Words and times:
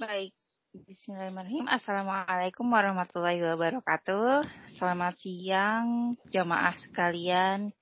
Baik, 0.00 0.32
Bismillahirrahmanirrahim. 0.72 1.68
Assalamualaikum 1.68 2.64
warahmatullahi 2.72 3.36
wabarakatuh. 3.44 4.48
Selamat 4.80 5.20
siang 5.20 6.16
jamaah 6.24 6.72
sekalian. 6.72 7.76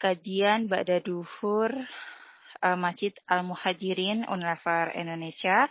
Kajian 0.00 0.72
Ba'da 0.72 1.04
Duhur 1.04 1.68
uh, 2.64 2.78
Masjid 2.80 3.12
Al-Muhajirin 3.28 4.24
Unravar 4.32 4.96
Indonesia 4.96 5.68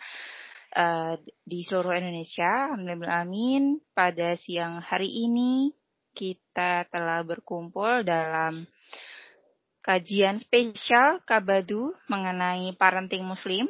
uh, 0.78 1.18
di 1.42 1.66
seluruh 1.66 1.98
Indonesia. 1.98 2.70
Alhamdulillah 2.70 3.26
amin. 3.26 3.82
Pada 3.90 4.38
siang 4.38 4.86
hari 4.86 5.10
ini 5.10 5.74
kita 6.14 6.86
telah 6.94 7.26
berkumpul 7.26 8.06
dalam 8.06 8.62
kajian 9.82 10.38
spesial 10.38 11.26
Kabadu 11.26 11.98
mengenai 12.06 12.78
parenting 12.78 13.26
muslim. 13.26 13.66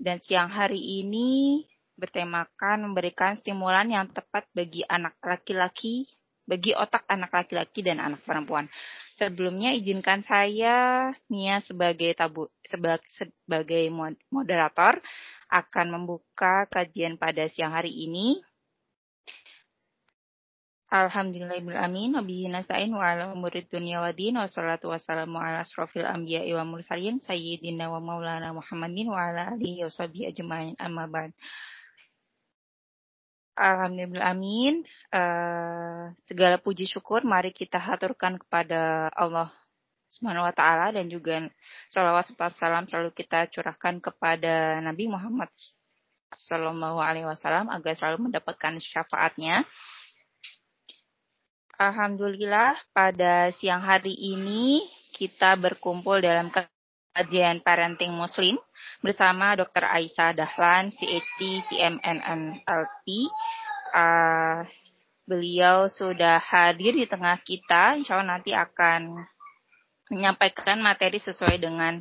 Dan 0.00 0.20
siang 0.20 0.48
hari 0.52 1.02
ini 1.04 1.62
bertemakan 1.96 2.88
memberikan 2.88 3.36
stimulan 3.38 3.86
yang 3.92 4.08
tepat 4.10 4.48
bagi 4.50 4.82
anak 4.88 5.14
laki-laki, 5.22 6.08
bagi 6.42 6.74
otak 6.74 7.06
anak 7.06 7.30
laki-laki 7.30 7.84
dan 7.84 8.02
anak 8.02 8.24
perempuan. 8.26 8.66
Sebelumnya 9.14 9.70
izinkan 9.70 10.24
saya 10.26 11.10
Mia 11.30 11.62
sebagai 11.62 12.10
tabu 12.18 12.50
sebagai, 12.66 13.06
sebagai 13.12 13.86
moderator 14.32 14.98
akan 15.52 15.86
membuka 16.00 16.66
kajian 16.72 17.20
pada 17.20 17.46
siang 17.46 17.76
hari 17.76 17.92
ini 17.92 18.40
Alhamdulillahirrahmanirrahim. 20.92 22.20
Wabihi 22.20 22.52
nasta'in 22.52 22.92
wa 22.92 23.00
ala 23.00 23.32
umurid 23.32 23.64
dunia 23.72 24.04
wa 24.04 24.12
din. 24.12 24.36
Wa 24.36 24.44
salatu 24.44 24.92
wassalamu 24.92 25.40
ala 25.40 25.64
asrafil 25.64 26.04
anbiya 26.04 26.44
wa 26.60 26.68
mursalin. 26.68 27.16
Sayyidina 27.24 27.88
wa 27.88 27.96
maulana 27.96 28.52
Muhammadin 28.52 29.08
wa 29.08 29.16
ala 29.16 29.56
alihi 29.56 29.88
wa 29.88 29.88
sahbihi 29.88 30.28
ajma'in. 30.36 30.76
Amma 30.76 31.08
ba'd. 31.08 31.32
Alhamdulillah 33.56 34.36
amin. 34.36 34.84
Uh, 35.08 36.12
segala 36.28 36.60
puji 36.60 36.84
syukur 36.84 37.24
mari 37.24 37.56
kita 37.56 37.80
haturkan 37.80 38.36
kepada 38.36 39.08
Allah 39.16 39.48
Subhanahu 40.12 40.44
wa 40.44 40.52
taala 40.52 40.92
dan 40.92 41.08
juga 41.08 41.40
salawat 41.88 42.28
serta 42.28 42.52
salam 42.52 42.84
selalu 42.84 43.16
kita 43.16 43.48
curahkan 43.48 43.96
kepada 43.96 44.76
Nabi 44.84 45.08
Muhammad 45.08 45.48
sallallahu 46.36 47.00
alaihi 47.00 47.24
wasallam 47.24 47.72
agar 47.72 47.96
selalu 47.96 48.28
mendapatkan 48.28 48.76
syafaatnya. 48.76 49.64
Alhamdulillah 51.82 52.78
pada 52.94 53.50
siang 53.58 53.82
hari 53.82 54.14
ini 54.14 54.86
kita 55.18 55.58
berkumpul 55.58 56.22
dalam 56.22 56.46
kajian 57.10 57.58
parenting 57.58 58.14
muslim 58.14 58.54
bersama 59.02 59.58
Dr. 59.58 59.90
Aisyah 59.90 60.30
Dahlan, 60.30 60.94
CHD, 60.94 61.66
CMNNLP. 61.66 63.06
Uh, 63.90 64.62
beliau 65.26 65.90
sudah 65.90 66.38
hadir 66.38 66.94
di 66.94 67.10
tengah 67.10 67.42
kita, 67.42 67.98
insya 67.98 68.14
Allah 68.14 68.38
nanti 68.38 68.54
akan 68.54 69.18
menyampaikan 70.14 70.78
materi 70.78 71.18
sesuai 71.18 71.58
dengan 71.58 71.98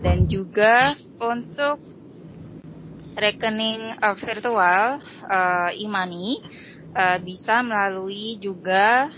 dan 0.00 0.26
juga 0.28 0.96
untuk 1.20 1.78
rekening 3.14 3.94
uh, 4.02 4.14
virtual 4.18 4.98
uh, 5.30 5.70
Imani 5.76 6.42
uh, 6.92 7.18
bisa 7.22 7.62
melalui 7.62 8.36
juga 8.42 9.08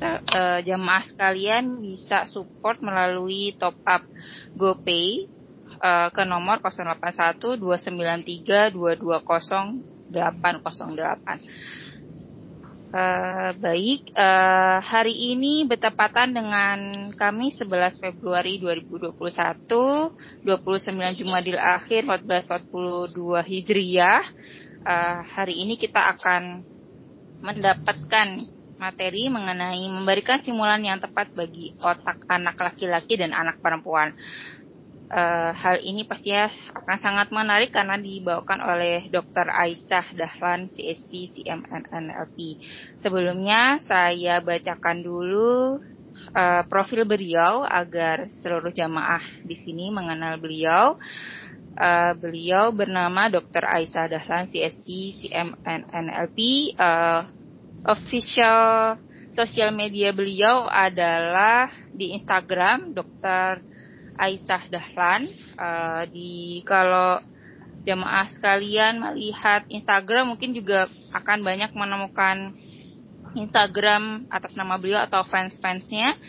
uh, 0.00 0.60
jamaah 0.64 1.04
sekalian 1.06 1.80
bisa 1.84 2.26
support 2.26 2.82
melalui 2.82 3.54
top 3.54 3.78
up 3.86 4.02
GoPay 4.58 5.28
uh, 5.78 6.10
ke 6.10 6.26
nomor 6.26 6.58
081 6.64 7.62
293 7.62 8.74
220 8.74 10.00
808. 10.10 11.79
Uh, 12.90 13.54
baik, 13.62 14.10
uh, 14.18 14.82
hari 14.82 15.14
ini 15.14 15.62
bertepatan 15.62 16.34
dengan 16.34 16.78
kami 17.14 17.54
11 17.54 18.02
Februari 18.02 18.58
2021, 18.58 19.14
29 20.42 21.22
Jumadil 21.22 21.54
Akhir 21.54 22.02
1442 22.02 23.46
Hijriyah. 23.46 24.22
Uh, 24.82 25.22
hari 25.22 25.62
ini 25.62 25.78
kita 25.78 26.02
akan 26.18 26.66
mendapatkan 27.38 28.50
materi 28.74 29.30
mengenai 29.30 29.86
memberikan 29.86 30.42
stimulan 30.42 30.82
yang 30.82 30.98
tepat 30.98 31.30
bagi 31.30 31.70
otak 31.78 32.26
anak 32.26 32.58
laki-laki 32.58 33.14
dan 33.14 33.30
anak 33.30 33.62
perempuan 33.62 34.18
uh, 35.10 35.50
hal 35.52 35.82
ini 35.82 36.06
pastinya 36.06 36.48
akan 36.72 36.98
sangat 37.02 37.28
menarik 37.34 37.74
karena 37.74 37.98
dibawakan 37.98 38.62
oleh 38.62 39.10
Dr. 39.10 39.50
Aisyah 39.50 40.14
Dahlan, 40.14 40.70
CST, 40.70 41.36
CMNNLP. 41.36 42.38
Sebelumnya 43.02 43.82
saya 43.82 44.38
bacakan 44.40 45.02
dulu 45.02 45.82
uh, 46.32 46.62
profil 46.70 47.04
beliau 47.04 47.66
agar 47.66 48.30
seluruh 48.40 48.70
jamaah 48.70 49.22
di 49.42 49.58
sini 49.58 49.90
mengenal 49.90 50.38
beliau. 50.38 50.96
Uh, 51.70 52.12
beliau 52.18 52.74
bernama 52.74 53.30
Dr. 53.30 53.66
Aisyah 53.66 54.10
Dahlan, 54.10 54.50
CST, 54.50 54.86
CMNNLP. 55.26 56.38
Uh, 56.78 57.22
official 57.80 59.00
sosial 59.32 59.72
media 59.72 60.12
beliau 60.12 60.68
adalah 60.68 61.72
di 61.94 62.12
Instagram 62.12 62.92
Dr. 62.92 63.69
Aisyah 64.20 64.68
Dahlan. 64.68 65.32
Uh, 65.56 66.04
di 66.12 66.60
kalau 66.68 67.24
jemaah 67.80 68.28
sekalian 68.28 69.00
melihat 69.00 69.64
Instagram 69.72 70.36
mungkin 70.36 70.52
juga 70.52 70.92
akan 71.16 71.40
banyak 71.40 71.72
menemukan 71.72 72.52
Instagram 73.32 74.28
atas 74.28 74.52
nama 74.58 74.76
beliau 74.76 75.00
atau 75.00 75.24
fans-fansnya. 75.24 76.20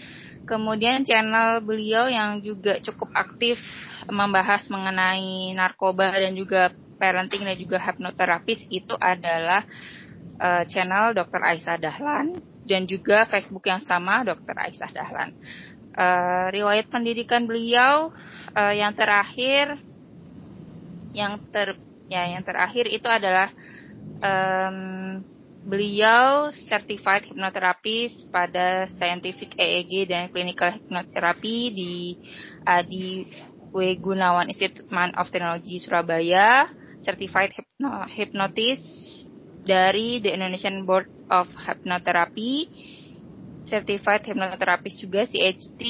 Kemudian 0.48 1.06
channel 1.06 1.62
beliau 1.62 2.10
yang 2.10 2.42
juga 2.42 2.82
cukup 2.82 3.14
aktif 3.14 3.62
membahas 4.10 4.66
mengenai 4.74 5.54
narkoba 5.54 6.18
dan 6.18 6.34
juga 6.34 6.74
parenting 6.98 7.46
dan 7.46 7.58
juga 7.58 7.78
hipnoterapis 7.78 8.66
itu 8.70 8.94
adalah 8.98 9.66
uh, 10.42 10.64
channel 10.66 11.14
Dr. 11.14 11.42
Aisyah 11.42 11.78
Dahlan 11.78 12.42
dan 12.66 12.86
juga 12.86 13.26
Facebook 13.30 13.66
yang 13.70 13.82
sama 13.82 14.22
Dr. 14.26 14.54
Aisyah 14.54 14.92
Dahlan 14.94 15.34
uh, 15.96 16.48
riwayat 16.52 16.88
pendidikan 16.92 17.48
beliau 17.48 18.12
uh, 18.56 18.74
yang 18.74 18.94
terakhir 18.96 19.80
yang 21.12 21.40
ter 21.52 21.76
ya 22.08 22.28
yang 22.28 22.44
terakhir 22.44 22.88
itu 22.88 23.08
adalah 23.08 23.52
um, 24.24 25.20
beliau 25.62 26.50
certified 26.66 27.30
hypnotherapist 27.30 28.28
pada 28.34 28.90
scientific 28.98 29.54
EEG 29.56 30.10
dan 30.10 30.34
clinical 30.34 30.74
hypnotherapy 30.74 31.70
di 31.70 31.94
uh, 32.66 32.82
di 32.82 33.30
W 33.72 33.96
Gunawan 34.04 34.52
Institute 34.52 34.84
of 34.92 35.32
Technology 35.32 35.80
Surabaya, 35.80 36.68
certified 37.00 37.56
hypno 37.56 38.04
hypnotist 38.12 38.84
dari 39.64 40.20
the 40.20 40.34
Indonesian 40.34 40.84
Board 40.84 41.08
of 41.32 41.48
Hypnotherapy 41.56 42.68
Certified 43.72 44.28
Hypnotherapist 44.28 45.00
juga 45.00 45.24
CHT 45.24 45.82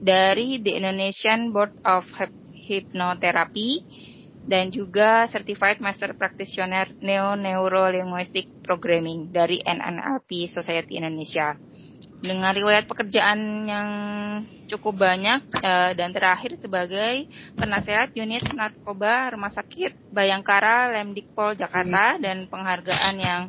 dari 0.00 0.56
The 0.64 0.80
Indonesian 0.80 1.52
Board 1.52 1.76
of 1.84 2.08
Hypnotherapy 2.56 3.84
dan 4.42 4.74
juga 4.74 5.30
Certified 5.30 5.78
Master 5.78 6.18
Practitioner 6.18 6.90
Neo 6.98 7.38
Neuro 7.38 7.86
Linguistic 7.92 8.50
Programming 8.64 9.30
dari 9.30 9.62
NNLP 9.62 10.50
Society 10.50 10.98
Indonesia. 10.98 11.54
Dengan 12.22 12.54
riwayat 12.54 12.86
pekerjaan 12.86 13.66
yang 13.66 13.88
cukup 14.70 14.94
banyak 14.94 15.42
uh, 15.58 15.90
dan 15.90 16.14
terakhir 16.14 16.54
sebagai 16.62 17.26
penasehat 17.58 18.14
unit 18.14 18.46
narkoba 18.54 19.34
Rumah 19.34 19.50
Sakit 19.50 20.14
Bayangkara 20.14 20.94
Lemdikpol 21.02 21.58
Jakarta 21.58 22.22
dan 22.22 22.46
penghargaan 22.46 23.14
yang 23.18 23.42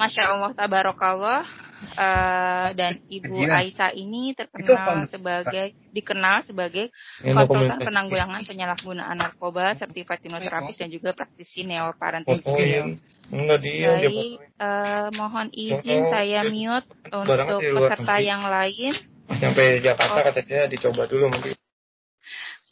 Masya 0.00 0.32
Allah 0.32 0.56
Tabarakallah 0.56 1.67
uh, 1.98 2.68
dan 2.74 2.98
Ibu 3.06 3.46
Aisyah 3.46 3.94
ini 3.94 4.34
terkenal 4.34 5.06
sebagai 5.06 5.74
dikenal 5.94 6.44
sebagai 6.44 6.90
konsultan 7.22 7.78
penanggulangan 7.82 8.42
penyalahgunaan 8.44 9.16
narkoba, 9.18 9.74
sertifikat 9.78 10.22
hipnoterapis 10.22 10.76
dan 10.78 10.88
juga 10.90 11.14
praktisi 11.14 11.62
neoparenting. 11.64 12.42
Oh, 12.44 12.58
iya. 12.58 12.88
Baik, 13.28 14.40
uh, 14.56 15.12
mohon 15.12 15.52
izin 15.52 16.08
saya 16.08 16.48
mute 16.48 16.88
untuk 17.12 17.60
peserta 17.60 18.16
yang 18.24 18.40
lain. 18.40 18.96
Sampai 19.28 19.84
Jakarta 19.84 20.18
oh. 20.18 20.24
katanya 20.32 20.64
dicoba 20.72 21.04
dulu 21.04 21.28
mungkin. 21.28 21.52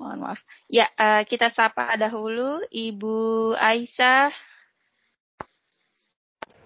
Mohon 0.01 0.19
maaf. 0.29 0.41
Ya, 0.69 0.89
uh, 0.97 1.25
kita 1.29 1.53
sapa 1.53 1.97
dahulu 2.01 2.65
Ibu 2.73 3.53
Aisyah. 3.57 4.33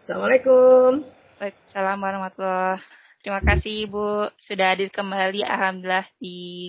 Assalamualaikum. 0.06 1.19
Assalamualaikum 1.40 2.20
warahmatullahi 2.28 2.84
Terima 3.24 3.40
kasih 3.40 3.88
Ibu 3.88 4.28
sudah 4.36 4.76
hadir 4.76 4.92
kembali 4.92 5.40
Alhamdulillah 5.40 6.04
di 6.20 6.68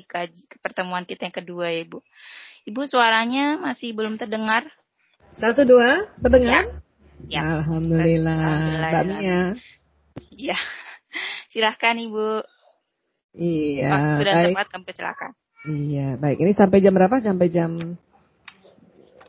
pertemuan 0.64 1.04
kita 1.04 1.28
yang 1.28 1.36
kedua 1.36 1.68
ya 1.76 1.84
Ibu. 1.84 2.00
Ibu 2.72 2.82
suaranya 2.88 3.60
masih 3.60 3.92
belum 3.92 4.16
terdengar. 4.16 4.64
Satu 5.36 5.68
dua, 5.68 6.08
terdengar? 6.24 6.72
Ya. 7.28 7.44
Ya. 7.44 7.60
Alhamdulillah. 7.60 8.40
Mbak 8.88 9.04
Mia. 9.12 9.40
Iya. 10.40 10.58
Silahkan 11.52 12.00
Ibu. 12.00 12.40
Iya. 13.36 13.92
Waktu 13.92 14.24
sudah 14.24 14.34
tepat 14.56 14.68
kami 14.72 14.92
silakan. 14.96 15.32
Iya, 15.68 16.08
baik. 16.16 16.38
Ini 16.48 16.52
sampai 16.56 16.80
jam 16.80 16.96
berapa? 16.96 17.20
Sampai 17.20 17.48
jam 17.52 18.00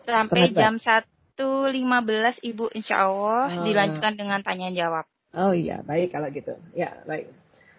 Sampai 0.07 0.55
jam 0.55 0.79
satu 0.79 1.67
lima 1.67 1.99
belas 1.99 2.39
Ibu 2.43 2.71
insya 2.79 3.11
Allah 3.11 3.59
oh. 3.59 3.63
dilanjutkan 3.67 4.15
dengan 4.15 4.39
tanya 4.47 4.71
jawab. 4.71 5.07
Oh 5.33 5.57
iya, 5.57 5.81
baik 5.81 6.13
kalau 6.13 6.29
gitu. 6.29 6.61
Ya, 6.77 6.93
baik. 7.09 7.33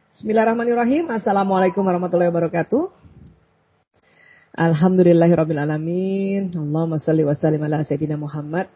Bismillahirrahmanirrahim. 0.09 1.05
Assalamualaikum 1.13 1.85
warahmatullahi 1.85 2.33
wabarakatuh. 2.33 2.89
Alhamdulillahirrahmanirrahim. 4.57 6.49
Allahumma 6.49 6.97
salli 6.97 7.21
wa 7.21 7.37
sallim 7.37 7.61
ala 7.61 7.85
Sayyidina 7.85 8.17
Muhammad 8.17 8.73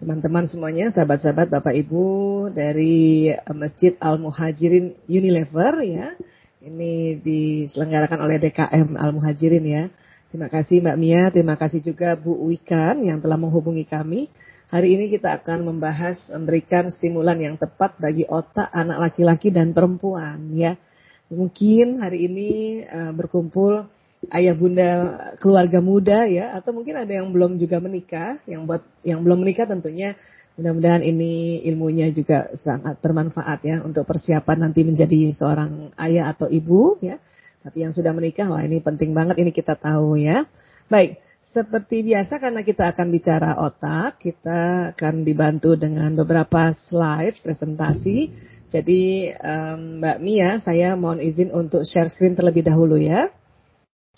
teman-teman 0.00 0.48
semuanya, 0.48 0.88
sahabat-sahabat, 0.88 1.52
Bapak 1.52 1.76
Ibu 1.76 2.48
dari 2.48 3.28
Masjid 3.52 3.92
Al 4.00 4.16
Muhajirin 4.16 4.96
Unilever 5.04 5.84
ya. 5.84 6.16
Ini 6.64 7.20
diselenggarakan 7.20 8.24
oleh 8.24 8.40
DKM 8.40 8.96
Al 8.96 9.12
Muhajirin 9.12 9.64
ya. 9.68 9.92
Terima 10.32 10.48
kasih 10.48 10.80
Mbak 10.80 10.96
Mia, 10.96 11.22
terima 11.28 11.60
kasih 11.60 11.84
juga 11.84 12.16
Bu 12.16 12.40
Wikan 12.48 13.04
yang 13.04 13.20
telah 13.20 13.36
menghubungi 13.36 13.84
kami. 13.84 14.32
Hari 14.72 14.96
ini 14.96 15.12
kita 15.12 15.44
akan 15.44 15.68
membahas 15.68 16.16
memberikan 16.32 16.88
stimulan 16.88 17.36
yang 17.36 17.60
tepat 17.60 18.00
bagi 18.00 18.24
otak 18.24 18.72
anak 18.72 18.96
laki-laki 18.96 19.52
dan 19.52 19.76
perempuan 19.76 20.56
ya. 20.56 20.80
Mungkin 21.28 22.00
hari 22.00 22.32
ini 22.32 22.50
uh, 22.88 23.12
berkumpul 23.12 23.84
ayah 24.32 24.56
bunda 24.56 24.90
keluarga 25.36 25.84
muda 25.84 26.24
ya 26.24 26.56
atau 26.56 26.72
mungkin 26.72 26.96
ada 26.96 27.12
yang 27.12 27.28
belum 27.28 27.60
juga 27.60 27.76
menikah 27.76 28.40
yang 28.48 28.64
buat 28.64 28.80
yang 29.04 29.20
belum 29.20 29.44
menikah 29.44 29.68
tentunya. 29.68 30.16
Mudah-mudahan 30.56 31.02
ini 31.02 31.60
ilmunya 31.68 32.08
juga 32.14 32.48
sangat 32.56 33.02
bermanfaat 33.04 33.60
ya 33.66 33.76
untuk 33.84 34.08
persiapan 34.08 34.70
nanti 34.70 34.80
menjadi 34.86 35.34
seorang 35.36 35.92
ayah 36.00 36.32
atau 36.32 36.48
ibu 36.48 36.96
ya. 37.04 37.20
Tapi 37.60 37.84
yang 37.84 37.92
sudah 37.92 38.16
menikah 38.16 38.48
wah 38.48 38.64
ini 38.64 38.80
penting 38.80 39.12
banget 39.12 39.44
ini 39.44 39.52
kita 39.52 39.76
tahu 39.76 40.16
ya. 40.16 40.48
Baik 40.88 41.20
seperti 41.44 42.06
biasa 42.06 42.40
karena 42.40 42.64
kita 42.64 42.94
akan 42.94 43.06
bicara 43.12 43.60
otak 43.60 44.22
kita 44.22 44.92
akan 44.96 45.28
dibantu 45.28 45.76
dengan 45.76 46.16
beberapa 46.16 46.72
slide 46.88 47.44
presentasi 47.44 48.32
jadi 48.72 49.02
um, 49.38 50.00
Mbak 50.00 50.18
Mia 50.24 50.50
saya 50.64 50.96
mohon 50.96 51.20
izin 51.20 51.52
untuk 51.52 51.84
share 51.84 52.08
screen 52.08 52.34
terlebih 52.34 52.64
dahulu 52.64 52.96
ya 52.96 53.28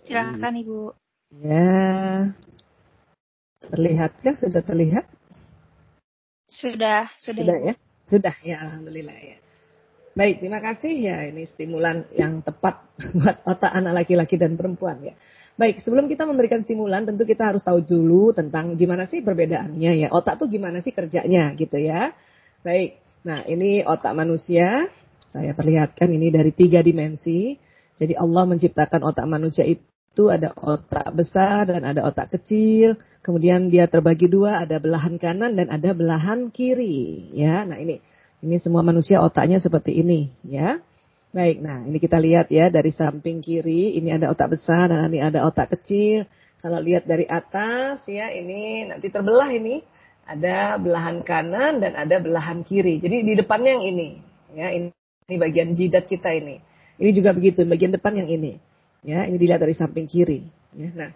Silakan 0.06 0.54
Ibu. 0.62 0.80
Ya. 1.42 2.30
Terlihatkah? 3.58 4.38
Sudah 4.38 4.62
terlihat? 4.62 5.04
Sudah, 6.46 7.10
sudah. 7.18 7.42
Sudah 7.42 7.58
ya? 7.58 7.74
Sudah 8.06 8.36
ya, 8.46 8.56
alhamdulillah 8.62 9.18
ya. 9.18 9.38
Baik, 10.14 10.38
terima 10.38 10.62
kasih 10.62 10.94
ya. 10.94 11.26
Ini 11.26 11.42
stimulan 11.50 12.06
yang 12.14 12.38
tepat 12.46 12.86
buat 13.18 13.42
otak 13.50 13.74
anak 13.74 14.06
laki-laki 14.06 14.38
dan 14.38 14.54
perempuan 14.54 15.02
ya. 15.02 15.18
Baik, 15.56 15.80
sebelum 15.80 16.04
kita 16.04 16.28
memberikan 16.28 16.60
stimulan, 16.60 17.08
tentu 17.08 17.24
kita 17.24 17.48
harus 17.48 17.64
tahu 17.64 17.80
dulu 17.80 18.36
tentang 18.36 18.76
gimana 18.76 19.08
sih 19.08 19.24
perbedaannya 19.24 20.04
ya. 20.04 20.08
Otak 20.12 20.36
tuh 20.36 20.52
gimana 20.52 20.84
sih 20.84 20.92
kerjanya 20.92 21.56
gitu 21.56 21.80
ya. 21.80 22.12
Baik, 22.60 23.00
nah 23.24 23.40
ini 23.48 23.80
otak 23.80 24.12
manusia. 24.12 24.84
Saya 25.32 25.56
perlihatkan 25.56 26.12
ini 26.12 26.28
dari 26.28 26.52
tiga 26.52 26.84
dimensi. 26.84 27.56
Jadi 27.96 28.12
Allah 28.12 28.44
menciptakan 28.44 29.00
otak 29.08 29.24
manusia 29.24 29.64
itu 29.64 30.28
ada 30.28 30.52
otak 30.52 31.08
besar 31.16 31.72
dan 31.72 31.88
ada 31.88 32.04
otak 32.04 32.36
kecil. 32.36 33.00
Kemudian 33.24 33.72
dia 33.72 33.88
terbagi 33.88 34.28
dua, 34.28 34.60
ada 34.60 34.76
belahan 34.76 35.16
kanan 35.16 35.56
dan 35.56 35.72
ada 35.72 35.96
belahan 35.96 36.52
kiri. 36.52 37.32
Ya, 37.32 37.64
nah 37.64 37.80
ini 37.80 38.04
ini 38.44 38.60
semua 38.60 38.84
manusia 38.84 39.24
otaknya 39.24 39.56
seperti 39.56 40.04
ini, 40.04 40.28
ya. 40.44 40.84
Baik, 41.36 41.60
nah 41.60 41.84
ini 41.84 42.00
kita 42.00 42.16
lihat 42.16 42.48
ya 42.48 42.72
dari 42.72 42.88
samping 42.88 43.44
kiri 43.44 44.00
ini 44.00 44.08
ada 44.08 44.32
otak 44.32 44.56
besar 44.56 44.88
dan 44.88 45.12
ini 45.12 45.20
ada 45.20 45.44
otak 45.44 45.76
kecil. 45.76 46.24
Kalau 46.64 46.80
lihat 46.80 47.04
dari 47.04 47.28
atas 47.28 48.08
ya 48.08 48.32
ini 48.32 48.88
nanti 48.88 49.12
terbelah 49.12 49.52
ini 49.52 49.84
ada 50.24 50.80
belahan 50.80 51.20
kanan 51.20 51.84
dan 51.84 51.92
ada 51.92 52.24
belahan 52.24 52.64
kiri. 52.64 53.04
Jadi 53.04 53.20
di 53.20 53.36
depannya 53.36 53.76
yang 53.76 53.84
ini, 53.84 54.08
ya 54.56 54.72
ini, 54.72 54.88
ini 55.28 55.36
bagian 55.36 55.76
jidat 55.76 56.08
kita 56.08 56.32
ini. 56.32 56.56
Ini 56.96 57.10
juga 57.12 57.36
begitu, 57.36 57.68
bagian 57.68 57.92
depan 57.92 58.16
yang 58.16 58.32
ini. 58.32 58.56
Ya, 59.04 59.28
ini 59.28 59.36
dilihat 59.36 59.60
dari 59.60 59.76
samping 59.76 60.08
kiri. 60.08 60.40
Ya, 60.72 60.88
nah, 60.96 61.12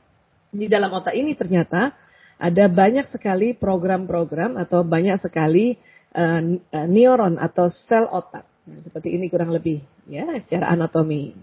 di 0.53 0.69
dalam 0.69 0.93
otak 0.93 1.17
ini 1.17 1.33
ternyata 1.33 1.97
ada 2.37 2.69
banyak 2.69 3.09
sekali 3.09 3.57
program-program 3.57 4.61
atau 4.61 4.85
banyak 4.85 5.17
sekali 5.17 5.81
uh, 6.13 6.45
neuron 6.85 7.41
atau 7.41 7.73
sel 7.73 8.05
otak. 8.05 8.50
Nah, 8.71 8.79
seperti 8.79 9.19
ini 9.19 9.27
kurang 9.27 9.51
lebih 9.51 9.83
ya 10.07 10.31
secara 10.39 10.71
anatomi. 10.71 11.35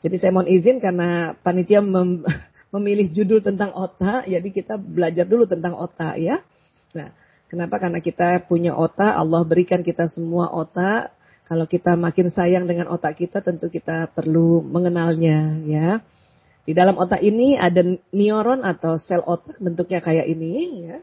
Jadi 0.00 0.16
saya 0.16 0.32
mohon 0.32 0.48
izin 0.48 0.80
karena 0.80 1.36
panitia 1.36 1.84
mem 1.84 2.24
memilih 2.74 3.12
judul 3.12 3.44
tentang 3.44 3.76
otak, 3.76 4.24
jadi 4.24 4.48
kita 4.48 4.80
belajar 4.80 5.28
dulu 5.28 5.44
tentang 5.44 5.76
otak 5.76 6.16
ya. 6.16 6.40
Nah, 6.96 7.12
kenapa? 7.52 7.76
Karena 7.76 8.00
kita 8.00 8.48
punya 8.48 8.72
otak, 8.72 9.12
Allah 9.12 9.44
berikan 9.44 9.84
kita 9.84 10.08
semua 10.08 10.48
otak 10.48 11.12
kalau 11.52 11.68
kita 11.68 12.00
makin 12.00 12.32
sayang 12.32 12.64
dengan 12.64 12.88
otak 12.88 13.20
kita, 13.20 13.44
tentu 13.44 13.68
kita 13.68 14.08
perlu 14.08 14.64
mengenalnya, 14.64 15.60
ya. 15.68 16.00
Di 16.64 16.72
dalam 16.72 16.96
otak 16.96 17.20
ini 17.20 17.60
ada 17.60 17.84
neuron 18.14 18.64
atau 18.64 18.96
sel 18.96 19.20
otak 19.20 19.60
bentuknya 19.60 20.00
kayak 20.00 20.32
ini, 20.32 20.88
ya. 20.88 20.96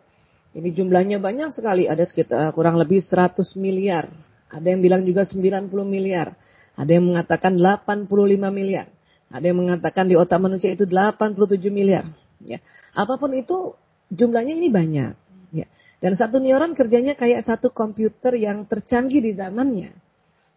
Ini 0.58 0.74
jumlahnya 0.74 1.22
banyak 1.22 1.54
sekali, 1.54 1.86
ada 1.86 2.02
sekitar 2.02 2.50
kurang 2.58 2.82
lebih 2.82 2.98
100 2.98 3.46
miliar. 3.62 4.10
Ada 4.50 4.74
yang 4.74 4.82
bilang 4.82 5.02
juga 5.06 5.24
90 5.26 5.70
miliar. 5.86 6.34
Ada 6.74 6.92
yang 6.98 7.14
mengatakan 7.14 7.54
85 7.56 8.10
miliar. 8.50 8.90
Ada 9.30 9.46
yang 9.54 9.62
mengatakan 9.62 10.10
di 10.10 10.18
otak 10.18 10.42
manusia 10.42 10.74
itu 10.74 10.90
87 10.90 11.70
miliar. 11.70 12.10
Ya. 12.42 12.58
Apa 12.98 13.22
pun 13.22 13.30
itu 13.38 13.78
jumlahnya 14.10 14.58
ini 14.58 14.70
banyak. 14.74 15.14
Ya. 15.54 15.68
Dan 16.02 16.18
satu 16.18 16.42
neuron 16.42 16.74
kerjanya 16.74 17.14
kayak 17.14 17.46
satu 17.46 17.70
komputer 17.70 18.34
yang 18.42 18.66
tercanggih 18.66 19.22
di 19.22 19.38
zamannya. 19.38 19.94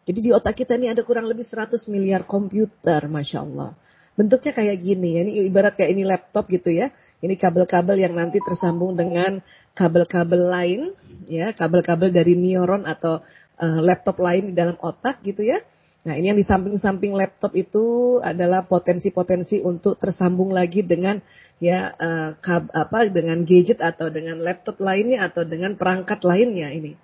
Jadi 0.03 0.19
di 0.19 0.31
otak 0.35 0.59
kita 0.59 0.75
ini 0.75 0.91
ada 0.91 1.07
kurang 1.07 1.31
lebih 1.31 1.47
100 1.47 1.87
miliar 1.87 2.27
komputer, 2.27 3.07
Masya 3.07 3.39
Allah. 3.45 3.79
Bentuknya 4.13 4.53
kayak 4.53 4.77
gini, 4.83 5.17
ya. 5.17 5.21
ini 5.25 5.33
ibarat 5.49 5.79
kayak 5.79 5.91
ini 5.95 6.03
laptop 6.05 6.51
gitu 6.51 6.69
ya. 6.69 6.91
Ini 7.23 7.33
kabel-kabel 7.39 7.97
yang 8.03 8.13
nanti 8.13 8.43
tersambung 8.43 8.99
dengan 8.99 9.41
kabel-kabel 9.73 10.43
lain, 10.43 10.81
ya, 11.25 11.55
kabel-kabel 11.55 12.13
dari 12.13 12.35
neuron 12.37 12.85
atau 12.85 13.23
uh, 13.59 13.81
laptop 13.83 14.23
lain 14.23 14.53
di 14.53 14.55
dalam 14.55 14.79
otak 14.81 15.21
gitu 15.27 15.45
ya. 15.45 15.61
Nah 16.03 16.19
ini 16.19 16.35
yang 16.35 16.39
di 16.39 16.47
samping-samping 16.47 17.15
laptop 17.15 17.55
itu 17.55 18.19
adalah 18.19 18.67
potensi-potensi 18.67 19.63
untuk 19.63 19.99
tersambung 20.03 20.51
lagi 20.51 20.83
dengan 20.83 21.23
ya 21.63 21.95
uh, 21.95 22.31
kab, 22.43 22.67
apa 22.75 23.07
dengan 23.07 23.47
gadget 23.47 23.79
atau 23.79 24.11
dengan 24.11 24.43
laptop 24.43 24.83
lainnya 24.83 25.31
atau 25.31 25.47
dengan 25.47 25.79
perangkat 25.79 26.27
lainnya 26.27 26.75
ini. 26.75 26.99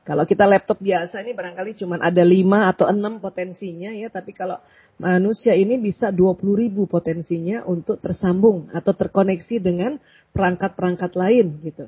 Kalau 0.00 0.26
kita 0.26 0.48
laptop 0.48 0.82
biasa 0.82 1.22
ini 1.22 1.36
barangkali 1.36 1.76
cuma 1.76 2.00
ada 2.00 2.24
5 2.24 2.72
atau 2.74 2.88
6 2.88 3.20
potensinya 3.22 3.92
ya, 3.94 4.08
tapi 4.10 4.34
kalau 4.34 4.58
manusia 4.98 5.54
ini 5.54 5.76
bisa 5.76 6.10
20 6.10 6.40
ribu 6.56 6.88
potensinya 6.90 7.62
untuk 7.68 8.00
tersambung 8.02 8.72
atau 8.72 8.90
terkoneksi 8.96 9.62
dengan 9.62 10.00
perangkat-perangkat 10.34 11.12
lain 11.14 11.46
gitu. 11.62 11.84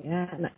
Ya, 0.00 0.30
nah, 0.38 0.54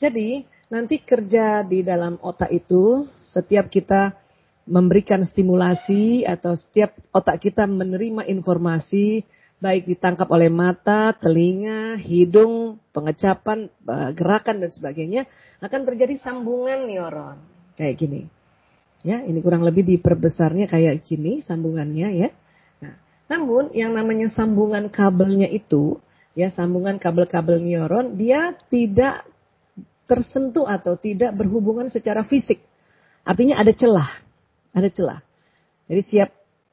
jadi 0.00 0.48
nanti 0.72 1.04
kerja 1.04 1.60
di 1.62 1.84
dalam 1.84 2.16
otak 2.24 2.48
itu 2.48 3.04
setiap 3.20 3.68
kita 3.68 4.16
memberikan 4.64 5.20
stimulasi 5.26 6.24
atau 6.24 6.56
setiap 6.56 6.96
otak 7.12 7.42
kita 7.42 7.68
menerima 7.68 8.24
informasi 8.24 9.24
baik 9.60 9.84
ditangkap 9.92 10.24
oleh 10.32 10.48
mata, 10.48 11.12
telinga, 11.12 12.00
hidung, 12.00 12.80
pengecapan, 12.96 13.68
eh, 13.68 14.10
gerakan 14.16 14.64
dan 14.64 14.70
sebagainya, 14.72 15.28
akan 15.60 15.80
terjadi 15.84 16.16
sambungan 16.16 16.88
neuron. 16.88 17.36
Kayak 17.76 17.94
gini. 18.00 18.22
Ya, 19.04 19.20
ini 19.24 19.40
kurang 19.40 19.64
lebih 19.64 19.84
diperbesarnya 19.84 20.68
kayak 20.68 21.04
gini 21.04 21.40
sambungannya 21.40 22.08
ya. 22.20 22.28
Nah, 22.84 22.96
namun 23.32 23.72
yang 23.72 23.96
namanya 23.96 24.28
sambungan 24.32 24.92
kabelnya 24.92 25.48
itu, 25.48 26.00
ya 26.36 26.52
sambungan 26.52 27.00
kabel-kabel 27.00 27.60
neuron, 27.60 28.16
dia 28.16 28.56
tidak 28.68 29.24
tersentuh 30.10 30.66
atau 30.66 30.98
tidak 30.98 31.38
berhubungan 31.38 31.86
secara 31.86 32.26
fisik. 32.26 32.58
Artinya 33.22 33.62
ada 33.62 33.70
celah, 33.70 34.10
ada 34.74 34.90
celah. 34.90 35.22
Jadi 35.86 36.02
siap 36.02 36.30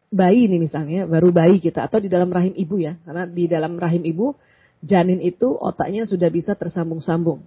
bayi 0.09 0.49
ini 0.49 0.57
misalnya, 0.57 1.05
baru 1.05 1.29
bayi 1.29 1.61
kita 1.61 1.85
atau 1.85 2.01
di 2.01 2.09
dalam 2.09 2.33
rahim 2.33 2.57
ibu 2.57 2.81
ya, 2.81 2.97
karena 3.05 3.29
di 3.29 3.45
dalam 3.45 3.77
rahim 3.77 4.01
ibu 4.01 4.33
janin 4.81 5.21
itu 5.21 5.53
otaknya 5.53 6.09
sudah 6.09 6.33
bisa 6.33 6.57
tersambung-sambung. 6.57 7.45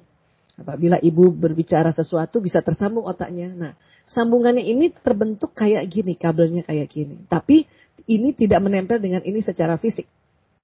Apabila 0.61 1.01
ibu 1.01 1.33
berbicara 1.33 1.91
sesuatu 1.91 2.39
bisa 2.45 2.61
tersambung 2.61 3.09
otaknya. 3.09 3.49
Nah, 3.51 3.73
sambungannya 4.05 4.61
ini 4.61 4.93
terbentuk 4.93 5.57
kayak 5.57 5.89
gini, 5.89 6.15
kabelnya 6.21 6.63
kayak 6.63 6.87
gini. 6.87 7.25
Tapi 7.27 7.65
ini 8.07 8.37
tidak 8.37 8.61
menempel 8.61 9.01
dengan 9.01 9.25
ini 9.25 9.41
secara 9.41 9.81
fisik. 9.81 10.05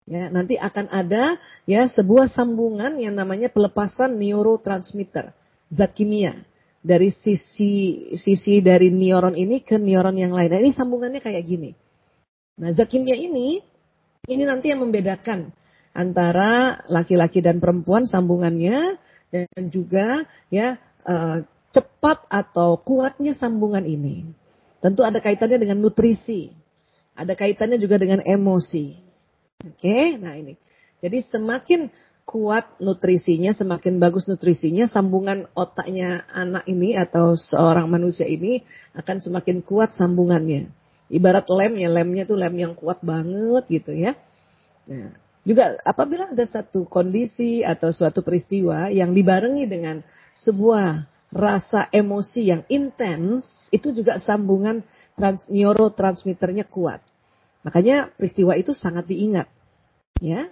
Ya, 0.06 0.30
nanti 0.30 0.54
akan 0.54 0.86
ada 0.86 1.34
ya 1.66 1.90
sebuah 1.90 2.30
sambungan 2.30 2.94
yang 3.02 3.18
namanya 3.18 3.50
pelepasan 3.50 4.14
neurotransmitter, 4.14 5.34
zat 5.74 5.92
kimia 5.98 6.46
dari 6.78 7.10
sisi 7.10 8.06
sisi 8.14 8.62
dari 8.62 8.94
neuron 8.94 9.34
ini 9.34 9.66
ke 9.66 9.74
neuron 9.82 10.14
yang 10.14 10.30
lain. 10.30 10.46
Nah, 10.46 10.62
ini 10.62 10.70
sambungannya 10.70 11.18
kayak 11.18 11.42
gini. 11.42 11.74
Nah, 12.62 12.70
zat 12.70 12.86
kimia 12.86 13.18
ini 13.18 13.58
ini 14.30 14.42
nanti 14.46 14.70
yang 14.70 14.86
membedakan 14.86 15.50
antara 15.90 16.82
laki-laki 16.86 17.42
dan 17.42 17.58
perempuan 17.58 18.06
sambungannya 18.06 19.02
dan 19.34 19.64
juga 19.74 20.22
ya 20.54 20.78
uh, 21.02 21.42
cepat 21.74 22.30
atau 22.30 22.78
kuatnya 22.78 23.34
sambungan 23.34 23.82
ini. 23.82 24.22
Tentu 24.78 25.02
ada 25.02 25.18
kaitannya 25.18 25.58
dengan 25.58 25.82
nutrisi. 25.82 26.54
Ada 27.18 27.34
kaitannya 27.34 27.80
juga 27.80 27.98
dengan 27.98 28.22
emosi. 28.22 29.05
Oke, 29.64 29.88
okay? 29.88 30.04
nah 30.20 30.36
ini. 30.36 30.60
Jadi 31.00 31.24
semakin 31.24 31.88
kuat 32.28 32.76
nutrisinya, 32.82 33.54
semakin 33.56 33.96
bagus 33.96 34.28
nutrisinya, 34.28 34.84
sambungan 34.90 35.48
otaknya 35.56 36.26
anak 36.28 36.66
ini 36.68 36.98
atau 36.98 37.38
seorang 37.38 37.88
manusia 37.88 38.26
ini 38.28 38.60
akan 38.92 39.16
semakin 39.22 39.62
kuat 39.62 39.94
sambungannya. 39.96 40.68
Ibarat 41.06 41.46
lemnya, 41.46 41.88
lemnya 41.88 42.26
tuh 42.26 42.36
lem 42.36 42.52
yang 42.58 42.74
kuat 42.74 43.00
banget 43.00 43.64
gitu 43.70 43.94
ya. 43.94 44.18
Nah, 44.90 45.14
juga 45.46 45.78
apabila 45.86 46.34
ada 46.34 46.42
satu 46.42 46.84
kondisi 46.90 47.62
atau 47.62 47.94
suatu 47.94 48.26
peristiwa 48.26 48.90
yang 48.90 49.14
dibarengi 49.14 49.70
dengan 49.70 50.02
sebuah 50.34 51.06
rasa 51.30 51.86
emosi 51.94 52.50
yang 52.50 52.62
intens, 52.66 53.70
itu 53.70 53.94
juga 53.94 54.18
sambungan 54.18 54.82
trans, 55.14 55.46
neurotransmitternya 55.46 56.66
kuat. 56.66 56.98
Makanya 57.66 58.14
peristiwa 58.14 58.54
itu 58.54 58.70
sangat 58.70 59.10
diingat. 59.10 59.50
Ya. 60.22 60.46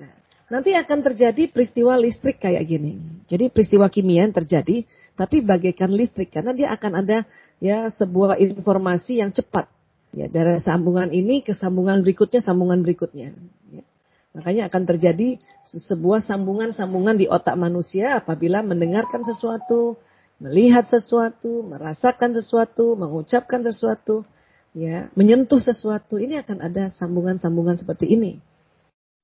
Nah, 0.00 0.12
nanti 0.48 0.72
akan 0.72 1.04
terjadi 1.04 1.52
peristiwa 1.52 1.92
listrik 2.00 2.40
kayak 2.40 2.64
gini. 2.64 2.96
Jadi 3.28 3.52
peristiwa 3.52 3.92
kimia 3.92 4.24
yang 4.24 4.32
terjadi, 4.32 4.88
tapi 5.12 5.44
bagaikan 5.44 5.92
listrik 5.92 6.32
karena 6.32 6.56
dia 6.56 6.72
akan 6.72 7.04
ada 7.04 7.28
ya 7.60 7.92
sebuah 7.92 8.40
informasi 8.40 9.20
yang 9.20 9.28
cepat. 9.28 9.68
Ya, 10.16 10.24
dari 10.24 10.56
sambungan 10.64 11.12
ini 11.12 11.44
ke 11.44 11.52
sambungan 11.52 12.00
berikutnya, 12.00 12.40
sambungan 12.40 12.80
berikutnya. 12.80 13.36
Ya. 13.68 13.84
Makanya 14.32 14.72
akan 14.72 14.88
terjadi 14.88 15.36
sebuah 15.68 16.24
sambungan-sambungan 16.24 17.20
di 17.20 17.28
otak 17.28 17.60
manusia 17.60 18.16
apabila 18.16 18.64
mendengarkan 18.64 19.20
sesuatu, 19.20 20.00
melihat 20.40 20.88
sesuatu, 20.88 21.60
merasakan 21.60 22.32
sesuatu, 22.32 22.96
mengucapkan 22.96 23.60
sesuatu, 23.60 24.24
ya, 24.72 25.08
menyentuh 25.14 25.60
sesuatu. 25.60 26.16
Ini 26.20 26.42
akan 26.44 26.58
ada 26.64 26.90
sambungan-sambungan 26.92 27.76
seperti 27.78 28.12
ini. 28.12 28.40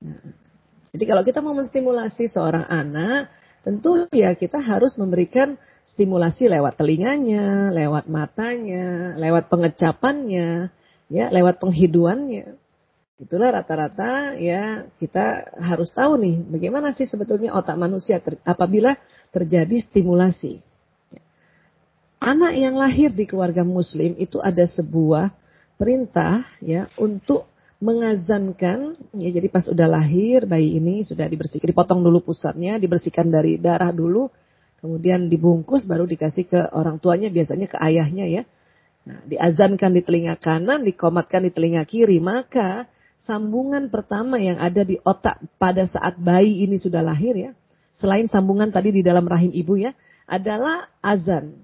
Nah, 0.04 0.20
jadi 0.94 1.04
kalau 1.10 1.22
kita 1.26 1.42
mau 1.42 1.56
menstimulasi 1.56 2.30
seorang 2.30 2.70
anak, 2.70 3.32
tentu 3.66 4.06
ya 4.14 4.36
kita 4.38 4.62
harus 4.62 4.94
memberikan 4.94 5.58
stimulasi 5.82 6.46
lewat 6.46 6.78
telinganya, 6.78 7.74
lewat 7.74 8.06
matanya, 8.06 9.18
lewat 9.18 9.50
pengecapannya, 9.50 10.70
ya, 11.10 11.26
lewat 11.34 11.58
penghiduannya. 11.58 12.60
Itulah 13.14 13.54
rata-rata 13.54 14.34
ya 14.34 14.90
kita 14.98 15.54
harus 15.62 15.94
tahu 15.94 16.18
nih 16.18 16.42
bagaimana 16.50 16.90
sih 16.90 17.06
sebetulnya 17.06 17.54
otak 17.54 17.78
manusia 17.78 18.18
ter, 18.18 18.42
apabila 18.42 18.98
terjadi 19.30 19.78
stimulasi. 19.80 20.73
Anak 22.24 22.56
yang 22.56 22.80
lahir 22.80 23.12
di 23.12 23.28
keluarga 23.28 23.60
muslim 23.62 24.16
itu 24.16 24.40
ada 24.40 24.64
sebuah 24.64 25.28
perintah 25.76 26.48
ya 26.64 26.88
untuk 26.96 27.44
mengazankan 27.84 28.96
ya 29.20 29.28
jadi 29.28 29.52
pas 29.52 29.68
udah 29.68 29.84
lahir 29.84 30.48
bayi 30.48 30.80
ini 30.80 31.04
sudah 31.04 31.28
dibersihkan 31.28 31.68
dipotong 31.68 32.00
dulu 32.00 32.24
pusatnya 32.24 32.80
dibersihkan 32.80 33.28
dari 33.28 33.60
darah 33.60 33.92
dulu 33.92 34.32
kemudian 34.80 35.28
dibungkus 35.28 35.84
baru 35.84 36.08
dikasih 36.08 36.48
ke 36.48 36.60
orang 36.72 36.96
tuanya 36.96 37.28
biasanya 37.28 37.68
ke 37.68 37.76
ayahnya 37.76 38.24
ya 38.24 38.42
Nah, 39.04 39.20
diazankan 39.28 39.92
di 39.92 40.00
telinga 40.00 40.40
kanan, 40.40 40.80
dikomatkan 40.80 41.44
di 41.44 41.52
telinga 41.52 41.84
kiri, 41.84 42.24
maka 42.24 42.88
sambungan 43.20 43.92
pertama 43.92 44.40
yang 44.40 44.56
ada 44.56 44.80
di 44.80 44.96
otak 45.04 45.44
pada 45.60 45.84
saat 45.84 46.16
bayi 46.16 46.64
ini 46.64 46.80
sudah 46.80 47.04
lahir 47.04 47.36
ya, 47.36 47.50
selain 47.92 48.32
sambungan 48.32 48.72
tadi 48.72 48.96
di 48.96 49.04
dalam 49.04 49.28
rahim 49.28 49.52
ibu 49.52 49.76
ya, 49.76 49.92
adalah 50.24 50.88
azan. 51.04 51.63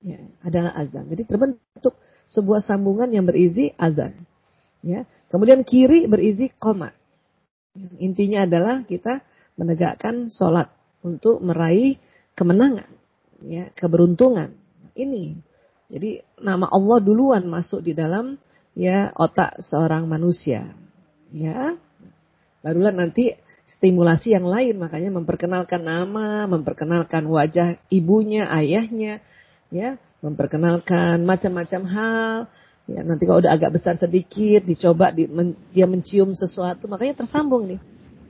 Ya, 0.00 0.16
adalah 0.40 0.72
azan. 0.80 1.12
Jadi 1.12 1.28
terbentuk 1.28 2.00
sebuah 2.24 2.64
sambungan 2.64 3.12
yang 3.12 3.28
berisi 3.28 3.68
azan. 3.76 4.16
Ya. 4.80 5.04
Kemudian 5.28 5.60
kiri 5.60 6.08
berisi 6.08 6.48
koma. 6.56 6.96
Intinya 8.00 8.48
adalah 8.48 8.82
kita 8.88 9.20
menegakkan 9.60 10.32
sholat 10.32 10.72
untuk 11.04 11.44
meraih 11.44 12.00
kemenangan, 12.32 12.88
ya, 13.44 13.68
keberuntungan. 13.76 14.56
Ini. 14.96 15.36
Jadi 15.90 16.24
nama 16.40 16.70
Allah 16.70 16.98
duluan 17.02 17.44
masuk 17.50 17.84
di 17.84 17.92
dalam 17.92 18.40
ya 18.72 19.12
otak 19.12 19.60
seorang 19.60 20.08
manusia. 20.08 20.70
Ya. 21.28 21.76
Barulah 22.64 22.92
nanti 22.92 23.36
stimulasi 23.78 24.34
yang 24.34 24.48
lain 24.48 24.76
makanya 24.80 25.10
memperkenalkan 25.14 25.82
nama, 25.84 26.44
memperkenalkan 26.50 27.24
wajah 27.30 27.78
ibunya, 27.88 28.50
ayahnya, 28.50 29.22
ya, 29.70 29.96
memperkenalkan 30.20 31.22
macam-macam 31.24 31.82
hal. 31.88 32.36
Ya, 32.90 33.06
nanti 33.06 33.22
kalau 33.24 33.38
udah 33.38 33.54
agak 33.54 33.78
besar 33.78 33.94
sedikit 33.94 34.66
dicoba 34.66 35.14
di, 35.14 35.30
men, 35.30 35.54
dia 35.70 35.86
mencium 35.86 36.34
sesuatu, 36.34 36.90
makanya 36.90 37.22
tersambung 37.22 37.70
nih. 37.70 37.80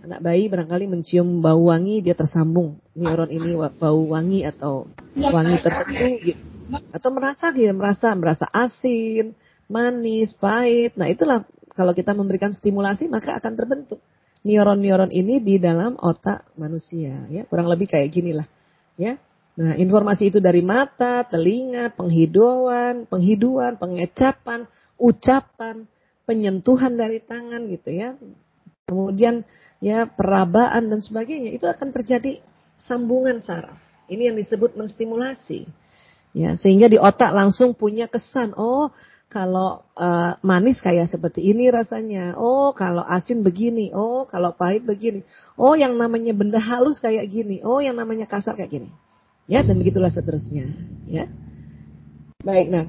Anak 0.00 0.20
bayi 0.24 0.48
barangkali 0.48 0.88
mencium 0.88 1.44
bau 1.44 1.68
wangi 1.68 2.00
dia 2.00 2.16
tersambung 2.16 2.80
neuron 2.96 3.28
ini 3.28 3.52
bau 3.52 4.00
wangi 4.08 4.48
atau 4.48 4.88
wangi 5.12 5.60
tertentu 5.60 6.08
gitu. 6.24 6.40
Atau 6.88 7.12
merasa 7.12 7.52
gitu, 7.52 7.68
merasa 7.76 8.08
merasa 8.16 8.48
asin, 8.48 9.36
manis, 9.68 10.32
pahit. 10.32 10.96
Nah 10.96 11.04
itulah 11.04 11.44
kalau 11.76 11.92
kita 11.92 12.16
memberikan 12.16 12.48
stimulasi 12.56 13.12
maka 13.12 13.36
akan 13.36 13.52
terbentuk 13.60 14.00
neuron-neuron 14.40 15.12
ini 15.12 15.36
di 15.44 15.60
dalam 15.60 16.00
otak 16.00 16.48
manusia. 16.56 17.28
Ya 17.28 17.44
kurang 17.44 17.68
lebih 17.68 17.92
kayak 17.92 18.08
gini 18.08 18.32
lah. 18.32 18.48
Ya. 18.96 19.20
Nah 19.60 19.76
informasi 19.76 20.32
itu 20.32 20.40
dari 20.40 20.64
mata, 20.64 21.20
telinga, 21.28 21.92
penghiduan, 21.92 23.04
penghiduan, 23.04 23.76
pengecapan, 23.76 24.64
ucapan, 24.96 25.84
penyentuhan 26.24 26.96
dari 26.96 27.20
tangan 27.20 27.68
gitu 27.68 27.90
ya. 27.92 28.16
Kemudian 28.88 29.44
ya 29.84 30.08
perabaan 30.08 30.88
dan 30.88 31.04
sebagainya 31.04 31.52
itu 31.52 31.68
akan 31.68 31.92
terjadi 31.92 32.40
sambungan 32.80 33.44
saraf. 33.44 33.76
Ini 34.08 34.32
yang 34.32 34.36
disebut 34.40 34.80
menstimulasi. 34.80 35.68
Ya, 36.32 36.56
sehingga 36.56 36.88
di 36.88 36.96
otak 36.96 37.34
langsung 37.34 37.76
punya 37.76 38.08
kesan, 38.08 38.56
oh 38.56 38.88
kalau 39.30 39.86
uh, 39.94 40.40
manis 40.42 40.82
kayak 40.82 41.06
seperti 41.06 41.52
ini 41.52 41.70
rasanya. 41.70 42.34
Oh, 42.34 42.74
kalau 42.74 43.06
asin 43.06 43.46
begini. 43.46 43.94
Oh, 43.94 44.26
kalau 44.26 44.56
pahit 44.58 44.82
begini. 44.82 45.22
Oh, 45.54 45.78
yang 45.78 45.94
namanya 45.94 46.34
benda 46.34 46.58
halus 46.58 46.98
kayak 46.98 47.30
gini. 47.30 47.62
Oh, 47.62 47.78
yang 47.78 47.94
namanya 47.94 48.26
kasar 48.26 48.58
kayak 48.58 48.74
gini. 48.74 48.90
Ya, 49.50 49.66
dan 49.66 49.82
begitulah 49.82 50.14
seterusnya. 50.14 50.70
Ya. 51.10 51.26
Baik, 52.46 52.70
nah. 52.70 52.86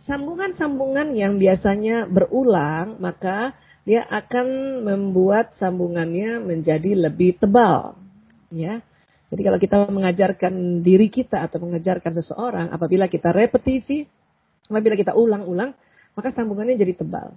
Sambungan-sambungan 0.00 1.12
yang 1.12 1.36
biasanya 1.36 2.08
berulang, 2.08 2.96
maka 3.04 3.52
dia 3.84 4.08
akan 4.08 4.80
membuat 4.80 5.52
sambungannya 5.60 6.40
menjadi 6.40 6.96
lebih 6.96 7.36
tebal. 7.36 8.00
Ya. 8.48 8.80
Jadi 9.28 9.42
kalau 9.44 9.58
kita 9.60 9.76
mengajarkan 9.92 10.80
diri 10.80 11.12
kita 11.12 11.44
atau 11.44 11.60
mengajarkan 11.60 12.16
seseorang, 12.16 12.72
apabila 12.72 13.06
kita 13.12 13.30
repetisi, 13.30 14.08
Apabila 14.70 14.94
kita 14.94 15.18
ulang-ulang, 15.18 15.74
maka 16.14 16.30
sambungannya 16.30 16.78
jadi 16.78 16.94
tebal. 16.94 17.34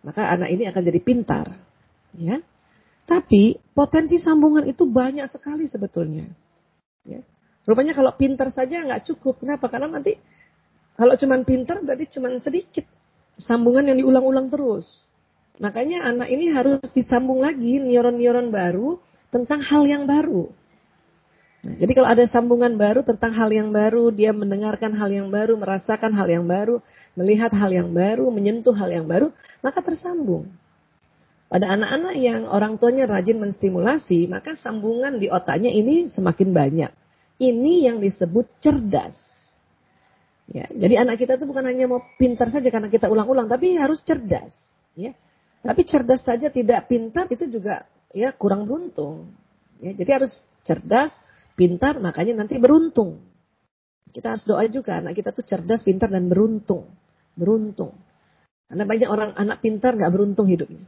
Maka 0.00 0.32
anak 0.32 0.48
ini 0.48 0.64
akan 0.64 0.80
jadi 0.80 1.00
pintar. 1.04 1.60
Ya. 2.16 2.40
Tapi 3.04 3.60
potensi 3.76 4.16
sambungan 4.16 4.64
itu 4.64 4.88
banyak 4.88 5.28
sekali 5.28 5.68
sebetulnya. 5.68 6.24
Ya. 7.04 7.20
Rupanya 7.64 7.96
kalau 7.96 8.12
pintar 8.14 8.52
saja 8.52 8.84
nggak 8.84 9.08
cukup. 9.08 9.40
Kenapa? 9.40 9.68
Karena 9.72 9.88
nanti 10.00 10.16
Kalau 10.94 11.18
cuman 11.18 11.42
pintar 11.42 11.82
berarti 11.82 12.06
cuman 12.06 12.38
sedikit. 12.38 12.86
Sambungan 13.34 13.90
yang 13.90 13.98
diulang-ulang 13.98 14.46
terus. 14.46 15.10
Makanya 15.58 16.06
anak 16.06 16.30
ini 16.30 16.54
harus 16.54 16.86
disambung 16.94 17.42
lagi 17.42 17.82
neuron-neuron 17.82 18.54
baru 18.54 19.02
tentang 19.34 19.58
hal 19.66 19.90
yang 19.90 20.06
baru. 20.06 20.54
Nah, 21.66 21.74
jadi 21.80 21.92
kalau 21.98 22.08
ada 22.14 22.24
sambungan 22.30 22.78
baru 22.78 23.02
tentang 23.02 23.34
hal 23.34 23.50
yang 23.50 23.74
baru, 23.74 24.14
dia 24.14 24.30
mendengarkan 24.30 24.94
hal 24.94 25.10
yang 25.10 25.34
baru, 25.34 25.58
merasakan 25.58 26.14
hal 26.14 26.28
yang 26.30 26.46
baru, 26.46 26.78
melihat 27.18 27.50
hal 27.56 27.70
yang 27.72 27.90
baru, 27.90 28.30
menyentuh 28.30 28.74
hal 28.76 28.92
yang 28.92 29.10
baru, 29.10 29.34
maka 29.64 29.82
tersambung. 29.82 30.46
Pada 31.48 31.70
anak-anak 31.74 32.14
yang 32.18 32.50
orang 32.50 32.76
tuanya 32.76 33.06
rajin 33.06 33.38
menstimulasi, 33.38 34.26
maka 34.26 34.58
sambungan 34.58 35.22
di 35.22 35.30
otaknya 35.30 35.70
ini 35.70 36.10
semakin 36.10 36.50
banyak. 36.50 36.92
Ini 37.38 37.90
yang 37.90 37.98
disebut 37.98 38.46
cerdas. 38.62 39.16
Ya, 40.44 40.68
jadi 40.68 41.02
anak 41.02 41.24
kita 41.24 41.40
itu 41.40 41.48
bukan 41.48 41.64
hanya 41.64 41.88
mau 41.88 42.04
pintar 42.20 42.52
saja 42.52 42.68
karena 42.68 42.92
kita 42.92 43.08
ulang-ulang, 43.08 43.48
tapi 43.48 43.74
harus 43.80 44.04
cerdas. 44.04 44.52
Ya, 44.94 45.16
tapi 45.64 45.82
cerdas 45.88 46.20
saja 46.20 46.52
tidak 46.52 46.86
pintar 46.86 47.26
itu 47.32 47.48
juga 47.48 47.88
ya 48.12 48.30
kurang 48.36 48.68
beruntung. 48.68 49.32
Ya, 49.80 49.96
jadi 49.96 50.22
harus 50.22 50.38
cerdas, 50.62 51.10
pintar, 51.56 51.98
makanya 51.98 52.44
nanti 52.44 52.60
beruntung. 52.60 53.24
Kita 54.14 54.36
harus 54.36 54.46
doa 54.46 54.62
juga 54.70 55.02
anak 55.02 55.18
kita 55.18 55.34
tuh 55.34 55.42
cerdas, 55.42 55.82
pintar 55.82 56.12
dan 56.12 56.30
beruntung. 56.30 56.86
Beruntung. 57.34 57.98
Karena 58.70 58.84
banyak 58.86 59.08
orang 59.10 59.30
anak 59.34 59.58
pintar 59.58 59.98
nggak 59.98 60.12
beruntung 60.12 60.46
hidupnya. 60.46 60.86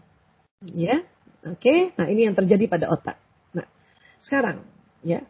Ya, 0.76 1.02
oke. 1.42 1.58
Okay? 1.58 1.78
Nah 1.98 2.06
ini 2.06 2.30
yang 2.30 2.36
terjadi 2.38 2.70
pada 2.70 2.86
otak. 2.92 3.18
Nah 3.56 3.66
sekarang, 4.22 4.62
ya. 5.02 5.24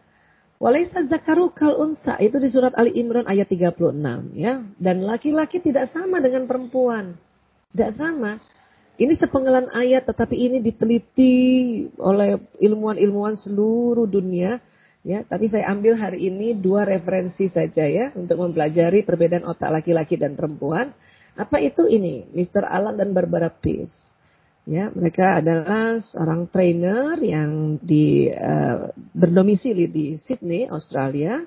Walaysa 0.56 1.04
zakaru 1.04 1.52
kal 1.52 1.76
unsa 1.76 2.16
itu 2.16 2.40
di 2.40 2.48
surat 2.48 2.72
Ali 2.74 2.96
Imran 2.96 3.28
ayat 3.28 3.48
36 3.52 4.32
ya. 4.32 4.64
Dan 4.80 5.04
laki-laki 5.04 5.60
tidak 5.60 5.92
sama 5.92 6.18
dengan 6.18 6.48
perempuan. 6.48 7.16
Tidak 7.76 7.92
sama. 7.92 8.40
Ini 8.96 9.12
sepenggalan 9.12 9.68
ayat 9.76 10.08
tetapi 10.08 10.32
ini 10.32 10.64
diteliti 10.64 11.34
oleh 12.00 12.40
ilmuwan-ilmuwan 12.56 13.36
seluruh 13.36 14.08
dunia 14.08 14.56
Ya, 15.06 15.22
tapi 15.22 15.46
saya 15.46 15.70
ambil 15.70 15.94
hari 15.94 16.26
ini 16.26 16.58
dua 16.58 16.82
referensi 16.82 17.46
saja 17.46 17.86
ya 17.86 18.10
untuk 18.18 18.42
mempelajari 18.42 19.06
perbedaan 19.06 19.46
otak 19.46 19.70
laki-laki 19.70 20.18
dan 20.18 20.34
perempuan. 20.34 20.90
Apa 21.38 21.62
itu 21.62 21.86
ini? 21.86 22.26
Mr. 22.34 22.66
Alan 22.66 22.98
dan 22.98 23.14
Barbara 23.14 23.46
Peace. 23.46 23.94
Ya, 24.66 24.90
mereka 24.90 25.38
adalah 25.38 26.02
seorang 26.02 26.50
trainer 26.50 27.14
yang 27.22 27.78
di 27.78 28.26
uh, 28.26 28.90
berdomisili 29.14 29.86
di 29.86 30.18
Sydney, 30.18 30.66
Australia. 30.66 31.38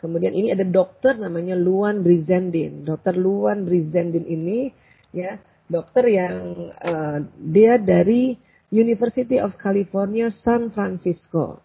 Kemudian 0.00 0.32
ini 0.32 0.48
ada 0.48 0.64
dokter 0.64 1.20
namanya 1.20 1.60
Luan 1.60 2.00
Brizendin. 2.00 2.88
Dokter 2.88 3.20
Luan 3.20 3.68
Brizendin 3.68 4.24
ini 4.24 4.72
ya, 5.12 5.36
dokter 5.68 6.08
yang 6.08 6.72
uh, 6.80 7.20
dia 7.36 7.76
dari 7.76 8.32
University 8.72 9.36
of 9.36 9.60
California 9.60 10.32
San 10.32 10.72
Francisco. 10.72 11.60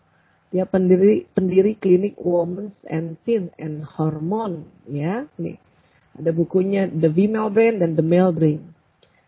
Dia 0.52 0.68
pendiri 0.68 1.32
pendiri 1.32 1.80
klinik 1.80 2.20
Women's 2.20 2.76
and 2.92 3.16
Teen 3.24 3.56
and 3.56 3.88
Hormone 3.88 4.68
ya. 4.84 5.24
Nih. 5.40 5.64
Ada 6.20 6.36
bukunya 6.36 6.92
The 6.92 7.08
Female 7.08 7.48
Brain 7.56 7.80
dan 7.80 7.96
The 7.96 8.04
Male 8.04 8.36
Brain. 8.36 8.79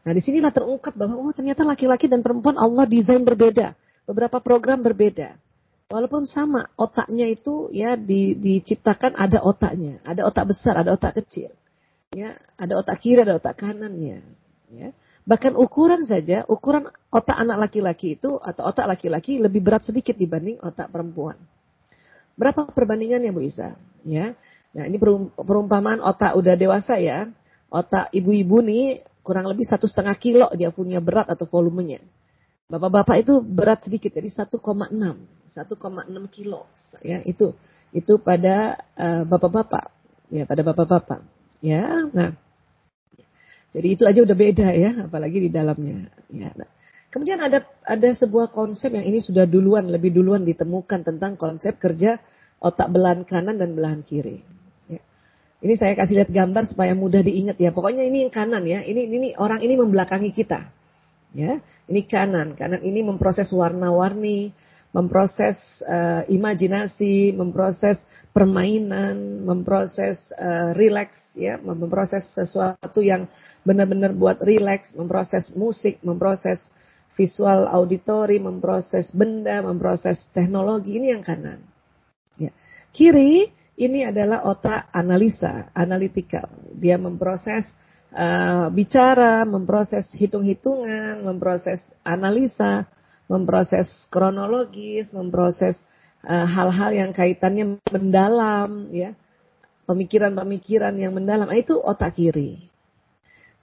Nah, 0.01 0.11
di 0.17 0.21
sinilah 0.21 0.49
terungkap 0.49 0.97
bahwa 0.97 1.21
oh 1.21 1.33
ternyata 1.33 1.61
laki-laki 1.61 2.09
dan 2.09 2.25
perempuan 2.25 2.57
Allah 2.57 2.89
desain 2.89 3.21
berbeda. 3.21 3.77
Beberapa 4.09 4.41
program 4.41 4.81
berbeda. 4.81 5.37
Walaupun 5.91 6.23
sama, 6.25 6.71
otaknya 6.79 7.27
itu 7.27 7.67
ya 7.69 7.99
di, 7.99 8.33
diciptakan 8.33 9.13
ada 9.13 9.43
otaknya, 9.43 9.99
ada 10.07 10.23
otak 10.23 10.55
besar, 10.55 10.79
ada 10.79 10.95
otak 10.95 11.21
kecil. 11.21 11.51
Ya, 12.15 12.39
ada 12.55 12.79
otak 12.79 13.03
kiri, 13.03 13.21
ada 13.21 13.37
otak 13.37 13.59
kanannya. 13.59 14.23
Ya. 14.71 14.89
Bahkan 15.27 15.53
ukuran 15.53 16.07
saja, 16.07 16.47
ukuran 16.49 16.89
otak 17.13 17.37
anak 17.37 17.69
laki-laki 17.69 18.17
itu 18.17 18.39
atau 18.41 18.71
otak 18.71 18.87
laki-laki 18.89 19.37
lebih 19.37 19.61
berat 19.61 19.85
sedikit 19.85 20.17
dibanding 20.17 20.57
otak 20.63 20.89
perempuan. 20.89 21.37
Berapa 22.39 22.71
perbandingannya 22.71 23.29
Bu 23.29 23.43
Isa? 23.43 23.77
Ya. 24.01 24.33
Nah, 24.71 24.87
ini 24.87 24.97
perumpamaan 25.35 25.99
otak 26.01 26.39
udah 26.39 26.55
dewasa 26.55 26.97
ya. 26.97 27.27
Otak 27.67 28.15
ibu-ibu 28.15 28.63
nih 28.63 29.03
kurang 29.21 29.45
lebih 29.49 29.65
satu 29.65 29.85
setengah 29.85 30.17
kilo 30.17 30.47
dia 30.57 30.73
punya 30.73 31.01
berat 31.01 31.29
atau 31.29 31.45
volumenya. 31.45 32.01
Bapak-bapak 32.71 33.15
itu 33.19 33.43
berat 33.43 33.83
sedikit, 33.83 34.15
jadi 34.15 34.31
1,6, 34.31 34.55
1,6 34.55 36.35
kilo. 36.35 36.71
Ya, 37.03 37.19
itu 37.27 37.51
itu 37.91 38.13
pada 38.23 38.79
uh, 38.95 39.27
bapak-bapak, 39.27 39.91
ya 40.31 40.47
pada 40.47 40.63
bapak-bapak. 40.63 41.19
Ya, 41.59 42.07
nah 42.15 42.33
jadi 43.71 43.87
itu 43.87 44.03
aja 44.03 44.19
udah 44.23 44.37
beda 44.37 44.67
ya, 44.75 44.91
apalagi 45.07 45.47
di 45.47 45.49
dalamnya. 45.51 46.11
Ya. 46.27 46.51
Nah. 46.55 46.69
Kemudian 47.11 47.43
ada 47.43 47.67
ada 47.83 48.09
sebuah 48.15 48.55
konsep 48.55 48.95
yang 48.95 49.03
ini 49.03 49.19
sudah 49.19 49.43
duluan, 49.43 49.91
lebih 49.91 50.15
duluan 50.15 50.47
ditemukan 50.47 51.03
tentang 51.03 51.35
konsep 51.35 51.75
kerja 51.75 52.15
otak 52.63 52.87
belahan 52.87 53.27
kanan 53.27 53.59
dan 53.59 53.75
belahan 53.75 53.99
kiri. 53.99 54.47
Ini 55.61 55.77
saya 55.77 55.93
kasih 55.93 56.25
lihat 56.25 56.31
gambar 56.33 56.65
supaya 56.65 56.97
mudah 56.97 57.21
diingat 57.21 57.61
ya. 57.61 57.69
Pokoknya 57.69 58.01
ini 58.01 58.25
yang 58.25 58.33
kanan 58.33 58.65
ya. 58.65 58.81
Ini 58.81 59.01
ini 59.05 59.27
orang 59.37 59.61
ini 59.61 59.77
membelakangi 59.77 60.33
kita. 60.33 60.73
Ya, 61.31 61.61
ini 61.87 62.01
kanan. 62.09 62.57
Kanan 62.57 62.83
ini 62.83 63.05
memproses 63.05 63.53
warna-warni, 63.53 64.51
memproses 64.91 65.55
uh, 65.87 66.27
imajinasi, 66.27 67.31
memproses 67.31 68.03
permainan, 68.35 69.47
memproses 69.47 70.19
uh, 70.35 70.75
relax 70.75 71.15
ya, 71.37 71.55
memproses 71.61 72.27
sesuatu 72.35 72.99
yang 72.99 73.31
benar-benar 73.63 74.11
buat 74.11 74.43
relax, 74.43 74.91
memproses 74.97 75.53
musik, 75.55 76.01
memproses 76.03 76.59
visual 77.15 77.69
auditori, 77.71 78.41
memproses 78.41 79.13
benda, 79.15 79.63
memproses 79.63 80.27
teknologi 80.35 80.99
ini 80.99 81.15
yang 81.15 81.23
kanan. 81.23 81.63
Ya. 82.35 82.51
Kiri 82.91 83.60
ini 83.81 84.05
adalah 84.05 84.45
otak 84.45 84.93
analisa, 84.93 85.73
analitikal. 85.73 86.45
Dia 86.77 87.01
memproses 87.01 87.65
uh, 88.13 88.69
bicara, 88.69 89.41
memproses 89.49 90.05
hitung-hitungan, 90.13 91.25
memproses 91.25 91.81
analisa, 92.05 92.85
memproses 93.25 93.87
kronologis, 94.11 95.15
memproses 95.15 95.79
eh, 96.19 96.45
hal-hal 96.51 96.91
uh, 96.91 96.97
yang 96.99 97.11
kaitannya 97.15 97.79
mendalam, 97.87 98.91
ya, 98.91 99.15
pemikiran-pemikiran 99.87 100.91
yang 100.99 101.15
mendalam. 101.15 101.47
Nah, 101.47 101.55
itu 101.55 101.79
otak 101.79 102.19
kiri. 102.19 102.67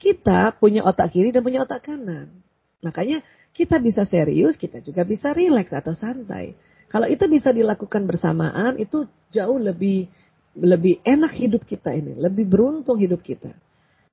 Kita 0.00 0.56
punya 0.56 0.88
otak 0.88 1.12
kiri 1.12 1.36
dan 1.36 1.44
punya 1.44 1.68
otak 1.68 1.84
kanan. 1.84 2.32
Makanya 2.80 3.20
kita 3.52 3.76
bisa 3.76 4.08
serius, 4.08 4.56
kita 4.56 4.80
juga 4.80 5.04
bisa 5.04 5.36
rileks 5.36 5.74
atau 5.74 5.92
santai. 5.92 6.56
Kalau 6.88 7.04
itu 7.04 7.28
bisa 7.28 7.52
dilakukan 7.52 8.08
bersamaan, 8.08 8.80
itu 8.80 9.04
jauh 9.32 9.58
lebih 9.60 10.08
lebih 10.58 10.98
enak 11.06 11.32
hidup 11.38 11.62
kita 11.62 11.94
ini, 11.94 12.18
lebih 12.18 12.48
beruntung 12.50 12.98
hidup 12.98 13.22
kita. 13.22 13.54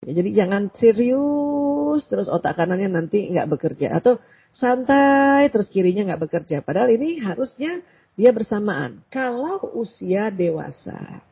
Ya, 0.05 0.21
jadi 0.21 0.45
jangan 0.45 0.69
serius 0.69 2.05
terus 2.05 2.29
otak 2.29 2.53
kanannya 2.53 2.93
nanti 2.93 3.25
nggak 3.33 3.49
bekerja 3.49 3.97
atau 3.97 4.21
santai 4.53 5.49
terus 5.49 5.73
kirinya 5.73 6.13
nggak 6.13 6.29
bekerja. 6.29 6.61
Padahal 6.61 6.93
ini 6.93 7.17
harusnya 7.23 7.81
dia 8.13 8.29
bersamaan. 8.29 9.01
Kalau 9.09 9.65
usia 9.73 10.29
dewasa. 10.29 11.25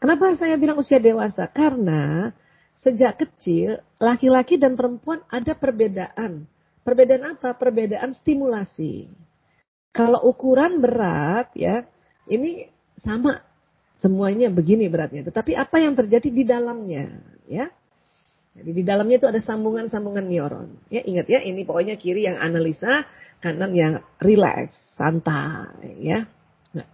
Kenapa 0.00 0.34
saya 0.34 0.56
bilang 0.56 0.80
usia 0.80 0.98
dewasa? 0.98 1.46
Karena 1.52 2.32
sejak 2.80 3.22
kecil 3.22 3.78
laki-laki 4.00 4.58
dan 4.58 4.74
perempuan 4.74 5.22
ada 5.30 5.54
perbedaan. 5.54 6.48
Perbedaan 6.82 7.38
apa? 7.38 7.54
Perbedaan 7.54 8.10
stimulasi. 8.10 9.06
Kalau 9.94 10.18
ukuran 10.26 10.82
berat 10.82 11.54
ya, 11.54 11.86
ini 12.26 12.66
sama 12.98 13.40
semuanya 14.02 14.50
begini 14.50 14.90
beratnya. 14.90 15.22
Tetapi 15.22 15.54
apa 15.54 15.78
yang 15.78 15.94
terjadi 15.94 16.28
di 16.28 16.42
dalamnya, 16.42 17.22
ya? 17.46 17.70
Jadi 18.52 18.70
di 18.76 18.82
dalamnya 18.84 19.16
itu 19.16 19.28
ada 19.30 19.40
sambungan-sambungan 19.40 20.28
neuron. 20.28 20.76
Ya 20.92 21.00
ingat 21.00 21.24
ya, 21.30 21.40
ini 21.40 21.64
pokoknya 21.64 21.96
kiri 21.96 22.28
yang 22.28 22.36
analisa, 22.36 23.08
kanan 23.40 23.72
yang 23.72 24.04
relax, 24.20 24.76
santai, 24.92 25.96
ya. 26.04 26.28
Nah, 26.76 26.84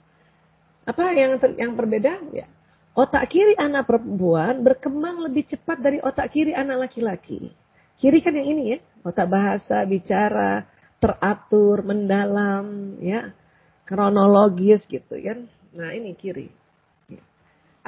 apa 0.87 1.03
yang 1.19 1.35
ter, 1.43 1.59
yang 1.59 1.75
berbeda? 1.75 2.31
Ya, 2.31 2.47
otak 2.95 3.27
kiri 3.27 3.59
anak 3.59 3.91
perempuan 3.91 4.63
berkembang 4.63 5.19
lebih 5.27 5.51
cepat 5.51 5.83
dari 5.83 5.99
otak 5.99 6.31
kiri 6.31 6.55
anak 6.55 6.87
laki-laki. 6.87 7.51
Kiri 7.99 8.23
kan 8.23 8.39
yang 8.39 8.47
ini 8.55 8.63
ya, 8.77 8.79
otak 9.03 9.27
bahasa, 9.27 9.83
bicara, 9.83 10.63
teratur, 11.03 11.83
mendalam, 11.83 12.95
ya, 13.03 13.35
kronologis 13.83 14.87
gitu 14.87 15.19
kan. 15.19 15.51
Nah 15.77 15.93
ini 15.93 16.17
kiri. 16.17 16.49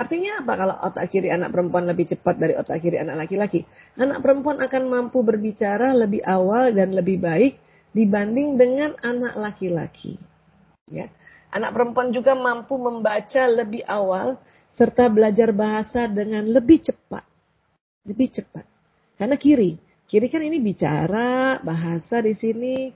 Artinya 0.00 0.40
apa 0.40 0.52
kalau 0.56 0.76
otak 0.80 1.12
kiri 1.12 1.28
anak 1.28 1.52
perempuan 1.52 1.84
lebih 1.84 2.08
cepat 2.08 2.40
dari 2.40 2.56
otak 2.56 2.80
kiri 2.80 2.96
anak 2.96 3.20
laki-laki? 3.20 3.68
Anak 4.00 4.24
perempuan 4.24 4.56
akan 4.64 4.82
mampu 4.88 5.20
berbicara 5.20 5.92
lebih 5.92 6.24
awal 6.24 6.72
dan 6.72 6.96
lebih 6.96 7.20
baik 7.20 7.60
dibanding 7.92 8.56
dengan 8.56 8.96
anak 9.04 9.36
laki-laki. 9.36 10.16
Ya. 10.88 11.12
Anak 11.52 11.76
perempuan 11.76 12.14
juga 12.14 12.32
mampu 12.32 12.78
membaca 12.80 13.44
lebih 13.44 13.84
awal 13.84 14.38
serta 14.70 15.10
belajar 15.10 15.50
bahasa 15.52 16.06
dengan 16.06 16.46
lebih 16.48 16.80
cepat. 16.80 17.26
Lebih 18.06 18.40
cepat. 18.40 18.64
Karena 19.20 19.36
kiri. 19.36 19.76
Kiri 20.08 20.26
kan 20.32 20.42
ini 20.42 20.62
bicara, 20.62 21.60
bahasa 21.60 22.22
di 22.22 22.32
sini. 22.32 22.94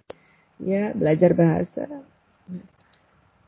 Ya, 0.62 0.94
belajar 0.94 1.34
bahasa. 1.34 1.84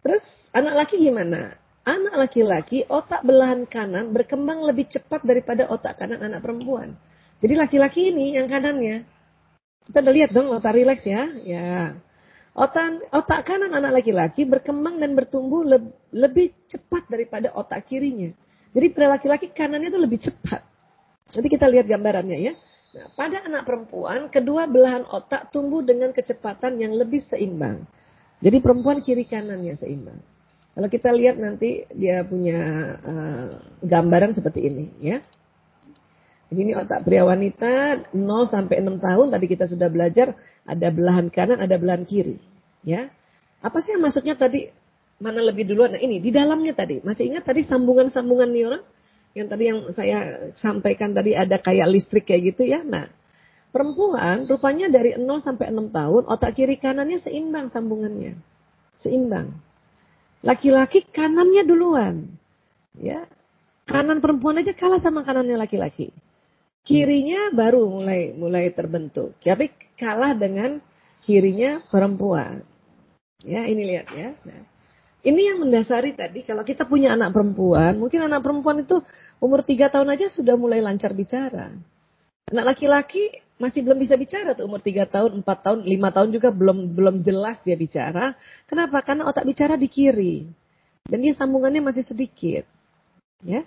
Terus 0.07 0.23
anak 0.55 0.87
laki 0.87 1.03
gimana? 1.03 1.59
Anak 1.83 2.15
laki-laki 2.15 2.87
otak 2.87 3.27
belahan 3.27 3.67
kanan 3.67 4.15
berkembang 4.15 4.63
lebih 4.63 4.87
cepat 4.87 5.27
daripada 5.27 5.67
otak 5.67 5.99
kanan 5.99 6.23
anak 6.23 6.47
perempuan. 6.47 6.95
Jadi 7.43 7.59
laki-laki 7.59 8.15
ini 8.15 8.39
yang 8.39 8.47
kanannya. 8.47 9.03
Kita 9.83 10.07
udah 10.07 10.15
lihat 10.15 10.31
dong 10.31 10.55
otak 10.55 10.79
rileks 10.79 11.03
ya. 11.03 11.27
Ya. 11.43 11.99
Otak, 12.55 13.03
otak 13.11 13.51
kanan 13.51 13.75
anak 13.75 13.99
laki-laki 13.99 14.47
berkembang 14.47 15.03
dan 15.03 15.19
bertumbuh 15.19 15.67
le, 15.67 15.91
lebih 16.15 16.55
cepat 16.71 17.11
daripada 17.11 17.51
otak 17.59 17.91
kirinya. 17.91 18.31
Jadi 18.71 18.87
pada 18.95 19.19
laki-laki 19.19 19.51
kanannya 19.51 19.91
itu 19.91 19.99
lebih 19.99 20.23
cepat. 20.23 20.63
Nanti 21.35 21.49
kita 21.51 21.67
lihat 21.67 21.91
gambarannya 21.91 22.39
ya. 22.39 22.55
Nah, 22.95 23.11
pada 23.19 23.43
anak 23.43 23.67
perempuan, 23.67 24.31
kedua 24.31 24.71
belahan 24.71 25.03
otak 25.11 25.51
tumbuh 25.51 25.83
dengan 25.83 26.15
kecepatan 26.15 26.79
yang 26.79 26.95
lebih 26.95 27.19
seimbang. 27.27 27.83
Jadi 28.41 28.61
perempuan 28.61 29.01
kiri 29.01 29.25
kanannya 29.25 29.75
seimbang. 29.77 30.21
Kalau 30.77 30.89
kita 30.93 31.09
lihat 31.09 31.41
nanti 31.41 31.89
dia 31.97 32.21
punya 32.29 32.61
uh, 33.01 33.49
gambaran 33.81 34.37
seperti 34.37 34.69
ini 34.69 34.93
ya. 35.01 35.25
Jadi 36.53 36.61
ini 36.63 36.73
otak 36.79 37.03
pria 37.03 37.27
wanita 37.27 38.07
0 38.15 38.23
sampai 38.47 38.85
6 38.85 39.03
tahun 39.03 39.27
tadi 39.35 39.47
kita 39.51 39.67
sudah 39.67 39.89
belajar 39.91 40.37
ada 40.63 40.89
belahan 40.95 41.27
kanan, 41.27 41.59
ada 41.59 41.75
belahan 41.75 42.07
kiri, 42.07 42.39
ya. 42.87 43.11
Apa 43.59 43.83
sih 43.83 43.99
yang 43.99 44.07
maksudnya 44.07 44.39
tadi 44.39 44.71
mana 45.19 45.43
lebih 45.43 45.67
duluan? 45.67 45.97
Nah, 45.97 46.03
ini 46.03 46.23
di 46.23 46.31
dalamnya 46.31 46.77
tadi. 46.77 47.03
Masih 47.03 47.35
ingat 47.35 47.51
tadi 47.51 47.67
sambungan-sambungan 47.67 48.53
neuron 48.53 48.83
yang 49.35 49.51
tadi 49.51 49.65
yang 49.69 49.91
saya 49.91 50.53
sampaikan 50.55 51.17
tadi 51.17 51.35
ada 51.35 51.59
kayak 51.59 51.89
listrik 51.91 52.29
kayak 52.31 52.55
gitu 52.55 52.63
ya. 52.63 52.87
Nah, 52.87 53.11
perempuan 53.77 54.49
rupanya 54.49 54.89
dari 54.89 55.13
0 55.21 55.29
sampai 55.45 55.69
6 55.69 55.93
tahun 55.93 56.23
otak 56.25 56.57
kiri 56.57 56.81
kanannya 56.81 57.21
seimbang 57.21 57.69
sambungannya. 57.69 58.41
Seimbang. 58.97 59.53
Laki-laki 60.41 61.05
kanannya 61.13 61.69
duluan. 61.69 62.33
Ya. 62.97 63.29
Kanan 63.85 64.25
perempuan 64.25 64.57
aja 64.65 64.73
kalah 64.73 64.97
sama 64.97 65.29
kanannya 65.29 65.61
laki-laki. 65.61 66.09
Kirinya 66.89 67.53
baru 67.53 67.85
mulai 67.85 68.33
mulai 68.33 68.73
terbentuk. 68.73 69.37
Tapi 69.45 69.69
kalah 70.01 70.33
dengan 70.33 70.81
kirinya 71.21 71.85
perempuan. 71.93 72.65
Ya, 73.45 73.69
ini 73.69 73.83
lihat 73.85 74.09
ya. 74.17 74.33
Nah, 74.43 74.65
ini 75.27 75.53
yang 75.53 75.61
mendasari 75.61 76.17
tadi 76.17 76.41
kalau 76.43 76.65
kita 76.65 76.89
punya 76.89 77.13
anak 77.13 77.37
perempuan, 77.37 78.01
mungkin 78.01 78.25
anak 78.25 78.41
perempuan 78.41 78.81
itu 78.83 79.05
umur 79.39 79.61
3 79.61 79.93
tahun 79.93 80.09
aja 80.17 80.33
sudah 80.33 80.57
mulai 80.57 80.81
lancar 80.81 81.13
bicara. 81.13 81.75
Anak 82.51 82.65
laki-laki 82.75 83.46
masih 83.57 83.81
belum 83.81 83.97
bisa 83.97 84.15
bicara 84.21 84.53
tuh 84.53 84.69
umur 84.69 84.85
3 84.85 85.09
tahun, 85.09 85.41
4 85.41 85.65
tahun, 85.65 85.79
5 85.89 86.15
tahun 86.17 86.29
juga 86.29 86.49
belum 86.53 86.93
belum 86.93 87.17
jelas 87.25 87.61
dia 87.65 87.77
bicara. 87.77 88.37
Kenapa? 88.69 89.01
Karena 89.01 89.29
otak 89.29 89.49
bicara 89.49 89.81
di 89.81 89.89
kiri. 89.89 90.45
Dan 91.07 91.25
dia 91.25 91.33
sambungannya 91.33 91.81
masih 91.81 92.05
sedikit. 92.05 92.69
Ya. 93.41 93.65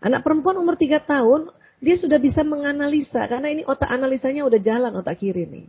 Anak 0.00 0.24
perempuan 0.24 0.56
umur 0.56 0.78
3 0.78 1.02
tahun 1.04 1.52
dia 1.78 1.94
sudah 1.94 2.18
bisa 2.18 2.42
menganalisa 2.42 3.26
karena 3.30 3.54
ini 3.54 3.62
otak 3.62 3.86
analisanya 3.86 4.42
udah 4.48 4.58
jalan 4.58 4.92
otak 4.96 5.20
kiri 5.20 5.46
nih. 5.46 5.66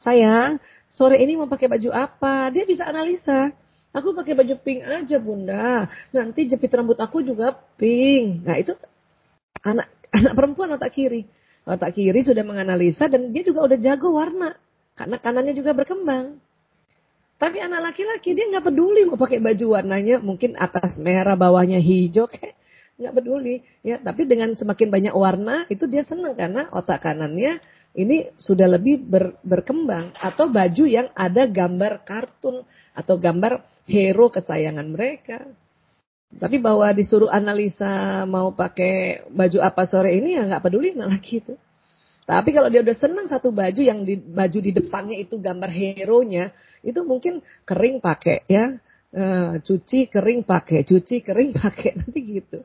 Sayang, 0.00 0.56
sore 0.88 1.20
ini 1.20 1.36
mau 1.36 1.46
pakai 1.46 1.68
baju 1.68 1.92
apa? 1.92 2.48
Dia 2.48 2.64
bisa 2.64 2.88
analisa. 2.88 3.52
Aku 3.90 4.14
pakai 4.14 4.38
baju 4.38 4.54
pink 4.62 4.80
aja 4.86 5.18
bunda. 5.20 5.90
Nanti 6.14 6.46
jepit 6.48 6.72
rambut 6.72 6.96
aku 6.96 7.20
juga 7.20 7.52
pink. 7.76 8.46
Nah 8.46 8.56
itu 8.56 8.72
anak 9.60 9.90
anak 10.14 10.32
perempuan 10.32 10.72
otak 10.72 10.94
kiri. 10.94 11.26
Otak 11.68 11.92
kiri 11.92 12.24
sudah 12.24 12.40
menganalisa 12.40 13.06
dan 13.06 13.28
dia 13.30 13.44
juga 13.44 13.68
udah 13.68 13.78
jago 13.78 14.16
warna. 14.16 14.56
Karena 14.96 15.16
kanannya 15.20 15.54
juga 15.56 15.76
berkembang. 15.76 16.40
Tapi 17.40 17.56
anak 17.56 17.92
laki-laki 17.92 18.36
dia 18.36 18.52
nggak 18.52 18.68
peduli 18.68 19.08
mau 19.08 19.16
pakai 19.16 19.40
baju 19.40 19.80
warnanya. 19.80 20.20
Mungkin 20.20 20.56
atas 20.60 21.00
merah 21.00 21.36
bawahnya 21.36 21.80
hijau 21.80 22.28
kayak 22.32 22.56
nggak 23.00 23.14
peduli 23.16 23.64
ya. 23.80 24.00
Tapi 24.00 24.28
dengan 24.28 24.52
semakin 24.52 24.88
banyak 24.88 25.14
warna 25.16 25.64
itu 25.72 25.88
dia 25.88 26.04
senang. 26.04 26.36
Karena 26.36 26.68
otak 26.72 27.00
kanannya 27.04 27.60
ini 27.96 28.32
sudah 28.36 28.68
lebih 28.68 29.04
ber, 29.04 29.36
berkembang. 29.44 30.12
Atau 30.16 30.52
baju 30.52 30.84
yang 30.84 31.08
ada 31.16 31.48
gambar 31.48 32.04
kartun 32.04 32.64
atau 32.92 33.16
gambar 33.16 33.64
hero 33.88 34.28
kesayangan 34.28 34.88
mereka 34.88 35.48
tapi 36.38 36.62
bahwa 36.62 36.86
disuruh 36.94 37.26
analisa 37.26 38.22
mau 38.28 38.54
pakai 38.54 39.26
baju 39.34 39.58
apa 39.64 39.82
sore 39.88 40.14
ini 40.14 40.38
ya 40.38 40.46
nggak 40.46 40.62
peduli 40.62 40.94
nah 40.94 41.10
lagi 41.10 41.42
itu 41.42 41.54
tapi 42.28 42.54
kalau 42.54 42.70
dia 42.70 42.86
udah 42.86 42.94
senang 42.94 43.26
satu 43.26 43.50
baju 43.50 43.82
yang 43.82 44.06
di 44.06 44.14
baju 44.14 44.58
di 44.62 44.70
depannya 44.70 45.18
itu 45.18 45.42
gambar 45.42 45.70
hero-nya 45.72 46.54
itu 46.86 47.02
mungkin 47.02 47.42
kering 47.66 47.98
pakai 47.98 48.46
ya 48.46 48.78
uh, 49.16 49.58
cuci 49.58 50.06
kering 50.06 50.46
pakai 50.46 50.86
cuci 50.86 51.16
kering 51.26 51.50
pakai 51.58 51.90
nanti 51.98 52.20
gitu 52.22 52.62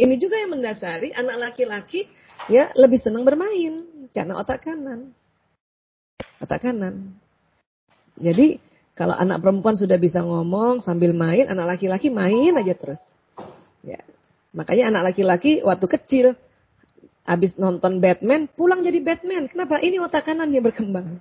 ini 0.00 0.16
juga 0.16 0.40
yang 0.40 0.56
mendasari 0.56 1.12
anak 1.12 1.36
laki-laki 1.50 2.08
ya 2.48 2.72
lebih 2.72 2.96
senang 2.96 3.20
bermain 3.20 3.84
karena 4.16 4.40
otak 4.40 4.64
kanan. 4.64 5.12
Otak 6.40 6.64
kanan. 6.64 7.20
Jadi 8.16 8.56
kalau 9.00 9.16
anak 9.16 9.40
perempuan 9.40 9.80
sudah 9.80 9.96
bisa 9.96 10.20
ngomong 10.20 10.84
sambil 10.84 11.16
main, 11.16 11.48
anak 11.48 11.72
laki-laki 11.80 12.12
main 12.12 12.52
aja 12.60 12.76
terus. 12.76 13.00
Ya. 13.80 14.04
Makanya 14.52 14.92
anak 14.92 15.16
laki-laki 15.16 15.64
waktu 15.64 15.86
kecil 15.88 16.26
habis 17.24 17.56
nonton 17.56 18.04
Batman 18.04 18.44
pulang 18.52 18.84
jadi 18.84 19.00
Batman. 19.00 19.48
Kenapa? 19.48 19.80
Ini 19.80 20.04
otak 20.04 20.28
kanan 20.28 20.52
yang 20.52 20.68
berkembang. 20.68 21.16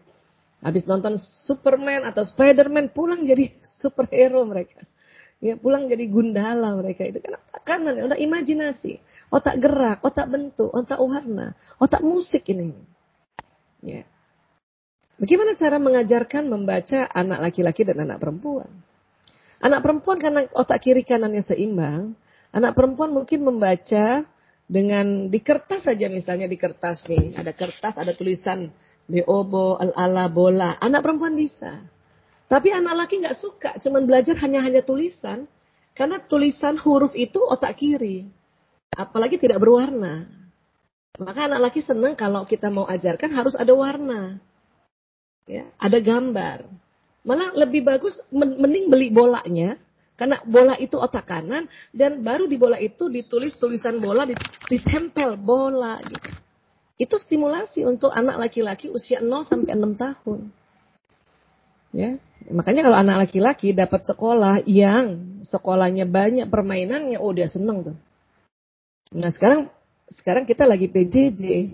Habis 0.59 0.83
nonton 0.91 1.15
Superman 1.47 2.03
atau 2.03 2.27
Spiderman 2.27 2.91
pulang 2.91 3.23
jadi 3.23 3.47
superhero 3.79 4.43
mereka. 4.43 4.83
Ya, 5.39 5.55
pulang 5.55 5.87
jadi 5.87 6.03
gundala 6.11 6.75
mereka 6.75 7.07
itu 7.07 7.23
kan 7.23 7.39
kanan 7.63 7.95
ya, 7.95 8.11
udah 8.11 8.19
imajinasi, 8.19 8.99
otak 9.31 9.55
gerak, 9.63 10.03
otak 10.03 10.27
bentuk, 10.27 10.67
otak 10.67 10.99
warna, 10.99 11.55
otak 11.79 12.03
musik 12.03 12.43
ini. 12.51 12.75
Ya. 13.79 14.03
Bagaimana 15.19 15.51
cara 15.59 15.77
mengajarkan 15.83 16.47
membaca 16.47 17.11
anak 17.11 17.39
laki-laki 17.51 17.83
dan 17.83 18.07
anak 18.07 18.23
perempuan? 18.23 18.71
Anak 19.59 19.83
perempuan 19.83 20.15
karena 20.15 20.47
otak 20.55 20.79
kiri 20.79 21.03
kanannya 21.03 21.43
seimbang, 21.43 22.15
anak 22.55 22.71
perempuan 22.71 23.11
mungkin 23.11 23.43
membaca 23.43 24.23
dengan 24.63 25.27
di 25.27 25.39
kertas 25.43 25.83
saja 25.83 26.07
misalnya 26.07 26.47
di 26.47 26.55
kertas 26.55 27.03
nih, 27.03 27.35
ada 27.35 27.51
kertas, 27.51 27.99
ada 27.99 28.15
tulisan 28.15 28.71
beobo, 29.09 29.75
al-ala, 29.75 30.29
bola. 30.31 30.77
Anak 30.79 31.03
perempuan 31.03 31.33
bisa. 31.35 31.83
Tapi 32.47 32.71
anak 32.71 33.05
laki 33.05 33.19
nggak 33.19 33.37
suka, 33.37 33.71
cuman 33.81 34.05
belajar 34.05 34.37
hanya-hanya 34.39 34.85
tulisan. 34.85 35.49
Karena 35.97 36.21
tulisan 36.23 36.79
huruf 36.79 37.11
itu 37.17 37.43
otak 37.43 37.75
kiri. 37.75 38.23
Apalagi 38.95 39.35
tidak 39.35 39.59
berwarna. 39.59 40.31
Maka 41.19 41.51
anak 41.51 41.67
laki 41.67 41.83
senang 41.83 42.15
kalau 42.15 42.47
kita 42.47 42.71
mau 42.71 42.87
ajarkan 42.87 43.35
harus 43.35 43.51
ada 43.59 43.75
warna. 43.75 44.39
Ya, 45.49 45.65
ada 45.81 45.97
gambar. 45.97 46.69
Malah 47.25 47.57
lebih 47.57 47.81
bagus 47.81 48.13
mending 48.29 48.85
beli 48.93 49.09
bolanya. 49.09 49.81
Karena 50.13 50.37
bola 50.43 50.75
itu 50.75 50.99
otak 50.99 51.31
kanan 51.31 51.71
dan 51.95 52.19
baru 52.19 52.43
di 52.43 52.59
bola 52.59 52.75
itu 52.75 53.07
ditulis 53.07 53.55
tulisan 53.55 54.03
bola 54.03 54.27
ditempel 54.67 55.39
bola 55.39 55.95
gitu. 56.03 56.29
Itu 56.99 57.15
stimulasi 57.15 57.87
untuk 57.87 58.11
anak 58.11 58.35
laki-laki 58.35 58.91
usia 58.91 59.23
0 59.23 59.47
sampai 59.47 59.71
6 59.79 59.95
tahun. 59.95 60.39
Ya, 61.95 62.19
makanya 62.51 62.83
kalau 62.85 62.97
anak 62.99 63.15
laki-laki 63.25 63.71
dapat 63.71 64.03
sekolah 64.03 64.67
yang 64.67 65.39
sekolahnya 65.47 66.03
banyak 66.03 66.51
permainannya, 66.51 67.17
oh 67.17 67.31
dia 67.31 67.47
seneng 67.47 67.87
tuh. 67.87 67.97
Nah 69.15 69.31
sekarang 69.31 69.71
sekarang 70.11 70.43
kita 70.43 70.67
lagi 70.67 70.91
PJJ, 70.91 71.73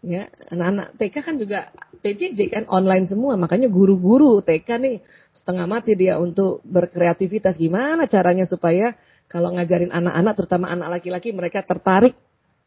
ya 0.00 0.32
anak-anak 0.48 0.96
TK 0.96 1.16
kan 1.20 1.36
juga 1.36 1.68
PJJ 2.00 2.38
kan 2.48 2.64
online 2.72 3.04
semua, 3.04 3.36
makanya 3.36 3.68
guru-guru 3.68 4.40
TK 4.40 4.68
nih 4.80 4.96
setengah 5.36 5.68
mati 5.68 5.92
dia 5.94 6.16
untuk 6.16 6.64
berkreativitas 6.64 7.60
gimana 7.60 8.08
caranya 8.08 8.48
supaya 8.48 8.96
kalau 9.30 9.52
ngajarin 9.54 9.92
anak-anak 9.92 10.34
terutama 10.34 10.72
anak 10.72 10.98
laki-laki 10.98 11.30
mereka 11.30 11.62
tertarik, 11.62 12.16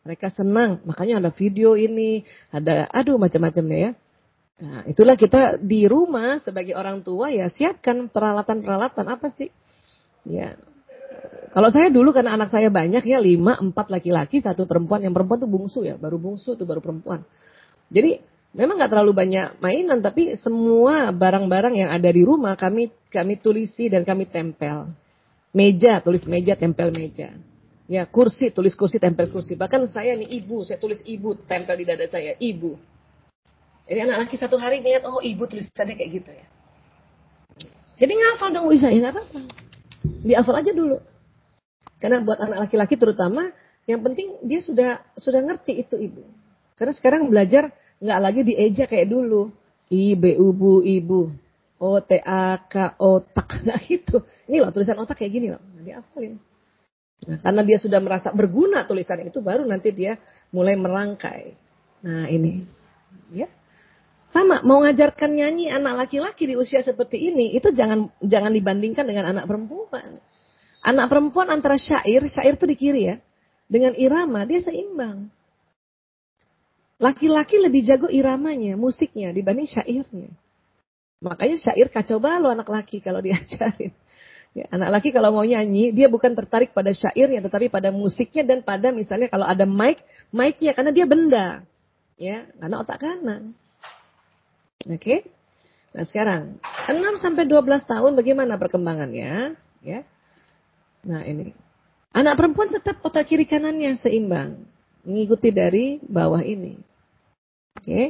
mereka 0.06 0.32
senang, 0.32 0.80
makanya 0.86 1.20
ada 1.20 1.32
video 1.34 1.76
ini, 1.76 2.24
ada 2.54 2.88
aduh 2.88 3.20
macam-macam 3.20 3.66
ya. 3.74 3.90
Nah, 4.64 4.86
itulah 4.88 5.20
kita 5.20 5.60
di 5.60 5.90
rumah 5.90 6.40
sebagai 6.40 6.78
orang 6.78 7.04
tua 7.04 7.34
ya 7.34 7.52
siapkan 7.52 8.08
peralatan-peralatan 8.08 9.06
apa 9.12 9.28
sih? 9.34 9.52
Ya. 10.24 10.56
Kalau 11.54 11.70
saya 11.70 11.94
dulu 11.94 12.10
karena 12.10 12.34
anak 12.34 12.50
saya 12.50 12.74
banyak 12.74 13.06
ya 13.06 13.22
lima, 13.22 13.56
empat 13.62 13.94
laki-laki, 13.94 14.42
satu 14.42 14.66
perempuan. 14.66 15.06
Yang 15.06 15.22
perempuan 15.22 15.40
tuh 15.40 15.52
bungsu 15.52 15.80
ya, 15.86 15.96
baru 15.96 16.18
bungsu 16.18 16.58
tuh 16.58 16.66
baru 16.66 16.82
perempuan. 16.82 17.22
Jadi 17.94 18.34
Memang 18.54 18.78
nggak 18.78 18.92
terlalu 18.94 19.18
banyak 19.18 19.58
mainan, 19.66 20.06
tapi 20.06 20.38
semua 20.38 21.10
barang-barang 21.10 21.74
yang 21.74 21.90
ada 21.90 22.06
di 22.06 22.22
rumah 22.22 22.54
kami 22.54 22.94
kami 23.10 23.42
tulisi 23.42 23.90
dan 23.90 24.06
kami 24.06 24.30
tempel. 24.30 24.94
Meja, 25.58 25.98
tulis 26.06 26.22
meja, 26.30 26.54
tempel 26.54 26.94
meja. 26.94 27.34
Ya, 27.90 28.06
kursi, 28.06 28.54
tulis 28.54 28.78
kursi, 28.78 29.02
tempel 29.02 29.34
kursi. 29.34 29.58
Bahkan 29.58 29.90
saya 29.90 30.14
nih 30.14 30.38
ibu, 30.38 30.62
saya 30.62 30.78
tulis 30.78 31.02
ibu, 31.02 31.34
tempel 31.50 31.82
di 31.82 31.86
dada 31.86 32.06
saya, 32.06 32.38
ibu. 32.38 32.78
Jadi 33.90 34.00
anak 34.06 34.30
laki 34.30 34.38
satu 34.38 34.62
hari 34.62 34.86
lihat, 34.86 35.02
oh 35.10 35.18
ibu 35.18 35.50
tulisannya 35.50 35.98
kayak 35.98 36.12
gitu 36.14 36.30
ya. 36.30 36.46
Jadi 38.06 38.14
ngafal 38.14 38.54
dong 38.54 38.70
bisa, 38.70 38.94
ya 38.94 39.02
nggak 39.02 39.14
apa-apa. 39.18 40.54
Aja 40.62 40.72
dulu. 40.78 40.98
Karena 42.04 42.20
buat 42.20 42.36
anak 42.36 42.68
laki-laki 42.68 43.00
terutama, 43.00 43.48
yang 43.88 44.04
penting 44.04 44.44
dia 44.44 44.60
sudah 44.60 45.00
sudah 45.16 45.40
ngerti 45.40 45.88
itu 45.88 45.96
ibu. 45.96 46.28
Karena 46.76 46.92
sekarang 46.92 47.32
belajar 47.32 47.72
nggak 48.04 48.20
lagi 48.20 48.42
dieja 48.44 48.84
kayak 48.92 49.08
dulu. 49.08 49.48
I, 49.88 50.20
B, 50.20 50.36
U, 50.36 50.52
Bu, 50.52 50.84
Ibu. 50.84 51.22
O, 51.80 52.00
T, 52.04 52.20
A, 52.20 52.60
K, 52.68 53.00
otak. 53.00 53.64
Nggak 53.64 53.80
gitu. 53.88 54.18
Ini 54.52 54.60
loh 54.60 54.76
tulisan 54.76 55.00
otak 55.00 55.24
kayak 55.24 55.32
gini 55.32 55.48
loh. 55.56 55.64
Nah, 55.64 55.84
diapalin. 55.86 56.36
Nah, 57.24 57.40
karena 57.40 57.62
dia 57.64 57.78
sudah 57.80 58.00
merasa 58.04 58.36
berguna 58.36 58.84
tulisan 58.84 59.24
itu, 59.24 59.40
baru 59.40 59.64
nanti 59.64 59.96
dia 59.96 60.20
mulai 60.52 60.76
merangkai. 60.76 61.56
Nah 62.04 62.28
ini. 62.28 62.68
Ya. 63.32 63.48
Sama, 64.34 64.66
mau 64.66 64.82
ngajarkan 64.82 65.30
nyanyi 65.30 65.70
anak 65.70 66.04
laki-laki 66.10 66.50
di 66.50 66.58
usia 66.58 66.82
seperti 66.82 67.22
ini, 67.32 67.54
itu 67.54 67.70
jangan 67.70 68.10
jangan 68.18 68.50
dibandingkan 68.50 69.06
dengan 69.06 69.30
anak 69.30 69.46
perempuan. 69.46 70.18
Anak 70.84 71.08
perempuan 71.08 71.48
antara 71.48 71.80
syair, 71.80 72.28
syair 72.28 72.60
itu 72.60 72.68
di 72.68 72.76
kiri 72.76 73.02
ya, 73.08 73.16
dengan 73.72 73.96
irama, 73.96 74.44
dia 74.44 74.60
seimbang. 74.60 75.32
Laki-laki 77.00 77.56
lebih 77.60 77.88
jago 77.88 78.12
iramanya, 78.12 78.76
musiknya 78.76 79.32
dibanding 79.32 79.68
syairnya. 79.68 80.32
Makanya 81.24 81.56
syair 81.56 81.88
kacau 81.88 82.20
balau 82.20 82.52
anak 82.52 82.68
laki 82.68 83.00
kalau 83.00 83.24
diajarin. 83.24 83.96
Ya, 84.54 84.70
anak 84.70 85.02
laki 85.02 85.10
kalau 85.10 85.34
mau 85.34 85.42
nyanyi, 85.42 85.90
dia 85.90 86.06
bukan 86.06 86.38
tertarik 86.38 86.78
pada 86.78 86.94
syairnya, 86.94 87.42
tetapi 87.42 87.74
pada 87.74 87.90
musiknya 87.90 88.46
dan 88.46 88.62
pada 88.62 88.94
misalnya 88.94 89.26
kalau 89.26 89.50
ada 89.50 89.66
mic, 89.66 90.06
mic-nya 90.30 90.78
karena 90.78 90.94
dia 90.94 91.10
benda. 91.10 91.66
Ya, 92.22 92.46
karena 92.62 92.86
otak 92.86 93.02
kanan. 93.02 93.58
Oke. 94.86 95.02
Okay? 95.02 95.20
Nah, 95.98 96.06
sekarang 96.06 96.62
6 96.86 97.18
sampai 97.18 97.50
12 97.50 97.66
tahun 97.82 98.14
bagaimana 98.14 98.62
perkembangannya, 98.62 99.58
ya? 99.82 100.06
Nah, 101.04 101.22
ini. 101.28 101.52
Anak 102.14 102.38
perempuan 102.38 102.70
tetap 102.70 103.02
otak 103.02 103.26
kiri 103.26 103.44
kanannya 103.50 103.98
seimbang, 103.98 104.64
mengikuti 105.02 105.50
dari 105.50 105.98
bawah 106.06 106.40
ini. 106.46 106.78
Oke. 107.76 107.84
Okay. 107.84 108.06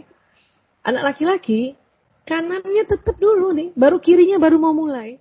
Anak 0.84 1.16
laki-laki 1.16 1.80
kanannya 2.28 2.84
tetap 2.84 3.16
dulu 3.16 3.56
nih, 3.56 3.72
baru 3.72 4.04
kirinya 4.04 4.36
baru 4.36 4.60
mau 4.60 4.76
mulai. 4.76 5.16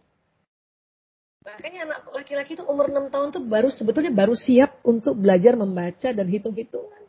Makanya 1.42 1.90
anak 1.90 2.00
laki-laki 2.10 2.54
itu 2.54 2.62
umur 2.66 2.90
6 2.90 3.10
tahun 3.10 3.28
tuh 3.34 3.42
baru 3.42 3.68
sebetulnya 3.70 4.14
baru 4.14 4.34
siap 4.38 4.78
untuk 4.86 5.18
belajar 5.18 5.58
membaca 5.58 6.10
dan 6.10 6.26
hitung-hitungan. 6.26 7.02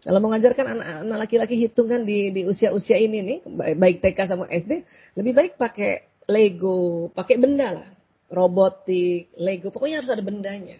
Kalau 0.00 0.18
mengajarkan 0.22 0.66
anak-anak 0.78 1.18
laki-laki 1.28 1.54
hitungan 1.60 2.02
di 2.06 2.32
di 2.32 2.42
usia-usia 2.46 2.96
ini 2.96 3.18
nih, 3.20 3.38
baik 3.76 4.00
TK 4.00 4.18
sama 4.30 4.48
SD, 4.48 4.82
lebih 5.18 5.32
baik 5.36 5.52
pakai 5.60 6.06
Lego, 6.30 7.10
pakai 7.12 7.36
benda 7.36 7.82
lah. 7.82 7.90
Robotik, 8.30 9.34
Lego, 9.34 9.74
pokoknya 9.74 10.00
harus 10.00 10.14
ada 10.14 10.22
bendanya. 10.22 10.78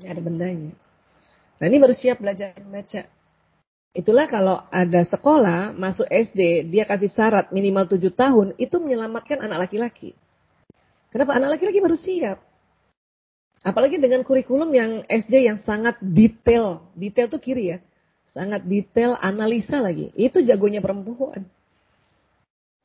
Ya, 0.00 0.16
ada 0.16 0.22
bendanya. 0.24 0.72
Nah 1.60 1.66
ini 1.68 1.76
baru 1.76 1.92
siap 1.92 2.24
belajar 2.24 2.56
membaca. 2.56 3.04
Itulah 3.92 4.26
kalau 4.30 4.56
ada 4.70 5.02
sekolah 5.04 5.74
masuk 5.74 6.06
SD, 6.06 6.70
dia 6.70 6.88
kasih 6.88 7.10
syarat 7.12 7.50
minimal 7.50 7.88
7 7.88 8.08
tahun, 8.14 8.46
itu 8.56 8.78
menyelamatkan 8.78 9.42
anak 9.42 9.68
laki-laki. 9.68 10.14
Kenapa 11.08 11.36
anak 11.36 11.58
laki-laki 11.58 11.80
baru 11.80 11.96
siap? 11.98 12.38
Apalagi 13.64 13.98
dengan 13.98 14.22
kurikulum 14.22 14.70
yang 14.70 15.02
SD 15.10 15.50
yang 15.50 15.58
sangat 15.66 15.98
detail. 15.98 16.86
Detail 16.94 17.26
tuh 17.26 17.42
kiri 17.42 17.74
ya. 17.74 17.78
Sangat 18.28 18.62
detail, 18.68 19.18
analisa 19.18 19.82
lagi. 19.82 20.14
Itu 20.14 20.44
jagonya 20.44 20.78
perempuan. 20.78 21.48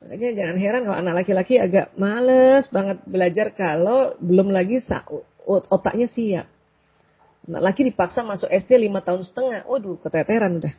Makanya 0.03 0.29
jangan 0.35 0.57
heran 0.59 0.81
kalau 0.83 0.97
anak 0.99 1.15
laki-laki 1.23 1.55
agak 1.55 1.95
males 1.95 2.67
banget 2.67 2.99
belajar 3.07 3.55
kalau 3.55 4.19
belum 4.19 4.51
lagi 4.51 4.83
otaknya 5.47 6.11
siap. 6.11 6.47
Anak 7.47 7.61
laki 7.71 7.87
dipaksa 7.87 8.23
masuk 8.23 8.51
SD 8.51 8.91
5 8.91 8.99
tahun 9.07 9.21
setengah. 9.23 9.61
Waduh, 9.67 9.99
keteteran 10.03 10.59
udah. 10.59 10.75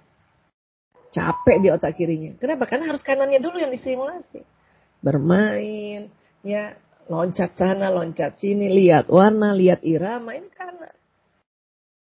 Capek 1.12 1.56
di 1.60 1.68
otak 1.72 1.96
kirinya. 1.96 2.37
Kenapa? 2.37 2.68
Karena 2.68 2.92
harus 2.92 3.00
kanannya 3.00 3.40
dulu 3.40 3.60
yang 3.60 3.72
distimulasi. 3.72 4.44
Bermain, 5.04 6.08
ya 6.40 6.76
loncat 7.08 7.52
sana, 7.56 7.92
loncat 7.92 8.40
sini, 8.40 8.72
lihat 8.72 9.12
warna, 9.12 9.52
lihat 9.52 9.84
irama, 9.84 10.32
ini 10.37 10.48
kanan. 10.52 10.96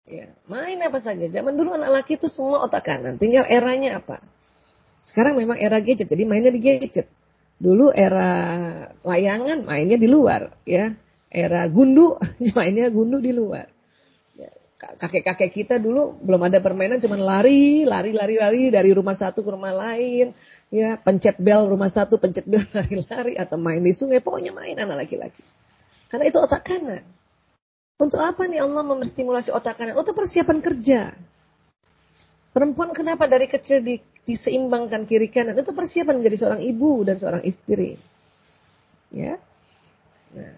Ya, 0.05 0.33
main 0.45 0.77
apa 0.81 1.01
saja. 1.01 1.25
Zaman 1.29 1.57
dulu 1.57 1.73
anak 1.73 2.03
laki 2.03 2.21
itu 2.21 2.29
semua 2.29 2.61
otak 2.65 2.85
kanan. 2.85 3.17
Tinggal 3.17 3.49
eranya 3.49 4.01
apa. 4.01 4.21
Sekarang 5.03 5.35
memang 5.35 5.59
era 5.59 5.83
gadget, 5.83 6.07
jadi 6.07 6.23
mainnya 6.23 6.51
di 6.51 6.63
gadget. 6.63 7.07
Dulu 7.59 7.91
era 7.91 8.31
layangan 9.03 9.63
mainnya 9.67 9.99
di 9.99 10.07
luar, 10.07 10.55
ya. 10.63 10.95
Era 11.33 11.65
gundu 11.67 12.17
mainnya 12.57 12.87
gundu 12.93 13.19
di 13.19 13.33
luar 13.33 13.73
kakek-kakek 14.99 15.51
kita 15.51 15.75
dulu 15.79 16.19
belum 16.19 16.41
ada 16.47 16.59
permainan 16.59 16.99
cuman 16.99 17.19
lari, 17.23 17.87
lari, 17.87 18.11
lari, 18.11 18.35
lari 18.35 18.61
dari 18.69 18.91
rumah 18.91 19.15
satu 19.15 19.39
ke 19.41 19.49
rumah 19.51 19.71
lain, 19.71 20.35
ya 20.67 20.99
pencet 20.99 21.39
bel 21.39 21.67
rumah 21.67 21.89
satu, 21.89 22.19
pencet 22.19 22.43
bel 22.43 22.63
lari-lari 22.75 23.39
atau 23.39 23.55
main 23.55 23.79
di 23.79 23.93
sungai, 23.95 24.19
pokoknya 24.19 24.51
main 24.51 24.75
anak 24.75 25.07
laki-laki. 25.07 25.43
Karena 26.11 26.29
itu 26.29 26.37
otak 26.37 26.61
kanan. 26.67 27.03
Untuk 27.97 28.19
apa 28.19 28.45
nih 28.49 28.61
Allah 28.61 28.83
memstimulasi 28.83 29.53
otak 29.53 29.79
kanan? 29.79 29.95
Untuk 29.95 30.13
persiapan 30.13 30.59
kerja. 30.59 31.01
Perempuan 32.53 32.93
kenapa 32.93 33.25
dari 33.25 33.49
kecil 33.49 33.81
di, 33.81 33.97
diseimbangkan 34.23 35.03
kiri 35.03 35.27
kanan? 35.27 35.59
Itu 35.59 35.75
persiapan 35.75 36.23
menjadi 36.23 36.37
seorang 36.39 36.61
ibu 36.63 37.03
dan 37.03 37.15
seorang 37.19 37.43
istri. 37.43 37.99
Ya. 39.13 39.37
Nah, 40.33 40.57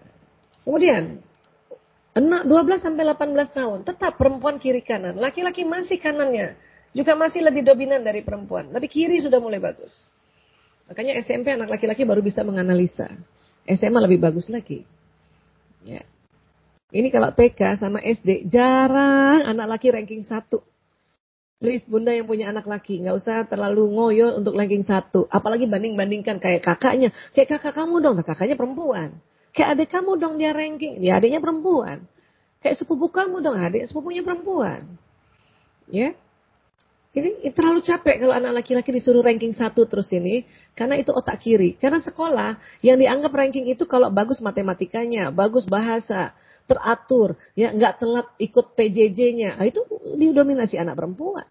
kemudian 0.64 1.20
12 2.16 2.48
sampai 2.80 3.04
18 3.04 3.52
tahun, 3.52 3.78
tetap 3.84 4.16
perempuan 4.16 4.56
kiri 4.56 4.80
kanan. 4.80 5.20
Laki-laki 5.20 5.68
masih 5.68 6.00
kanannya. 6.00 6.56
Juga 6.96 7.12
masih 7.12 7.44
lebih 7.44 7.60
dominan 7.60 8.00
dari 8.00 8.24
perempuan. 8.24 8.72
Tapi 8.72 8.88
kiri 8.88 9.20
sudah 9.20 9.36
mulai 9.36 9.60
bagus. 9.60 9.92
Makanya 10.88 11.20
SMP 11.20 11.52
anak 11.52 11.68
laki-laki 11.68 12.08
baru 12.08 12.24
bisa 12.24 12.40
menganalisa. 12.40 13.12
SMA 13.68 14.00
lebih 14.00 14.22
bagus 14.22 14.48
lagi. 14.48 14.86
Ya. 15.84 16.00
Ini 16.94 17.10
kalau 17.12 17.34
TK 17.34 17.82
sama 17.82 18.00
SD, 18.00 18.48
jarang 18.48 19.44
anak 19.44 19.76
laki 19.76 19.92
ranking 19.92 20.24
1. 20.24 20.48
Please 21.56 21.88
bunda 21.88 22.12
yang 22.12 22.28
punya 22.28 22.52
anak 22.52 22.68
laki, 22.68 23.00
nggak 23.00 23.16
usah 23.16 23.48
terlalu 23.48 23.88
ngoyo 23.88 24.36
untuk 24.36 24.52
ranking 24.60 24.84
1. 24.84 25.08
Apalagi 25.32 25.64
banding-bandingkan 25.64 26.36
kayak 26.36 26.60
kakaknya. 26.60 27.16
Kayak 27.32 27.56
kakak 27.56 27.80
kamu 27.80 28.04
dong, 28.04 28.20
kakaknya 28.20 28.60
perempuan. 28.60 29.16
Kayak 29.56 29.68
adik 29.72 29.88
kamu 29.88 30.20
dong 30.20 30.36
dia 30.36 30.52
ranking. 30.52 31.00
Dia 31.00 31.16
adiknya 31.16 31.40
perempuan. 31.40 32.04
Kayak 32.60 32.76
sepupu 32.76 33.08
kamu 33.08 33.40
dong 33.40 33.56
adik 33.56 33.88
sepupunya 33.88 34.20
perempuan. 34.20 34.84
Ya. 35.88 36.12
Ini 37.16 37.48
terlalu 37.56 37.80
capek 37.80 38.20
kalau 38.20 38.36
anak 38.36 38.60
laki-laki 38.60 38.92
disuruh 38.92 39.24
ranking 39.24 39.56
satu 39.56 39.88
terus 39.88 40.12
ini. 40.12 40.44
Karena 40.76 41.00
itu 41.00 41.16
otak 41.16 41.40
kiri. 41.40 41.80
Karena 41.80 41.96
sekolah 42.04 42.60
yang 42.84 43.00
dianggap 43.00 43.32
ranking 43.32 43.64
itu 43.72 43.88
kalau 43.88 44.12
bagus 44.12 44.44
matematikanya, 44.44 45.32
bagus 45.32 45.64
bahasa, 45.64 46.36
teratur, 46.68 47.40
ya 47.56 47.72
nggak 47.72 48.04
telat 48.04 48.28
ikut 48.36 48.76
PJJ-nya. 48.76 49.56
Nah, 49.56 49.64
itu 49.64 49.80
didominasi 50.12 50.76
anak 50.76 51.00
perempuan. 51.00 51.48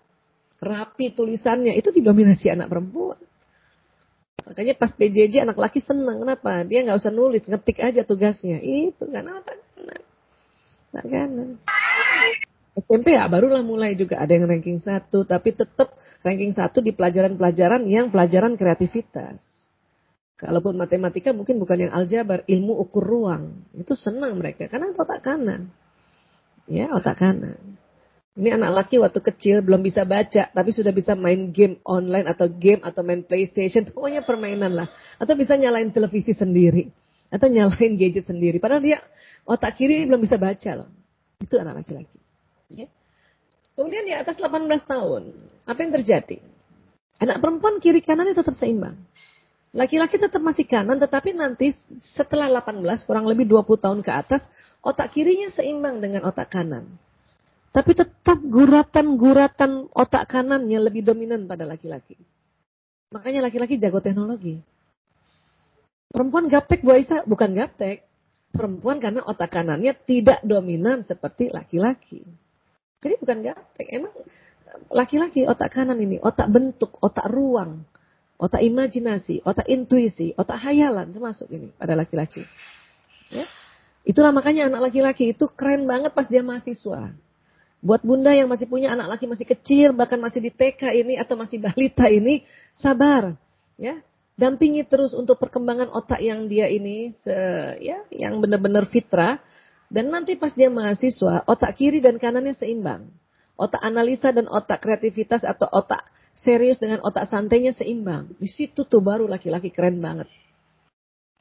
Rapi 0.62 1.18
tulisannya 1.18 1.74
itu 1.74 1.90
didominasi 1.90 2.54
anak 2.54 2.70
perempuan. 2.70 3.18
Makanya 4.46 4.78
pas 4.78 4.94
PJJ 4.94 5.50
anak 5.50 5.58
laki 5.58 5.82
senang. 5.82 6.22
Kenapa? 6.22 6.62
Dia 6.70 6.86
nggak 6.86 7.02
usah 7.02 7.10
nulis, 7.10 7.42
ngetik 7.50 7.82
aja 7.82 8.06
tugasnya. 8.06 8.62
Itu 8.62 9.10
karena 9.10 9.42
otak 9.42 9.58
kanan. 9.74 10.02
Otak 10.94 11.06
kanan. 11.10 11.50
SMP 12.76 13.16
ya 13.16 13.32
barulah 13.32 13.64
mulai 13.64 13.96
juga 13.96 14.20
ada 14.20 14.36
yang 14.36 14.52
ranking 14.52 14.84
satu, 14.84 15.24
tapi 15.24 15.56
tetap 15.56 15.96
ranking 16.20 16.52
satu 16.52 16.84
di 16.84 16.92
pelajaran-pelajaran 16.92 17.88
yang 17.88 18.12
pelajaran 18.12 18.60
kreativitas. 18.60 19.40
Kalaupun 20.36 20.76
matematika 20.76 21.32
mungkin 21.32 21.56
bukan 21.64 21.88
yang 21.88 21.96
aljabar, 21.96 22.44
ilmu 22.44 22.76
ukur 22.84 23.00
ruang. 23.00 23.64
Itu 23.72 23.96
senang 23.96 24.36
mereka 24.36 24.68
karena 24.68 24.92
otak 24.92 25.24
kanan. 25.24 25.72
Ya, 26.68 26.92
otak 26.92 27.16
kanan. 27.24 27.80
Ini 28.36 28.60
anak 28.60 28.84
laki 28.84 29.00
waktu 29.00 29.24
kecil 29.24 29.64
belum 29.64 29.80
bisa 29.80 30.04
baca, 30.04 30.52
tapi 30.52 30.76
sudah 30.76 30.92
bisa 30.92 31.16
main 31.16 31.56
game 31.56 31.80
online 31.88 32.28
atau 32.28 32.52
game 32.52 32.84
atau 32.84 33.00
main 33.00 33.24
PlayStation, 33.24 33.88
pokoknya 33.88 34.28
permainan 34.28 34.76
lah. 34.76 34.92
Atau 35.16 35.40
bisa 35.40 35.56
nyalain 35.56 35.88
televisi 35.96 36.36
sendiri, 36.36 36.92
atau 37.32 37.48
nyalain 37.48 37.96
gadget 37.96 38.28
sendiri. 38.28 38.60
Padahal 38.60 38.84
dia 38.84 39.00
otak 39.48 39.80
kiri 39.80 40.04
belum 40.04 40.20
bisa 40.20 40.36
baca 40.36 40.84
loh. 40.84 40.92
Itu 41.40 41.56
anak 41.64 41.80
laki-laki. 41.80 42.25
Ya. 42.72 42.88
Kemudian 43.76 44.08
di 44.08 44.14
atas 44.16 44.40
18 44.40 44.66
tahun, 44.88 45.36
apa 45.68 45.80
yang 45.84 45.92
terjadi? 46.00 46.40
Anak 47.20 47.44
perempuan 47.44 47.80
kiri 47.84 48.00
kanannya 48.00 48.36
tetap 48.36 48.56
seimbang. 48.56 48.96
Laki-laki 49.76 50.16
tetap 50.16 50.40
masih 50.40 50.64
kanan, 50.64 50.96
tetapi 50.96 51.36
nanti 51.36 51.76
setelah 52.16 52.48
18, 52.48 53.04
kurang 53.04 53.28
lebih 53.28 53.44
20 53.44 53.76
tahun 53.76 54.00
ke 54.00 54.12
atas, 54.12 54.42
otak 54.80 55.12
kirinya 55.12 55.52
seimbang 55.52 56.00
dengan 56.00 56.24
otak 56.24 56.48
kanan. 56.48 56.88
Tapi 57.76 57.92
tetap 57.92 58.40
guratan-guratan 58.40 59.92
otak 59.92 60.32
kanannya 60.32 60.80
lebih 60.80 61.04
dominan 61.04 61.44
pada 61.44 61.68
laki-laki. 61.68 62.16
Makanya 63.12 63.52
laki-laki 63.52 63.76
jago 63.76 64.00
teknologi. 64.00 64.64
Perempuan 66.08 66.48
gaptek 66.48 66.80
Bu 66.80 66.96
Aisyah, 66.96 67.28
bukan 67.28 67.52
gaptek. 67.52 68.08
Perempuan 68.56 69.04
karena 69.04 69.28
otak 69.28 69.52
kanannya 69.52 69.92
tidak 70.08 70.40
dominan 70.48 71.04
seperti 71.04 71.52
laki-laki. 71.52 72.24
Jadi 73.06 73.22
bukan 73.22 73.38
gaptek, 73.46 73.88
emang 73.94 74.14
laki-laki 74.90 75.46
otak 75.46 75.70
kanan 75.78 76.02
ini, 76.02 76.18
otak 76.18 76.50
bentuk, 76.50 76.98
otak 77.06 77.30
ruang, 77.30 77.86
otak 78.42 78.66
imajinasi, 78.66 79.46
otak 79.46 79.70
intuisi, 79.70 80.34
otak 80.34 80.58
hayalan 80.66 81.14
termasuk 81.14 81.46
ini 81.54 81.70
pada 81.78 81.94
laki-laki. 81.94 82.42
Ya. 83.30 83.46
Itulah 84.02 84.34
makanya 84.34 84.74
anak 84.74 84.90
laki-laki 84.90 85.38
itu 85.38 85.46
keren 85.54 85.86
banget 85.86 86.18
pas 86.18 86.26
dia 86.26 86.42
mahasiswa. 86.42 87.14
Buat 87.86 88.02
bunda 88.02 88.34
yang 88.34 88.50
masih 88.50 88.66
punya 88.66 88.98
anak 88.98 89.14
laki 89.14 89.30
masih 89.30 89.46
kecil, 89.46 89.94
bahkan 89.94 90.18
masih 90.18 90.42
di 90.42 90.50
TK 90.50 91.06
ini 91.06 91.22
atau 91.22 91.38
masih 91.38 91.62
balita 91.62 92.10
ini, 92.10 92.42
sabar, 92.74 93.38
ya. 93.78 94.02
Dampingi 94.36 94.84
terus 94.84 95.16
untuk 95.16 95.40
perkembangan 95.40 95.94
otak 95.94 96.20
yang 96.20 96.50
dia 96.50 96.68
ini, 96.68 97.14
se, 97.22 97.38
ya, 97.80 98.02
yang 98.10 98.42
benar-benar 98.42 98.90
fitrah. 98.90 99.40
Dan 99.96 100.12
nanti 100.12 100.36
pas 100.36 100.52
dia 100.52 100.68
mahasiswa, 100.68 101.48
otak 101.48 101.80
kiri 101.80 102.04
dan 102.04 102.20
kanannya 102.20 102.52
seimbang. 102.52 103.16
Otak 103.56 103.80
analisa 103.80 104.36
dan 104.36 104.52
otak 104.52 104.84
kreativitas 104.84 105.48
atau 105.48 105.72
otak 105.72 106.04
serius 106.36 106.76
dengan 106.84 107.00
otak 107.00 107.32
santainya 107.32 107.72
seimbang. 107.72 108.36
Di 108.36 108.52
situ 108.52 108.84
tuh 108.84 109.00
baru 109.00 109.24
laki-laki 109.32 109.72
keren 109.72 110.04
banget. 110.04 110.28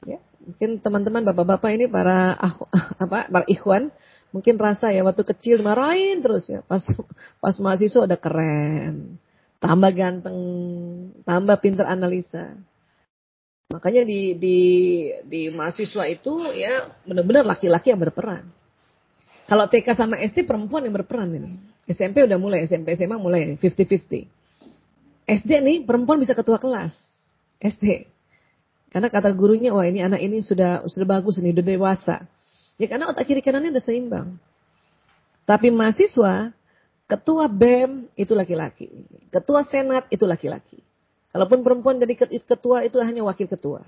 Ya, 0.07 0.23
mungkin 0.39 0.79
teman-teman 0.79 1.27
bapak-bapak 1.27 1.75
ini 1.75 1.91
para 1.91 2.39
ah, 2.39 2.55
apa 3.03 3.27
para 3.27 3.43
ikhwan 3.51 3.91
Mungkin 4.35 4.59
rasa 4.59 4.91
ya 4.91 4.99
waktu 5.07 5.23
kecil 5.23 5.63
marahin 5.63 6.19
terus 6.19 6.51
ya. 6.51 6.59
Pas 6.67 6.83
pas 7.43 7.55
mahasiswa 7.55 8.03
udah 8.03 8.19
keren. 8.19 9.15
Tambah 9.63 9.91
ganteng, 9.95 10.39
tambah 11.23 11.55
pinter 11.63 11.87
analisa. 11.87 12.59
Makanya 13.65 14.05
di 14.05 14.37
di 14.37 14.57
di 15.25 15.41
mahasiswa 15.49 16.05
itu 16.05 16.37
ya 16.53 16.85
benar-benar 17.01 17.49
laki-laki 17.49 17.89
yang 17.89 18.01
berperan. 18.01 18.45
Kalau 19.45 19.65
TK 19.69 19.97
sama 19.97 20.21
SD 20.21 20.45
perempuan 20.45 20.85
yang 20.85 20.93
berperan 20.93 21.29
ini. 21.33 21.53
SMP 21.85 22.25
udah 22.25 22.41
mulai, 22.41 22.65
SMP 22.65 22.97
SMA 22.97 23.17
mulai 23.21 23.57
50-50. 23.61 24.25
SD 25.25 25.51
nih 25.61 25.77
perempuan 25.85 26.17
bisa 26.17 26.33
ketua 26.33 26.57
kelas. 26.57 26.97
SD. 27.61 28.09
Karena 28.89 29.09
kata 29.09 29.29
gurunya, 29.37 29.69
wah 29.69 29.85
ini 29.85 30.01
anak 30.01 30.21
ini 30.21 30.41
sudah 30.41 30.85
sudah 30.89 31.07
bagus 31.19 31.37
nih, 31.37 31.53
udah 31.53 31.65
dewasa. 31.65 32.17
Ya 32.81 32.89
karena 32.89 33.09
otak 33.09 33.29
kiri 33.29 33.45
kanannya 33.45 33.69
udah 33.69 33.85
seimbang. 33.85 34.37
Tapi 35.45 35.69
mahasiswa, 35.69 36.49
ketua 37.05 37.45
BEM 37.45 38.09
itu 38.17 38.33
laki-laki. 38.33 38.89
Ketua 39.29 39.61
senat 39.61 40.09
itu 40.09 40.25
laki-laki. 40.25 40.81
Kalaupun 41.35 41.67
perempuan 41.67 41.99
jadi 41.99 42.15
ketua 42.39 42.87
itu 42.87 42.95
hanya 43.03 43.27
wakil 43.27 43.51
ketua. 43.51 43.83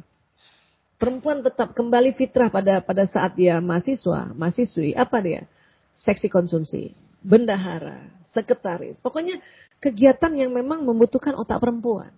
Perempuan 0.99 1.39
tetap 1.39 1.71
kembali 1.71 2.11
fitrah 2.11 2.51
pada 2.51 2.83
pada 2.83 3.07
saat 3.07 3.39
dia 3.39 3.63
mahasiswa, 3.63 4.35
mahasiswi, 4.35 4.91
apa 4.91 5.23
dia? 5.23 5.47
Seksi 5.95 6.27
konsumsi, 6.27 6.91
bendahara, 7.23 8.03
sekretaris. 8.35 8.99
Pokoknya 8.99 9.39
kegiatan 9.79 10.35
yang 10.35 10.51
memang 10.51 10.83
membutuhkan 10.83 11.39
otak 11.39 11.63
perempuan. 11.63 12.11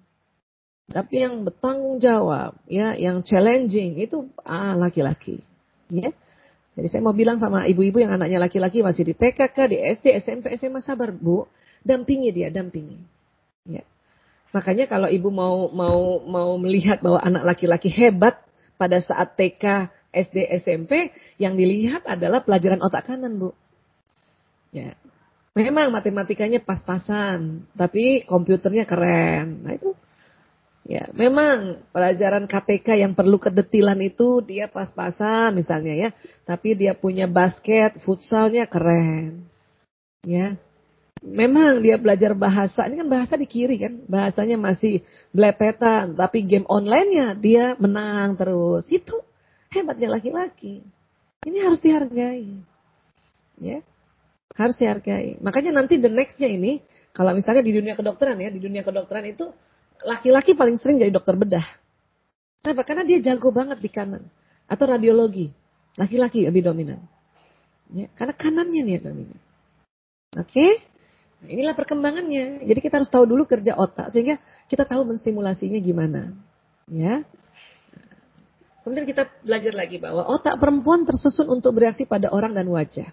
Tapi 0.89 1.22
yang 1.22 1.46
bertanggung 1.46 2.02
jawab, 2.02 2.58
ya, 2.65 2.98
yang 2.98 3.22
challenging 3.22 4.02
itu 4.02 4.26
ah 4.42 4.74
laki-laki. 4.74 5.46
Ya. 5.94 6.10
Jadi 6.74 6.89
saya 6.89 7.06
mau 7.06 7.13
bilang 7.13 7.38
sama 7.38 7.70
ibu-ibu 7.70 8.02
yang 8.02 8.18
anaknya 8.18 8.42
laki-laki 8.42 8.82
masih 8.82 9.06
di 9.06 9.13
TK, 9.13 9.54
di 9.70 9.78
SD, 9.78 10.06
SMP, 10.26 10.58
SMA 10.58 10.82
sabar 10.82 11.13
bu, 11.13 11.46
dampingi 11.86 12.34
dia, 12.34 12.50
dampingi. 12.50 13.19
Ya. 14.50 14.56
Makanya 14.56 14.86
kalau 14.90 15.06
ibu 15.06 15.30
mau 15.30 15.70
mau 15.70 16.26
mau 16.26 16.52
melihat 16.58 17.00
bahwa 17.06 17.22
anak 17.22 17.46
laki-laki 17.54 17.94
hebat 17.94 18.42
pada 18.82 18.98
saat 18.98 19.38
TK, 19.38 19.94
SD, 20.10 20.50
SMP, 20.66 21.14
yang 21.38 21.54
dilihat 21.54 22.02
adalah 22.10 22.42
pelajaran 22.42 22.82
otak 22.82 23.06
kanan 23.06 23.38
bu. 23.38 23.54
Ya. 24.74 24.98
Memang 25.54 25.94
matematikanya 25.94 26.62
pas-pasan, 26.62 27.68
tapi 27.78 28.24
komputernya 28.26 28.86
keren. 28.86 29.66
Nah 29.66 29.74
itu 29.76 29.94
Ya, 30.90 31.06
memang 31.14 31.86
pelajaran 31.94 32.50
KTK 32.50 33.06
yang 33.06 33.14
perlu 33.14 33.38
kedetilan 33.38 34.02
itu 34.02 34.42
dia 34.42 34.66
pas-pasan 34.66 35.54
misalnya 35.54 35.94
ya, 35.94 36.10
tapi 36.50 36.74
dia 36.74 36.98
punya 36.98 37.30
basket, 37.30 38.02
futsalnya 38.02 38.66
keren. 38.66 39.46
Ya. 40.26 40.58
Memang 41.20 41.84
dia 41.84 42.00
belajar 42.00 42.32
bahasa, 42.32 42.88
ini 42.88 43.04
kan 43.04 43.12
bahasa 43.12 43.36
di 43.36 43.44
kiri 43.44 43.76
kan, 43.76 44.08
bahasanya 44.08 44.56
masih 44.56 45.04
belepetan, 45.36 46.16
tapi 46.16 46.48
game 46.48 46.64
online-nya 46.64 47.36
dia 47.36 47.76
menang 47.76 48.40
terus. 48.40 48.88
Itu 48.88 49.20
hebatnya 49.68 50.16
laki-laki. 50.16 50.80
Ini 51.44 51.58
harus 51.68 51.84
dihargai. 51.84 52.64
Ya. 53.60 53.84
Harus 54.56 54.80
dihargai. 54.80 55.44
Makanya 55.44 55.76
nanti 55.76 56.00
the 56.00 56.08
next-nya 56.08 56.48
ini, 56.48 56.80
kalau 57.12 57.36
misalnya 57.36 57.68
di 57.68 57.76
dunia 57.76 58.00
kedokteran 58.00 58.40
ya, 58.40 58.48
di 58.48 58.64
dunia 58.64 58.88
kedokteran 58.88 59.28
itu 59.28 59.52
laki-laki 60.08 60.56
paling 60.56 60.80
sering 60.80 61.04
jadi 61.04 61.12
dokter 61.12 61.36
bedah. 61.36 61.68
Kenapa? 62.64 62.88
Karena 62.88 63.04
dia 63.04 63.20
jago 63.20 63.52
banget 63.52 63.84
di 63.84 63.92
kanan. 63.92 64.24
Atau 64.72 64.88
radiologi. 64.88 65.52
Laki-laki 66.00 66.48
lebih 66.48 66.64
dominan. 66.64 67.04
Ya, 67.92 68.08
karena 68.16 68.34
kanannya 68.36 68.82
nih 68.88 68.94
yang 69.00 69.06
dominan. 69.12 69.40
Oke? 70.40 70.48
Okay? 70.48 70.72
Nah, 71.39 71.47
inilah 71.47 71.75
perkembangannya. 71.75 72.67
Jadi 72.67 72.80
kita 72.84 72.99
harus 72.99 73.12
tahu 73.12 73.23
dulu 73.23 73.47
kerja 73.47 73.80
otak 73.80 74.12
sehingga 74.12 74.39
kita 74.67 74.84
tahu 74.84 75.08
menstimulasinya 75.08 75.80
gimana. 75.80 76.36
Ya. 76.91 77.23
Kemudian 78.84 79.08
kita 79.08 79.28
belajar 79.43 79.73
lagi 79.75 80.02
bahwa 80.02 80.28
otak 80.28 80.60
perempuan 80.60 81.08
tersusun 81.08 81.47
untuk 81.47 81.75
bereaksi 81.75 82.04
pada 82.04 82.32
orang 82.32 82.56
dan 82.56 82.67
wajah. 82.67 83.12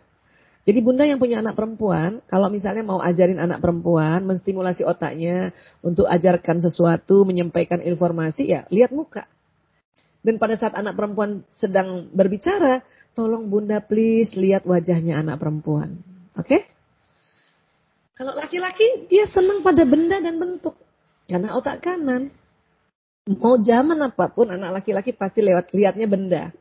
Jadi 0.67 0.83
bunda 0.83 1.07
yang 1.07 1.23
punya 1.23 1.39
anak 1.39 1.55
perempuan, 1.55 2.19
kalau 2.27 2.51
misalnya 2.51 2.83
mau 2.83 2.99
ajarin 2.99 3.39
anak 3.39 3.63
perempuan, 3.63 4.27
menstimulasi 4.27 4.83
otaknya 4.83 5.55
untuk 5.79 6.11
ajarkan 6.11 6.59
sesuatu, 6.59 7.23
menyampaikan 7.23 7.79
informasi, 7.79 8.51
ya 8.51 8.67
lihat 8.75 8.91
muka. 8.91 9.31
Dan 10.27 10.43
pada 10.43 10.59
saat 10.59 10.75
anak 10.75 10.99
perempuan 10.99 11.47
sedang 11.55 12.11
berbicara, 12.11 12.83
tolong 13.15 13.47
bunda 13.47 13.79
please 13.79 14.35
lihat 14.35 14.67
wajahnya 14.67 15.23
anak 15.23 15.39
perempuan. 15.39 16.03
Oke? 16.35 16.59
Okay? 16.59 16.63
Kalau 18.17 18.33
laki-laki, 18.33 19.07
dia 19.13 19.29
senang 19.29 19.61
pada 19.61 19.85
benda 19.85 20.17
dan 20.19 20.41
bentuk. 20.41 20.75
Karena 21.29 21.53
otak 21.53 21.85
kanan. 21.85 22.33
Mau 23.29 23.61
zaman 23.61 24.01
apa 24.01 24.33
pun, 24.33 24.49
anak 24.49 24.81
laki-laki 24.81 25.13
pasti 25.13 25.45
lewat 25.45 25.75
lihatnya 25.75 26.07
benda 26.09 26.55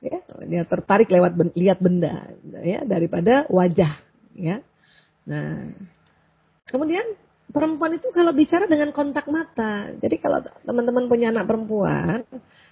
ya 0.00 0.18
dia 0.48 0.62
tertarik 0.64 1.12
lewat 1.12 1.32
ben, 1.36 1.48
lihat 1.52 1.78
benda 1.78 2.32
ya 2.64 2.80
daripada 2.88 3.44
wajah 3.52 4.00
ya 4.32 4.64
nah 5.28 5.68
kemudian 6.64 7.04
perempuan 7.52 8.00
itu 8.00 8.08
kalau 8.08 8.32
bicara 8.32 8.64
dengan 8.64 8.96
kontak 8.96 9.28
mata 9.28 9.92
jadi 10.00 10.16
kalau 10.16 10.40
teman-teman 10.64 11.04
punya 11.04 11.28
anak 11.28 11.44
perempuan 11.44 12.24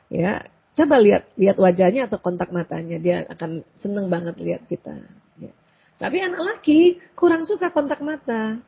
ya 0.08 0.40
coba 0.72 0.96
lihat 0.96 1.28
lihat 1.36 1.60
wajahnya 1.60 2.08
atau 2.08 2.16
kontak 2.16 2.48
matanya 2.48 2.96
dia 2.96 3.26
akan 3.26 3.66
seneng 3.74 4.06
banget 4.06 4.38
lihat 4.38 4.62
kita. 4.70 4.94
Tapi 5.98 6.22
anak 6.22 6.40
laki 6.40 7.02
kurang 7.18 7.42
suka 7.42 7.74
kontak 7.74 7.98
mata. 8.00 8.62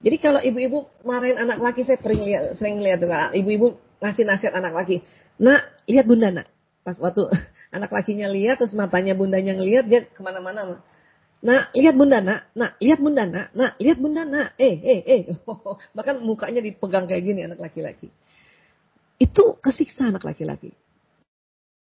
Jadi 0.00 0.16
kalau 0.16 0.40
ibu-ibu 0.40 0.88
marahin 1.04 1.36
anak 1.36 1.60
laki 1.60 1.84
saya 1.84 2.00
sering 2.00 2.24
lihat 2.24 2.56
sering 2.56 2.80
lihat 2.80 3.04
tuh 3.04 3.12
ibu-ibu 3.12 3.76
ngasih 4.00 4.24
nasihat 4.24 4.56
anak 4.56 4.72
laki 4.72 5.04
nak 5.36 5.68
lihat 5.84 6.08
bunda 6.08 6.32
nak. 6.32 6.48
Pas 6.80 6.96
waktu 6.96 7.28
anak 7.76 7.92
lakinya 7.92 8.32
lihat 8.32 8.56
terus 8.56 8.72
matanya 8.72 9.12
bundanya 9.12 9.52
ngelihat 9.52 9.84
dia 9.86 10.00
ke 10.08 10.20
mana-mana 10.24 10.80
Nah, 11.40 11.72
lihat 11.72 11.96
bunda 11.96 12.20
nak, 12.20 12.52
nah, 12.52 12.76
lihat 12.84 13.00
bunda 13.00 13.24
nak, 13.24 13.48
nah, 13.56 13.72
lihat 13.80 13.96
bunda 13.96 14.28
nak, 14.28 14.52
eh, 14.60 14.76
eh, 14.76 15.00
eh, 15.08 15.20
bahkan 15.96 16.20
mukanya 16.20 16.60
dipegang 16.60 17.08
kayak 17.08 17.24
gini 17.24 17.48
anak 17.48 17.56
laki-laki. 17.56 18.12
Itu 19.16 19.56
kesiksa 19.56 20.12
anak 20.12 20.20
laki-laki. 20.20 20.76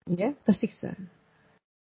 Ya, 0.07 0.39
kesiksa. 0.47 0.95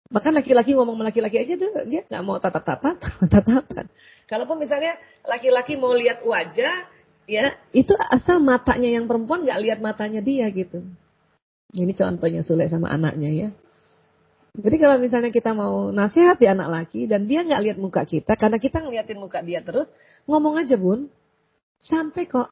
Bahkan 0.06 0.32
laki-laki 0.38 0.78
ngomong 0.78 0.94
sama 0.94 1.10
laki-laki 1.10 1.42
aja 1.42 1.54
tuh 1.58 1.70
dia 1.90 2.06
nggak 2.06 2.22
mau 2.22 2.38
tatap-tatap, 2.38 2.96
tatapan. 3.32 3.86
Kalaupun 4.30 4.62
misalnya 4.62 4.94
laki-laki 5.26 5.74
mau 5.74 5.90
lihat 5.90 6.22
wajah, 6.22 6.86
ya 7.26 7.58
itu 7.74 7.90
asal 7.98 8.38
matanya 8.38 8.94
yang 8.94 9.10
perempuan 9.10 9.42
nggak 9.42 9.60
lihat 9.66 9.78
matanya 9.82 10.22
dia 10.22 10.46
gitu. 10.54 10.86
Ini 11.74 11.90
contohnya 11.98 12.46
Sule 12.46 12.70
sama 12.70 12.94
anaknya 12.94 13.30
ya. 13.34 13.48
Jadi 14.56 14.76
kalau 14.80 14.96
misalnya 14.96 15.28
kita 15.28 15.52
mau 15.52 15.92
nasihat 15.92 16.40
di 16.40 16.48
anak 16.48 16.68
laki 16.72 17.04
dan 17.04 17.28
dia 17.28 17.44
nggak 17.44 17.60
lihat 17.60 17.76
muka 17.76 18.08
kita, 18.08 18.38
karena 18.40 18.56
kita 18.56 18.80
ngeliatin 18.80 19.20
muka 19.20 19.44
dia 19.44 19.60
terus, 19.60 19.90
ngomong 20.24 20.56
aja 20.56 20.80
bun, 20.80 21.12
sampai 21.76 22.24
kok. 22.24 22.48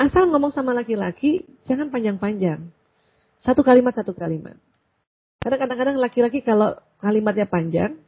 Asal 0.00 0.32
ngomong 0.32 0.48
sama 0.50 0.72
laki-laki, 0.72 1.44
jangan 1.68 1.92
panjang-panjang. 1.92 2.64
Satu 3.36 3.60
kalimat, 3.60 3.92
satu 3.92 4.16
kalimat. 4.16 4.56
Karena 5.44 5.56
kadang-kadang 5.60 5.96
laki-laki 6.00 6.40
kalau 6.40 6.72
kalimatnya 6.96 7.44
panjang, 7.44 8.00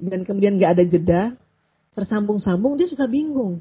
dan 0.00 0.24
kemudian 0.24 0.56
gak 0.56 0.80
ada 0.80 0.84
jeda, 0.88 1.22
tersambung-sambung, 1.92 2.80
dia 2.80 2.88
suka 2.88 3.04
bingung. 3.04 3.60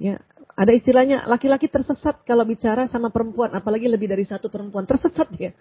Ya, 0.00 0.16
ada 0.56 0.72
istilahnya 0.72 1.28
laki-laki 1.28 1.68
tersesat 1.68 2.24
kalau 2.24 2.48
bicara 2.48 2.88
sama 2.88 3.12
perempuan, 3.12 3.52
apalagi 3.52 3.92
lebih 3.92 4.08
dari 4.08 4.24
satu 4.24 4.48
perempuan, 4.48 4.88
tersesat 4.88 5.28
dia. 5.36 5.52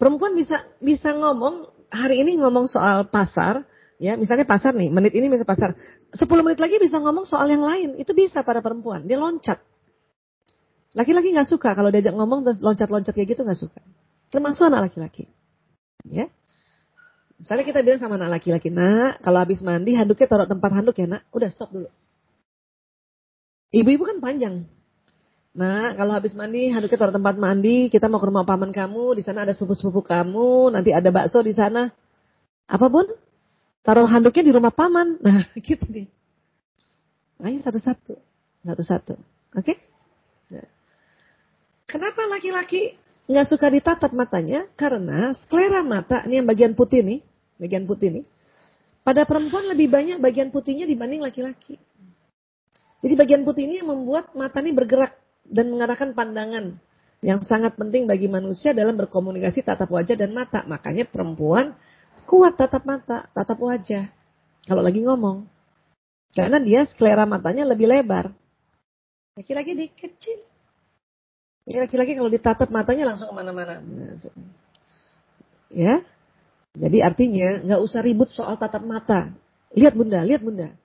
Perempuan 0.00 0.32
bisa 0.32 0.64
bisa 0.80 1.12
ngomong 1.12 1.68
hari 1.92 2.24
ini 2.24 2.40
ngomong 2.40 2.64
soal 2.64 3.06
pasar, 3.12 3.68
ya 4.00 4.16
misalnya 4.16 4.48
pasar 4.48 4.72
nih, 4.72 4.88
menit 4.90 5.12
ini 5.12 5.28
misalnya 5.28 5.50
pasar, 5.52 5.70
10 6.10 6.24
menit 6.40 6.58
lagi 6.58 6.80
bisa 6.80 6.98
ngomong 6.98 7.28
soal 7.28 7.46
yang 7.52 7.62
lain, 7.62 8.00
itu 8.00 8.16
bisa 8.16 8.40
para 8.40 8.64
perempuan, 8.64 9.04
dia 9.04 9.20
loncat. 9.20 9.60
Laki-laki 10.94 11.34
nggak 11.34 11.46
suka 11.50 11.74
kalau 11.74 11.90
diajak 11.90 12.14
ngomong 12.14 12.46
terus 12.46 12.62
loncat-loncat 12.62 13.12
kayak 13.12 13.34
gitu 13.34 13.42
nggak 13.42 13.58
suka. 13.58 13.82
Termasuk 14.34 14.66
anak 14.66 14.90
laki-laki. 14.90 15.30
Ya. 16.02 16.26
Misalnya 17.38 17.64
kita 17.70 17.86
bilang 17.86 18.02
sama 18.02 18.18
anak 18.18 18.42
laki-laki, 18.42 18.74
nak 18.74 19.22
kalau 19.22 19.38
habis 19.38 19.62
mandi 19.62 19.94
handuknya 19.94 20.26
taruh 20.26 20.50
tempat 20.50 20.70
handuk 20.74 20.98
ya 20.98 21.06
nak, 21.06 21.22
udah 21.30 21.46
stop 21.54 21.70
dulu. 21.70 21.86
Ibu-ibu 23.70 24.02
kan 24.02 24.18
panjang. 24.18 24.66
Nah, 25.54 25.94
kalau 25.94 26.18
habis 26.18 26.34
mandi 26.34 26.66
handuknya 26.74 26.98
taruh 26.98 27.14
tempat 27.14 27.38
mandi, 27.38 27.86
kita 27.94 28.10
mau 28.10 28.18
ke 28.18 28.26
rumah 28.26 28.42
paman 28.42 28.74
kamu, 28.74 29.14
di 29.14 29.22
sana 29.22 29.46
ada 29.46 29.54
sepupu-sepupu 29.54 30.02
kamu, 30.02 30.74
nanti 30.74 30.90
ada 30.90 31.14
bakso 31.14 31.38
di 31.46 31.54
sana. 31.54 31.94
Apa 32.66 32.90
bun? 32.90 33.06
Taruh 33.86 34.10
handuknya 34.10 34.50
di 34.50 34.52
rumah 34.54 34.74
paman. 34.74 35.18
Nah, 35.22 35.46
gitu 35.54 35.86
nih. 35.94 36.10
Ayo 37.38 37.62
satu-satu. 37.62 38.18
Satu-satu. 38.66 39.14
Oke? 39.54 39.62
Okay? 39.62 39.76
Nah. 40.50 40.66
Kenapa 41.86 42.26
laki-laki 42.26 42.98
nggak 43.28 43.46
suka 43.48 43.66
ditatap 43.72 44.12
matanya? 44.12 44.68
Karena 44.76 45.32
sklera 45.36 45.80
mata, 45.80 46.24
ini 46.28 46.40
yang 46.42 46.48
bagian 46.48 46.72
putih 46.76 47.00
nih, 47.00 47.20
bagian 47.60 47.84
putih 47.88 48.20
nih. 48.20 48.24
Pada 49.04 49.28
perempuan 49.28 49.68
lebih 49.68 49.92
banyak 49.92 50.16
bagian 50.16 50.48
putihnya 50.48 50.88
dibanding 50.88 51.20
laki-laki. 51.20 51.76
Jadi 53.04 53.14
bagian 53.20 53.44
putih 53.44 53.68
ini 53.68 53.84
yang 53.84 53.92
membuat 53.92 54.32
mata 54.32 54.64
ini 54.64 54.72
bergerak 54.72 55.12
dan 55.44 55.68
mengarahkan 55.68 56.16
pandangan 56.16 56.80
yang 57.20 57.44
sangat 57.44 57.76
penting 57.76 58.08
bagi 58.08 58.32
manusia 58.32 58.72
dalam 58.72 58.96
berkomunikasi 58.96 59.60
tatap 59.60 59.92
wajah 59.92 60.16
dan 60.16 60.32
mata. 60.32 60.64
Makanya 60.64 61.04
perempuan 61.04 61.76
kuat 62.24 62.56
tatap 62.56 62.88
mata, 62.88 63.28
tatap 63.36 63.60
wajah. 63.60 64.08
Kalau 64.64 64.80
lagi 64.80 65.04
ngomong. 65.04 65.44
Karena 66.32 66.56
dia 66.64 66.88
sklera 66.88 67.28
matanya 67.28 67.68
lebih 67.68 67.92
lebar. 67.92 68.32
Laki-laki 69.36 69.76
dia 69.76 69.88
kecil. 69.92 70.40
Ini 71.64 71.80
laki-laki 71.80 72.12
kalau 72.12 72.28
ditatap 72.28 72.68
matanya 72.68 73.08
langsung 73.08 73.32
ke 73.32 73.34
mana-mana. 73.34 73.80
Ya, 75.72 76.04
jadi 76.76 76.98
artinya 77.06 77.64
nggak 77.64 77.80
usah 77.80 78.00
ribut 78.04 78.28
soal 78.28 78.60
tatap 78.60 78.84
mata. 78.84 79.32
Lihat 79.72 79.96
bunda, 79.96 80.20
lihat 80.22 80.44
bunda. 80.44 80.76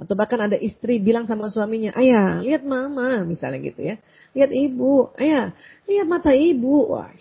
Atau 0.00 0.16
bahkan 0.18 0.40
ada 0.40 0.56
istri 0.58 0.98
bilang 0.98 1.28
sama 1.28 1.52
suaminya, 1.52 1.94
ayah 1.94 2.42
lihat 2.42 2.64
mama 2.64 3.22
misalnya 3.28 3.60
gitu 3.60 3.80
ya. 3.86 3.96
Lihat 4.34 4.50
ibu, 4.50 5.12
ayah 5.20 5.52
lihat 5.86 6.06
mata 6.08 6.32
ibu. 6.32 6.96
Wah, 6.96 7.12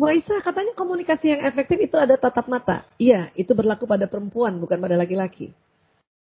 Wah 0.00 0.16
Isa 0.16 0.40
katanya 0.40 0.72
komunikasi 0.72 1.36
yang 1.36 1.44
efektif 1.44 1.76
itu 1.76 2.00
ada 2.00 2.16
tatap 2.16 2.48
mata. 2.48 2.88
Iya, 2.96 3.28
itu 3.36 3.52
berlaku 3.52 3.84
pada 3.84 4.08
perempuan 4.08 4.56
bukan 4.56 4.80
pada 4.80 4.96
laki-laki. 4.96 5.52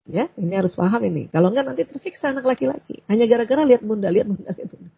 Ya, 0.04 0.28
ini 0.36 0.52
harus 0.60 0.76
paham 0.76 1.00
ini. 1.08 1.32
Kalau 1.32 1.56
enggak 1.56 1.72
nanti 1.72 1.88
tersiksa 1.88 2.36
anak 2.36 2.44
laki-laki. 2.44 3.00
Hanya 3.08 3.24
gara-gara 3.32 3.64
lihat 3.64 3.80
bunda, 3.80 4.12
lihat 4.12 4.28
bunda, 4.28 4.52
lihat 4.52 4.70
bunda. 4.76 4.92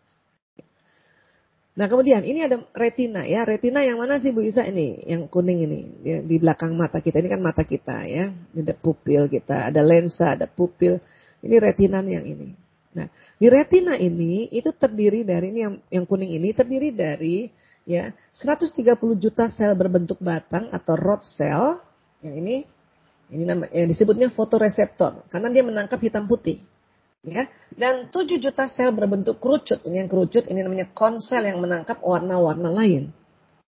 Nah 1.74 1.89
kemudian 1.89 2.21
ini 2.21 2.45
ada 2.45 2.61
retina 2.78 3.26
ya. 3.26 3.41
Retina 3.49 3.82
yang 3.82 3.97
mana 3.97 4.21
sih 4.21 4.30
Bu 4.30 4.45
Isa 4.45 4.61
ini? 4.61 5.01
Yang 5.09 5.34
kuning 5.34 5.59
ini. 5.65 5.82
Ya, 6.05 6.17
di 6.21 6.38
belakang 6.38 6.78
mata 6.78 7.01
kita. 7.01 7.17
Ini 7.17 7.30
kan 7.34 7.41
mata 7.41 7.65
kita 7.65 8.05
ya. 8.05 8.30
Ada 8.53 8.78
pupil 8.78 9.26
kita. 9.26 9.74
Ada 9.74 9.82
lensa, 9.82 10.38
ada 10.38 10.45
pupil. 10.45 11.01
Ini 11.41 11.55
retina 11.57 12.05
yang 12.05 12.30
ini. 12.30 12.53
Nah 12.93 13.09
di 13.41 13.49
retina 13.49 13.97
ini 13.97 14.53
itu 14.53 14.69
terdiri 14.69 15.26
dari 15.26 15.49
ini 15.49 15.59
yang, 15.65 15.76
yang 15.89 16.05
kuning 16.05 16.38
ini 16.38 16.53
terdiri 16.53 16.93
dari 16.93 17.49
ya 17.89 18.13
130 18.38 18.69
juta 19.17 19.49
sel 19.49 19.74
berbentuk 19.74 20.21
batang 20.21 20.69
atau 20.69 20.93
rod 20.93 21.26
cell. 21.26 21.82
Yang 22.21 22.36
ini 22.38 22.55
ini 23.34 23.43
nama 23.49 23.65
yang 23.74 23.89
disebutnya 23.89 24.30
fotoreseptor 24.30 25.26
karena 25.34 25.49
dia 25.49 25.65
menangkap 25.65 25.97
hitam 25.97 26.30
putih 26.30 26.61
ya. 27.24 27.49
Dan 27.74 28.13
7 28.13 28.38
juta 28.38 28.69
sel 28.69 28.93
berbentuk 28.93 29.41
kerucut. 29.41 29.82
Ini 29.82 30.05
yang 30.05 30.09
kerucut 30.11 30.45
ini 30.45 30.61
namanya 30.61 30.91
konsel 30.93 31.41
yang 31.41 31.63
menangkap 31.63 31.99
warna-warna 32.03 32.69
lain. 32.69 33.09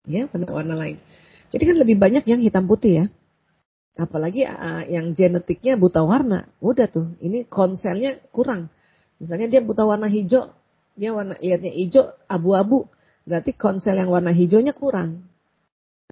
Ya 0.05 0.29
warna 0.29 0.75
lain. 0.77 1.01
Jadi 1.49 1.63
kan 1.65 1.77
lebih 1.81 1.97
banyak 1.97 2.25
yang 2.27 2.41
hitam 2.43 2.67
putih 2.67 3.05
ya. 3.05 3.07
Apalagi 3.95 4.43
uh, 4.43 4.83
yang 4.91 5.15
genetiknya 5.15 5.79
buta 5.79 6.03
warna. 6.03 6.51
Udah 6.59 6.91
tuh 6.91 7.15
ini 7.23 7.47
konselnya 7.47 8.19
kurang. 8.35 8.69
Misalnya 9.23 9.47
dia 9.47 9.61
buta 9.63 9.87
warna 9.87 10.11
hijau 10.11 10.51
dia 10.95 11.11
warna 11.15 11.39
lihatnya 11.39 11.71
hijau 11.71 12.11
abu-abu. 12.27 12.91
Berarti 13.25 13.55
konsel 13.55 13.97
yang 13.97 14.11
warna 14.11 14.35
hijaunya 14.35 14.75
kurang. 14.75 15.31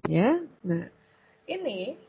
Ya 0.07 0.39
nah 0.63 0.87
ini 1.43 1.99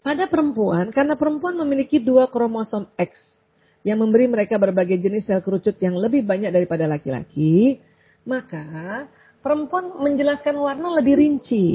pada 0.00 0.26
perempuan 0.26 0.88
karena 0.90 1.14
perempuan 1.14 1.54
memiliki 1.60 2.00
dua 2.00 2.26
kromosom 2.32 2.88
X 2.96 3.41
yang 3.82 3.98
memberi 3.98 4.30
mereka 4.30 4.58
berbagai 4.58 4.98
jenis 4.98 5.26
sel 5.26 5.42
kerucut 5.42 5.74
yang 5.82 5.98
lebih 5.98 6.22
banyak 6.22 6.54
daripada 6.54 6.86
laki-laki, 6.86 7.82
maka 8.22 9.06
perempuan 9.42 9.98
menjelaskan 9.98 10.54
warna 10.54 10.94
lebih 11.02 11.18
rinci 11.18 11.74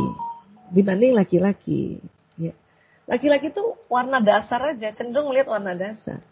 dibanding 0.71 1.15
laki-laki. 1.15 1.99
Ya. 2.39 2.55
Laki-laki 3.07 3.51
itu 3.51 3.63
warna 3.91 4.23
dasar 4.23 4.75
aja, 4.75 4.91
cenderung 4.95 5.31
melihat 5.31 5.51
warna 5.59 5.75
dasar. 5.75 6.23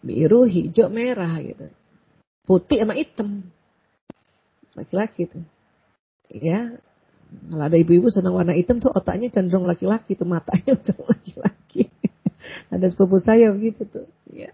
Biru, 0.00 0.48
hijau, 0.48 0.88
merah 0.88 1.36
gitu. 1.40 1.68
Putih 2.48 2.80
sama 2.80 2.96
hitam. 2.96 3.44
Laki-laki 4.72 5.28
itu. 5.28 5.40
Ya, 6.28 6.76
kalau 7.28 7.64
ada 7.64 7.76
ibu-ibu 7.76 8.08
senang 8.08 8.36
warna 8.36 8.56
hitam 8.56 8.80
tuh 8.80 8.92
otaknya 8.92 9.28
cenderung 9.28 9.68
laki-laki 9.68 10.16
tuh 10.16 10.28
matanya 10.28 10.76
cenderung 10.84 11.08
laki-laki. 11.12 11.92
ada 12.72 12.86
sepupu 12.88 13.20
saya 13.20 13.52
begitu 13.52 13.84
tuh. 13.84 14.06
Ya. 14.32 14.52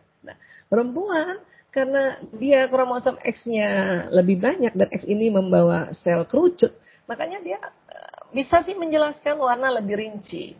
Perempuan 0.69 1.41
karena 1.75 2.23
dia 2.39 2.71
kromosom 2.71 3.19
X-nya 3.19 3.69
lebih 4.15 4.39
banyak 4.39 4.73
dan 4.79 4.89
X 4.95 5.11
ini 5.11 5.27
membawa 5.35 5.91
sel 5.91 6.23
kerucut, 6.31 6.71
makanya 7.11 7.43
dia 7.43 7.59
eh, 7.91 8.19
bisa 8.31 8.63
sih 8.63 8.79
menjelaskan 8.79 9.43
warna 9.43 9.75
lebih 9.75 9.99
rinci. 9.99 10.55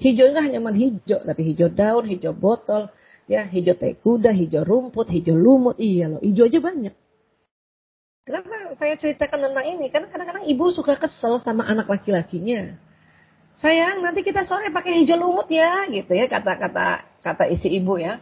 Hijau 0.00 0.32
enggak 0.32 0.48
hanya 0.48 0.60
hijau, 0.72 1.20
tapi 1.20 1.42
hijau 1.52 1.68
daun, 1.68 2.04
hijau 2.08 2.32
botol, 2.32 2.88
ya 3.28 3.44
hijau 3.44 3.76
teh 3.76 3.96
kuda, 4.00 4.32
hijau 4.32 4.64
rumput, 4.64 5.12
hijau 5.12 5.36
lumut, 5.36 5.76
iya 5.76 6.08
loh, 6.08 6.20
hijau 6.24 6.48
aja 6.48 6.60
banyak. 6.60 6.94
Kenapa 8.24 8.76
saya 8.76 8.96
ceritakan 8.96 9.48
tentang 9.48 9.66
ini? 9.66 9.92
Karena 9.92 10.08
kadang-kadang 10.08 10.44
ibu 10.48 10.64
suka 10.72 10.96
kesel 10.96 11.40
sama 11.40 11.68
anak 11.68 11.88
laki-lakinya. 11.88 12.76
Sayang, 13.60 14.00
nanti 14.00 14.24
kita 14.24 14.40
sore 14.44 14.72
pakai 14.72 15.04
hijau 15.04 15.20
lumut 15.20 15.48
ya, 15.52 15.84
gitu 15.92 16.16
ya 16.16 16.28
kata-kata 16.28 17.04
kata 17.20 17.44
isi 17.52 17.68
ibu 17.76 18.00
ya. 18.00 18.20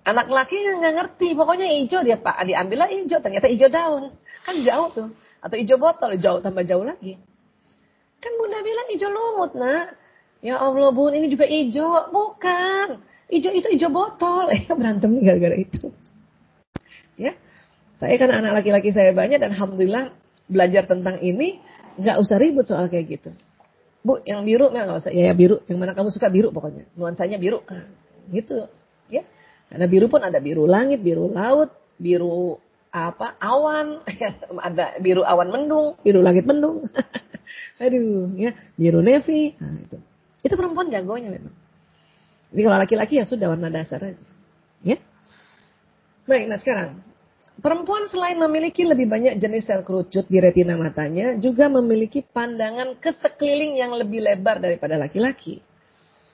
Anak 0.00 0.32
laki 0.32 0.56
nggak 0.56 0.94
ngerti, 0.96 1.36
pokoknya 1.36 1.66
hijau 1.76 2.00
dia 2.00 2.16
pak, 2.16 2.40
diambillah 2.48 2.88
hijau, 2.88 3.20
ternyata 3.20 3.46
hijau 3.52 3.68
daun, 3.68 4.04
kan 4.48 4.56
jauh 4.64 4.88
tuh, 4.96 5.08
atau 5.44 5.56
hijau 5.60 5.76
botol, 5.76 6.16
jauh 6.16 6.40
tambah 6.40 6.64
jauh 6.64 6.80
lagi. 6.80 7.20
Kan 8.20 8.32
bunda 8.40 8.64
bilang 8.64 8.88
hijau 8.88 9.12
lumut 9.12 9.52
nak, 9.60 10.00
ya 10.40 10.56
Allah 10.56 10.88
bun 10.96 11.12
ini 11.12 11.28
juga 11.28 11.44
hijau, 11.44 12.08
bukan, 12.08 13.04
hijau 13.28 13.52
itu 13.52 13.68
hijau 13.76 13.92
botol, 13.92 14.48
eh 14.48 14.64
berantem 14.78 15.20
gara-gara 15.20 15.56
itu. 15.60 15.92
Ya, 17.20 17.36
saya 18.00 18.16
kan 18.16 18.32
anak 18.32 18.64
laki-laki 18.64 18.96
saya 18.96 19.12
banyak 19.12 19.36
dan 19.36 19.52
alhamdulillah 19.52 20.16
belajar 20.48 20.88
tentang 20.88 21.20
ini 21.20 21.60
nggak 22.00 22.16
usah 22.16 22.40
ribut 22.40 22.64
soal 22.64 22.88
kayak 22.88 23.20
gitu. 23.20 23.30
Bu, 24.00 24.24
yang 24.24 24.48
biru 24.48 24.72
nggak 24.72 25.04
usah. 25.04 25.12
Ya, 25.12 25.32
ya 25.32 25.34
biru. 25.36 25.60
Yang 25.68 25.78
mana 25.78 25.92
kamu 25.92 26.08
suka 26.08 26.32
biru 26.32 26.48
pokoknya. 26.50 26.88
Nuansanya 26.96 27.36
biru. 27.36 27.60
Nah, 27.68 27.84
gitu. 28.32 28.64
Ya. 29.12 29.28
Karena 29.70 29.86
biru 29.86 30.10
pun 30.10 30.20
ada 30.26 30.42
biru 30.42 30.66
langit, 30.66 30.98
biru 31.00 31.30
laut, 31.30 31.70
biru 31.94 32.58
apa 32.90 33.38
awan, 33.38 34.02
ada 34.66 34.98
biru 34.98 35.22
awan 35.22 35.48
mendung, 35.54 35.94
biru 36.02 36.18
langit 36.20 36.42
mendung. 36.42 36.90
Aduh, 37.82 38.34
ya, 38.34 38.52
biru 38.74 39.00
navy. 39.00 39.54
Nah, 39.56 39.78
itu. 39.78 39.96
Itu 40.42 40.54
perempuan 40.58 40.90
jagonya 40.90 41.30
memang. 41.30 41.54
Ini 42.50 42.60
kalau 42.66 42.78
laki-laki 42.82 43.22
ya 43.22 43.24
sudah 43.24 43.54
warna 43.54 43.70
dasar 43.70 44.02
aja. 44.02 44.26
Ya. 44.82 44.98
Baik, 46.26 46.50
nah 46.50 46.58
sekarang 46.58 46.98
perempuan 47.60 48.08
selain 48.08 48.40
memiliki 48.40 48.82
lebih 48.82 49.06
banyak 49.06 49.36
jenis 49.36 49.68
sel 49.68 49.84
kerucut 49.84 50.26
di 50.26 50.40
retina 50.40 50.74
matanya, 50.74 51.36
juga 51.36 51.68
memiliki 51.68 52.24
pandangan 52.24 52.96
ke 52.98 53.12
sekeliling 53.14 53.78
yang 53.78 53.92
lebih 53.94 54.24
lebar 54.24 54.58
daripada 54.58 54.96
laki-laki. 54.96 55.60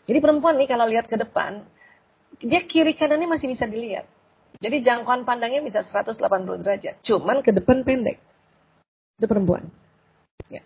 Jadi 0.06 0.18
perempuan 0.22 0.54
nih 0.56 0.70
kalau 0.70 0.86
lihat 0.86 1.10
ke 1.10 1.18
depan, 1.18 1.66
dia 2.42 2.60
kiri 2.64 2.92
kanannya 2.92 3.28
masih 3.28 3.48
bisa 3.48 3.64
dilihat. 3.64 4.08
Jadi 4.56 4.80
jangkauan 4.80 5.28
pandangnya 5.28 5.60
bisa 5.60 5.84
180 5.84 6.16
derajat. 6.64 6.94
Cuman 7.04 7.44
ke 7.44 7.52
depan 7.52 7.84
pendek. 7.84 8.20
Itu 9.20 9.28
perempuan. 9.28 9.68
Ya. 10.48 10.64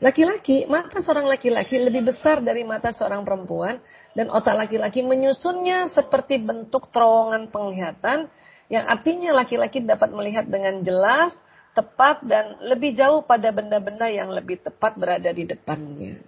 Laki-laki, 0.00 0.64
mata 0.64 1.04
seorang 1.04 1.28
laki-laki 1.28 1.76
lebih 1.76 2.08
besar 2.08 2.40
dari 2.40 2.64
mata 2.64 2.92
seorang 2.92 3.20
perempuan 3.24 3.80
dan 4.16 4.32
otak 4.32 4.56
laki-laki 4.56 5.04
menyusunnya 5.04 5.92
seperti 5.92 6.40
bentuk 6.40 6.88
terowongan 6.88 7.52
penglihatan 7.52 8.32
yang 8.72 8.86
artinya 8.86 9.34
laki-laki 9.34 9.82
dapat 9.84 10.14
melihat 10.14 10.46
dengan 10.46 10.80
jelas, 10.80 11.34
tepat 11.74 12.22
dan 12.22 12.56
lebih 12.64 12.94
jauh 12.94 13.26
pada 13.26 13.50
benda-benda 13.50 14.06
yang 14.06 14.30
lebih 14.30 14.62
tepat 14.62 14.94
berada 14.94 15.28
di 15.34 15.44
depannya. 15.44 16.22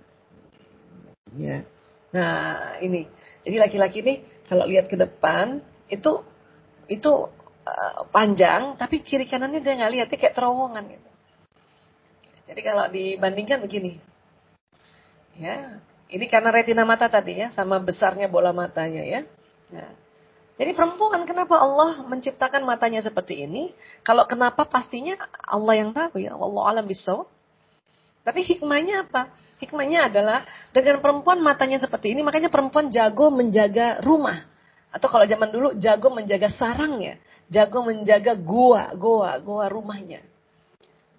Ya. 1.39 1.65
Nah, 2.13 2.77
ini. 2.83 3.09
Jadi 3.43 3.57
laki-laki 3.59 3.99
ini 4.05 4.15
kalau 4.53 4.69
lihat 4.69 4.93
ke 4.93 5.01
depan 5.01 5.65
itu 5.89 6.21
itu 6.93 7.13
uh, 7.65 8.05
panjang 8.13 8.77
tapi 8.77 9.01
kiri 9.01 9.25
kanannya 9.25 9.65
dia 9.65 9.81
nggak 9.81 9.93
lihat, 9.97 10.09
kayak 10.13 10.37
terowongan 10.37 10.93
gitu. 10.93 11.09
Jadi 12.53 12.61
kalau 12.61 12.85
dibandingkan 12.93 13.65
begini. 13.65 13.97
Ya, 15.41 15.81
ini 16.13 16.29
karena 16.29 16.53
retina 16.53 16.85
mata 16.85 17.09
tadi 17.09 17.41
ya, 17.41 17.49
sama 17.57 17.81
besarnya 17.81 18.29
bola 18.29 18.53
matanya 18.53 19.01
ya. 19.01 19.25
ya. 19.73 19.89
Jadi 20.61 20.77
perempuan 20.77 21.25
kenapa 21.25 21.57
Allah 21.57 22.05
menciptakan 22.05 22.69
matanya 22.69 23.01
seperti 23.01 23.49
ini? 23.49 23.73
Kalau 24.05 24.29
kenapa 24.29 24.69
pastinya 24.69 25.17
Allah 25.49 25.81
yang 25.81 25.97
tahu 25.97 26.21
ya, 26.21 26.37
Allah 26.37 26.63
alam 26.69 26.85
bisa. 26.85 27.25
Tapi 28.21 28.45
hikmahnya 28.45 29.09
apa? 29.09 29.33
Hikmahnya 29.63 30.11
adalah 30.11 30.43
dengan 30.75 30.99
perempuan 30.99 31.39
matanya 31.39 31.79
seperti 31.79 32.11
ini, 32.11 32.27
makanya 32.27 32.51
perempuan 32.51 32.91
jago 32.91 33.31
menjaga 33.31 34.03
rumah. 34.03 34.43
Atau 34.91 35.07
kalau 35.07 35.23
zaman 35.23 35.55
dulu 35.55 35.79
jago 35.79 36.11
menjaga 36.11 36.51
sarangnya, 36.51 37.23
jago 37.47 37.87
menjaga 37.87 38.35
gua, 38.35 38.91
gua, 38.99 39.39
gua 39.39 39.71
rumahnya. 39.71 40.19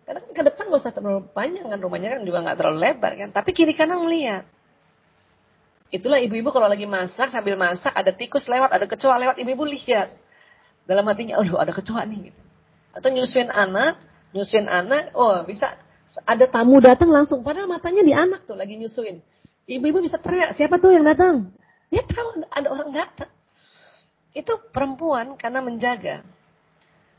Karena 0.03 0.19
ke 0.19 0.43
depan 0.43 0.67
gak 0.67 0.81
usah 0.83 0.91
terlalu 0.91 1.23
panjang 1.31 1.71
kan 1.71 1.79
rumahnya 1.79 2.19
kan 2.19 2.21
juga 2.27 2.43
nggak 2.43 2.57
terlalu 2.59 2.77
lebar 2.83 3.11
kan. 3.15 3.29
Tapi 3.31 3.49
kiri 3.55 3.71
kanan 3.71 4.03
melihat. 4.03 4.43
Itulah 5.87 6.19
ibu-ibu 6.19 6.51
kalau 6.51 6.67
lagi 6.67 6.83
masak 6.83 7.31
sambil 7.31 7.55
masak 7.55 7.95
ada 7.95 8.11
tikus 8.11 8.49
lewat, 8.51 8.75
ada 8.75 8.83
kecoa 8.89 9.15
lewat, 9.23 9.35
ibu-ibu 9.39 9.63
lihat. 9.71 10.11
Dalam 10.83 11.07
hatinya, 11.07 11.39
aduh 11.39 11.55
ada 11.55 11.71
kecoa 11.71 12.03
nih. 12.03 12.27
Gitu. 12.27 12.41
Atau 12.91 13.07
nyusuin 13.15 13.47
anak, 13.47 13.95
nyusuin 14.35 14.67
anak, 14.67 15.15
oh 15.15 15.47
bisa 15.47 15.79
ada 16.21 16.45
tamu 16.45 16.77
datang 16.77 17.09
langsung, 17.09 17.41
padahal 17.41 17.65
matanya 17.65 18.05
di 18.05 18.13
anak 18.13 18.45
tuh 18.45 18.53
lagi 18.53 18.77
nyusuin. 18.77 19.17
Ibu-ibu 19.65 20.05
bisa 20.05 20.21
teriak, 20.21 20.53
siapa 20.53 20.77
tuh 20.77 20.93
yang 20.93 21.07
datang? 21.07 21.49
Dia 21.89 22.05
tahu 22.05 22.45
ada 22.53 22.67
orang 22.69 22.93
datang. 22.93 23.31
Itu 24.33 24.61
perempuan 24.69 25.37
karena 25.37 25.61
menjaga. 25.65 26.21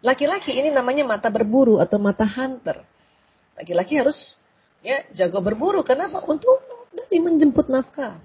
Laki-laki 0.04 0.52
ini 0.52 0.68
namanya 0.68 1.06
mata 1.06 1.32
berburu 1.32 1.80
atau 1.80 1.96
mata 1.96 2.28
hunter. 2.28 2.84
Laki-laki 3.56 3.96
harus 3.96 4.36
ya 4.84 5.00
jago 5.16 5.40
berburu. 5.40 5.80
Kenapa? 5.86 6.20
Untuk 6.26 6.60
dari 6.92 7.18
menjemput 7.22 7.72
nafkah. 7.72 8.20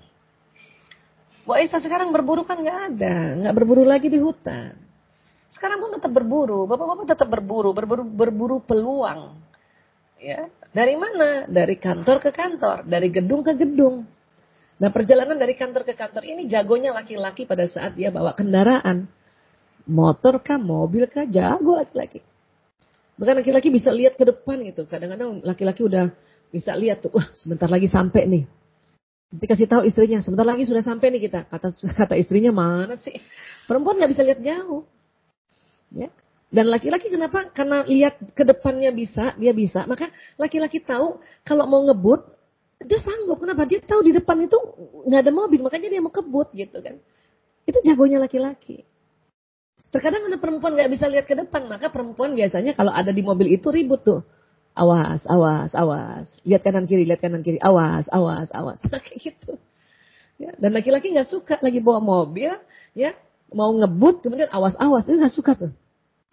Bu 1.48 1.58
Aisyah 1.58 1.82
sekarang 1.82 2.14
berburu 2.14 2.46
kan 2.46 2.62
nggak 2.62 2.80
ada, 2.94 3.16
nggak 3.42 3.56
berburu 3.56 3.82
lagi 3.82 4.12
di 4.12 4.22
hutan. 4.22 4.78
Sekarang 5.50 5.82
pun 5.82 5.90
tetap 5.98 6.14
berburu, 6.14 6.70
bapak-bapak 6.70 7.10
tetap 7.10 7.26
berburu, 7.26 7.74
berburu, 7.74 8.06
berburu 8.06 8.58
peluang. 8.62 9.49
Ya, 10.20 10.52
dari 10.76 11.00
mana? 11.00 11.48
Dari 11.48 11.80
kantor 11.80 12.20
ke 12.20 12.32
kantor, 12.36 12.84
dari 12.84 13.08
gedung 13.08 13.42
ke 13.42 13.56
gedung. 13.56 14.04
Nah 14.80 14.90
perjalanan 14.92 15.36
dari 15.36 15.60
kantor 15.60 15.84
ke 15.84 15.96
kantor 15.96 16.24
ini 16.24 16.48
jagonya 16.48 16.96
laki-laki 16.96 17.44
pada 17.44 17.68
saat 17.68 18.00
dia 18.00 18.12
bawa 18.12 18.32
kendaraan 18.32 19.08
motor 19.90 20.40
kah, 20.40 20.62
mobil 20.62 21.10
kah, 21.10 21.26
jago 21.26 21.76
laki-laki. 21.76 22.22
Bahkan 23.20 23.44
laki-laki 23.44 23.68
bisa 23.74 23.92
lihat 23.92 24.16
ke 24.16 24.24
depan 24.24 24.64
gitu. 24.64 24.88
Kadang-kadang 24.88 25.44
laki-laki 25.44 25.84
udah 25.84 26.14
bisa 26.54 26.72
lihat 26.78 27.04
tuh, 27.04 27.12
sebentar 27.36 27.68
lagi 27.68 27.92
sampai 27.92 28.24
nih. 28.30 28.44
Nanti 29.30 29.46
kasih 29.46 29.68
tahu 29.70 29.84
istrinya, 29.86 30.24
sebentar 30.24 30.48
lagi 30.48 30.64
sudah 30.64 30.82
sampai 30.82 31.12
nih 31.12 31.22
kita. 31.28 31.50
Kata 31.50 31.70
kata 32.00 32.16
istrinya 32.16 32.54
mana 32.56 32.96
sih? 33.02 33.18
Perempuan 33.68 34.00
nggak 34.00 34.12
bisa 34.14 34.24
lihat 34.24 34.40
jauh. 34.40 34.86
Ya. 35.92 36.14
Dan 36.50 36.66
laki-laki 36.74 37.14
kenapa? 37.14 37.54
Karena 37.54 37.86
lihat 37.86 38.34
ke 38.34 38.42
depannya 38.42 38.90
bisa, 38.90 39.38
dia 39.38 39.54
bisa. 39.54 39.86
Maka 39.86 40.10
laki-laki 40.34 40.82
tahu 40.82 41.22
kalau 41.46 41.70
mau 41.70 41.86
ngebut, 41.86 42.26
dia 42.82 42.98
sanggup. 42.98 43.38
Kenapa? 43.46 43.70
Dia 43.70 43.86
tahu 43.86 44.02
di 44.02 44.18
depan 44.18 44.42
itu 44.42 44.58
nggak 45.06 45.22
ada 45.30 45.32
mobil, 45.34 45.62
makanya 45.62 45.94
dia 45.94 46.02
mau 46.02 46.10
kebut 46.10 46.50
gitu 46.58 46.82
kan. 46.82 46.98
Itu 47.70 47.78
jagonya 47.86 48.18
laki-laki. 48.18 48.82
Terkadang 49.94 50.26
ada 50.26 50.42
perempuan 50.42 50.74
nggak 50.74 50.90
bisa 50.90 51.06
lihat 51.06 51.30
ke 51.30 51.38
depan, 51.38 51.70
maka 51.70 51.94
perempuan 51.94 52.34
biasanya 52.34 52.74
kalau 52.74 52.90
ada 52.94 53.14
di 53.14 53.22
mobil 53.22 53.54
itu 53.54 53.70
ribut 53.70 54.02
tuh. 54.02 54.26
Awas, 54.74 55.26
awas, 55.30 55.74
awas. 55.78 56.26
Lihat 56.46 56.66
kanan 56.66 56.90
kiri, 56.90 57.06
lihat 57.06 57.22
kanan 57.22 57.46
kiri. 57.46 57.62
Awas, 57.62 58.10
awas, 58.10 58.50
awas. 58.54 58.82
Kayak 59.06 59.22
gitu. 59.22 59.54
Ya, 60.40 60.56
dan 60.58 60.74
laki-laki 60.74 61.14
nggak 61.14 61.30
suka 61.30 61.60
lagi 61.60 61.84
bawa 61.84 62.00
mobil, 62.00 62.54
ya 62.96 63.12
mau 63.52 63.70
ngebut 63.76 64.24
kemudian 64.24 64.48
awas, 64.50 64.74
awas. 64.82 65.04
Itu 65.06 65.20
nggak 65.20 65.36
suka 65.36 65.52
tuh. 65.54 65.72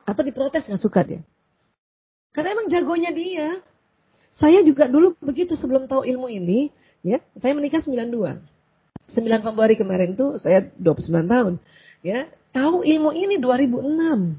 Atau 0.07 0.23
diprotes 0.23 0.65
nggak 0.65 0.81
suka 0.81 1.03
dia. 1.03 1.21
Karena 2.31 2.55
emang 2.55 2.71
jagonya 2.71 3.11
dia. 3.11 3.59
Saya 4.31 4.63
juga 4.63 4.87
dulu 4.87 5.17
begitu 5.19 5.57
sebelum 5.59 5.89
tahu 5.91 6.07
ilmu 6.07 6.31
ini, 6.31 6.71
ya. 7.03 7.19
Saya 7.41 7.57
menikah 7.57 7.83
92. 7.83 8.41
9 9.07 9.47
Februari 9.47 9.75
kemarin 9.79 10.19
tuh 10.19 10.39
saya 10.39 10.67
29 10.79 11.27
tahun. 11.31 11.55
Ya, 12.03 12.31
tahu 12.55 12.87
ilmu 12.87 13.11
ini 13.15 13.39
2006. 13.43 14.39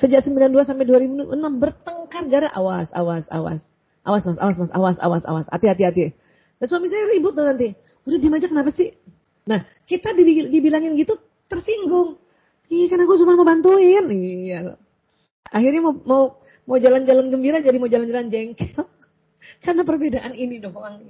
Sejak 0.00 0.24
92 0.24 0.64
sampai 0.64 0.84
2006 0.88 1.32
bertengkar 1.60 2.24
gara 2.28 2.48
awas, 2.52 2.88
awas, 2.92 3.28
awas. 3.28 3.60
Awas 4.00 4.24
mas, 4.24 4.38
awas 4.40 4.56
mas, 4.56 4.70
awas, 4.72 4.96
awas, 4.96 5.24
awas. 5.28 5.46
Hati, 5.52 5.68
hati. 5.68 6.16
Dan 6.56 6.66
suami 6.66 6.88
saya 6.88 7.04
ribut 7.12 7.36
tuh 7.36 7.44
nanti. 7.44 7.76
Udah 8.08 8.16
diem 8.16 8.32
aja 8.32 8.48
kenapa 8.48 8.72
sih? 8.72 8.96
Nah, 9.44 9.64
kita 9.84 10.16
dibilangin 10.16 10.96
gitu 10.96 11.20
tersinggung. 11.52 12.16
Iya 12.70 12.86
kan 12.86 13.02
aku 13.02 13.18
cuma 13.18 13.34
mau 13.34 13.44
bantuin. 13.44 14.06
Iya. 14.06 14.78
Akhirnya 15.50 15.82
mau 15.82 15.94
mau 16.06 16.22
mau 16.70 16.78
jalan-jalan 16.78 17.26
gembira 17.34 17.58
jadi 17.58 17.76
mau 17.82 17.90
jalan-jalan 17.90 18.30
jengkel. 18.30 18.86
Karena 19.64 19.82
perbedaan 19.82 20.38
ini 20.38 20.62
doang. 20.62 21.02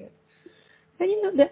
Kayaknya 0.97 1.29
udah. 1.37 1.51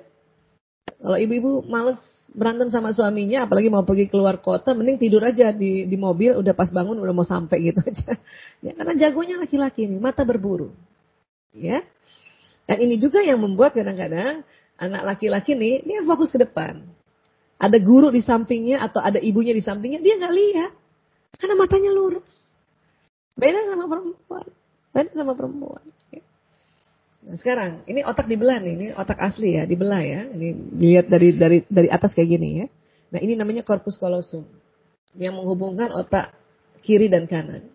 Kalau 0.98 1.18
ibu-ibu 1.20 1.62
males 1.68 2.00
berantem 2.34 2.68
sama 2.74 2.90
suaminya, 2.90 3.46
apalagi 3.46 3.70
mau 3.70 3.86
pergi 3.86 4.10
keluar 4.10 4.42
kota, 4.42 4.74
mending 4.74 4.98
tidur 4.98 5.22
aja 5.22 5.54
di, 5.54 5.86
di 5.86 5.96
mobil, 5.96 6.34
udah 6.34 6.52
pas 6.58 6.68
bangun 6.68 6.98
udah 6.98 7.14
mau 7.14 7.26
sampai 7.26 7.70
gitu 7.70 7.80
aja. 7.84 8.18
Ya, 8.64 8.74
karena 8.74 8.98
jagonya 8.98 9.38
laki-laki 9.38 9.86
ini, 9.86 10.02
mata 10.02 10.26
berburu. 10.26 10.74
Ya. 11.54 11.86
Dan 12.66 12.82
ini 12.82 12.98
juga 12.98 13.22
yang 13.22 13.38
membuat 13.38 13.78
kadang-kadang 13.78 14.42
anak 14.74 15.02
laki-laki 15.14 15.54
nih, 15.54 15.86
dia 15.86 16.02
fokus 16.02 16.34
ke 16.34 16.42
depan. 16.42 16.82
Ada 17.58 17.82
guru 17.82 18.14
di 18.14 18.22
sampingnya 18.22 18.78
atau 18.86 19.02
ada 19.02 19.18
ibunya 19.18 19.50
di 19.50 19.62
sampingnya, 19.62 19.98
dia 19.98 20.14
nggak 20.14 20.34
lihat. 20.34 20.72
Karena 21.38 21.54
matanya 21.58 21.90
lurus. 21.90 22.30
Beda 23.34 23.62
sama 23.66 23.90
perempuan. 23.90 24.46
Beda 24.94 25.10
sama 25.14 25.32
perempuan. 25.34 25.84
Nah, 27.28 27.36
sekarang 27.36 27.84
ini 27.90 28.00
otak 28.06 28.30
dibelah 28.30 28.62
nih, 28.62 28.72
ini 28.78 28.86
otak 28.94 29.18
asli 29.18 29.58
ya, 29.58 29.66
dibelah 29.66 30.02
ya. 30.02 30.26
Ini 30.30 30.48
dilihat 30.74 31.06
dari 31.10 31.28
dari 31.34 31.58
dari 31.66 31.88
atas 31.90 32.14
kayak 32.14 32.28
gini 32.30 32.48
ya. 32.62 32.66
Nah, 33.12 33.20
ini 33.20 33.34
namanya 33.34 33.66
corpus 33.66 33.98
callosum 33.98 34.46
yang 35.18 35.34
menghubungkan 35.34 35.90
otak 35.92 36.32
kiri 36.80 37.10
dan 37.10 37.26
kanan. 37.26 37.66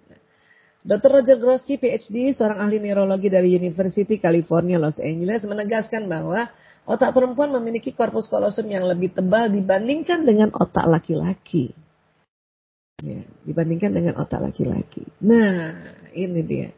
Dr. 0.83 1.15
Roger 1.15 1.37
Grosky, 1.39 1.79
PhD, 1.79 2.35
seorang 2.35 2.59
ahli 2.59 2.75
neurologi 2.83 3.31
dari 3.31 3.55
University 3.55 4.19
California, 4.19 4.75
Los 4.75 4.99
Angeles, 4.99 5.47
menegaskan 5.47 6.11
bahwa 6.11 6.51
otak 6.83 7.15
perempuan 7.15 7.51
memiliki 7.55 7.95
korpus 7.95 8.27
kolosum 8.27 8.67
yang 8.67 8.87
lebih 8.87 9.15
tebal 9.15 9.51
dibandingkan 9.51 10.27
dengan 10.27 10.51
otak 10.55 10.87
laki-laki. 10.87 11.71
Ya, 13.03 13.25
dibandingkan 13.43 13.91
dengan 13.91 14.15
otak 14.21 14.39
laki-laki. 14.39 15.03
Nah, 15.19 15.75
ini 16.15 16.41
dia. 16.45 16.69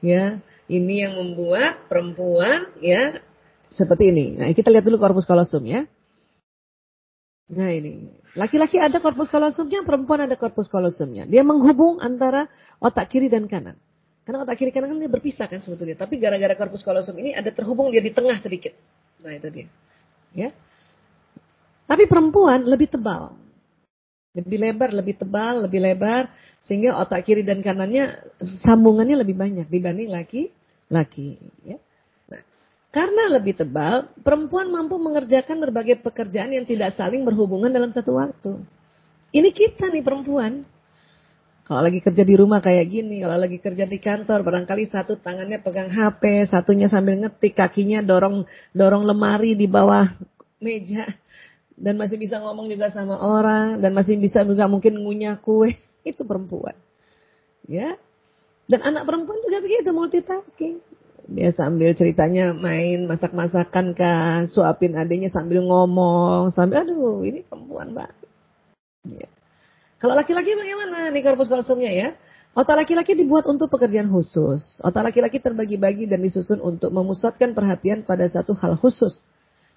Ya, 0.00 0.40
ini 0.66 1.04
yang 1.04 1.20
membuat 1.20 1.86
perempuan 1.86 2.72
ya 2.80 3.20
seperti 3.68 4.10
ini. 4.10 4.26
Nah, 4.40 4.50
kita 4.50 4.72
lihat 4.72 4.82
dulu 4.88 4.98
korpus 4.98 5.28
kolosum 5.28 5.62
ya. 5.68 5.86
Nah 7.50 7.74
ini, 7.74 8.06
laki-laki 8.38 8.78
ada 8.78 9.02
korpus 9.02 9.26
kolosumnya, 9.26 9.82
perempuan 9.82 10.22
ada 10.22 10.38
korpus 10.38 10.70
kolosumnya. 10.70 11.26
Dia 11.26 11.42
menghubung 11.42 11.98
antara 11.98 12.46
otak 12.78 13.10
kiri 13.10 13.26
dan 13.26 13.50
kanan. 13.50 13.74
Karena 14.22 14.46
otak 14.46 14.62
kiri 14.62 14.70
kanan 14.70 14.94
kan 14.94 14.98
dia 15.02 15.10
berpisah 15.10 15.50
kan 15.50 15.58
sebetulnya. 15.58 15.98
Tapi 15.98 16.22
gara-gara 16.22 16.54
korpus 16.54 16.86
kolosum 16.86 17.18
ini 17.18 17.34
ada 17.34 17.50
terhubung 17.50 17.90
dia 17.90 17.98
di 17.98 18.14
tengah 18.14 18.38
sedikit. 18.38 18.70
Nah 19.20 19.32
itu 19.36 19.48
dia. 19.52 19.68
Ya. 20.34 20.50
Tapi 21.84 22.06
perempuan 22.06 22.62
lebih 22.64 22.86
tebal. 22.90 23.34
Lebih 24.30 24.58
lebar, 24.62 24.90
lebih 24.94 25.14
tebal, 25.18 25.66
lebih 25.66 25.82
lebar. 25.82 26.30
Sehingga 26.62 27.00
otak 27.02 27.26
kiri 27.26 27.42
dan 27.42 27.60
kanannya 27.60 28.34
sambungannya 28.62 29.18
lebih 29.18 29.34
banyak 29.34 29.66
dibanding 29.66 30.10
laki 30.10 30.54
laki. 30.90 31.38
Ya. 31.64 31.78
Nah, 32.26 32.42
karena 32.90 33.30
lebih 33.38 33.56
tebal, 33.56 34.10
perempuan 34.20 34.68
mampu 34.68 34.98
mengerjakan 34.98 35.62
berbagai 35.62 36.02
pekerjaan 36.02 36.50
yang 36.50 36.66
tidak 36.66 36.92
saling 36.98 37.22
berhubungan 37.22 37.70
dalam 37.70 37.94
satu 37.94 38.18
waktu. 38.18 38.58
Ini 39.30 39.50
kita 39.54 39.88
nih 39.94 40.02
perempuan. 40.02 40.66
Kalau 41.70 41.86
lagi 41.86 42.02
kerja 42.02 42.26
di 42.26 42.34
rumah 42.34 42.58
kayak 42.58 42.82
gini, 42.90 43.22
kalau 43.22 43.38
lagi 43.38 43.62
kerja 43.62 43.86
di 43.86 44.02
kantor, 44.02 44.42
barangkali 44.42 44.90
satu 44.90 45.22
tangannya 45.22 45.62
pegang 45.62 45.86
HP, 45.86 46.50
satunya 46.50 46.90
sambil 46.90 47.22
ngetik, 47.22 47.54
kakinya 47.54 48.02
dorong 48.02 48.42
dorong 48.74 49.06
lemari 49.06 49.54
di 49.54 49.70
bawah 49.70 50.02
meja, 50.58 51.06
dan 51.78 51.94
masih 51.94 52.18
bisa 52.18 52.42
ngomong 52.42 52.66
juga 52.66 52.90
sama 52.90 53.22
orang, 53.22 53.78
dan 53.78 53.94
masih 53.94 54.18
bisa 54.18 54.42
juga 54.42 54.66
mungkin 54.66 54.98
ngunyah 54.98 55.38
kue, 55.38 55.78
itu 56.10 56.26
perempuan. 56.26 56.74
Ya, 57.70 57.94
dan 58.66 58.82
anak 58.82 59.06
perempuan 59.06 59.38
juga 59.46 59.62
begitu 59.62 59.94
multitasking. 59.94 60.82
Dia 61.30 61.54
sambil 61.54 61.94
ceritanya 61.94 62.50
main 62.50 63.06
masak-masakan 63.06 63.94
kah, 63.94 64.42
suapin 64.50 64.98
adiknya 64.98 65.30
sambil 65.30 65.62
ngomong, 65.62 66.50
sambil 66.50 66.82
aduh 66.82 67.22
ini 67.22 67.46
perempuan 67.46 67.94
banget. 67.94 68.18
Ya. 69.06 69.30
Kalau 70.00 70.16
laki-laki 70.16 70.56
bagaimana 70.56 71.12
nih 71.12 71.20
korpus 71.20 71.52
kalsumnya 71.52 71.92
ya? 71.92 72.08
Otak 72.56 72.82
laki-laki 72.82 73.12
dibuat 73.14 73.44
untuk 73.46 73.68
pekerjaan 73.68 74.08
khusus. 74.08 74.80
Otak 74.80 75.12
laki-laki 75.12 75.38
terbagi-bagi 75.38 76.08
dan 76.08 76.24
disusun 76.24 76.58
untuk 76.64 76.90
memusatkan 76.90 77.52
perhatian 77.52 78.02
pada 78.02 78.24
satu 78.26 78.56
hal 78.56 78.80
khusus. 78.80 79.20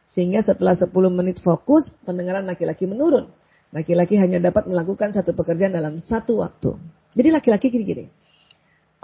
Sehingga 0.08 0.42
setelah 0.42 0.74
10 0.74 0.90
menit 1.12 1.44
fokus, 1.44 1.92
pendengaran 2.08 2.48
laki-laki 2.48 2.88
menurun. 2.88 3.30
Laki-laki 3.76 4.16
hanya 4.16 4.40
dapat 4.40 4.66
melakukan 4.66 5.12
satu 5.12 5.36
pekerjaan 5.36 5.76
dalam 5.76 6.00
satu 6.00 6.40
waktu. 6.40 6.80
Jadi 7.14 7.30
laki-laki 7.30 7.68
gini-gini. 7.70 8.10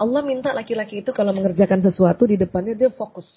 Allah 0.00 0.24
minta 0.24 0.56
laki-laki 0.56 1.04
itu 1.04 1.12
kalau 1.12 1.36
mengerjakan 1.36 1.84
sesuatu 1.84 2.24
di 2.24 2.40
depannya 2.40 2.72
dia 2.72 2.88
fokus. 2.88 3.28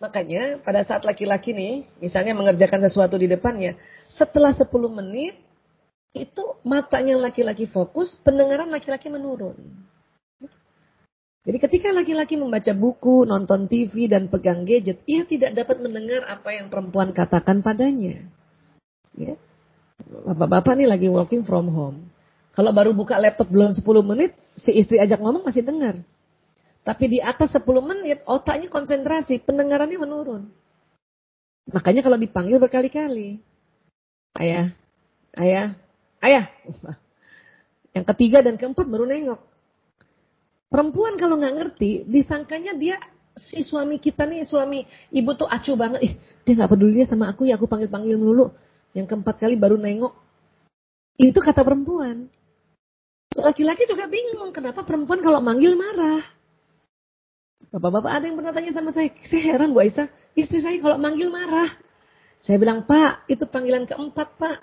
Makanya 0.00 0.64
pada 0.64 0.82
saat 0.82 1.04
laki-laki 1.04 1.52
nih, 1.52 1.84
misalnya 2.00 2.32
mengerjakan 2.32 2.80
sesuatu 2.88 3.20
di 3.20 3.28
depannya, 3.28 3.76
setelah 4.08 4.50
10 4.50 4.66
menit, 4.88 5.45
itu 6.16 6.56
matanya 6.64 7.20
laki-laki 7.20 7.68
fokus, 7.68 8.16
pendengaran 8.24 8.72
laki-laki 8.72 9.12
menurun. 9.12 9.56
Jadi 11.46 11.58
ketika 11.62 11.94
laki-laki 11.94 12.34
membaca 12.34 12.74
buku, 12.74 13.22
nonton 13.22 13.70
TV, 13.70 14.10
dan 14.10 14.26
pegang 14.26 14.66
gadget, 14.66 14.98
ia 15.06 15.22
tidak 15.22 15.54
dapat 15.54 15.78
mendengar 15.78 16.26
apa 16.26 16.50
yang 16.50 16.66
perempuan 16.66 17.14
katakan 17.14 17.62
padanya. 17.62 18.26
Ya. 19.14 19.38
Bapak-bapak 20.26 20.74
nih 20.74 20.90
lagi 20.90 21.06
working 21.06 21.46
from 21.46 21.70
home. 21.70 22.10
Kalau 22.50 22.74
baru 22.74 22.90
buka 22.90 23.14
laptop 23.22 23.46
belum 23.46 23.70
10 23.70 23.84
menit, 24.02 24.34
si 24.58 24.74
istri 24.74 24.98
ajak 24.98 25.22
ngomong 25.22 25.46
masih 25.46 25.62
dengar. 25.62 26.02
Tapi 26.82 27.04
di 27.14 27.18
atas 27.22 27.54
10 27.54 27.62
menit, 27.78 28.26
otaknya 28.26 28.66
konsentrasi, 28.66 29.38
pendengarannya 29.38 30.02
menurun. 30.02 30.50
Makanya 31.70 32.02
kalau 32.02 32.18
dipanggil 32.18 32.58
berkali-kali. 32.58 33.38
Ayah, 34.34 34.74
ayah, 35.38 35.78
ayah. 36.24 36.48
Yang 37.96 38.06
ketiga 38.12 38.44
dan 38.44 38.60
keempat 38.60 38.84
baru 38.84 39.08
nengok. 39.08 39.40
Perempuan 40.68 41.16
kalau 41.16 41.40
nggak 41.40 41.54
ngerti, 41.56 42.04
disangkanya 42.04 42.76
dia 42.76 43.00
si 43.36 43.64
suami 43.64 43.96
kita 43.96 44.28
nih, 44.28 44.44
suami 44.44 44.84
ibu 45.12 45.32
tuh 45.32 45.48
acuh 45.48 45.76
banget. 45.78 46.00
Ih, 46.04 46.14
dia 46.44 46.52
nggak 46.60 46.70
peduli 46.76 47.04
sama 47.08 47.32
aku 47.32 47.48
ya, 47.48 47.56
aku 47.56 47.64
panggil-panggil 47.64 48.20
dulu. 48.20 48.52
Yang 48.92 49.16
keempat 49.16 49.36
kali 49.40 49.56
baru 49.56 49.80
nengok. 49.80 50.12
Itu 51.16 51.40
kata 51.40 51.64
perempuan. 51.64 52.28
Laki-laki 53.36 53.84
juga 53.88 54.08
bingung 54.08 54.52
kenapa 54.52 54.84
perempuan 54.84 55.20
kalau 55.20 55.40
manggil 55.40 55.76
marah. 55.76 56.24
Bapak-bapak 57.72 58.12
ada 58.12 58.24
yang 58.28 58.36
pernah 58.40 58.52
tanya 58.52 58.72
sama 58.72 58.90
saya, 58.92 59.12
saya 59.24 59.42
heran 59.56 59.72
Bu 59.76 59.84
Aisyah, 59.84 60.08
istri 60.32 60.60
saya 60.64 60.76
kalau 60.80 60.96
manggil 60.96 61.28
marah. 61.28 61.72
Saya 62.40 62.60
bilang, 62.60 62.84
Pak, 62.84 63.28
itu 63.32 63.48
panggilan 63.48 63.88
keempat, 63.88 64.28
Pak. 64.36 64.58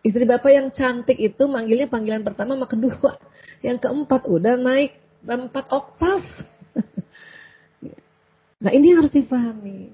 Istri 0.00 0.24
Bapak 0.24 0.48
yang 0.48 0.68
cantik 0.72 1.20
itu 1.20 1.44
manggilnya 1.44 1.84
panggilan 1.84 2.24
pertama 2.24 2.56
sama 2.56 2.66
kedua. 2.68 3.12
Yang 3.60 3.84
keempat 3.84 4.24
udah 4.32 4.56
naik 4.56 4.96
empat 5.20 5.68
oktav. 5.68 6.24
nah 8.64 8.72
ini 8.72 8.96
harus 8.96 9.12
dipahami. 9.12 9.92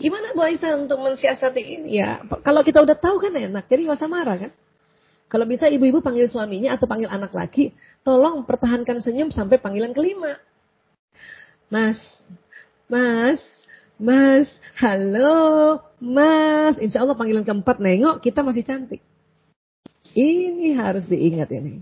Gimana 0.00 0.32
Bu 0.32 0.40
Aisyah 0.40 0.80
untuk 0.80 0.98
mensiasati 1.04 1.62
ini? 1.62 2.00
Ya, 2.00 2.24
kalau 2.40 2.64
kita 2.64 2.80
udah 2.80 2.96
tahu 2.96 3.20
kan 3.20 3.36
enak, 3.36 3.68
jadi 3.68 3.86
gak 3.86 4.00
usah 4.00 4.10
marah 4.10 4.48
kan. 4.48 4.52
Kalau 5.28 5.48
bisa 5.48 5.68
ibu-ibu 5.68 6.04
panggil 6.04 6.28
suaminya 6.28 6.76
atau 6.76 6.84
panggil 6.84 7.08
anak 7.08 7.32
laki, 7.32 7.72
tolong 8.04 8.44
pertahankan 8.44 9.00
senyum 9.00 9.32
sampai 9.32 9.56
panggilan 9.56 9.96
kelima. 9.96 10.36
Mas, 11.72 12.00
mas, 12.88 13.40
mas, 14.02 14.50
halo, 14.82 15.78
mas. 16.02 16.74
Insya 16.82 17.06
Allah 17.06 17.14
panggilan 17.14 17.46
keempat 17.46 17.78
nengok, 17.78 18.18
kita 18.18 18.42
masih 18.42 18.66
cantik. 18.66 18.98
Ini 20.12 20.74
harus 20.74 21.06
diingat 21.06 21.48
ini. 21.54 21.78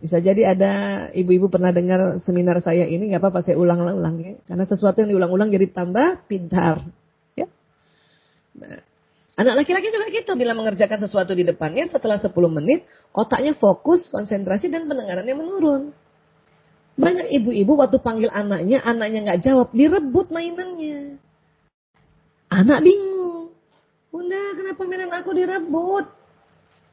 Bisa 0.00 0.18
jadi 0.18 0.56
ada 0.56 0.72
ibu-ibu 1.12 1.52
pernah 1.52 1.70
dengar 1.70 2.18
seminar 2.24 2.58
saya 2.64 2.88
ini, 2.88 3.12
nggak 3.12 3.22
apa-apa 3.22 3.44
saya 3.44 3.60
ulang-ulang 3.60 4.16
ya. 4.24 4.34
Karena 4.48 4.64
sesuatu 4.64 5.04
yang 5.04 5.12
diulang-ulang 5.12 5.52
jadi 5.52 5.68
tambah 5.70 6.26
pintar. 6.26 6.82
Ya. 7.38 7.46
Nah, 8.58 8.80
Anak 9.34 9.66
laki-laki 9.66 9.90
juga 9.90 10.06
gitu, 10.14 10.38
bila 10.38 10.54
mengerjakan 10.54 11.02
sesuatu 11.02 11.34
di 11.34 11.42
depannya 11.42 11.90
setelah 11.90 12.22
10 12.22 12.30
menit, 12.46 12.86
otaknya 13.10 13.58
fokus, 13.58 14.06
konsentrasi, 14.06 14.70
dan 14.70 14.86
pendengarannya 14.86 15.34
menurun. 15.34 15.90
Banyak 16.94 17.26
ibu-ibu 17.42 17.74
waktu 17.74 17.98
panggil 17.98 18.30
anaknya, 18.30 18.78
anaknya 18.86 19.26
nggak 19.26 19.40
jawab, 19.42 19.74
direbut 19.74 20.30
mainannya. 20.30 21.18
Anak 22.54 22.86
bingung. 22.86 23.50
Bunda, 24.14 24.54
kenapa 24.54 24.86
mainan 24.86 25.10
aku 25.10 25.34
direbut? 25.34 26.06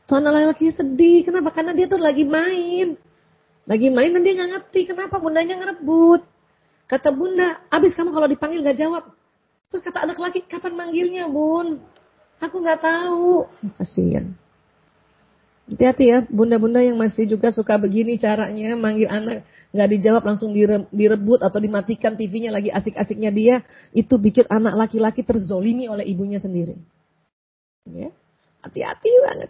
Tuh 0.10 0.18
anak 0.18 0.34
laki-laki 0.34 0.74
sedih. 0.74 1.22
Kenapa? 1.22 1.54
Karena 1.54 1.78
dia 1.78 1.86
tuh 1.86 2.02
lagi 2.02 2.26
main. 2.26 2.98
Lagi 3.70 3.94
main 3.94 4.10
dan 4.10 4.26
dia 4.26 4.34
nggak 4.42 4.52
ngerti 4.58 4.90
kenapa 4.90 5.22
bundanya 5.22 5.62
ngerebut. 5.62 6.26
Kata 6.90 7.14
bunda, 7.14 7.62
abis 7.70 7.94
kamu 7.94 8.10
kalau 8.10 8.26
dipanggil 8.26 8.66
nggak 8.66 8.80
jawab. 8.82 9.14
Terus 9.70 9.86
kata 9.86 10.02
anak 10.04 10.18
laki, 10.18 10.50
kapan 10.50 10.74
manggilnya 10.74 11.30
bun? 11.30 11.78
Aku 12.42 12.58
nggak 12.58 12.82
tahu. 12.82 13.46
Kasihan. 13.78 14.34
Hati-hati 15.72 16.04
ya, 16.12 16.20
bunda-bunda 16.28 16.84
yang 16.84 17.00
masih 17.00 17.32
juga 17.32 17.48
suka 17.48 17.80
begini 17.80 18.20
caranya 18.20 18.76
manggil 18.76 19.08
anak 19.08 19.48
nggak 19.72 19.88
dijawab 19.88 20.24
langsung 20.28 20.52
direbut 20.92 21.40
atau 21.40 21.64
dimatikan 21.64 22.20
TV-nya 22.20 22.52
lagi 22.52 22.68
asik-asiknya 22.68 23.32
dia, 23.32 23.56
itu 23.96 24.20
bikin 24.20 24.52
anak 24.52 24.76
laki-laki 24.76 25.24
terzolimi 25.24 25.88
oleh 25.88 26.04
ibunya 26.04 26.44
sendiri. 26.44 26.76
Ya, 27.88 28.12
hati-hati 28.60 29.12
banget. 29.24 29.50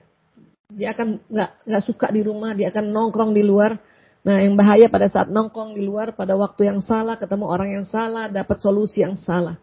Dia 0.77 0.93
akan 0.93 1.25
nggak 1.25 1.49
nggak 1.65 1.83
suka 1.89 2.13
di 2.13 2.21
rumah, 2.21 2.53
dia 2.53 2.69
akan 2.69 2.85
nongkrong 2.93 3.33
di 3.33 3.41
luar. 3.41 3.81
Nah, 4.21 4.45
yang 4.45 4.53
bahaya 4.53 4.93
pada 4.93 5.09
saat 5.09 5.33
nongkrong 5.33 5.73
di 5.73 5.81
luar 5.81 6.13
pada 6.13 6.37
waktu 6.37 6.69
yang 6.69 6.85
salah, 6.85 7.17
ketemu 7.17 7.49
orang 7.49 7.81
yang 7.81 7.85
salah, 7.89 8.29
dapat 8.29 8.61
solusi 8.61 9.01
yang 9.01 9.17
salah. 9.17 9.57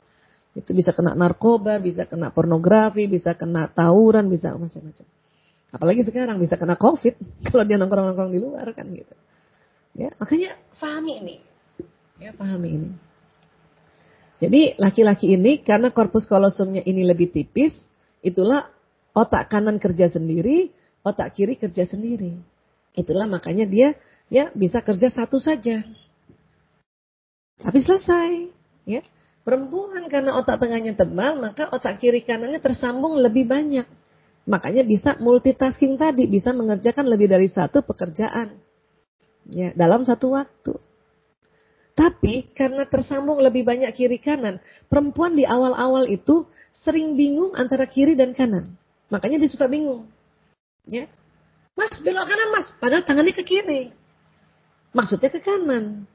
Itu 0.58 0.74
bisa 0.74 0.90
kena 0.90 1.14
narkoba, 1.14 1.78
bisa 1.78 2.02
kena 2.10 2.34
pornografi, 2.34 3.06
bisa 3.06 3.38
kena 3.38 3.70
tawuran, 3.70 4.26
bisa 4.26 4.58
macam-macam. 4.58 5.06
Apalagi 5.68 6.00
sekarang 6.04 6.40
bisa 6.40 6.56
kena 6.56 6.80
covid 6.80 7.14
kalau 7.52 7.64
dia 7.68 7.76
nongkrong-nongkrong 7.76 8.32
di 8.32 8.40
luar 8.40 8.72
kan 8.72 8.88
gitu. 8.92 9.14
Ya, 9.98 10.14
makanya 10.16 10.56
pahami 10.78 11.12
ini. 11.20 11.36
Ya, 12.18 12.30
pahami 12.34 12.68
ini. 12.70 12.90
Jadi 14.38 14.78
laki-laki 14.78 15.34
ini 15.34 15.58
karena 15.66 15.90
korpus 15.90 16.22
kolosumnya 16.30 16.86
ini 16.86 17.02
lebih 17.02 17.34
tipis, 17.34 17.74
itulah 18.22 18.70
otak 19.10 19.50
kanan 19.50 19.82
kerja 19.82 20.06
sendiri, 20.06 20.70
otak 21.02 21.34
kiri 21.34 21.58
kerja 21.58 21.82
sendiri. 21.90 22.38
Itulah 22.94 23.26
makanya 23.26 23.66
dia 23.66 23.98
ya 24.30 24.54
bisa 24.54 24.78
kerja 24.82 25.10
satu 25.10 25.42
saja. 25.42 25.82
Tapi 27.58 27.78
selesai, 27.82 28.54
ya. 28.86 29.02
Perempuan 29.42 30.06
karena 30.06 30.38
otak 30.38 30.62
tengahnya 30.62 30.94
tebal, 30.94 31.40
maka 31.42 31.66
otak 31.74 31.98
kiri 31.98 32.22
kanannya 32.22 32.62
tersambung 32.62 33.18
lebih 33.18 33.48
banyak. 33.50 33.97
Makanya 34.48 34.80
bisa 34.80 35.20
multitasking 35.20 36.00
tadi, 36.00 36.24
bisa 36.24 36.56
mengerjakan 36.56 37.04
lebih 37.04 37.28
dari 37.28 37.52
satu 37.52 37.84
pekerjaan. 37.84 38.56
Ya, 39.44 39.76
dalam 39.76 40.08
satu 40.08 40.32
waktu. 40.32 40.72
Tapi 41.92 42.48
karena 42.56 42.88
tersambung 42.88 43.42
lebih 43.44 43.66
banyak 43.66 43.90
kiri 43.92 44.16
kanan, 44.22 44.62
perempuan 44.88 45.36
di 45.36 45.44
awal-awal 45.44 46.08
itu 46.08 46.48
sering 46.72 47.12
bingung 47.18 47.52
antara 47.58 47.84
kiri 47.84 48.16
dan 48.16 48.32
kanan. 48.32 48.72
Makanya 49.12 49.42
dia 49.42 49.50
suka 49.52 49.68
bingung. 49.68 50.08
Ya. 50.88 51.10
Mas, 51.76 51.92
belok 52.00 52.24
kanan 52.24 52.48
mas. 52.54 52.66
Padahal 52.80 53.04
tangannya 53.04 53.36
ke 53.36 53.44
kiri. 53.44 53.92
Maksudnya 54.96 55.28
ke 55.28 55.44
kanan. 55.44 56.08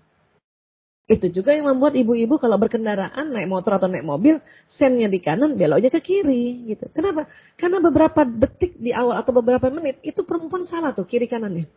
Itu 1.03 1.27
juga 1.27 1.51
yang 1.51 1.67
membuat 1.67 1.99
ibu-ibu 1.99 2.39
kalau 2.39 2.55
berkendaraan 2.55 3.35
naik 3.35 3.51
motor 3.51 3.75
atau 3.75 3.91
naik 3.91 4.07
mobil, 4.07 4.39
sennya 4.71 5.11
di 5.11 5.19
kanan, 5.19 5.59
beloknya 5.59 5.91
ke 5.91 5.99
kiri 5.99 6.63
gitu. 6.71 6.87
Kenapa? 6.95 7.27
Karena 7.59 7.83
beberapa 7.83 8.23
detik 8.23 8.79
di 8.79 8.95
awal 8.95 9.19
atau 9.19 9.35
beberapa 9.35 9.67
menit 9.67 9.99
itu 9.99 10.23
perempuan 10.23 10.63
salah 10.63 10.95
tuh 10.95 11.03
kiri 11.03 11.27
kanannya. 11.27 11.67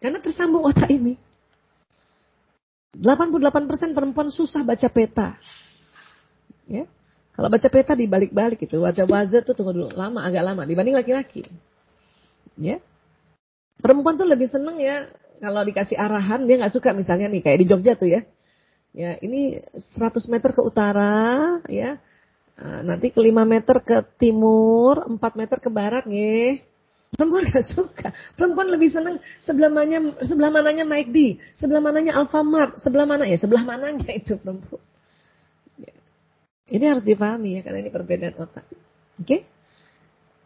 Karena 0.00 0.16
tersambung 0.20 0.64
otak 0.64 0.88
ini. 0.88 1.20
88% 2.96 3.92
perempuan 3.92 4.32
susah 4.32 4.64
baca 4.64 4.88
peta. 4.88 5.36
Ya. 6.64 6.88
Kalau 7.34 7.50
baca 7.50 7.68
peta 7.68 7.92
dibalik-balik 7.92 8.64
itu, 8.64 8.80
baca 8.80 9.02
wazir 9.04 9.42
tuh 9.42 9.52
tunggu 9.52 9.74
dulu, 9.74 9.88
lama 9.92 10.22
agak 10.22 10.40
lama 10.40 10.62
dibanding 10.64 10.96
laki-laki. 10.96 11.44
Ya. 12.56 12.80
Perempuan 13.82 14.14
tuh 14.16 14.24
lebih 14.24 14.46
seneng 14.48 14.78
ya 14.78 15.04
kalau 15.40 15.62
dikasih 15.66 15.96
arahan 15.98 16.46
dia 16.46 16.60
nggak 16.60 16.74
suka 16.74 16.92
misalnya 16.92 17.30
nih 17.30 17.42
kayak 17.42 17.58
di 17.62 17.66
Jogja 17.66 17.94
tuh 17.98 18.10
ya. 18.10 18.22
Ya, 18.94 19.18
ini 19.18 19.58
100 19.74 20.30
meter 20.30 20.54
ke 20.54 20.62
utara 20.62 21.58
ya. 21.66 21.98
Ah, 22.54 22.86
nanti 22.86 23.10
ke 23.10 23.18
5 23.18 23.42
meter 23.42 23.82
ke 23.82 24.06
timur, 24.14 25.02
4 25.10 25.18
meter 25.34 25.58
ke 25.58 25.66
barat 25.66 26.06
nih. 26.06 26.62
Perempuan 27.14 27.46
gak 27.50 27.66
suka. 27.66 28.14
Perempuan 28.38 28.70
lebih 28.70 28.94
seneng 28.94 29.18
sebelah 29.42 29.70
mananya, 29.70 30.14
sebelah 30.22 30.50
mananya 30.54 30.86
Mike 30.86 31.10
D, 31.10 31.42
sebelah 31.58 31.82
mananya 31.82 32.14
Alfamart, 32.18 32.78
sebelah 32.78 33.06
mana 33.06 33.26
ya, 33.26 33.34
sebelah 33.34 33.66
mananya 33.66 34.06
itu 34.14 34.38
perempuan. 34.38 34.82
Ini 36.64 36.84
harus 36.90 37.04
dipahami 37.04 37.58
ya, 37.58 37.60
karena 37.60 37.78
ini 37.82 37.90
perbedaan 37.92 38.34
otak. 38.40 38.64
Oke? 39.18 39.26
Okay? 39.26 39.40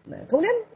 Nah, 0.09 0.25
kemudian 0.25 0.67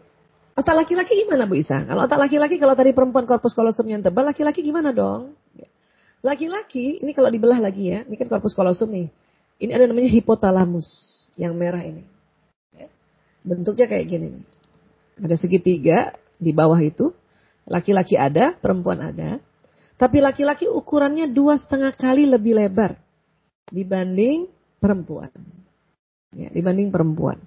otak 0.56 0.74
laki-laki 0.74 1.24
gimana 1.24 1.48
Bu 1.48 1.58
Isa? 1.58 1.84
Kalau 1.84 2.04
otak 2.04 2.20
laki-laki, 2.20 2.56
kalau 2.60 2.76
tadi 2.76 2.92
perempuan 2.92 3.24
korpus 3.24 3.52
kolosum 3.56 3.88
yang 3.88 4.04
tebal, 4.04 4.26
laki-laki 4.26 4.60
gimana 4.64 4.92
dong? 4.92 5.36
Laki-laki, 6.22 7.02
ini 7.02 7.10
kalau 7.12 7.34
dibelah 7.34 7.58
lagi 7.58 7.90
ya, 7.90 8.06
ini 8.06 8.14
kan 8.14 8.30
korpus 8.30 8.54
kolosum 8.54 8.94
nih. 8.94 9.10
Ini 9.58 9.74
ada 9.74 9.90
namanya 9.90 10.10
hipotalamus 10.10 10.86
yang 11.34 11.58
merah 11.58 11.82
ini. 11.82 12.06
Ya. 12.74 12.86
Bentuknya 13.42 13.90
kayak 13.90 14.06
gini 14.06 14.26
nih. 14.38 14.44
Ada 15.22 15.36
segitiga 15.38 16.14
di 16.38 16.54
bawah 16.54 16.78
itu. 16.78 17.10
Laki-laki 17.66 18.18
ada, 18.18 18.54
perempuan 18.54 19.02
ada. 19.02 19.38
Tapi 19.98 20.18
laki-laki 20.18 20.66
ukurannya 20.66 21.30
dua 21.30 21.58
setengah 21.58 21.94
kali 21.94 22.26
lebih 22.26 22.58
lebar 22.58 22.98
dibanding 23.70 24.50
perempuan. 24.82 25.30
Ya, 26.34 26.50
dibanding 26.50 26.90
perempuan. 26.90 27.38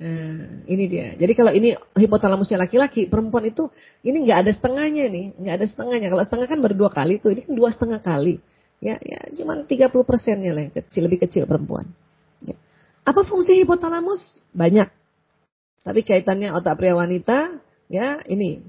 Nah, 0.00 0.64
ini 0.64 0.84
dia. 0.88 1.12
Jadi 1.12 1.32
kalau 1.36 1.52
ini 1.52 1.76
hipotalamusnya 1.92 2.56
laki-laki, 2.56 3.04
perempuan 3.04 3.44
itu 3.44 3.68
ini 4.00 4.24
nggak 4.24 4.38
ada 4.48 4.52
setengahnya 4.56 5.12
nih, 5.12 5.36
nggak 5.36 5.54
ada 5.60 5.66
setengahnya. 5.68 6.08
Kalau 6.08 6.24
setengah 6.24 6.48
kan 6.48 6.58
berdua 6.64 6.88
kali 6.88 7.20
tuh, 7.20 7.36
ini 7.36 7.44
kan 7.44 7.52
dua 7.52 7.68
setengah 7.68 8.00
kali. 8.00 8.40
Ya, 8.80 8.96
ya 8.96 9.20
cuma 9.36 9.60
30 9.60 9.92
persennya 10.08 10.56
lah, 10.56 10.72
kecil 10.72 11.04
lebih 11.04 11.28
kecil 11.28 11.44
perempuan. 11.44 11.84
Ya. 12.40 12.56
Apa 13.04 13.28
fungsi 13.28 13.60
hipotalamus? 13.60 14.40
Banyak. 14.56 14.88
Tapi 15.84 16.00
kaitannya 16.00 16.48
otak 16.56 16.80
pria 16.80 16.96
wanita, 16.96 17.60
ya 17.92 18.24
ini. 18.24 18.64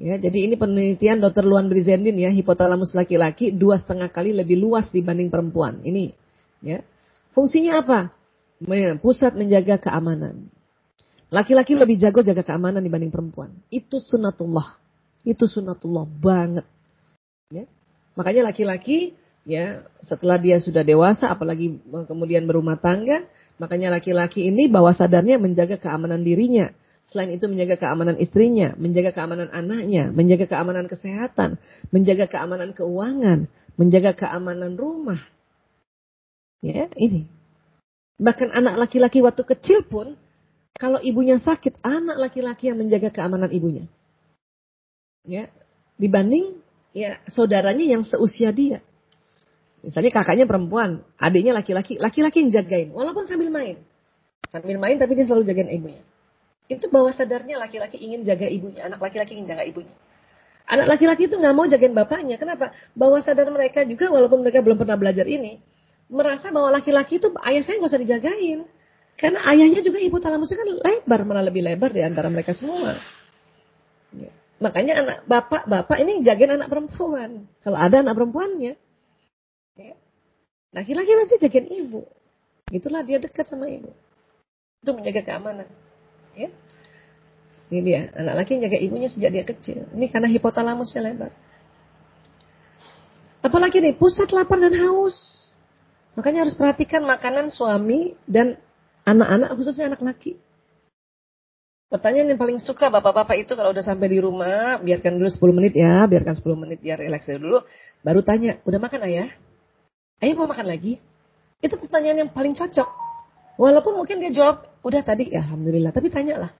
Ya, 0.00 0.16
jadi 0.16 0.48
ini 0.48 0.56
penelitian 0.56 1.20
Dr. 1.20 1.44
Luan 1.44 1.68
Brizendin 1.68 2.16
ya, 2.16 2.32
hipotalamus 2.32 2.96
laki-laki 2.96 3.52
dua 3.52 3.76
setengah 3.84 4.08
kali 4.08 4.32
lebih 4.32 4.56
luas 4.56 4.88
dibanding 4.88 5.28
perempuan. 5.28 5.84
Ini, 5.84 6.16
ya. 6.64 6.80
Fungsinya 7.36 7.84
apa? 7.84 8.16
Pusat 9.04 9.36
menjaga 9.36 9.76
keamanan. 9.76 10.53
Laki-laki 11.32 11.76
lebih 11.76 11.96
jago 12.00 12.20
jaga 12.20 12.44
keamanan 12.44 12.84
dibanding 12.84 13.12
perempuan. 13.12 13.52
Itu 13.68 14.00
sunatullah. 14.00 14.76
Itu 15.24 15.48
sunatullah 15.48 16.04
banget. 16.06 16.66
Ya. 17.48 17.64
Makanya 18.14 18.52
laki-laki 18.52 19.16
ya 19.44 19.84
setelah 20.00 20.40
dia 20.40 20.60
sudah 20.60 20.84
dewasa 20.84 21.28
apalagi 21.28 21.80
kemudian 22.08 22.48
berumah 22.48 22.80
tangga, 22.80 23.24
makanya 23.60 23.92
laki-laki 23.92 24.48
ini 24.48 24.68
bawa 24.70 24.92
sadarnya 24.92 25.40
menjaga 25.40 25.80
keamanan 25.80 26.22
dirinya. 26.22 26.70
Selain 27.04 27.36
itu 27.36 27.44
menjaga 27.52 27.76
keamanan 27.76 28.16
istrinya, 28.16 28.72
menjaga 28.80 29.12
keamanan 29.12 29.52
anaknya, 29.52 30.08
menjaga 30.08 30.48
keamanan 30.48 30.88
kesehatan, 30.88 31.60
menjaga 31.92 32.32
keamanan 32.32 32.72
keuangan, 32.72 33.44
menjaga 33.76 34.16
keamanan 34.16 34.72
rumah, 34.80 35.20
Ya, 36.64 36.88
ini. 36.96 37.28
Bahkan 38.16 38.56
anak 38.56 38.88
laki-laki 38.88 39.20
waktu 39.20 39.44
kecil 39.44 39.84
pun, 39.84 40.16
kalau 40.74 40.98
ibunya 40.98 41.38
sakit, 41.38 41.78
anak 41.86 42.18
laki-laki 42.18 42.66
yang 42.70 42.82
menjaga 42.82 43.14
keamanan 43.14 43.50
ibunya. 43.54 43.86
Ya, 45.22 45.48
dibanding 45.96 46.58
ya 46.90 47.22
saudaranya 47.30 47.86
yang 47.86 48.02
seusia 48.02 48.50
dia. 48.50 48.82
Misalnya 49.84 50.10
kakaknya 50.10 50.48
perempuan, 50.48 51.04
adiknya 51.20 51.54
laki-laki, 51.54 52.00
laki-laki 52.00 52.42
yang 52.42 52.50
jagain, 52.50 52.88
walaupun 52.90 53.28
sambil 53.28 53.52
main. 53.52 53.78
Sambil 54.48 54.80
main 54.80 54.96
tapi 54.98 55.14
dia 55.14 55.28
selalu 55.28 55.46
jagain 55.46 55.70
ibunya. 55.70 56.02
Itu 56.66 56.88
bawah 56.88 57.12
sadarnya 57.12 57.60
laki-laki 57.60 58.00
ingin 58.00 58.24
jaga 58.24 58.48
ibunya, 58.48 58.88
anak 58.88 58.98
laki-laki 58.98 59.36
ingin 59.36 59.46
jaga 59.46 59.62
ibunya. 59.68 59.94
Anak 60.64 60.96
laki-laki 60.96 61.28
itu 61.28 61.36
nggak 61.36 61.54
mau 61.54 61.68
jagain 61.68 61.92
bapaknya. 61.92 62.40
Kenapa? 62.40 62.72
Bawah 62.96 63.20
sadar 63.20 63.44
mereka 63.52 63.84
juga 63.84 64.08
walaupun 64.08 64.40
mereka 64.40 64.64
belum 64.64 64.80
pernah 64.80 64.96
belajar 64.96 65.28
ini, 65.28 65.60
merasa 66.08 66.48
bahwa 66.48 66.72
laki-laki 66.72 67.20
itu 67.20 67.28
ayah 67.44 67.62
saya 67.62 67.76
nggak 67.78 67.92
usah 67.92 68.00
dijagain. 68.00 68.64
Karena 69.14 69.46
ayahnya 69.46 69.80
juga 69.80 70.02
ibu 70.02 70.18
talamusnya 70.18 70.58
kan 70.58 70.68
lebar, 70.74 71.20
malah 71.22 71.44
lebih 71.46 71.62
lebar 71.62 71.94
di 71.94 72.02
antara 72.02 72.26
mereka 72.26 72.50
semua. 72.50 72.98
Ya. 74.10 74.30
Makanya 74.58 74.94
anak 75.02 75.18
bapak-bapak 75.26 75.96
ini 76.02 76.22
jagain 76.26 76.58
anak 76.58 76.70
perempuan. 76.70 77.46
Kalau 77.62 77.78
ada 77.78 78.02
anak 78.02 78.14
perempuannya. 78.18 78.74
Ya. 79.78 79.94
Laki-laki 80.74 81.10
pasti 81.14 81.36
jagain 81.46 81.68
ibu. 81.70 82.02
Itulah 82.74 83.06
dia 83.06 83.22
dekat 83.22 83.46
sama 83.46 83.70
ibu. 83.70 83.94
Itu 84.82 84.90
menjaga 84.92 85.22
keamanan. 85.22 85.68
Ya. 86.34 86.50
Ini 87.72 87.80
dia, 87.80 88.00
anak 88.12 88.44
laki 88.44 88.60
jaga 88.60 88.76
ibunya 88.76 89.08
sejak 89.08 89.30
dia 89.32 89.44
kecil. 89.46 89.88
Ini 89.96 90.06
karena 90.12 90.28
hipotalamusnya 90.28 91.00
lebar. 91.00 91.32
Apalagi 93.40 93.80
nih, 93.80 93.96
pusat 93.96 94.28
lapar 94.32 94.60
dan 94.60 94.76
haus. 94.76 95.16
Makanya 96.14 96.46
harus 96.46 96.54
perhatikan 96.54 97.02
makanan 97.02 97.50
suami 97.50 98.14
dan 98.28 98.60
anak-anak 99.04 99.50
khususnya 99.56 99.92
anak 99.92 100.02
laki. 100.02 100.40
Pertanyaan 101.92 102.34
yang 102.34 102.40
paling 102.40 102.58
suka 102.58 102.90
bapak-bapak 102.90 103.46
itu 103.46 103.54
kalau 103.54 103.70
udah 103.70 103.84
sampai 103.84 104.10
di 104.10 104.18
rumah, 104.18 104.82
biarkan 104.82 105.14
dulu 105.14 105.30
10 105.30 105.58
menit 105.62 105.78
ya, 105.78 106.08
biarkan 106.10 106.34
10 106.34 106.58
menit 106.58 106.80
ya 106.82 106.98
relax 106.98 107.28
dulu. 107.30 107.62
Baru 108.02 108.20
tanya, 108.26 108.58
udah 108.66 108.80
makan 108.82 109.00
ayah? 109.06 109.30
Ayah 110.18 110.34
mau 110.34 110.50
makan 110.50 110.66
lagi? 110.66 110.98
Itu 111.62 111.78
pertanyaan 111.78 112.26
yang 112.26 112.30
paling 112.34 112.56
cocok. 112.58 112.88
Walaupun 113.54 113.94
mungkin 113.94 114.18
dia 114.18 114.34
jawab, 114.34 114.66
udah 114.82 115.06
tadi, 115.06 115.30
ya 115.30 115.46
Alhamdulillah. 115.46 115.94
Tapi 115.94 116.10
tanyalah. 116.10 116.50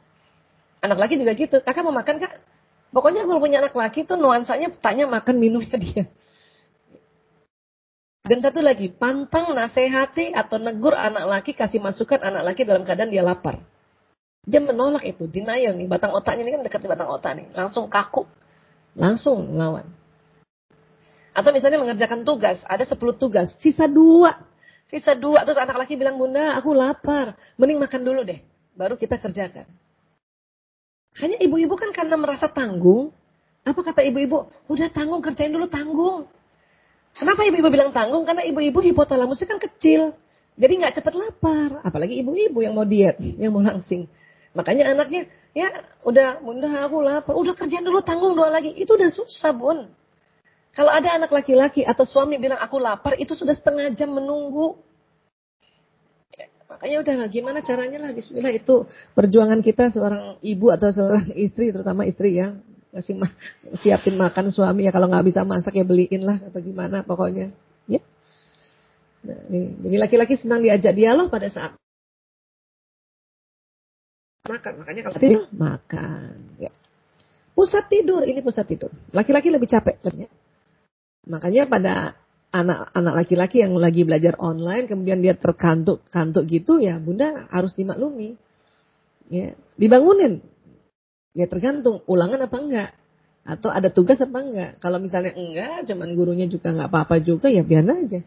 Anak 0.87 1.03
laki 1.03 1.19
juga 1.19 1.35
gitu, 1.35 1.59
kakak 1.65 1.83
mau 1.83 1.91
makan 1.91 2.23
kak? 2.23 2.33
Pokoknya 2.95 3.27
kalau 3.27 3.43
punya 3.43 3.59
anak 3.59 3.75
laki 3.75 4.07
tuh 4.07 4.15
nuansanya 4.15 4.71
tanya 4.79 5.11
makan 5.11 5.43
minumnya 5.43 5.75
dia. 5.75 6.07
Dan 8.25 8.41
satu 8.41 8.65
lagi, 8.65 8.89
pantang 8.89 9.53
nasehati 9.53 10.33
atau 10.33 10.57
negur 10.57 10.97
anak 10.97 11.29
laki, 11.29 11.53
kasih 11.53 11.77
masukan 11.77 12.17
anak 12.25 12.41
laki 12.41 12.65
dalam 12.65 12.81
keadaan 12.81 13.13
dia 13.13 13.21
lapar. 13.21 13.61
Dia 14.49 14.65
menolak 14.65 15.05
itu, 15.05 15.29
denial 15.29 15.77
nih. 15.77 15.85
Batang 15.85 16.17
otaknya 16.17 16.49
ini 16.49 16.57
kan 16.57 16.63
dekat 16.65 16.81
di 16.81 16.89
batang 16.89 17.13
otak 17.13 17.37
nih. 17.37 17.53
Langsung 17.53 17.85
kaku. 17.93 18.25
Langsung 18.97 19.45
ngelawan. 19.53 19.85
Atau 21.37 21.53
misalnya 21.53 21.85
mengerjakan 21.85 22.25
tugas, 22.25 22.65
ada 22.65 22.81
10 22.89 22.97
tugas, 23.21 23.61
sisa 23.61 23.85
dua. 23.85 24.41
Sisa 24.89 25.13
dua, 25.13 25.45
terus 25.45 25.61
anak 25.61 25.85
laki 25.85 26.01
bilang, 26.01 26.17
bunda 26.17 26.57
aku 26.57 26.73
lapar. 26.73 27.37
Mending 27.61 27.77
makan 27.77 28.09
dulu 28.09 28.25
deh, 28.25 28.41
baru 28.73 28.97
kita 28.97 29.21
kerjakan. 29.21 29.69
Hanya 31.21 31.37
ibu-ibu 31.45 31.77
kan 31.77 31.93
karena 31.93 32.17
merasa 32.17 32.49
tanggung. 32.49 33.13
Apa 33.69 33.85
kata 33.85 34.01
ibu-ibu? 34.01 34.49
Udah 34.73 34.89
tanggung, 34.89 35.21
kerjain 35.21 35.53
dulu 35.53 35.69
tanggung. 35.69 36.25
Kenapa 37.15 37.47
ibu-ibu 37.47 37.71
bilang 37.71 37.95
tanggung? 37.95 38.27
Karena 38.27 38.43
ibu-ibu 38.43 38.83
hipotalamusnya 38.83 39.47
kan 39.47 39.63
kecil. 39.63 40.19
Jadi 40.59 40.73
nggak 40.83 40.95
cepat 40.99 41.15
lapar. 41.15 41.71
Apalagi 41.87 42.19
ibu-ibu 42.23 42.63
yang 42.63 42.75
mau 42.75 42.87
diet, 42.87 43.19
yang 43.19 43.55
mau 43.55 43.63
langsing. 43.63 44.11
Makanya 44.55 44.95
anaknya, 44.95 45.27
ya 45.55 45.71
udah, 46.07 46.43
bunda 46.43 46.71
aku 46.87 47.03
lapar. 47.03 47.35
Udah 47.35 47.55
kerjaan 47.55 47.87
dulu 47.87 48.03
tanggung 48.03 48.35
doa 48.35 48.51
lagi. 48.51 48.75
Itu 48.75 48.99
udah 48.99 49.11
susah 49.11 49.55
bun. 49.55 49.91
Kalau 50.75 50.91
ada 50.91 51.15
anak 51.15 51.31
laki-laki 51.31 51.87
atau 51.87 52.03
suami 52.03 52.35
bilang 52.35 52.59
aku 52.59 52.83
lapar, 52.83 53.15
itu 53.15 53.31
sudah 53.39 53.55
setengah 53.55 53.95
jam 53.95 54.11
menunggu. 54.11 54.75
Ya, 56.35 56.51
makanya 56.67 56.97
udah 57.07 57.17
gimana 57.31 57.59
caranya 57.63 57.99
lah 58.03 58.11
Bismillah 58.11 58.51
itu 58.51 58.91
perjuangan 59.15 59.63
kita 59.63 59.95
seorang 59.95 60.43
ibu 60.43 60.67
atau 60.75 60.91
seorang 60.91 61.31
istri 61.39 61.71
terutama 61.71 62.03
istri 62.11 62.43
ya 62.43 62.59
kasih 62.95 63.19
ma 63.19 63.27
siapin 63.75 64.15
makan 64.15 64.55
suami 64.55 64.87
ya 64.87 64.95
kalau 64.95 65.11
nggak 65.11 65.27
bisa 65.27 65.43
masak 65.43 65.75
ya 65.75 65.83
beliin 65.83 66.23
lah 66.23 66.39
atau 66.39 66.63
gimana 66.63 67.03
pokoknya. 67.03 67.51
Ya. 67.91 68.01
Nah, 69.27 69.41
ini. 69.51 69.83
jadi 69.83 69.97
laki-laki 69.99 70.39
senang 70.39 70.63
diajak 70.63 70.95
dialog 70.95 71.27
pada 71.27 71.51
saat 71.51 71.75
makan. 74.47 74.73
Makanya 74.85 75.01
kalau 75.11 75.17
tidur 75.19 75.45
makan. 75.51 76.35
Ya. 76.63 76.71
Pusat 77.55 77.85
tidur 77.91 78.23
ini 78.23 78.41
pusat 78.47 78.67
tidur. 78.71 78.95
Laki-laki 79.11 79.51
lebih 79.51 79.67
capek 79.67 79.99
ya. 80.15 80.31
makanya 81.25 81.65
pada 81.65 81.95
anak-anak 82.55 83.15
laki-laki 83.25 83.65
yang 83.65 83.75
lagi 83.75 84.05
belajar 84.05 84.37
online 84.39 84.85
kemudian 84.87 85.19
dia 85.25 85.35
terkantuk 85.35 86.05
kantuk 86.13 86.45
gitu 86.47 86.79
ya 86.79 87.03
bunda 87.03 87.51
harus 87.51 87.75
dimaklumi. 87.75 88.39
Ya. 89.27 89.59
Dibangunin 89.75 90.54
Ya 91.35 91.51
tergantung 91.51 92.07
ulangan 92.07 92.47
apa 92.47 92.57
enggak. 92.57 92.91
Atau 93.45 93.69
ada 93.69 93.91
tugas 93.91 94.23
apa 94.23 94.39
enggak. 94.41 94.71
Kalau 94.79 95.03
misalnya 95.03 95.35
enggak, 95.35 95.91
cuman 95.91 96.09
gurunya 96.15 96.47
juga 96.47 96.71
enggak 96.71 96.89
apa-apa 96.89 97.19
juga 97.21 97.51
ya 97.51 97.67
biar 97.67 97.85
aja. 97.85 98.23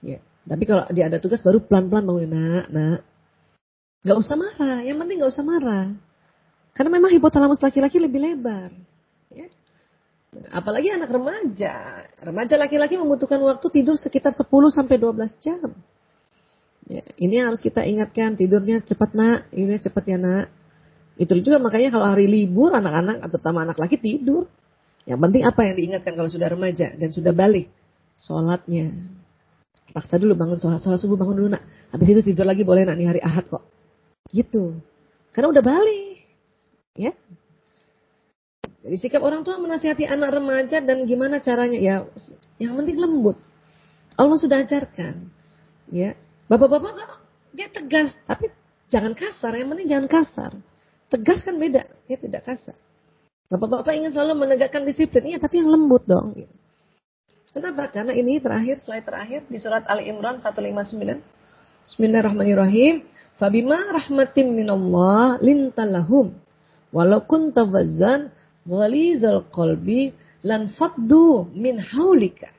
Ya, 0.00 0.18
Tapi 0.48 0.64
kalau 0.64 0.88
dia 0.90 1.12
ada 1.12 1.20
tugas 1.20 1.44
baru 1.44 1.60
pelan-pelan 1.60 2.08
bangunin, 2.08 2.32
nak, 2.32 2.66
nak. 2.72 3.00
Gak 4.00 4.16
usah 4.16 4.36
marah, 4.40 4.80
yang 4.80 4.96
penting 4.96 5.20
gak 5.20 5.28
usah 5.28 5.44
marah. 5.44 5.92
Karena 6.72 6.90
memang 6.96 7.12
hipotalamus 7.12 7.60
laki-laki 7.60 8.00
lebih 8.00 8.24
lebar. 8.24 8.72
Ya. 9.28 9.52
Apalagi 10.48 10.88
anak 10.88 11.12
remaja. 11.12 12.08
Remaja 12.24 12.56
laki-laki 12.56 12.96
membutuhkan 12.96 13.36
waktu 13.44 13.66
tidur 13.68 14.00
sekitar 14.00 14.32
10 14.32 14.48
sampai 14.72 14.96
12 14.96 15.36
jam. 15.44 15.68
Ya, 16.88 17.04
ini 17.20 17.38
harus 17.44 17.60
kita 17.60 17.84
ingatkan 17.84 18.34
tidurnya 18.34 18.80
cepat 18.80 19.12
nak, 19.12 19.52
ini 19.52 19.76
cepat 19.76 20.04
ya 20.08 20.18
nak. 20.18 20.48
Itu 21.20 21.36
juga 21.44 21.60
makanya 21.60 21.92
kalau 21.92 22.08
hari 22.08 22.24
libur 22.24 22.72
anak-anak 22.72 23.20
terutama 23.28 23.68
anak 23.68 23.76
laki 23.76 24.00
tidur. 24.00 24.48
Yang 25.04 25.20
penting 25.20 25.42
apa 25.44 25.60
yang 25.68 25.74
diingatkan 25.76 26.12
kalau 26.16 26.30
sudah 26.32 26.48
remaja 26.48 26.96
dan 26.96 27.12
sudah 27.12 27.36
balik? 27.36 27.68
Sholatnya. 28.16 28.96
Paksa 29.92 30.16
dulu 30.16 30.32
bangun 30.38 30.56
sholat, 30.56 30.80
sholat 30.80 30.96
subuh 30.96 31.20
bangun 31.20 31.36
dulu 31.36 31.48
nak. 31.52 31.62
Habis 31.92 32.16
itu 32.16 32.20
tidur 32.32 32.48
lagi 32.48 32.64
boleh 32.64 32.88
nak 32.88 32.96
nih 32.96 33.08
hari 33.10 33.20
ahad 33.20 33.44
kok. 33.52 33.64
Gitu. 34.32 34.80
Karena 35.36 35.52
udah 35.52 35.64
balik. 35.64 36.24
Ya. 36.96 37.12
Jadi 38.80 38.96
sikap 38.96 39.20
orang 39.20 39.44
tua 39.44 39.60
menasihati 39.60 40.08
anak 40.08 40.40
remaja 40.40 40.80
dan 40.80 41.04
gimana 41.04 41.36
caranya? 41.44 41.76
Ya, 41.76 42.08
yang 42.56 42.80
penting 42.80 42.96
lembut. 42.96 43.36
Allah 44.16 44.38
sudah 44.40 44.64
ajarkan. 44.64 45.28
Ya, 45.90 46.16
Bapak-bapak 46.50 47.22
dia 47.54 47.70
tegas, 47.70 48.18
tapi 48.26 48.50
jangan 48.90 49.14
kasar. 49.14 49.54
Yang 49.54 49.68
penting 49.70 49.86
jangan 49.86 50.08
kasar. 50.10 50.52
Tegas 51.10 51.42
kan 51.42 51.58
beda, 51.58 51.82
dia 52.06 52.16
tidak 52.16 52.46
kasar. 52.46 52.78
Bapak-bapak 53.50 53.98
ingin 53.98 54.14
selalu 54.14 54.46
menegakkan 54.46 54.86
disiplin, 54.86 55.26
iya 55.26 55.42
tapi 55.42 55.58
yang 55.58 55.74
lembut 55.74 56.06
dong. 56.06 56.38
Kenapa? 57.50 57.90
Karena 57.90 58.14
ini 58.14 58.38
terakhir, 58.38 58.78
slide 58.78 59.02
terakhir 59.02 59.42
di 59.50 59.58
surat 59.58 59.82
Ali 59.90 60.06
Imran 60.06 60.38
159. 60.38 61.18
Bismillahirrahmanirrahim. 61.82 63.02
Fabima 63.42 63.90
rahmatim 63.90 64.54
minallah 64.54 65.42
lintalahum. 65.42 66.30
Walau 66.94 67.26
kunta 67.26 67.66
wazzan 67.66 68.30
ghalizal 68.62 69.50
qalbi 69.50 70.14
lan 70.46 70.70
faddu 70.70 71.50
min 71.50 71.82
haulika. 71.82 72.54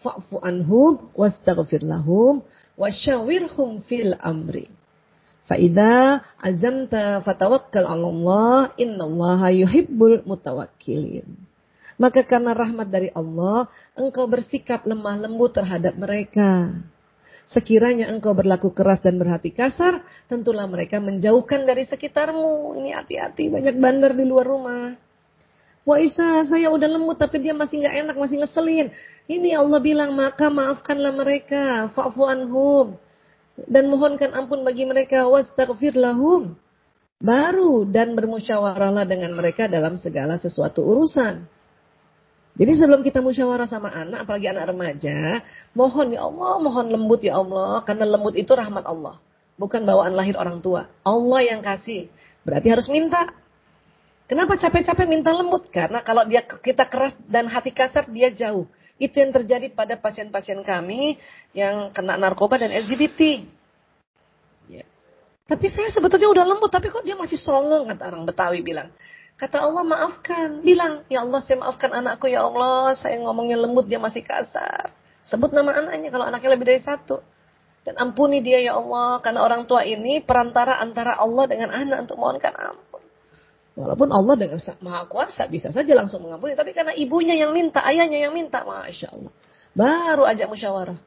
Fa'fu 0.00 0.40
anhum 0.40 1.12
wastaghfir 1.12 1.84
lahum 1.84 2.40
wasyawirhum 2.80 3.84
fil 3.84 4.16
amri. 4.24 4.72
Fa'idha 5.48 6.20
azamta 6.44 7.24
fatawakkal 7.24 7.88
Allah, 7.88 8.76
innallaha 8.76 9.48
yuhibbul 9.48 10.20
mutawakkilin. 10.28 11.24
Maka 11.96 12.22
karena 12.22 12.52
rahmat 12.52 12.92
dari 12.92 13.08
Allah, 13.16 13.66
engkau 13.96 14.28
bersikap 14.28 14.84
lemah 14.84 15.24
lembut 15.24 15.56
terhadap 15.56 15.96
mereka. 15.96 16.76
Sekiranya 17.48 18.12
engkau 18.12 18.36
berlaku 18.36 18.76
keras 18.76 19.00
dan 19.00 19.16
berhati 19.16 19.56
kasar, 19.56 20.04
tentulah 20.28 20.68
mereka 20.68 21.00
menjauhkan 21.00 21.64
dari 21.64 21.88
sekitarmu. 21.88 22.76
Ini 22.78 22.92
hati-hati, 22.92 23.48
banyak 23.48 23.74
bandar 23.80 24.12
di 24.12 24.28
luar 24.28 24.46
rumah. 24.46 24.92
Wah 25.88 25.96
Isa, 25.96 26.44
saya 26.44 26.68
udah 26.68 26.84
lembut 26.84 27.16
tapi 27.16 27.40
dia 27.40 27.56
masih 27.56 27.80
nggak 27.80 27.96
enak, 28.04 28.16
masih 28.20 28.44
ngeselin. 28.44 28.92
Ini 29.24 29.56
Allah 29.56 29.80
bilang, 29.80 30.12
maka 30.12 30.52
maafkanlah 30.52 31.16
mereka. 31.16 31.88
Fa'fu 31.96 32.28
anhum. 32.28 33.00
Dan 33.66 33.90
mohonkan 33.90 34.30
ampun 34.36 34.62
bagi 34.62 34.86
mereka. 34.86 35.26
Wastaghfir 35.26 35.98
lahum. 35.98 36.54
Baru 37.18 37.82
dan 37.82 38.14
bermusyawarahlah 38.14 39.02
dengan 39.10 39.34
mereka 39.34 39.66
dalam 39.66 39.98
segala 39.98 40.38
sesuatu 40.38 40.86
urusan. 40.86 41.50
Jadi 42.58 42.72
sebelum 42.74 43.06
kita 43.06 43.22
musyawarah 43.22 43.70
sama 43.70 43.90
anak, 43.94 44.26
apalagi 44.26 44.50
anak 44.50 44.74
remaja, 44.74 45.46
mohon 45.78 46.10
ya 46.10 46.26
Allah, 46.26 46.58
mohon 46.58 46.86
lembut 46.90 47.22
ya 47.22 47.38
Allah, 47.38 47.86
karena 47.86 48.02
lembut 48.02 48.34
itu 48.34 48.50
rahmat 48.50 48.82
Allah, 48.82 49.22
bukan 49.54 49.86
bawaan 49.86 50.18
lahir 50.18 50.34
orang 50.34 50.58
tua. 50.58 50.90
Allah 51.06 51.40
yang 51.46 51.62
kasih, 51.62 52.10
berarti 52.42 52.68
harus 52.74 52.90
minta. 52.90 53.30
Kenapa 54.26 54.58
capek-capek 54.58 55.06
minta 55.06 55.30
lembut? 55.30 55.70
Karena 55.70 56.02
kalau 56.02 56.26
dia 56.26 56.42
kita 56.42 56.90
keras 56.90 57.14
dan 57.30 57.46
hati 57.46 57.70
kasar, 57.70 58.10
dia 58.10 58.34
jauh. 58.34 58.66
Itu 58.98 59.22
yang 59.22 59.30
terjadi 59.30 59.70
pada 59.70 59.94
pasien-pasien 59.94 60.58
kami 60.66 61.16
yang 61.54 61.94
kena 61.94 62.18
narkoba 62.18 62.58
dan 62.58 62.74
LGBT. 62.74 63.46
Ya. 64.66 64.82
Tapi 65.46 65.66
saya 65.70 65.88
sebetulnya 65.94 66.26
udah 66.26 66.44
lembut, 66.44 66.68
tapi 66.68 66.90
kok 66.90 67.06
dia 67.06 67.14
masih 67.14 67.38
songong, 67.38 67.86
kata 67.94 68.10
orang 68.10 68.26
Betawi 68.26 68.60
bilang. 68.60 68.90
Kata 69.38 69.62
Allah 69.62 69.86
maafkan, 69.86 70.66
bilang, 70.66 71.06
ya 71.06 71.22
Allah 71.22 71.38
saya 71.46 71.62
maafkan 71.62 71.94
anakku 71.94 72.26
ya 72.26 72.42
Allah, 72.42 72.98
saya 72.98 73.22
ngomongnya 73.22 73.54
lembut 73.54 73.86
dia 73.86 74.02
masih 74.02 74.26
kasar. 74.26 74.90
Sebut 75.22 75.54
nama 75.54 75.78
anaknya 75.78 76.10
kalau 76.10 76.26
anaknya 76.26 76.58
lebih 76.58 76.66
dari 76.66 76.82
satu. 76.82 77.22
Dan 77.86 77.94
ampuni 78.02 78.42
dia 78.42 78.58
ya 78.58 78.74
Allah, 78.74 79.22
karena 79.22 79.46
orang 79.46 79.70
tua 79.70 79.86
ini 79.86 80.18
perantara 80.26 80.82
antara 80.82 81.14
Allah 81.14 81.46
dengan 81.46 81.70
anak 81.70 82.10
untuk 82.10 82.18
mohonkan 82.18 82.50
ampun. 82.50 82.87
Walaupun 83.78 84.10
Allah 84.10 84.34
dengan 84.34 84.58
maha 84.82 85.06
kuasa 85.06 85.46
bisa 85.46 85.70
saja 85.70 85.94
langsung 85.94 86.26
mengampuni. 86.26 86.58
Tapi 86.58 86.74
karena 86.74 86.90
ibunya 86.98 87.38
yang 87.38 87.54
minta, 87.54 87.78
ayahnya 87.86 88.26
yang 88.26 88.34
minta. 88.34 88.66
Masya 88.66 89.14
Allah. 89.14 89.32
Baru 89.70 90.26
ajak 90.26 90.50
musyawarah. 90.50 90.98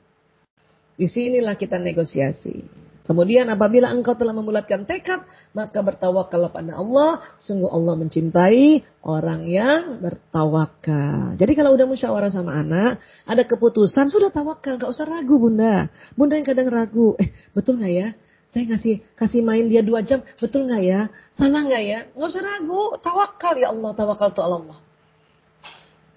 Di 0.95 1.11
sinilah 1.11 1.59
kita 1.59 1.75
negosiasi. 1.75 2.63
Kemudian 3.01 3.49
apabila 3.51 3.91
engkau 3.91 4.15
telah 4.15 4.31
membulatkan 4.31 4.87
tekad, 4.87 5.27
maka 5.51 5.83
bertawakal 5.83 6.47
pada 6.47 6.79
Allah. 6.79 7.19
Sungguh 7.35 7.67
Allah 7.67 7.99
mencintai 7.99 8.87
orang 9.03 9.43
yang 9.51 9.99
bertawakal. 9.99 11.35
Jadi 11.35 11.51
kalau 11.51 11.75
udah 11.75 11.91
musyawarah 11.91 12.31
sama 12.31 12.55
anak, 12.55 13.03
ada 13.27 13.43
keputusan, 13.43 14.07
sudah 14.07 14.31
tawakal. 14.31 14.79
Gak 14.79 14.87
usah 14.95 15.03
ragu 15.09 15.35
bunda. 15.41 15.91
Bunda 16.15 16.39
yang 16.39 16.47
kadang 16.47 16.71
ragu. 16.71 17.19
Eh 17.19 17.35
betul 17.51 17.83
gak 17.83 17.91
ya? 17.91 18.15
Saya 18.51 18.65
kasih 18.67 18.99
kasih 19.15 19.41
main 19.47 19.71
dia 19.71 19.79
dua 19.79 20.03
jam, 20.03 20.19
betul 20.39 20.67
nggak 20.67 20.83
ya? 20.83 21.07
Salah 21.31 21.63
nggak 21.63 21.83
ya? 21.87 21.99
Nggak 22.11 22.29
usah 22.35 22.43
ragu, 22.43 22.83
tawakal 22.99 23.53
ya 23.55 23.71
Allah, 23.71 23.91
tawakal 23.95 24.29
tuh 24.35 24.43
Allah. 24.43 24.79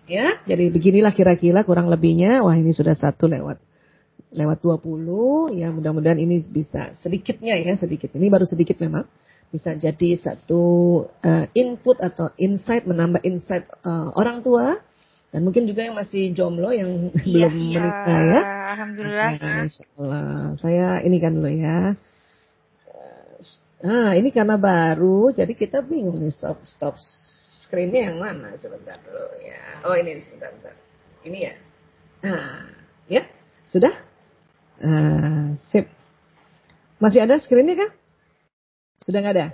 Ya, 0.04 0.36
jadi 0.44 0.68
beginilah 0.68 1.16
kira-kira 1.16 1.64
kurang 1.64 1.88
lebihnya. 1.88 2.44
Wah 2.44 2.58
ini 2.58 2.74
sudah 2.74 2.92
satu 2.92 3.30
lewat 3.30 3.56
lewat 4.34 4.58
20 4.66 5.54
ya 5.54 5.70
mudah-mudahan 5.70 6.18
ini 6.18 6.42
bisa 6.50 6.98
sedikitnya 6.98 7.54
ya 7.54 7.78
sedikit 7.78 8.10
ini 8.18 8.26
baru 8.26 8.42
sedikit 8.42 8.82
memang 8.82 9.06
bisa 9.54 9.78
jadi 9.78 10.18
satu 10.18 10.62
uh, 11.06 11.46
input 11.54 12.02
atau 12.02 12.34
insight 12.42 12.82
menambah 12.90 13.22
insight 13.22 13.70
uh, 13.86 14.10
orang 14.18 14.42
tua 14.42 14.82
dan 15.30 15.46
mungkin 15.46 15.70
juga 15.70 15.86
yang 15.86 15.94
masih 15.94 16.34
jomblo 16.34 16.74
yang 16.74 17.10
belum 17.30 17.52
iya. 17.54 17.78
menikah 17.78 18.20
ya 18.26 18.40
alhamdulillah 18.74 19.30
nah, 20.02 20.50
saya 20.58 20.98
ini 21.06 21.22
kan 21.22 21.38
dulu 21.38 21.50
ya 21.54 21.94
Nah, 23.84 24.16
ini 24.16 24.32
karena 24.32 24.56
baru, 24.56 25.28
jadi 25.36 25.52
kita 25.52 25.84
bingung 25.84 26.16
nih 26.16 26.32
stop 26.32 26.64
stop 26.64 26.96
screennya 27.60 28.08
yang 28.08 28.16
mana 28.16 28.56
sebentar 28.56 28.96
dulu 29.04 29.28
ya. 29.44 29.60
Oh 29.84 29.92
ini 29.92 30.24
sebentar, 30.24 30.48
sebentar. 30.56 30.72
Ini 31.20 31.38
ya. 31.44 31.54
Nah, 32.24 32.64
ya 33.12 33.22
sudah. 33.68 33.92
Uh, 34.80 35.52
sip. 35.68 35.84
Masih 36.96 37.28
ada 37.28 37.36
screennya 37.36 37.84
kah? 37.84 37.92
Sudah 39.04 39.20
nggak 39.20 39.36
ada? 39.36 39.48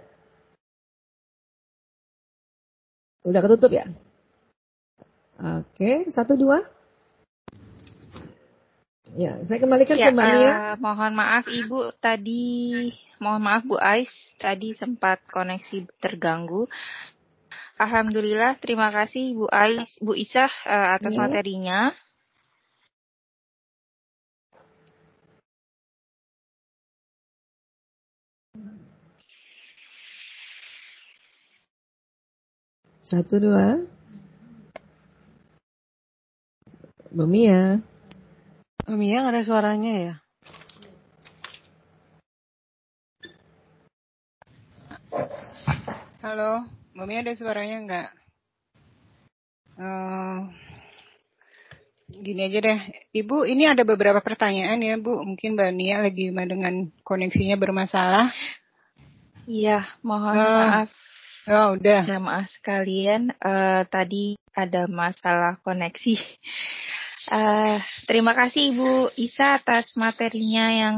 Udah 3.27 3.41
ketutup 3.43 3.75
ya? 3.75 3.91
Oke, 5.43 6.07
satu 6.15 6.39
dua. 6.39 6.63
Ya, 9.19 9.43
saya 9.43 9.59
kembalikan 9.59 9.99
ya, 9.99 10.15
ke 10.15 10.15
Mbak 10.15 10.29
Nia. 10.39 10.51
Uh, 10.55 10.75
mohon 10.79 11.13
maaf 11.19 11.51
Ibu 11.51 11.99
tadi 11.99 12.95
Mohon 13.21 13.43
maaf 13.45 13.63
Bu 13.69 13.77
Ais, 13.77 14.09
tadi 14.41 14.73
sempat 14.73 15.21
koneksi 15.29 15.85
terganggu. 16.01 16.65
Alhamdulillah, 17.77 18.57
terima 18.57 18.89
kasih 18.89 19.37
Bu 19.37 19.45
Ais, 19.53 20.01
Bu 20.01 20.17
Isah 20.17 20.49
uh, 20.65 20.97
atas 20.97 21.13
ya. 21.13 21.21
materinya. 21.21 21.93
Satu 33.05 33.37
dua. 33.37 33.85
Bu 37.13 37.29
Mia. 37.29 37.85
Bu 38.89 38.97
Mia 38.97 39.29
ada 39.29 39.45
suaranya 39.45 39.93
ya? 39.93 40.15
Halo, 46.21 46.69
Mbak 46.93 47.07
Mia 47.09 47.25
ada 47.25 47.33
suaranya 47.33 47.77
enggak? 47.81 48.09
Uh, 49.81 50.53
gini 52.13 52.45
aja 52.45 52.61
deh, 52.61 52.81
Ibu, 53.17 53.49
ini 53.49 53.65
ada 53.65 53.89
beberapa 53.89 54.21
pertanyaan 54.21 54.85
ya, 54.85 55.01
Bu. 55.01 55.17
Mungkin 55.25 55.57
Mbak 55.57 55.71
Nia 55.73 56.05
lagi 56.05 56.29
dengan 56.29 56.93
koneksinya 57.09 57.57
bermasalah. 57.57 58.29
Iya, 59.49 59.89
mohon 60.05 60.37
uh, 60.37 60.45
maaf. 60.45 60.91
Oh, 61.49 61.81
udah. 61.81 62.05
Jamaah 62.05 62.45
sekalian, 62.53 63.33
uh, 63.41 63.89
tadi 63.89 64.37
ada 64.53 64.85
masalah 64.93 65.57
koneksi. 65.65 66.21
Uh, 67.29 67.77
terima 68.09 68.33
kasih 68.33 68.73
Ibu 68.73 69.13
Isa 69.21 69.61
atas 69.61 69.93
materinya 70.01 70.73
yang 70.73 70.97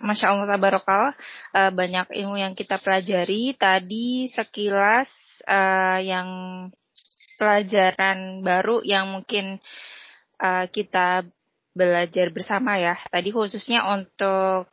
Masya 0.00 0.32
Allah 0.32 0.56
Tabarokal. 0.56 1.12
Uh, 1.52 1.68
banyak 1.68 2.08
ilmu 2.16 2.40
yang 2.40 2.56
kita 2.56 2.80
pelajari. 2.80 3.52
Tadi 3.52 4.32
sekilas 4.32 5.12
uh, 5.44 6.00
yang 6.00 6.28
pelajaran 7.36 8.40
baru 8.40 8.80
yang 8.88 9.12
mungkin 9.12 9.60
uh, 10.40 10.64
kita 10.72 11.28
belajar 11.76 12.32
bersama 12.32 12.80
ya. 12.80 12.96
Tadi 13.12 13.28
khususnya 13.28 13.84
untuk 13.92 14.64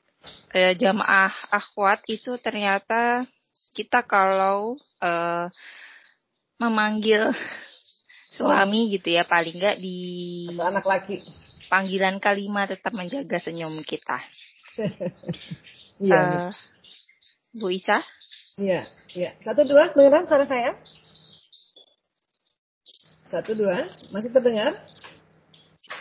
uh, 0.55 0.73
jamaah 0.79 1.35
akhwat 1.51 2.07
itu 2.07 2.39
ternyata 2.39 3.27
kita 3.75 4.07
kalau 4.07 4.79
uh, 5.03 5.51
memanggil 6.61 7.35
suami 8.41 8.89
gitu 8.89 9.13
ya 9.13 9.23
paling 9.23 9.53
nggak 9.53 9.77
di 9.77 9.97
Atau 10.49 10.65
anak 10.65 10.85
laki 10.89 11.21
panggilan 11.71 12.19
kalimat 12.19 12.67
tetap 12.67 12.91
menjaga 12.91 13.37
senyum 13.39 13.79
kita. 13.85 14.19
Iya. 16.01 16.49
uh, 16.49 16.51
Bu 17.53 17.69
Isa? 17.69 18.01
Iya, 18.57 18.89
iya. 19.13 19.37
Satu 19.45 19.61
dua, 19.69 19.93
kedengaran 19.93 20.25
suara 20.25 20.49
saya? 20.49 20.73
Satu 23.29 23.53
dua, 23.53 23.85
masih 24.09 24.33
terdengar? 24.33 24.81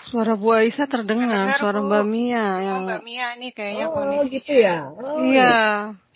Suara 0.08 0.40
Bu 0.40 0.56
Aisyah 0.56 0.88
terdengar, 0.88 1.28
terdengar 1.28 1.60
suara 1.60 1.84
Bu. 1.84 1.92
Mbak 1.92 2.04
Mia 2.08 2.40
oh, 2.40 2.54
yang 2.64 2.78
Mbak 2.88 3.02
Mia 3.04 3.28
nih 3.36 3.50
kayaknya 3.52 3.86
oh, 3.86 3.92
kondisinya. 3.92 4.32
gitu 4.32 4.52
ya. 4.56 4.76
Oh, 4.88 5.20
iya. 5.20 5.54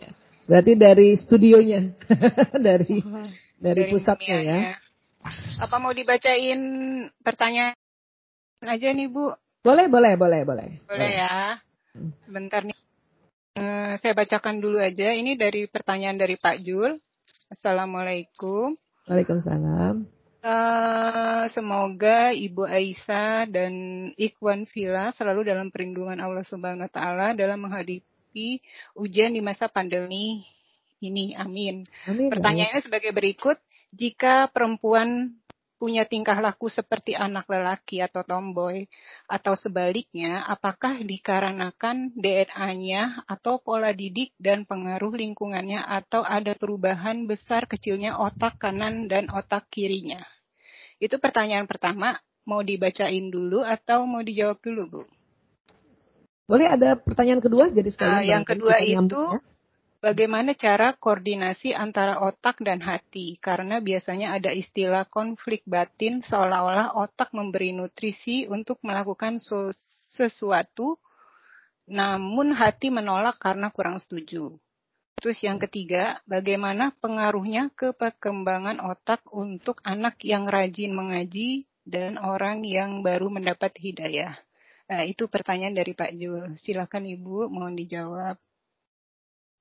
iya. 0.01 0.11
Berarti 0.49 0.73
dari 0.81 1.09
studionya, 1.21 1.81
dari 2.67 3.05
dari, 3.05 3.37
dari 3.61 3.83
pusatnya 3.93 4.39
ya. 4.41 4.59
Apa 5.61 5.81
mau 5.81 5.97
dibacain 5.97 6.61
pertanyaan 7.25 7.77
aja 8.61 8.89
nih 8.93 9.09
Bu? 9.09 9.33
Boleh, 9.65 9.89
boleh, 9.89 10.21
boleh, 10.21 10.45
boleh. 10.45 10.69
Boleh 10.85 11.13
ya. 11.17 11.57
Bentar 12.29 12.69
nih. 12.69 12.77
Uh, 13.57 13.97
saya 14.05 14.13
bacakan 14.13 14.61
dulu 14.61 14.77
aja. 14.77 15.17
Ini 15.17 15.41
dari 15.41 15.65
pertanyaan 15.65 16.21
dari 16.21 16.37
Pak 16.37 16.61
Jul. 16.61 17.01
Assalamualaikum. 17.49 18.77
Waalaikumsalam. 19.09 20.05
Uh, 20.45 21.49
semoga 21.57 22.37
Ibu 22.37 22.69
Aisyah 22.69 23.49
dan 23.49 23.73
Ikhwan 24.21 24.69
Villa 24.69 25.09
selalu 25.17 25.49
dalam 25.49 25.73
perlindungan 25.73 26.21
Allah 26.21 26.45
Subhanahu 26.45 26.85
wa 26.85 26.93
taala 26.93 27.33
dalam 27.33 27.65
menghadapi 27.65 28.61
ujian 28.93 29.33
di 29.33 29.41
masa 29.41 29.73
pandemi 29.73 30.45
ini. 31.01 31.33
Amin. 31.33 31.89
Amin. 32.05 32.29
Pertanyaannya 32.29 32.85
sebagai 32.85 33.17
berikut, 33.17 33.57
jika 33.95 34.51
perempuan 34.51 35.39
punya 35.85 36.09
tingkah 36.09 36.39
laku 36.41 36.73
seperti 36.73 37.13
anak 37.13 37.45
lelaki 37.45 38.01
atau 38.01 38.25
tomboy, 38.25 38.89
atau 39.29 39.53
sebaliknya, 39.53 40.47
apakah 40.49 41.03
dikarenakan 41.03 42.15
DNA-nya 42.17 43.27
atau 43.29 43.61
pola 43.61 43.93
didik 43.93 44.33
dan 44.41 44.65
pengaruh 44.65 45.13
lingkungannya, 45.13 45.85
atau 45.85 46.25
ada 46.25 46.57
perubahan 46.57 47.29
besar 47.29 47.69
kecilnya 47.69 48.17
otak 48.17 48.57
kanan 48.57 49.13
dan 49.13 49.29
otak 49.29 49.69
kirinya? 49.69 50.25
Itu 50.97 51.21
pertanyaan 51.21 51.69
pertama. 51.69 52.17
Mau 52.45 52.61
dibacain 52.61 53.33
dulu 53.33 53.65
atau 53.65 54.05
mau 54.05 54.21
dijawab 54.21 54.61
dulu, 54.61 54.83
Bu? 54.89 55.03
Boleh 56.45 56.69
ada 56.69 56.93
pertanyaan 56.97 57.41
kedua 57.41 57.73
jadi 57.73 57.89
sekalian. 57.89 58.21
Uh, 58.21 58.25
yang 58.25 58.45
kedua 58.45 58.81
itu 58.85 59.21
ya? 59.21 59.41
Bagaimana 60.05 60.53
cara 60.53 60.93
koordinasi 60.93 61.73
antara 61.73 62.21
otak 62.21 62.61
dan 62.61 62.85
hati 62.85 63.41
karena 63.41 63.81
biasanya 63.81 64.37
ada 64.37 64.53
istilah 64.53 65.09
konflik 65.09 65.65
batin 65.65 66.21
seolah-olah 66.21 66.93
otak 66.93 67.33
memberi 67.33 67.73
nutrisi 67.73 68.45
untuk 68.45 68.85
melakukan 68.85 69.41
sesuatu 70.13 71.01
namun 71.89 72.53
hati 72.53 72.93
menolak 72.93 73.41
karena 73.41 73.73
kurang 73.73 73.97
setuju. 73.97 74.57
Terus 75.17 75.41
yang 75.41 75.57
ketiga, 75.57 76.21
bagaimana 76.29 76.93
pengaruhnya 77.01 77.73
ke 77.73 77.97
perkembangan 77.97 78.77
otak 78.85 79.25
untuk 79.33 79.81
anak 79.81 80.21
yang 80.21 80.45
rajin 80.45 80.93
mengaji 80.93 81.65
dan 81.89 82.21
orang 82.21 82.61
yang 82.61 83.01
baru 83.01 83.33
mendapat 83.33 83.73
hidayah. 83.81 84.37
Nah, 84.85 85.01
itu 85.09 85.25
pertanyaan 85.33 85.73
dari 85.73 85.97
Pak 85.97 86.13
Jul. 86.13 86.53
Silakan 86.61 87.09
Ibu, 87.09 87.49
mohon 87.49 87.73
dijawab. 87.73 88.37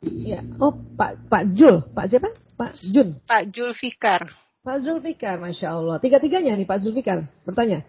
Ya. 0.03 0.43
Oh, 0.59 0.75
Pak 0.75 1.31
Pak 1.31 1.55
Jul, 1.55 1.79
Pak 1.95 2.05
siapa? 2.11 2.29
Pak 2.59 2.75
Jun. 2.83 3.17
Pak 3.23 3.49
Jul 3.55 3.71
Fikar. 3.71 4.43
Pak 4.63 4.79
Zulfikar, 4.79 5.43
masya 5.43 5.75
Allah. 5.75 5.99
Tiga-tiganya 5.99 6.55
nih 6.55 6.63
Pak 6.63 6.79
Zulfikar 6.79 7.27
bertanya. 7.43 7.83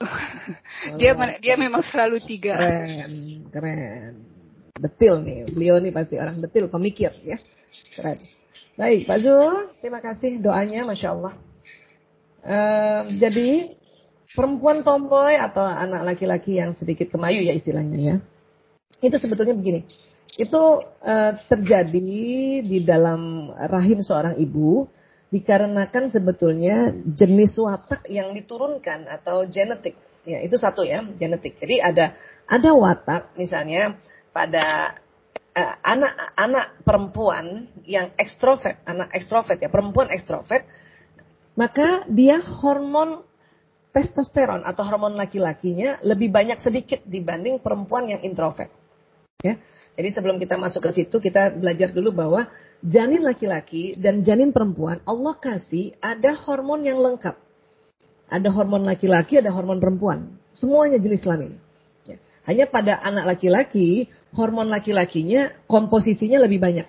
dia 1.00 1.12
oh, 1.12 1.28
dia 1.44 1.54
memang 1.60 1.84
selalu 1.84 2.24
tiga. 2.24 2.56
Keren, 2.56 3.12
keren. 3.52 4.12
Detil 4.80 5.20
nih, 5.20 5.44
beliau 5.52 5.76
nih 5.76 5.92
pasti 5.92 6.16
orang 6.16 6.40
detil, 6.40 6.72
pemikir 6.72 7.12
ya. 7.20 7.36
Keren. 7.92 8.16
Baik, 8.80 9.04
Pak 9.04 9.18
Zul, 9.20 9.76
terima 9.84 10.00
kasih 10.00 10.40
doanya, 10.40 10.88
masya 10.88 11.12
Allah. 11.12 11.36
Jadi 13.20 13.76
perempuan 14.32 14.80
tomboy 14.80 15.36
atau 15.36 15.60
anak 15.60 16.16
laki-laki 16.16 16.56
yang 16.56 16.72
sedikit 16.72 17.12
kemayu 17.12 17.44
ya 17.44 17.52
istilahnya 17.52 17.98
ya. 18.00 18.16
Itu 19.04 19.20
sebetulnya 19.20 19.52
begini 19.52 19.84
itu 20.40 20.62
uh, 21.04 21.32
terjadi 21.44 22.12
di 22.64 22.78
dalam 22.80 23.52
rahim 23.52 24.00
seorang 24.00 24.40
ibu 24.40 24.88
dikarenakan 25.28 26.08
sebetulnya 26.08 26.96
jenis 27.12 27.60
watak 27.60 28.08
yang 28.08 28.32
diturunkan 28.32 29.04
atau 29.06 29.44
genetik. 29.44 29.94
Ya, 30.24 30.40
itu 30.40 30.56
satu 30.56 30.80
ya, 30.84 31.04
genetik. 31.04 31.60
Jadi 31.60 31.80
ada 31.80 32.16
ada 32.48 32.70
watak 32.72 33.36
misalnya 33.36 34.00
pada 34.32 34.96
anak-anak 35.84 36.66
uh, 36.66 36.74
perempuan 36.86 37.68
yang 37.84 38.14
ekstrovert, 38.16 38.80
anak 38.88 39.12
ekstrovert 39.12 39.60
ya, 39.60 39.68
perempuan 39.68 40.08
ekstrovert, 40.08 40.64
maka 41.58 42.06
dia 42.08 42.40
hormon 42.40 43.26
testosteron 43.90 44.62
atau 44.62 44.86
hormon 44.86 45.18
laki-lakinya 45.18 45.98
lebih 46.06 46.30
banyak 46.30 46.62
sedikit 46.62 47.02
dibanding 47.02 47.58
perempuan 47.58 48.06
yang 48.06 48.22
introvert. 48.22 48.70
Ya. 49.40 49.56
Jadi 49.96 50.08
sebelum 50.16 50.40
kita 50.40 50.56
masuk 50.56 50.88
ke 50.88 51.02
situ 51.02 51.16
kita 51.20 51.52
belajar 51.52 51.92
dulu 51.92 52.14
bahwa 52.14 52.48
janin 52.80 53.20
laki-laki 53.20 53.98
dan 53.98 54.24
janin 54.24 54.54
perempuan 54.54 55.04
Allah 55.04 55.36
kasih 55.36 55.96
ada 56.00 56.36
hormon 56.36 56.84
yang 56.86 57.00
lengkap. 57.00 57.36
Ada 58.30 58.48
hormon 58.54 58.86
laki-laki, 58.86 59.42
ada 59.42 59.50
hormon 59.50 59.82
perempuan. 59.82 60.38
Semuanya 60.54 61.02
jenis 61.02 61.20
kelamin. 61.26 61.58
Ya. 62.06 62.16
Hanya 62.46 62.70
pada 62.70 63.02
anak 63.02 63.36
laki-laki, 63.36 64.06
hormon 64.38 64.70
laki-lakinya 64.70 65.50
komposisinya 65.66 66.38
lebih 66.38 66.62
banyak. 66.62 66.86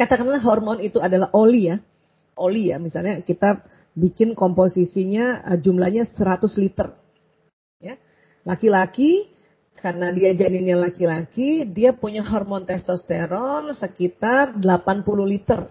Katakanlah 0.00 0.40
hormon 0.40 0.80
itu 0.80 1.02
adalah 1.04 1.28
oli 1.36 1.68
ya. 1.68 1.76
Oli 2.38 2.72
ya, 2.72 2.80
misalnya 2.80 3.20
kita 3.20 3.60
bikin 3.92 4.32
komposisinya 4.32 5.42
eh, 5.52 5.58
jumlahnya 5.60 6.08
100 6.08 6.48
liter. 6.62 6.96
Ya. 7.82 8.00
Laki-laki 8.48 9.28
karena 9.78 10.10
dia 10.10 10.34
janinnya 10.34 10.76
laki-laki, 10.78 11.62
dia 11.66 11.94
punya 11.94 12.26
hormon 12.26 12.66
testosteron 12.66 13.70
sekitar 13.70 14.58
80 14.58 14.66
liter. 15.22 15.70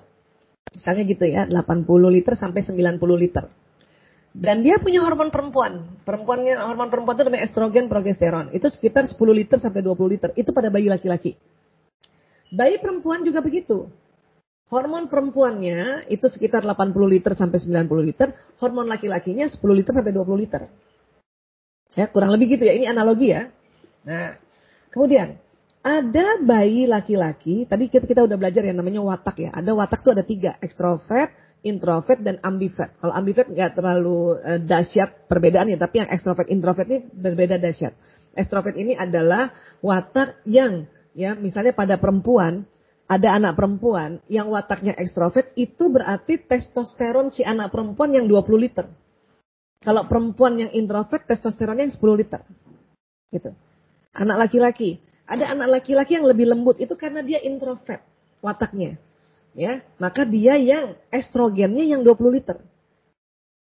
Misalnya 0.72 1.04
gitu 1.04 1.26
ya, 1.28 1.44
80 1.48 1.88
liter 2.12 2.34
sampai 2.40 2.64
90 2.64 3.00
liter. 3.20 3.46
Dan 4.38 4.62
dia 4.62 4.78
punya 4.78 5.02
hormon 5.02 5.34
perempuan. 5.34 6.04
Perempuannya 6.06 6.62
hormon 6.62 6.94
perempuan 6.94 7.18
itu 7.18 7.24
namanya 7.26 7.44
estrogen, 7.50 7.90
progesteron. 7.90 8.54
Itu 8.54 8.70
sekitar 8.70 9.10
10 9.10 9.18
liter 9.34 9.58
sampai 9.58 9.82
20 9.82 10.14
liter. 10.14 10.30
Itu 10.38 10.54
pada 10.54 10.70
bayi 10.70 10.88
laki-laki. 10.88 11.34
Bayi 12.54 12.78
perempuan 12.78 13.26
juga 13.26 13.42
begitu. 13.42 13.90
Hormon 14.68 15.08
perempuannya 15.08 16.12
itu 16.12 16.28
sekitar 16.28 16.62
80 16.62 16.94
liter 17.08 17.34
sampai 17.34 17.58
90 17.58 18.04
liter. 18.04 18.30
Hormon 18.62 18.86
laki-lakinya 18.86 19.50
10 19.50 19.58
liter 19.74 19.92
sampai 19.96 20.14
20 20.14 20.38
liter. 20.38 20.62
Ya, 21.98 22.06
kurang 22.12 22.30
lebih 22.36 22.60
gitu 22.60 22.68
ya. 22.68 22.78
Ini 22.78 22.94
analogi 22.94 23.34
ya. 23.34 23.50
Nah, 24.08 24.40
kemudian 24.88 25.36
ada 25.84 26.40
bayi 26.44 26.84
laki-laki, 26.84 27.68
tadi 27.68 27.92
kita, 27.92 28.08
kita 28.08 28.22
udah 28.24 28.36
belajar 28.40 28.64
yang 28.64 28.80
namanya 28.80 29.04
watak 29.04 29.40
ya. 29.40 29.52
Ada 29.56 29.72
watak 29.72 30.00
tuh 30.04 30.16
ada 30.16 30.24
tiga, 30.24 30.60
ekstrovert, 30.60 31.32
introvert, 31.64 32.20
dan 32.24 32.40
ambivert. 32.44 32.96
Kalau 33.00 33.14
ambivert 33.16 33.48
nggak 33.52 33.72
terlalu 33.76 34.36
uh, 34.40 34.60
dahsyat 34.60 35.28
perbedaannya, 35.32 35.80
tapi 35.80 36.04
yang 36.04 36.10
ekstrovert, 36.12 36.48
introvert 36.52 36.88
ini 36.92 37.08
berbeda 37.08 37.60
dahsyat. 37.60 37.96
Ekstrovert 38.36 38.76
ini 38.76 39.00
adalah 39.00 39.52
watak 39.80 40.44
yang, 40.44 40.88
ya 41.16 41.36
misalnya 41.36 41.72
pada 41.72 41.96
perempuan, 42.00 42.68
ada 43.08 43.40
anak 43.40 43.56
perempuan 43.56 44.20
yang 44.28 44.52
wataknya 44.52 44.92
ekstrovert, 45.00 45.56
itu 45.56 45.88
berarti 45.88 46.44
testosteron 46.44 47.32
si 47.32 47.48
anak 47.48 47.72
perempuan 47.72 48.12
yang 48.12 48.28
20 48.28 48.60
liter. 48.60 48.92
Kalau 49.80 50.04
perempuan 50.12 50.60
yang 50.60 50.72
introvert, 50.76 51.24
testosteronnya 51.24 51.88
yang 51.88 51.96
10 51.96 52.20
liter. 52.20 52.42
Gitu. 53.32 53.56
Anak 54.18 54.50
laki-laki. 54.50 54.98
Ada 55.30 55.54
anak 55.54 55.80
laki-laki 55.80 56.18
yang 56.18 56.26
lebih 56.26 56.50
lembut 56.50 56.82
itu 56.82 56.98
karena 56.98 57.22
dia 57.22 57.38
introvert 57.46 58.02
wataknya. 58.42 58.98
Ya, 59.58 59.82
maka 59.98 60.26
dia 60.26 60.58
yang 60.58 60.98
estrogennya 61.10 61.86
yang 61.86 62.02
20 62.06 62.34
liter. 62.34 62.58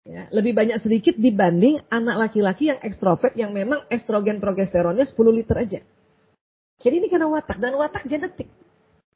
Ya, 0.04 0.28
lebih 0.36 0.52
banyak 0.52 0.84
sedikit 0.84 1.16
dibanding 1.16 1.80
anak 1.88 2.28
laki-laki 2.28 2.68
yang 2.68 2.80
ekstrovert 2.84 3.40
yang 3.40 3.56
memang 3.56 3.88
estrogen 3.88 4.44
progesteronnya 4.44 5.08
10 5.08 5.16
liter 5.32 5.56
aja. 5.56 5.80
Jadi 6.84 6.96
ini 7.00 7.08
karena 7.08 7.32
watak 7.32 7.56
dan 7.60 7.80
watak 7.80 8.04
genetik. 8.08 8.52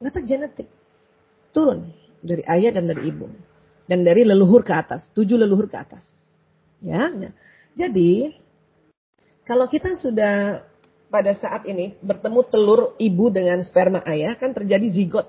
Watak 0.00 0.24
genetik. 0.24 0.68
Turun 1.52 1.92
dari 2.24 2.40
ayah 2.48 2.72
dan 2.72 2.88
dari 2.88 3.04
ibu. 3.04 3.28
Dan 3.88 4.04
dari 4.04 4.24
leluhur 4.24 4.64
ke 4.64 4.72
atas, 4.72 5.08
tujuh 5.16 5.40
leluhur 5.40 5.68
ke 5.68 5.76
atas. 5.76 6.04
Ya. 6.84 7.08
Jadi 7.76 8.36
kalau 9.48 9.64
kita 9.68 9.96
sudah 9.96 10.67
pada 11.08 11.32
saat 11.32 11.64
ini 11.64 11.96
bertemu 12.04 12.40
telur 12.48 12.80
ibu 13.00 13.32
dengan 13.32 13.60
sperma 13.64 14.04
ayah 14.04 14.36
kan 14.36 14.52
terjadi 14.52 14.86
zigot. 14.92 15.26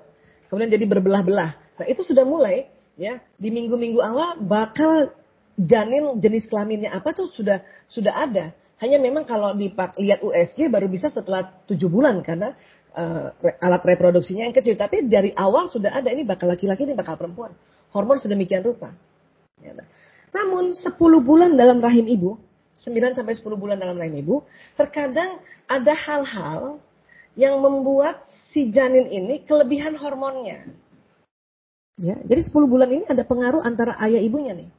Kemudian 0.51 0.71
jadi 0.71 0.85
berbelah-belah. 0.87 1.51
Nah, 1.79 1.85
itu 1.87 2.03
sudah 2.03 2.27
mulai 2.27 2.67
ya 2.99 3.23
di 3.39 3.47
minggu-minggu 3.47 3.99
awal 4.03 4.43
bakal 4.43 5.15
janin 5.55 6.19
jenis 6.19 6.51
kelaminnya 6.51 6.91
apa 6.91 7.15
tuh 7.15 7.27
sudah 7.31 7.63
sudah 7.87 8.11
ada. 8.15 8.51
Hanya 8.79 8.95
memang 8.99 9.27
kalau 9.27 9.51
lihat 9.55 10.23
USG 10.23 10.71
baru 10.71 10.87
bisa 10.87 11.11
setelah 11.11 11.51
tujuh 11.67 11.91
bulan 11.91 12.23
karena 12.23 12.55
uh, 12.95 13.35
alat 13.59 13.83
reproduksinya 13.83 14.47
yang 14.47 14.55
kecil. 14.55 14.79
Tapi 14.79 15.07
dari 15.07 15.35
awal 15.35 15.67
sudah 15.67 15.91
ada 15.91 16.07
ini 16.11 16.23
bakal 16.23 16.47
laki-laki 16.47 16.87
ini 16.87 16.95
bakal 16.95 17.19
perempuan. 17.19 17.51
Hormon 17.91 18.23
sedemikian 18.23 18.63
rupa. 18.63 18.95
Ya, 19.59 19.75
nah. 19.75 19.87
Namun 20.29 20.77
10 20.77 20.95
bulan 21.25 21.57
dalam 21.57 21.81
rahim 21.81 22.05
ibu, 22.05 22.37
9 22.79 23.17
sampai 23.19 23.35
10 23.35 23.59
bulan 23.59 23.75
dalam 23.75 23.99
rahim 23.99 24.23
ibu, 24.23 24.35
terkadang 24.79 25.43
ada 25.67 25.91
hal-hal 25.91 26.79
yang 27.35 27.59
membuat 27.59 28.23
si 28.51 28.71
janin 28.71 29.07
ini 29.11 29.43
kelebihan 29.43 29.99
hormonnya. 29.99 30.63
Ya, 31.99 32.15
jadi 32.23 32.39
10 32.39 32.71
bulan 32.71 32.87
ini 32.87 33.03
ada 33.03 33.27
pengaruh 33.27 33.59
antara 33.59 33.99
ayah 33.99 34.23
ibunya 34.23 34.55
nih. 34.55 34.71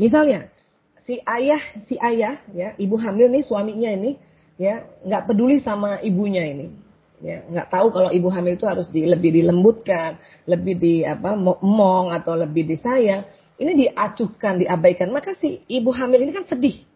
Misalnya, 0.00 0.48
si 1.04 1.20
ayah, 1.20 1.60
si 1.84 2.00
ayah, 2.00 2.40
ya, 2.56 2.72
ibu 2.80 2.96
hamil 2.96 3.28
nih 3.28 3.44
suaminya 3.44 3.92
ini, 3.92 4.16
ya, 4.56 4.88
nggak 5.04 5.28
peduli 5.28 5.60
sama 5.60 6.00
ibunya 6.00 6.48
ini, 6.48 6.72
ya, 7.20 7.44
nggak 7.44 7.68
tahu 7.68 7.92
kalau 7.92 8.08
ibu 8.08 8.32
hamil 8.32 8.56
itu 8.56 8.64
harus 8.64 8.88
di, 8.88 9.04
lebih 9.04 9.36
dilembutkan, 9.36 10.16
lebih 10.48 10.80
di 10.80 10.94
apa, 11.04 11.36
mong 11.36 12.16
atau 12.16 12.32
lebih 12.40 12.64
disayang, 12.64 13.28
ini 13.60 13.86
diacuhkan, 13.86 14.64
diabaikan, 14.64 15.12
maka 15.12 15.36
si 15.36 15.60
ibu 15.68 15.92
hamil 15.92 16.24
ini 16.24 16.32
kan 16.32 16.48
sedih. 16.48 16.91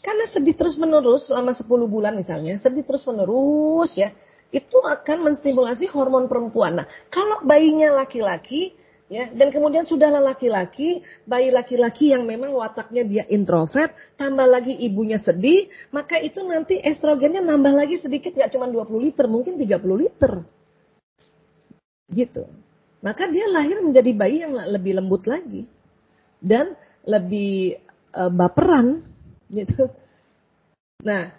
Karena 0.00 0.24
sedih 0.28 0.56
terus 0.56 0.80
menerus 0.80 1.28
selama 1.28 1.52
10 1.52 1.68
bulan 1.84 2.16
misalnya, 2.16 2.56
sedih 2.56 2.84
terus 2.88 3.04
menerus 3.04 3.92
ya, 3.92 4.12
itu 4.48 4.78
akan 4.80 5.28
menstimulasi 5.28 5.86
hormon 5.92 6.26
perempuan. 6.26 6.80
Nah, 6.80 6.86
kalau 7.12 7.44
bayinya 7.44 7.92
laki-laki, 8.00 8.72
ya 9.10 9.26
dan 9.34 9.50
kemudian 9.50 9.82
sudahlah 9.82 10.22
laki-laki 10.22 11.02
bayi 11.26 11.50
laki-laki 11.50 12.14
yang 12.14 12.22
memang 12.22 12.54
wataknya 12.54 13.02
dia 13.02 13.24
introvert 13.26 13.90
tambah 14.14 14.46
lagi 14.46 14.70
ibunya 14.70 15.18
sedih 15.18 15.66
maka 15.90 16.14
itu 16.22 16.38
nanti 16.46 16.78
estrogennya 16.78 17.42
nambah 17.42 17.74
lagi 17.74 17.98
sedikit 17.98 18.38
nggak 18.38 18.54
cuma 18.54 18.70
20 18.70 18.86
liter 19.02 19.26
mungkin 19.26 19.58
30 19.58 20.02
liter. 20.06 20.32
Gitu. 22.10 22.42
Maka 23.00 23.26
dia 23.32 23.50
lahir 23.50 23.82
menjadi 23.82 24.10
bayi 24.14 24.46
yang 24.46 24.54
lebih 24.54 25.02
lembut 25.02 25.26
lagi 25.26 25.66
dan 26.38 26.78
lebih 27.02 27.80
uh, 28.14 28.30
baperan 28.30 29.02
gitu. 29.58 29.90
Nah 31.02 31.34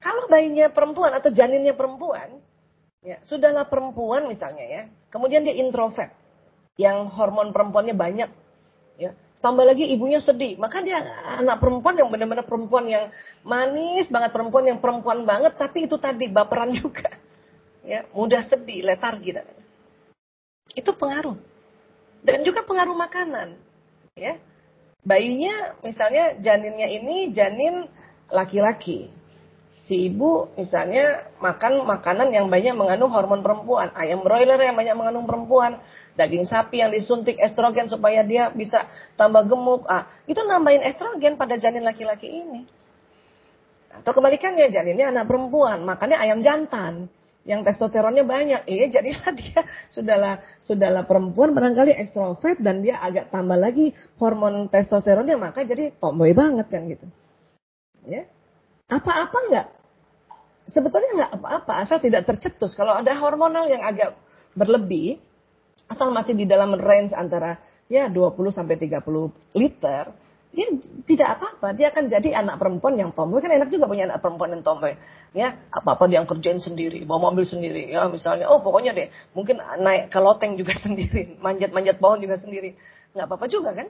kalau 0.00 0.28
bayinya 0.28 0.72
perempuan 0.72 1.12
atau 1.12 1.32
janinnya 1.32 1.76
perempuan 1.76 2.40
ya 3.00 3.16
sudahlah 3.24 3.64
perempuan 3.68 4.28
misalnya 4.28 4.64
ya 4.64 4.82
kemudian 5.08 5.44
dia 5.44 5.56
introvert 5.56 6.12
yang 6.76 7.08
hormon 7.08 7.52
perempuannya 7.52 7.96
banyak 7.96 8.30
ya. 9.00 9.12
Tambah 9.40 9.64
lagi 9.64 9.88
ibunya 9.88 10.20
sedih 10.20 10.60
maka 10.60 10.84
dia 10.84 11.00
anak 11.40 11.64
perempuan 11.64 11.96
yang 11.96 12.12
benar-benar 12.12 12.44
perempuan 12.44 12.84
yang 12.84 13.08
manis 13.40 14.04
banget 14.12 14.36
perempuan 14.36 14.68
yang 14.68 14.78
perempuan 14.84 15.24
banget 15.24 15.56
tapi 15.56 15.88
itu 15.88 15.96
tadi 15.96 16.28
baperan 16.28 16.76
juga 16.76 17.08
ya. 17.92 18.04
Mudah 18.12 18.44
sedih 18.44 18.84
letargi 18.84 19.32
dan 19.32 19.48
itu 20.76 20.92
pengaruh. 20.92 21.36
Dan 22.20 22.44
juga 22.44 22.60
pengaruh 22.68 22.92
makanan 22.92 23.56
ya 24.12 24.36
bayinya 25.04 25.80
misalnya 25.80 26.36
janinnya 26.38 26.88
ini 26.88 27.32
janin 27.32 27.88
laki-laki. 28.30 29.10
Si 29.90 30.06
ibu 30.06 30.46
misalnya 30.54 31.30
makan 31.42 31.82
makanan 31.82 32.30
yang 32.30 32.46
banyak 32.46 32.78
mengandung 32.78 33.10
hormon 33.10 33.42
perempuan, 33.42 33.90
ayam 33.98 34.22
broiler 34.22 34.58
yang 34.62 34.78
banyak 34.78 34.94
mengandung 34.94 35.26
perempuan, 35.26 35.82
daging 36.14 36.46
sapi 36.46 36.78
yang 36.78 36.94
disuntik 36.94 37.34
estrogen 37.42 37.90
supaya 37.90 38.22
dia 38.22 38.54
bisa 38.54 38.86
tambah 39.18 39.50
gemuk, 39.50 39.82
ah 39.90 40.06
itu 40.30 40.38
nambahin 40.46 40.86
estrogen 40.86 41.34
pada 41.34 41.58
janin 41.58 41.82
laki-laki 41.82 42.30
ini. 42.30 42.70
Atau 43.90 44.14
kebalikannya 44.14 44.70
janinnya 44.70 45.10
anak 45.10 45.26
perempuan, 45.26 45.82
makannya 45.82 46.22
ayam 46.22 46.38
jantan 46.38 47.10
yang 47.50 47.66
testosteronnya 47.66 48.22
banyak, 48.22 48.62
iya 48.70 48.86
jadilah 48.86 49.34
dia 49.42 49.66
sudahlah 49.90 50.38
sudahlah 50.62 51.02
perempuan 51.02 51.50
barangkali 51.50 51.98
ekstrovert 51.98 52.62
dan 52.62 52.78
dia 52.86 53.02
agak 53.02 53.34
tambah 53.34 53.58
lagi 53.58 53.90
hormon 54.22 54.70
testosteronnya 54.70 55.34
maka 55.34 55.66
jadi 55.66 55.90
tomboy 55.98 56.30
banget 56.30 56.70
kan 56.70 56.86
gitu. 56.86 57.10
Ya, 58.06 58.30
apa-apa 58.86 59.38
enggak? 59.50 59.66
sebetulnya 60.70 61.10
nggak 61.18 61.32
apa-apa 61.42 61.72
asal 61.82 61.98
tidak 61.98 62.24
tercetus. 62.30 62.72
Kalau 62.78 62.94
ada 62.94 63.10
hormonal 63.18 63.66
yang 63.66 63.82
agak 63.82 64.14
berlebih, 64.54 65.18
asal 65.90 66.14
masih 66.14 66.38
di 66.38 66.46
dalam 66.46 66.78
range 66.78 67.12
antara 67.12 67.58
ya 67.90 68.06
20 68.06 68.38
sampai 68.54 68.78
30 68.78 69.02
liter, 69.58 70.14
dia 70.50 70.66
tidak 71.06 71.38
apa-apa. 71.38 71.78
Dia 71.78 71.94
akan 71.94 72.10
jadi 72.10 72.42
anak 72.42 72.58
perempuan 72.58 72.98
yang 72.98 73.14
tomboy. 73.14 73.38
Kan 73.38 73.54
enak 73.54 73.70
juga 73.70 73.86
punya 73.86 74.10
anak 74.10 74.18
perempuan 74.18 74.50
yang 74.50 74.66
tomboy. 74.66 74.98
Ya, 75.30 75.54
apa-apa 75.70 76.10
dia 76.10 76.18
yang 76.18 76.26
kerjain 76.26 76.58
sendiri, 76.58 77.06
bawa 77.06 77.30
mobil 77.30 77.46
sendiri. 77.46 77.86
Ya, 77.86 78.10
misalnya, 78.10 78.50
oh 78.50 78.58
pokoknya 78.58 78.90
deh, 78.90 79.14
mungkin 79.30 79.62
naik 79.62 80.10
ke 80.10 80.18
loteng 80.18 80.58
juga 80.58 80.74
sendiri, 80.84 81.38
manjat-manjat 81.38 82.02
pohon 82.02 82.18
juga 82.18 82.34
sendiri. 82.42 82.74
Nggak 83.14 83.26
apa-apa 83.30 83.46
juga 83.46 83.70
kan? 83.78 83.86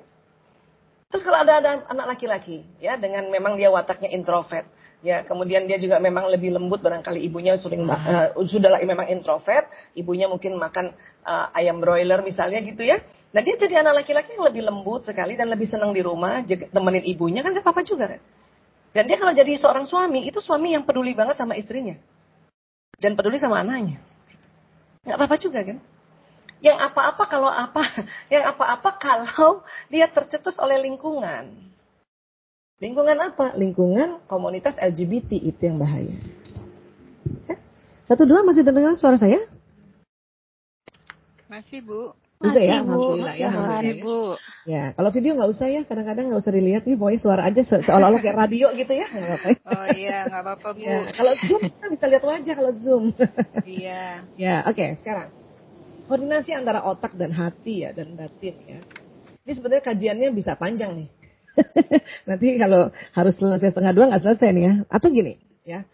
Terus 1.10 1.22
kalau 1.26 1.42
ada, 1.42 1.58
ada 1.58 1.70
anak 1.90 2.16
laki-laki, 2.16 2.62
ya 2.78 2.94
dengan 3.00 3.26
memang 3.32 3.58
dia 3.58 3.72
wataknya 3.72 4.12
introvert, 4.14 4.68
Ya, 5.00 5.24
kemudian 5.24 5.64
dia 5.64 5.80
juga 5.80 5.96
memang 5.96 6.28
lebih 6.28 6.52
lembut 6.52 6.84
barangkali 6.84 7.24
ibunya 7.24 7.56
sering 7.56 7.88
uh, 7.88 8.36
sudahlah 8.44 8.84
memang 8.84 9.08
introvert, 9.08 9.64
ibunya 9.96 10.28
mungkin 10.28 10.60
makan 10.60 10.92
uh, 11.24 11.48
ayam 11.56 11.80
broiler 11.80 12.20
misalnya 12.20 12.60
gitu 12.60 12.84
ya. 12.84 13.00
Nah 13.32 13.40
dia 13.40 13.56
jadi 13.56 13.80
anak 13.80 14.04
laki-laki 14.04 14.36
yang 14.36 14.44
lebih 14.44 14.60
lembut 14.60 15.08
sekali 15.08 15.40
dan 15.40 15.48
lebih 15.48 15.64
senang 15.64 15.96
di 15.96 16.04
rumah, 16.04 16.44
temenin 16.44 17.00
ibunya 17.08 17.40
kan 17.40 17.56
gak 17.56 17.64
apa-apa 17.64 17.80
juga 17.80 18.12
kan. 18.12 18.20
Dan 18.92 19.08
dia 19.08 19.16
kalau 19.16 19.32
jadi 19.32 19.56
seorang 19.56 19.88
suami, 19.88 20.28
itu 20.28 20.42
suami 20.42 20.76
yang 20.76 20.84
peduli 20.84 21.16
banget 21.16 21.40
sama 21.40 21.56
istrinya. 21.56 21.96
Dan 23.00 23.16
peduli 23.16 23.40
sama 23.40 23.64
anaknya. 23.64 24.04
Gak 25.08 25.16
apa-apa 25.16 25.36
juga 25.40 25.64
kan. 25.64 25.80
Yang 26.60 26.76
apa-apa 26.76 27.24
kalau 27.24 27.48
apa, 27.48 27.82
yang 28.34 28.44
apa-apa 28.52 28.90
kalau 29.00 29.64
dia 29.88 30.12
tercetus 30.12 30.60
oleh 30.60 30.76
lingkungan. 30.76 31.69
Lingkungan 32.80 33.18
apa? 33.20 33.52
Lingkungan 33.60 34.24
komunitas 34.24 34.72
LGBT 34.80 35.36
itu 35.36 35.68
yang 35.68 35.76
bahaya. 35.76 36.16
Eh? 37.52 37.58
Satu 38.08 38.24
dua 38.24 38.40
masih 38.40 38.64
terdengar 38.64 38.96
suara 38.96 39.20
saya? 39.20 39.36
Masih 41.44 41.84
bu. 41.84 42.16
Bisa 42.40 42.56
ya, 42.56 42.80
alhamdulillah 42.80 43.36
ya, 43.36 43.52
masih 43.52 44.00
bu. 44.00 44.32
Ya, 44.64 44.96
kalau 44.96 45.12
video 45.12 45.36
nggak 45.36 45.50
usah 45.52 45.68
ya, 45.68 45.84
kadang-kadang 45.84 46.32
nggak 46.32 46.40
usah 46.40 46.56
dilihat 46.56 46.88
nih, 46.88 46.96
pokoknya 46.96 47.20
suara 47.20 47.42
aja 47.44 47.60
se 47.60 47.76
seolah-olah 47.84 48.20
kayak 48.24 48.48
radio 48.48 48.72
gitu 48.72 48.96
ya. 48.96 49.06
Oh 49.68 49.86
iya, 49.92 50.24
nggak 50.24 50.40
apa-apa 50.40 50.68
bu. 50.72 50.80
Ya, 50.80 51.04
kalau 51.12 51.36
zoom 51.36 51.60
kita 51.68 51.86
bisa 51.92 52.04
lihat 52.08 52.24
wajah 52.24 52.54
kalau 52.56 52.72
zoom. 52.72 53.04
Iya. 53.68 54.24
ya, 54.40 54.64
oke, 54.64 54.72
okay, 54.72 54.96
sekarang 54.96 55.28
koordinasi 56.08 56.56
antara 56.56 56.80
otak 56.80 57.12
dan 57.12 57.28
hati 57.28 57.84
ya 57.84 57.92
dan 57.92 58.16
batin 58.16 58.56
ya. 58.64 58.80
Ini 59.44 59.52
sebenarnya 59.52 59.84
kajiannya 59.84 60.28
bisa 60.32 60.56
panjang 60.56 60.96
nih. 60.96 61.19
Nanti 62.28 62.56
kalau 62.58 62.90
harus 63.14 63.34
selesai 63.36 63.74
setengah 63.74 63.92
dua 63.92 64.04
nggak 64.10 64.22
selesai 64.22 64.48
nih 64.52 64.64
ya. 64.64 64.74
Atau 64.88 65.08
gini 65.10 65.38
ya. 65.66 65.86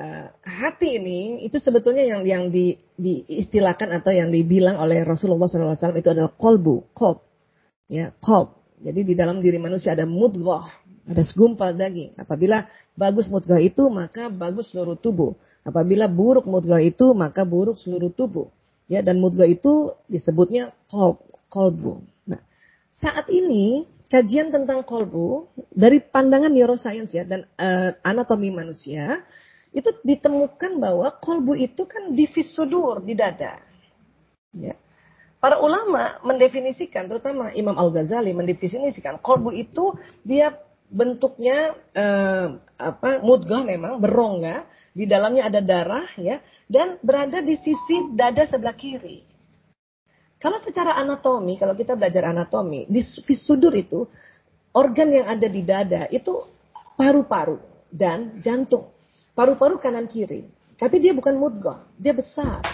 Uh, 0.00 0.32
hati 0.40 0.96
ini 0.96 1.44
itu 1.44 1.60
sebetulnya 1.60 2.00
yang 2.08 2.24
yang 2.24 2.44
di, 2.48 2.72
diistilahkan 2.96 4.00
atau 4.00 4.08
yang 4.08 4.32
dibilang 4.32 4.80
oleh 4.80 5.04
Rasulullah 5.04 5.44
SAW 5.44 5.76
itu 5.92 6.08
adalah 6.08 6.32
kolbu, 6.32 6.88
kop, 6.96 7.20
ya 7.84 8.08
kop. 8.16 8.64
Jadi 8.80 9.12
di 9.12 9.14
dalam 9.18 9.44
diri 9.44 9.60
manusia 9.60 9.92
ada 9.92 10.08
mudghah, 10.08 10.64
ada 11.04 11.20
segumpal 11.20 11.76
daging. 11.76 12.16
Apabila 12.16 12.64
bagus 12.96 13.28
mudghah 13.28 13.60
itu 13.60 13.92
maka 13.92 14.32
bagus 14.32 14.72
seluruh 14.72 14.96
tubuh. 14.96 15.36
Apabila 15.68 16.08
buruk 16.08 16.48
mudghah 16.48 16.80
itu 16.80 17.12
maka 17.12 17.44
buruk 17.44 17.76
seluruh 17.76 18.08
tubuh. 18.08 18.48
Ya 18.88 19.04
dan 19.04 19.20
mudghah 19.20 19.52
itu 19.52 19.92
disebutnya 20.08 20.72
kop, 20.88 21.28
kolbu. 21.52 22.00
Nah 22.24 22.40
saat 22.88 23.28
ini 23.28 23.84
kajian 24.10 24.50
tentang 24.50 24.82
kolbu 24.82 25.46
dari 25.70 26.02
pandangan 26.02 26.50
neuroscience 26.50 27.14
ya 27.14 27.22
dan 27.22 27.46
uh, 27.54 27.94
anatomi 28.02 28.50
manusia 28.50 29.22
itu 29.70 29.86
ditemukan 30.02 30.82
bahwa 30.82 31.14
kolbu 31.22 31.54
itu 31.54 31.86
kan 31.86 32.10
divis 32.10 32.50
sudur 32.50 32.98
di 33.06 33.14
dada. 33.14 33.62
Ya. 34.50 34.74
para 35.38 35.62
ulama 35.62 36.18
mendefinisikan, 36.26 37.06
terutama 37.06 37.54
Imam 37.54 37.78
Al-Ghazali 37.78 38.34
mendefinisikan 38.34 39.22
kolbu 39.22 39.54
itu 39.54 39.94
dia 40.26 40.52
bentuknya 40.90 41.78
eh, 41.94 42.46
apa 42.76 43.22
mudghah 43.22 43.62
memang 43.62 44.02
berongga, 44.02 44.66
di 44.90 45.06
dalamnya 45.06 45.46
ada 45.46 45.62
darah 45.62 46.10
ya 46.18 46.42
dan 46.66 46.98
berada 47.00 47.38
di 47.40 47.54
sisi 47.56 48.10
dada 48.12 48.42
sebelah 48.44 48.74
kiri. 48.74 49.29
Kalau 50.40 50.56
secara 50.56 50.96
anatomi, 50.96 51.60
kalau 51.60 51.76
kita 51.76 52.00
belajar 52.00 52.32
anatomi, 52.32 52.88
di 52.88 53.04
sudur 53.36 53.76
itu 53.76 54.08
organ 54.72 55.12
yang 55.12 55.26
ada 55.28 55.44
di 55.52 55.60
dada 55.60 56.08
itu 56.08 56.32
paru-paru 56.96 57.60
dan 57.92 58.40
jantung. 58.40 58.88
Paru-paru 59.36 59.76
kanan 59.76 60.08
kiri. 60.08 60.48
Tapi 60.80 60.96
dia 60.96 61.12
bukan 61.12 61.36
mudghah, 61.36 61.84
dia 62.00 62.16
besar 62.16 62.64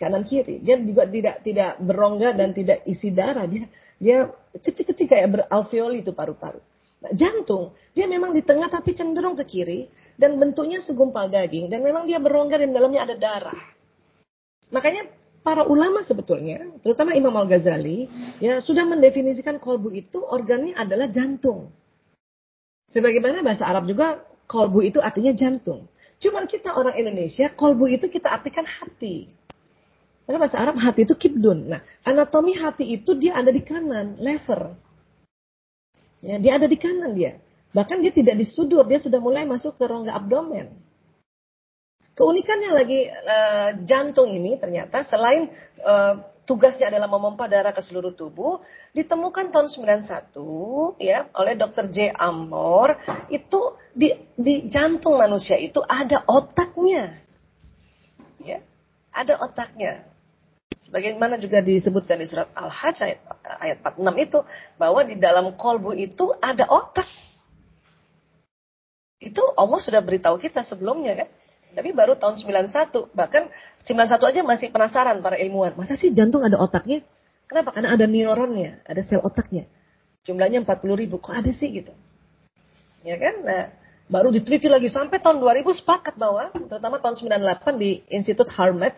kanan 0.00 0.24
kiri. 0.24 0.64
Dia 0.64 0.80
juga 0.80 1.04
tidak 1.04 1.44
tidak 1.44 1.76
berongga 1.76 2.32
dan 2.32 2.56
tidak 2.56 2.80
isi 2.88 3.12
darah. 3.12 3.44
Dia 3.44 3.68
dia 4.00 4.18
kecil-kecil 4.56 5.06
kayak 5.10 5.28
beralveoli 5.28 6.00
itu 6.00 6.16
paru-paru. 6.16 6.62
Nah, 6.98 7.12
jantung, 7.14 7.76
dia 7.94 8.10
memang 8.10 8.34
di 8.34 8.42
tengah 8.42 8.66
tapi 8.66 8.90
cenderung 8.96 9.38
ke 9.38 9.44
kiri 9.46 9.86
dan 10.18 10.34
bentuknya 10.34 10.82
segumpal 10.82 11.30
daging 11.30 11.70
dan 11.70 11.84
memang 11.84 12.08
dia 12.08 12.18
berongga 12.18 12.58
dan 12.58 12.74
dalamnya 12.74 13.06
ada 13.06 13.14
darah. 13.14 13.60
Makanya 14.74 15.06
para 15.42 15.64
ulama 15.64 16.04
sebetulnya, 16.04 16.66
terutama 16.84 17.14
Imam 17.14 17.34
Al-Ghazali, 17.34 18.08
ya 18.42 18.60
sudah 18.60 18.84
mendefinisikan 18.84 19.56
kolbu 19.58 19.90
itu 19.94 20.20
organnya 20.20 20.76
adalah 20.76 21.08
jantung. 21.08 21.72
Sebagaimana 22.88 23.44
bahasa 23.44 23.68
Arab 23.68 23.84
juga 23.84 24.24
kolbu 24.48 24.80
itu 24.84 24.98
artinya 24.98 25.32
jantung. 25.36 25.88
Cuman 26.18 26.48
kita 26.50 26.74
orang 26.74 26.96
Indonesia, 26.98 27.52
kolbu 27.52 27.86
itu 27.86 28.10
kita 28.10 28.32
artikan 28.32 28.66
hati. 28.66 29.28
Karena 30.24 30.38
bahasa 30.44 30.60
Arab 30.60 30.76
hati 30.76 31.08
itu 31.08 31.14
kibdun. 31.16 31.72
Nah, 31.72 31.80
anatomi 32.04 32.56
hati 32.58 32.84
itu 32.84 33.16
dia 33.16 33.38
ada 33.38 33.48
di 33.48 33.64
kanan, 33.64 34.20
lever. 34.20 34.76
Ya, 36.20 36.36
dia 36.42 36.58
ada 36.58 36.66
di 36.66 36.76
kanan 36.76 37.14
dia. 37.14 37.38
Bahkan 37.72 38.00
dia 38.02 38.12
tidak 38.12 38.36
di 38.40 38.44
sudur, 38.44 38.84
dia 38.88 38.98
sudah 38.98 39.20
mulai 39.20 39.44
masuk 39.44 39.76
ke 39.76 39.84
rongga 39.84 40.16
abdomen. 40.16 40.87
Keunikannya 42.18 42.70
lagi 42.74 43.06
uh, 43.06 43.70
jantung 43.86 44.26
ini 44.26 44.58
ternyata 44.58 45.06
selain 45.06 45.54
uh, 45.86 46.18
tugasnya 46.48 46.90
adalah 46.90 47.06
memompa 47.06 47.46
darah 47.46 47.70
ke 47.70 47.78
seluruh 47.78 48.10
tubuh, 48.10 48.58
ditemukan 48.90 49.54
tahun 49.54 49.70
91 49.70 50.98
ya 50.98 51.30
oleh 51.36 51.54
Dr. 51.54 51.92
J. 51.94 52.10
Amor 52.16 52.98
itu 53.30 53.78
di, 53.92 54.16
di 54.34 54.66
jantung 54.66 55.20
manusia 55.20 55.60
itu 55.60 55.78
ada 55.84 56.26
otaknya. 56.26 57.22
Ya, 58.42 58.66
ada 59.14 59.38
otaknya. 59.38 60.08
Sebagaimana 60.88 61.36
juga 61.36 61.60
disebutkan 61.60 62.16
di 62.16 62.26
surat 62.26 62.48
Al-Hajj 62.56 62.96
ayat, 63.04 63.20
ayat 63.60 63.78
46 63.84 64.24
itu, 64.24 64.38
bahwa 64.80 65.00
di 65.04 65.20
dalam 65.20 65.52
kolbu 65.52 65.92
itu 65.92 66.32
ada 66.40 66.64
otak. 66.64 67.04
Itu 69.20 69.42
Allah 69.52 69.78
sudah 69.84 70.00
beritahu 70.00 70.40
kita 70.40 70.64
sebelumnya 70.64 71.12
kan. 71.12 71.28
Tapi 71.76 71.92
baru 71.92 72.16
tahun 72.16 72.40
91, 72.40 73.12
bahkan 73.12 73.52
91 73.84 74.30
aja 74.30 74.40
masih 74.44 74.68
penasaran 74.72 75.20
para 75.20 75.36
ilmuwan. 75.36 75.76
Masa 75.76 75.94
sih 75.94 76.10
jantung 76.12 76.44
ada 76.44 76.56
otaknya? 76.56 77.04
Kenapa? 77.48 77.72
Karena 77.72 77.96
ada 77.96 78.04
neuronnya, 78.04 78.84
ada 78.84 79.00
sel 79.04 79.24
otaknya. 79.24 79.64
Jumlahnya 80.28 80.64
40 80.64 81.00
ribu, 81.00 81.16
kok 81.16 81.32
ada 81.32 81.48
sih 81.48 81.68
gitu? 81.72 81.92
Ya 83.00 83.16
kan? 83.16 83.34
Nah, 83.40 83.62
baru 84.12 84.28
diteliti 84.28 84.68
lagi 84.68 84.92
sampai 84.92 85.20
tahun 85.20 85.40
2000 85.40 85.80
sepakat 85.80 86.14
bahwa, 86.20 86.52
terutama 86.52 87.00
tahun 87.00 87.16
98 87.16 87.80
di 87.80 88.04
Institut 88.12 88.52
Harvard, 88.52 88.96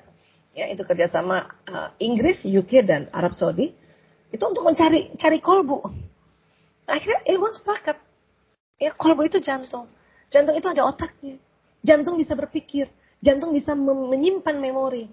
ya 0.55 0.67
itu 0.67 0.83
kerjasama 0.83 1.47
uh, 1.71 1.91
Inggris, 2.03 2.43
UK 2.43 2.83
dan 2.83 3.07
Arab 3.15 3.35
Saudi 3.39 3.71
itu 4.31 4.45
untuk 4.47 4.63
mencari 4.63 5.15
cari 5.19 5.39
kolbu. 5.39 5.87
Akhirnya 6.91 7.23
ilmuwan 7.31 7.55
sepakat, 7.55 7.99
ya 8.83 8.91
kolbu 8.95 9.27
itu 9.27 9.39
jantung, 9.39 9.87
jantung 10.31 10.59
itu 10.59 10.67
ada 10.67 10.87
otaknya, 10.91 11.39
jantung 11.81 12.17
bisa 12.21 12.37
berpikir, 12.37 12.89
jantung 13.21 13.53
bisa 13.53 13.77
menyimpan 13.77 14.57
memori. 14.57 15.09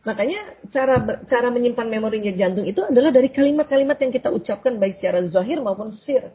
Makanya 0.00 0.64
cara 0.72 0.96
cara 1.28 1.52
menyimpan 1.52 1.84
memorinya 1.84 2.32
jantung 2.32 2.64
itu 2.64 2.80
adalah 2.80 3.12
dari 3.12 3.28
kalimat-kalimat 3.28 4.00
yang 4.00 4.12
kita 4.12 4.32
ucapkan 4.32 4.80
baik 4.80 4.96
secara 4.96 5.20
zahir 5.28 5.60
maupun 5.60 5.92
sir. 5.92 6.32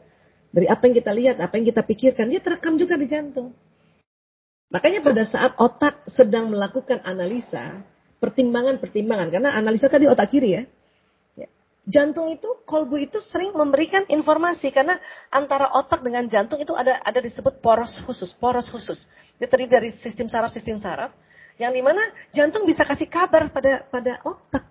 Dari 0.54 0.70
apa 0.70 0.86
yang 0.86 0.94
kita 0.94 1.12
lihat, 1.12 1.36
apa 1.42 1.58
yang 1.58 1.66
kita 1.66 1.82
pikirkan, 1.82 2.30
dia 2.30 2.38
terekam 2.38 2.78
juga 2.78 2.94
di 2.94 3.10
jantung. 3.10 3.50
Makanya 4.70 5.02
pada 5.02 5.22
saat 5.26 5.58
otak 5.58 6.06
sedang 6.10 6.50
melakukan 6.50 7.02
analisa, 7.02 7.82
pertimbangan-pertimbangan, 8.22 9.28
karena 9.34 9.50
analisa 9.58 9.90
tadi 9.90 10.06
otak 10.06 10.30
kiri 10.30 10.50
ya. 10.54 10.62
Jantung 11.86 12.34
itu, 12.34 12.66
kolbu 12.66 12.98
itu 12.98 13.22
sering 13.22 13.54
memberikan 13.54 14.02
informasi 14.10 14.74
karena 14.74 14.98
antara 15.30 15.70
otak 15.70 16.02
dengan 16.02 16.26
jantung 16.26 16.58
itu 16.58 16.74
ada 16.74 16.98
ada 16.98 17.22
disebut 17.22 17.62
poros 17.62 18.02
khusus, 18.02 18.34
poros 18.34 18.66
khusus. 18.66 19.06
Dia 19.38 19.46
terdiri 19.46 19.70
dari 19.70 19.88
sistem 19.94 20.26
saraf-sistem 20.26 20.82
saraf 20.82 21.14
yang 21.62 21.70
di 21.70 21.86
mana 21.86 22.02
jantung 22.34 22.66
bisa 22.66 22.82
kasih 22.82 23.06
kabar 23.06 23.54
pada 23.54 23.86
pada 23.86 24.18
otak. 24.26 24.66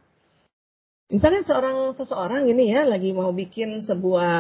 Misalnya 1.08 1.48
seorang 1.48 1.96
seseorang 1.96 2.44
ini 2.52 2.76
ya 2.76 2.84
lagi 2.84 3.16
mau 3.16 3.32
bikin 3.32 3.80
sebuah 3.80 4.34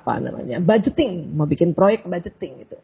apa 0.00 0.16
namanya 0.24 0.64
budgeting, 0.64 1.28
mau 1.36 1.44
bikin 1.44 1.76
proyek 1.76 2.08
budgeting 2.08 2.64
gitu, 2.64 2.78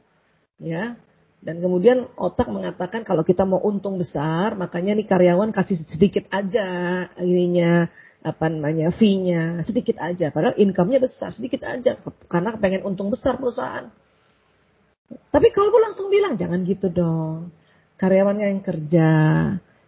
ya 0.61 1.01
dan 1.41 1.57
kemudian 1.57 2.05
otak 2.21 2.53
mengatakan 2.53 3.01
kalau 3.01 3.25
kita 3.25 3.49
mau 3.49 3.65
untung 3.65 3.97
besar, 3.97 4.53
makanya 4.61 4.93
nih 4.93 5.09
karyawan 5.09 5.57
kasih 5.57 5.81
sedikit 5.89 6.29
aja 6.29 7.09
ininya 7.17 7.89
apa 8.21 8.53
namanya 8.53 8.93
fee-nya 8.93 9.65
sedikit 9.65 9.97
aja. 10.05 10.29
Padahal 10.29 10.61
income-nya 10.61 11.01
besar, 11.01 11.33
sedikit 11.33 11.65
aja 11.65 11.97
karena 12.29 12.61
pengen 12.61 12.85
untung 12.85 13.09
besar 13.09 13.41
perusahaan. 13.41 13.89
Tapi 15.11 15.49
kalau 15.49 15.73
langsung 15.81 16.13
bilang 16.13 16.37
jangan 16.37 16.61
gitu 16.61 16.93
dong. 16.93 17.57
Karyawannya 17.97 18.47
yang 18.53 18.63
kerja, 18.65 19.11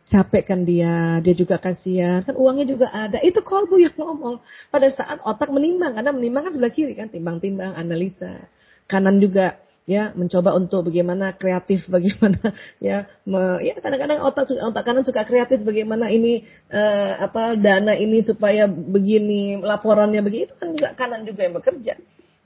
capek 0.08 0.44
kan 0.44 0.60
dia, 0.64 1.20
dia 1.24 1.34
juga 1.36 1.56
kasihan, 1.60 2.20
kan 2.24 2.36
uangnya 2.36 2.66
juga 2.68 2.92
ada. 2.92 3.20
Itu 3.20 3.40
kolbu 3.40 3.76
yang 3.80 3.96
ngomong. 3.96 4.40
Pada 4.68 4.88
saat 4.92 5.20
otak 5.24 5.48
menimbang, 5.48 5.96
karena 5.96 6.12
menimbang 6.12 6.48
kan 6.48 6.52
sebelah 6.52 6.72
kiri 6.72 6.92
kan, 6.92 7.08
timbang-timbang, 7.08 7.72
analisa. 7.72 8.48
Kanan 8.84 9.16
juga 9.16 9.56
ya 9.82 10.14
mencoba 10.14 10.54
untuk 10.54 10.90
bagaimana 10.90 11.34
kreatif 11.34 11.86
bagaimana 11.94 12.54
ya 12.78 13.10
me, 13.26 13.62
ya 13.66 13.74
kadang-kadang 13.78 14.22
otak 14.22 14.46
otak 14.50 14.82
kanan 14.86 15.02
suka 15.02 15.26
kreatif 15.26 15.62
bagaimana 15.66 16.10
ini 16.10 16.46
uh, 16.70 17.26
apa 17.26 17.58
dana 17.58 17.94
ini 17.98 18.22
supaya 18.22 18.70
begini 18.70 19.58
laporannya 19.58 20.22
begitu 20.22 20.54
kan 20.54 20.74
juga 20.74 20.94
kanan 20.94 21.26
juga 21.26 21.40
yang 21.46 21.58
bekerja. 21.58 21.94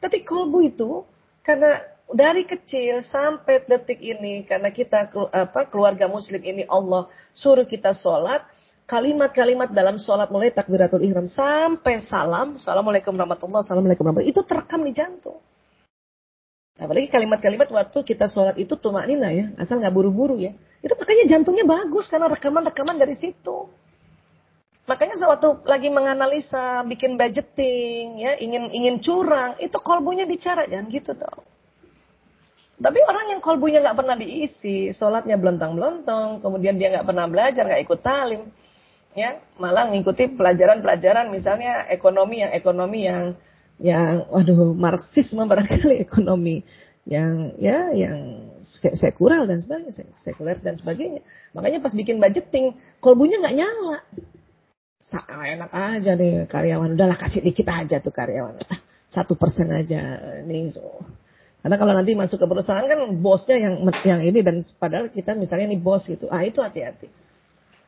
Tapi 0.00 0.24
kolbu 0.24 0.58
itu 0.64 1.04
karena 1.44 1.80
dari 2.06 2.46
kecil 2.46 3.02
sampai 3.02 3.66
detik 3.66 3.98
ini 3.98 4.46
karena 4.46 4.70
kita 4.70 5.10
apa 5.34 5.66
keluarga 5.66 6.06
muslim 6.06 6.38
ini 6.38 6.62
Allah 6.70 7.10
suruh 7.34 7.66
kita 7.66 7.92
sholat 7.98 8.46
kalimat-kalimat 8.86 9.74
dalam 9.74 9.98
sholat 9.98 10.30
mulai 10.30 10.54
takbiratul 10.54 11.02
ihram 11.02 11.26
sampai 11.26 12.06
salam 12.06 12.54
assalamualaikum 12.54 13.10
warahmatullahi 13.10 13.66
wabarakatuh 13.66 14.22
itu 14.22 14.40
terekam 14.46 14.86
di 14.86 14.92
jantung 14.94 15.42
Apalagi 16.76 17.08
kalimat-kalimat 17.08 17.72
waktu 17.72 17.98
kita 18.04 18.28
sholat 18.28 18.60
itu 18.60 18.76
tumak 18.76 19.08
nina 19.08 19.32
ya, 19.32 19.48
asal 19.56 19.80
nggak 19.80 19.96
buru-buru 19.96 20.36
ya. 20.36 20.52
Itu 20.84 20.92
makanya 20.92 21.24
jantungnya 21.24 21.64
bagus 21.64 22.04
karena 22.04 22.28
rekaman-rekaman 22.28 23.00
dari 23.00 23.16
situ. 23.16 23.72
Makanya 24.86 25.18
sewaktu 25.18 25.66
lagi 25.66 25.88
menganalisa, 25.90 26.86
bikin 26.86 27.18
budgeting, 27.18 28.22
ya 28.22 28.38
ingin 28.38 28.70
ingin 28.70 29.02
curang, 29.02 29.58
itu 29.58 29.74
kolbunya 29.82 30.28
bicara 30.28 30.68
jangan 30.68 30.86
gitu 30.92 31.10
dong. 31.16 31.42
Tapi 32.76 33.00
orang 33.02 33.34
yang 33.34 33.40
kolbunya 33.40 33.80
nggak 33.82 33.96
pernah 33.96 34.14
diisi, 34.20 34.92
sholatnya 34.92 35.40
belontong-belontong, 35.40 36.44
kemudian 36.44 36.76
dia 36.76 36.92
nggak 36.92 37.08
pernah 37.08 37.26
belajar, 37.26 37.66
nggak 37.66 37.82
ikut 37.88 38.00
talim, 38.04 38.52
ya 39.16 39.40
malah 39.56 39.88
mengikuti 39.88 40.28
pelajaran-pelajaran 40.28 41.32
misalnya 41.32 41.88
ekonomi 41.88 42.44
yang 42.44 42.52
ekonomi 42.52 43.08
yang 43.08 43.32
yang 43.76 44.24
waduh 44.32 44.72
marxisme 44.72 45.44
barangkali 45.44 46.00
ekonomi 46.00 46.64
yang 47.06 47.54
ya 47.60 47.92
yang 47.94 48.50
sekuler 48.98 49.46
dan 49.46 49.62
sebagainya 49.62 50.10
sekuler 50.18 50.58
dan 50.58 50.74
sebagainya. 50.74 51.22
Makanya 51.54 51.78
pas 51.78 51.94
bikin 51.94 52.18
budgeting 52.18 52.74
kolbunya 52.98 53.38
nggak 53.38 53.56
nyala. 53.56 53.98
Sa 54.98 55.22
enak 55.22 55.70
aja 55.70 56.18
nih 56.18 56.50
karyawan. 56.50 56.98
Udahlah 56.98 57.14
kasih 57.14 57.44
dikit 57.44 57.70
aja 57.70 58.02
tuh 58.02 58.10
karyawan. 58.10 58.58
Ah, 58.66 58.80
satu 59.06 59.38
persen 59.38 59.70
aja 59.70 60.18
nih. 60.42 60.74
So. 60.74 60.82
karena 61.62 61.82
kalau 61.82 61.92
nanti 61.98 62.14
masuk 62.14 62.42
ke 62.42 62.46
perusahaan 62.46 62.86
kan 62.86 62.98
bosnya 63.18 63.58
yang 63.58 63.74
yang 64.06 64.20
ini 64.22 64.38
dan 64.42 64.62
padahal 64.78 65.10
kita 65.10 65.34
misalnya 65.38 65.70
nih 65.70 65.80
bos 65.82 66.06
gitu. 66.10 66.26
Ah 66.26 66.42
itu 66.42 66.58
hati-hati 66.58 67.25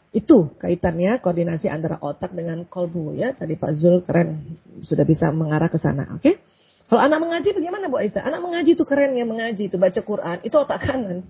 itu 0.09 0.57
kaitannya 0.57 1.21
koordinasi 1.21 1.69
antara 1.69 2.01
otak 2.01 2.33
dengan 2.33 2.65
kolbu 2.65 3.13
ya. 3.13 3.37
Tadi 3.37 3.61
Pak 3.61 3.73
Zul 3.77 4.01
keren 4.01 4.57
sudah 4.81 5.05
bisa 5.05 5.29
mengarah 5.29 5.69
ke 5.69 5.77
sana. 5.77 6.17
Oke? 6.17 6.23
Okay? 6.23 6.35
Kalau 6.89 7.05
anak 7.05 7.21
mengaji 7.21 7.53
bagaimana 7.53 7.93
Bu 7.93 8.01
Aisyah? 8.01 8.25
Anak 8.25 8.41
mengaji 8.41 8.73
itu 8.73 8.85
keren 8.89 9.13
ya 9.13 9.29
mengaji 9.29 9.69
itu 9.69 9.77
baca 9.77 10.01
Quran 10.01 10.41
itu 10.41 10.57
otak 10.57 10.81
kanan. 10.81 11.21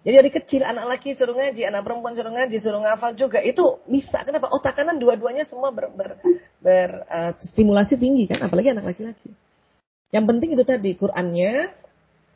Jadi 0.00 0.14
dari 0.24 0.30
kecil 0.32 0.64
anak 0.64 0.88
laki 0.88 1.12
suruh 1.12 1.36
ngaji, 1.36 1.68
anak 1.68 1.84
perempuan 1.84 2.16
suruh 2.16 2.32
ngaji, 2.32 2.56
suruh 2.56 2.80
ngafal 2.80 3.12
juga. 3.12 3.44
Itu 3.44 3.84
bisa. 3.84 4.24
Kenapa? 4.24 4.48
Otak 4.48 4.80
kanan 4.80 4.96
dua-duanya 4.96 5.44
semua 5.44 5.68
ber, 5.76 5.92
ber, 5.92 6.16
ber 6.64 7.04
uh, 7.04 7.36
stimulasi 7.44 8.00
tinggi 8.00 8.24
kan, 8.24 8.40
apalagi 8.40 8.72
anak 8.72 8.96
laki-laki. 8.96 9.28
Yang 10.08 10.24
penting 10.24 10.48
itu 10.56 10.64
tadi 10.64 10.96
Qurannya 10.96 11.68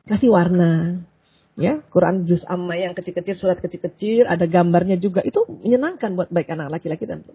kasih 0.04 0.28
warna. 0.28 1.00
Ya, 1.52 1.84
Quran 1.92 2.24
juz 2.24 2.48
amma 2.48 2.80
yang 2.80 2.96
kecil-kecil, 2.96 3.36
surat 3.36 3.60
kecil-kecil, 3.60 4.24
ada 4.24 4.48
gambarnya 4.48 4.96
juga. 4.96 5.20
Itu 5.20 5.44
menyenangkan 5.44 6.16
buat 6.16 6.32
baik 6.32 6.48
anak 6.48 6.80
laki-laki 6.80 7.04
dan. 7.04 7.28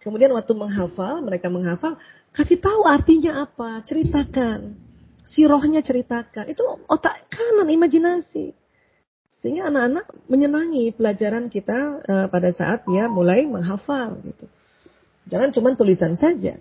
Kemudian 0.00 0.32
waktu 0.32 0.52
menghafal, 0.56 1.20
mereka 1.20 1.52
menghafal, 1.52 2.00
kasih 2.32 2.60
tahu 2.60 2.88
artinya 2.88 3.44
apa, 3.44 3.84
ceritakan. 3.84 4.76
Sirohnya 5.24 5.84
ceritakan. 5.84 6.48
Itu 6.48 6.64
otak 6.88 7.28
kanan, 7.28 7.68
imajinasi. 7.68 8.52
Sehingga 9.40 9.68
anak-anak 9.68 10.08
menyenangi 10.28 10.96
pelajaran 10.96 11.52
kita 11.52 12.00
uh, 12.00 12.26
pada 12.32 12.48
saat 12.48 12.88
dia 12.88 13.12
mulai 13.12 13.44
menghafal 13.44 14.16
gitu. 14.24 14.48
Jangan 15.28 15.52
cuma 15.52 15.76
tulisan 15.76 16.16
saja. 16.16 16.56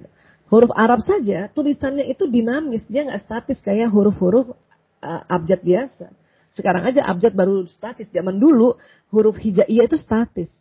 Huruf 0.52 0.72
Arab 0.76 1.00
saja, 1.00 1.48
tulisannya 1.52 2.12
itu 2.12 2.28
dinamis, 2.28 2.84
dia 2.92 3.08
nggak 3.08 3.24
statis 3.24 3.60
kayak 3.64 3.88
huruf-huruf 3.88 4.52
uh, 5.00 5.22
abjad 5.32 5.64
biasa. 5.64 6.12
Sekarang 6.54 6.86
aja 6.86 7.02
abjad 7.02 7.34
baru 7.34 7.66
statis. 7.66 8.14
Zaman 8.14 8.38
dulu 8.38 8.78
huruf 9.10 9.42
hijaiyah 9.42 9.90
itu 9.90 9.98
statis. 9.98 10.54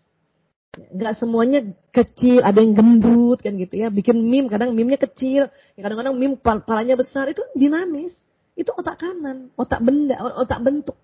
Nggak 0.73 1.20
semuanya 1.20 1.69
kecil, 1.93 2.40
ada 2.40 2.64
yang 2.64 2.73
gendut 2.73 3.44
kan 3.44 3.60
gitu 3.60 3.77
ya. 3.77 3.93
Bikin 3.93 4.24
mim, 4.24 4.48
kadang 4.48 4.73
mimnya 4.73 4.97
kecil, 4.97 5.52
kadang-kadang 5.77 6.16
mim 6.16 6.40
palanya 6.40 6.97
besar 6.97 7.28
itu 7.28 7.44
dinamis. 7.52 8.16
Itu 8.56 8.73
otak 8.73 9.05
kanan, 9.05 9.52
otak 9.60 9.85
benda, 9.85 10.16
otak 10.16 10.64
bentuk. 10.64 10.97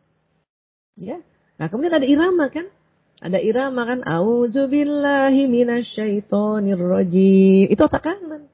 Ya. 0.97 1.21
Nah, 1.61 1.69
kemudian 1.69 2.01
ada 2.01 2.09
irama 2.09 2.49
kan? 2.49 2.73
Ada 3.21 3.45
irama 3.45 3.85
kan? 3.85 4.01
Auzubillahi 4.09 5.45
minasyaitonirrajim. 5.53 7.69
Itu 7.69 7.85
otak 7.85 8.09
kanan. 8.09 8.49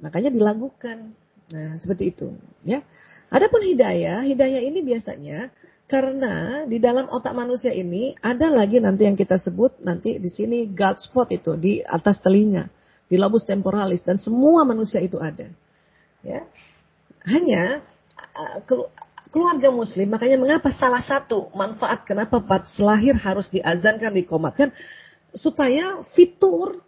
Makanya 0.00 0.32
dilakukan. 0.32 1.12
Nah, 1.52 1.76
seperti 1.80 2.12
itu, 2.16 2.32
ya. 2.64 2.80
Adapun 3.28 3.60
hidayah, 3.60 4.24
hidayah 4.24 4.60
ini 4.64 4.80
biasanya 4.80 5.52
karena 5.88 6.64
di 6.68 6.80
dalam 6.80 7.08
otak 7.08 7.32
manusia 7.32 7.72
ini 7.72 8.12
ada 8.20 8.48
lagi 8.52 8.80
nanti 8.80 9.08
yang 9.08 9.16
kita 9.16 9.40
sebut 9.40 9.80
nanti 9.84 10.20
di 10.20 10.28
sini 10.28 10.68
God 10.68 11.00
spot 11.00 11.32
itu 11.32 11.56
di 11.56 11.80
atas 11.80 12.20
telinga, 12.20 12.68
di 13.08 13.16
lobus 13.20 13.44
temporalis 13.44 14.04
dan 14.04 14.16
semua 14.16 14.64
manusia 14.64 15.00
itu 15.00 15.20
ada. 15.20 15.48
Ya. 16.24 16.44
Hanya 17.28 17.84
keluarga 19.28 19.68
muslim 19.68 20.08
makanya 20.08 20.40
mengapa 20.40 20.72
salah 20.72 21.04
satu 21.04 21.52
manfaat 21.52 22.08
kenapa 22.08 22.40
pas 22.40 22.64
lahir 22.80 23.12
harus 23.20 23.48
diazankan 23.52 24.12
dikomatkan 24.16 24.72
supaya 25.36 26.00
fitur 26.16 26.80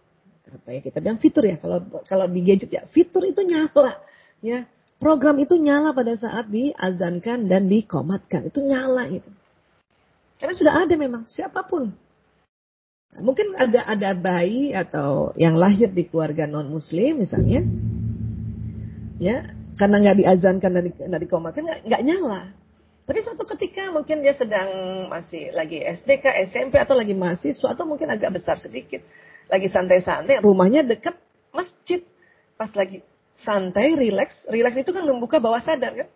apa 0.51 0.69
ya 0.73 0.81
kita 0.83 0.99
bilang 0.99 1.21
fitur 1.21 1.45
ya 1.47 1.61
kalau 1.61 1.85
kalau 2.09 2.27
di 2.27 2.41
gadget 2.43 2.71
ya 2.73 2.83
fitur 2.91 3.23
itu 3.29 3.45
nyala 3.45 4.03
ya 4.43 4.67
Program 5.01 5.41
itu 5.41 5.57
nyala 5.57 5.97
pada 5.97 6.13
saat 6.13 6.53
diazankan 6.53 7.49
dan 7.49 7.73
dikomatkan. 7.73 8.53
Itu 8.53 8.61
nyala 8.61 9.09
itu. 9.09 9.31
Karena 10.37 10.53
sudah 10.53 10.75
ada 10.85 10.95
memang 11.01 11.25
siapa 11.25 11.65
pun. 11.65 11.89
Mungkin 13.17 13.57
ada 13.57 13.89
ada 13.89 14.13
bayi 14.13 14.77
atau 14.77 15.33
yang 15.41 15.57
lahir 15.57 15.89
di 15.89 16.05
keluarga 16.05 16.45
non 16.45 16.69
muslim 16.69 17.25
misalnya. 17.25 17.65
Ya, 19.17 19.57
karena 19.81 20.05
nggak 20.05 20.19
diazankan 20.21 20.71
dan 20.77 20.85
nggak 20.93 21.23
dikomatkan 21.25 21.65
nggak 21.65 22.03
nyala. 22.05 22.53
Tapi 23.09 23.19
suatu 23.25 23.43
ketika 23.57 23.91
mungkin 23.91 24.21
dia 24.21 24.37
sedang 24.37 24.69
masih 25.09 25.51
lagi 25.57 25.81
SDK, 25.81 26.47
SMP 26.53 26.77
atau 26.77 26.95
lagi 26.95 27.17
mahasiswa 27.17 27.73
atau 27.73 27.89
mungkin 27.89 28.07
agak 28.07 28.37
besar 28.37 28.61
sedikit, 28.61 29.03
lagi 29.51 29.67
santai-santai, 29.67 30.45
rumahnya 30.45 30.87
dekat 30.87 31.19
masjid, 31.51 32.05
pas 32.55 32.71
lagi 32.77 33.03
santai, 33.43 33.97
rileks. 33.97 34.47
Rileks 34.49 34.85
itu 34.85 34.91
kan 34.93 35.05
membuka 35.05 35.41
bawah 35.41 35.61
sadar 35.61 35.93
kan. 35.97 36.09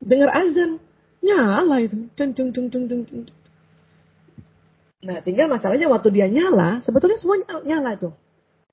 Dengar 0.00 0.30
azan, 0.32 0.78
nyala 1.24 1.76
itu. 1.82 2.08
Cung, 2.12 2.32
cung, 2.36 2.50
cung, 2.52 2.68
cung, 2.70 3.02
cung. 3.04 3.24
Nah, 5.06 5.22
tinggal 5.22 5.46
masalahnya 5.46 5.86
waktu 5.86 6.08
dia 6.10 6.26
nyala, 6.26 6.82
sebetulnya 6.82 7.18
semua 7.20 7.38
nyala 7.62 7.94
itu. 7.94 8.10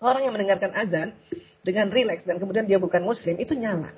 Orang 0.04 0.26
yang 0.26 0.34
mendengarkan 0.36 0.72
azan 0.76 1.16
dengan 1.64 1.88
rileks 1.94 2.28
dan 2.28 2.42
kemudian 2.42 2.68
dia 2.68 2.82
bukan 2.82 3.04
muslim, 3.04 3.40
itu 3.40 3.56
nyala. 3.56 3.94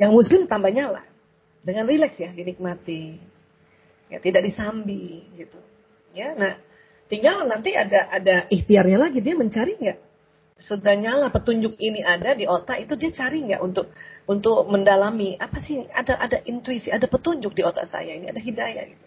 Yang 0.00 0.12
muslim 0.12 0.40
tambah 0.50 0.70
nyala. 0.72 1.04
Dengan 1.62 1.86
rileks 1.86 2.18
ya, 2.18 2.30
dinikmati. 2.30 3.18
Ya, 4.06 4.22
tidak 4.22 4.46
disambi 4.46 5.26
gitu. 5.34 5.58
Ya, 6.14 6.32
nah, 6.38 6.56
tinggal 7.10 7.46
nanti 7.46 7.74
ada 7.74 8.06
ada 8.06 8.36
ikhtiarnya 8.50 8.98
lagi 8.98 9.18
dia 9.18 9.34
mencari 9.34 9.78
nggak 9.78 9.98
sudah 10.56 10.96
nyala 10.96 11.28
petunjuk 11.28 11.76
ini 11.76 12.00
ada 12.00 12.32
di 12.32 12.48
otak 12.48 12.80
itu 12.88 12.96
dia 12.96 13.12
cari 13.12 13.44
nggak 13.44 13.60
untuk 13.60 13.92
untuk 14.24 14.64
mendalami 14.72 15.36
apa 15.36 15.60
sih 15.60 15.84
ada 15.92 16.16
ada 16.16 16.40
intuisi 16.48 16.88
ada 16.88 17.04
petunjuk 17.04 17.52
di 17.52 17.60
otak 17.60 17.84
saya 17.84 18.16
ini 18.16 18.32
ada 18.32 18.40
hidayah 18.40 18.84
gitu. 18.88 19.04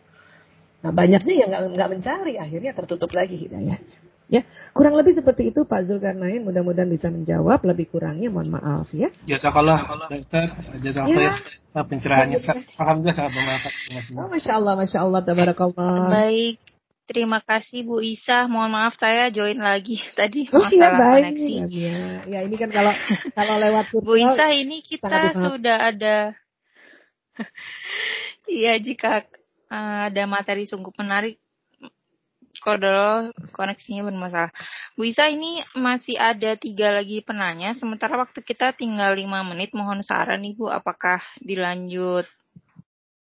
Nah 0.86 0.92
banyaknya 0.94 1.34
yang 1.34 1.50
nggak 1.50 1.64
nggak 1.74 1.90
mencari 1.90 2.34
akhirnya 2.38 2.72
tertutup 2.78 3.10
lagi 3.18 3.34
hidayah. 3.34 3.82
Ya 4.30 4.46
kurang 4.78 4.94
lebih 4.94 5.18
seperti 5.18 5.50
itu 5.50 5.66
Pak 5.66 5.90
Zulkarnain 5.90 6.46
mudah-mudahan 6.46 6.86
bisa 6.86 7.10
menjawab 7.10 7.66
lebih 7.66 7.90
kurangnya 7.90 8.30
mohon 8.30 8.54
maaf 8.54 8.94
ya. 8.94 9.10
Jazakallah 9.26 9.90
dokter 10.06 10.54
jazakallah 10.86 11.34
ya. 11.74 11.82
pencerahannya 11.82 12.38
alhamdulillah 12.78 13.18
sangat 13.18 13.32
bermanfaat. 13.34 13.74
Oh, 14.14 14.30
Masya 14.30 14.52
Allah 14.54 14.74
Masya 14.78 15.00
Allah 15.02 15.22
tabarakallah. 15.26 16.14
Baik 16.14 16.69
Terima 17.10 17.42
kasih 17.42 17.90
Bu 17.90 18.06
Isa. 18.06 18.46
Mohon 18.46 18.78
maaf 18.78 18.94
saya 19.02 19.34
join 19.34 19.58
lagi 19.58 19.98
tadi 20.20 20.46
oh, 20.54 20.62
iya, 20.70 20.94
baik. 20.94 21.34
koneksi. 21.34 21.54
Ya, 21.74 22.02
ya, 22.30 22.40
ini 22.46 22.56
kan 22.62 22.70
kalau 22.70 22.94
kalau 23.38 23.56
lewat 23.58 23.90
Bu 23.90 24.14
Isa 24.14 24.46
ini 24.54 24.86
kita 24.86 25.34
sudah 25.34 25.90
ada 25.90 26.38
Iya 28.62 28.78
jika 28.78 29.26
uh, 29.74 30.14
ada 30.14 30.24
materi 30.30 30.70
sungguh 30.70 30.94
menarik 31.02 31.42
kalau 32.62 33.34
koneksinya 33.58 34.06
bermasalah. 34.06 34.54
Bu 34.94 35.10
Isa 35.10 35.34
ini 35.34 35.66
masih 35.74 36.14
ada 36.14 36.54
tiga 36.62 36.94
lagi 36.94 37.26
penanya, 37.26 37.74
sementara 37.74 38.22
waktu 38.22 38.46
kita 38.46 38.78
tinggal 38.78 39.18
lima 39.18 39.42
menit. 39.42 39.74
Mohon 39.74 40.06
saran 40.06 40.46
Ibu, 40.46 40.70
apakah 40.70 41.24
dilanjut 41.42 42.30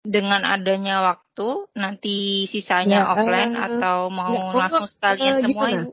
dengan 0.07 0.47
adanya 0.47 1.03
waktu 1.03 1.67
nanti 1.75 2.47
sisanya 2.47 3.03
ya, 3.03 3.11
offline 3.11 3.55
uh, 3.59 3.67
atau 3.67 3.99
mau 4.09 4.31
ya, 4.33 4.55
langsung 4.55 4.87
sekalian 4.87 5.35
uh, 5.35 5.41
semua 5.43 5.67
ibu? 5.75 5.91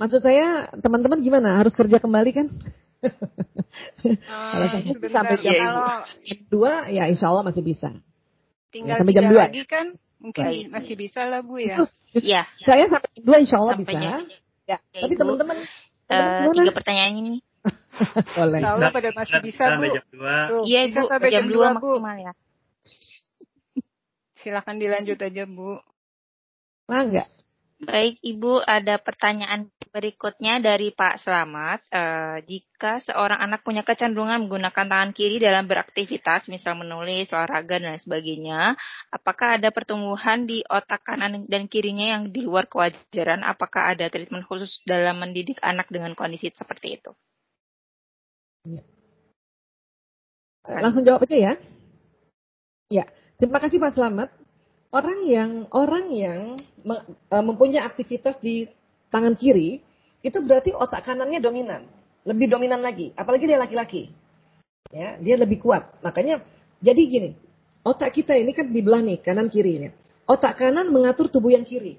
Maksud 0.00 0.20
saya 0.24 0.72
teman-teman 0.80 1.20
gimana? 1.20 1.60
Harus 1.60 1.76
kerja 1.76 2.00
kembali 2.00 2.30
kan? 2.32 2.46
Uh, 4.00 5.08
sampai 5.08 5.36
jam 5.40 5.56
kalau 5.56 6.04
dua 6.52 6.88
ya 6.88 7.08
insya 7.08 7.32
Allah 7.32 7.44
masih 7.44 7.60
bisa. 7.64 7.92
Tinggal 8.72 8.96
ya, 8.96 9.00
sampai 9.04 9.14
jam 9.16 9.24
dua 9.28 9.48
lagi 9.48 9.64
kan 9.68 9.86
mungkin 10.20 10.44
Baik. 10.44 10.64
masih 10.72 10.94
bisa 10.96 11.20
lah 11.28 11.40
bu 11.44 11.60
ya. 11.60 11.84
Iya. 12.16 12.48
Saya 12.64 12.88
sampai 12.88 13.08
jam 13.12 13.24
dua 13.24 13.36
insya 13.40 13.56
Allah 13.60 13.72
sampai 13.76 13.92
bisa. 13.92 14.00
Ya, 14.00 14.16
ya. 14.68 15.00
Tapi 15.04 15.14
teman-teman 15.16 15.56
uh, 16.08 16.48
tiga 16.52 16.72
pertanyaan 16.72 17.12
ini. 17.20 17.34
Boleh. 18.40 18.58
Insya 18.60 18.72
Allah 18.76 18.90
pada 18.92 19.10
masih 19.12 19.38
bisa 19.44 19.64
bu. 19.76 19.84
Iya 20.64 20.80
bu 20.96 21.28
jam 21.28 21.44
dua 21.48 21.66
maksimal 21.76 22.16
ya. 22.20 22.32
Silakan 24.40 24.80
dilanjut 24.80 25.20
aja, 25.20 25.44
Bu. 25.44 25.76
Mangga. 26.88 27.28
Baik, 27.80 28.20
Ibu, 28.20 28.60
ada 28.60 29.00
pertanyaan 29.00 29.72
berikutnya 29.88 30.60
dari 30.60 30.92
Pak 30.92 31.24
Selamat. 31.24 31.80
E, 31.88 32.02
jika 32.44 33.00
seorang 33.00 33.40
anak 33.40 33.64
punya 33.64 33.80
kecenderungan 33.80 34.44
menggunakan 34.44 34.84
tangan 34.84 35.16
kiri 35.16 35.40
dalam 35.40 35.64
beraktivitas, 35.64 36.52
misal 36.52 36.76
menulis, 36.76 37.32
olahraga, 37.32 37.80
dan 37.80 37.96
sebagainya, 37.96 38.76
apakah 39.08 39.56
ada 39.56 39.72
pertumbuhan 39.72 40.44
di 40.44 40.60
otak 40.68 41.08
kanan 41.08 41.48
dan 41.48 41.72
kirinya 41.72 42.20
yang 42.20 42.28
di 42.28 42.44
luar 42.44 42.68
kewajaran? 42.68 43.40
Apakah 43.48 43.96
ada 43.96 44.12
treatment 44.12 44.44
khusus 44.44 44.84
dalam 44.84 45.16
mendidik 45.16 45.56
anak 45.64 45.88
dengan 45.88 46.12
kondisi 46.12 46.52
seperti 46.52 47.00
itu? 47.00 47.16
Langsung 50.68 51.00
jawab 51.08 51.24
aja 51.24 51.36
ya. 51.36 51.52
Ya, 52.90 53.06
Terima 53.38 53.56
kasih 53.56 53.80
Pak 53.80 53.96
Selamat. 53.96 54.28
Orang 54.92 55.24
yang 55.24 55.64
orang 55.72 56.12
yang 56.12 56.58
e, 56.84 57.36
mempunyai 57.40 57.80
aktivitas 57.80 58.36
di 58.42 58.68
tangan 59.08 59.32
kiri 59.32 59.80
itu 60.20 60.38
berarti 60.44 60.76
otak 60.76 61.08
kanannya 61.08 61.40
dominan, 61.40 61.86
lebih 62.28 62.52
dominan 62.52 62.84
lagi. 62.84 63.14
Apalagi 63.16 63.48
dia 63.48 63.56
laki-laki, 63.56 64.12
ya 64.92 65.16
dia 65.22 65.40
lebih 65.40 65.62
kuat. 65.62 66.02
Makanya 66.04 66.44
jadi 66.82 67.00
gini, 67.00 67.30
otak 67.80 68.12
kita 68.12 68.36
ini 68.36 68.52
kan 68.52 68.68
dibelah 68.68 69.00
nih 69.00 69.22
kanan 69.24 69.48
kiri 69.48 69.78
ini. 69.80 69.88
Otak 70.28 70.60
kanan 70.60 70.90
mengatur 70.92 71.32
tubuh 71.32 71.54
yang 71.54 71.64
kiri, 71.64 71.96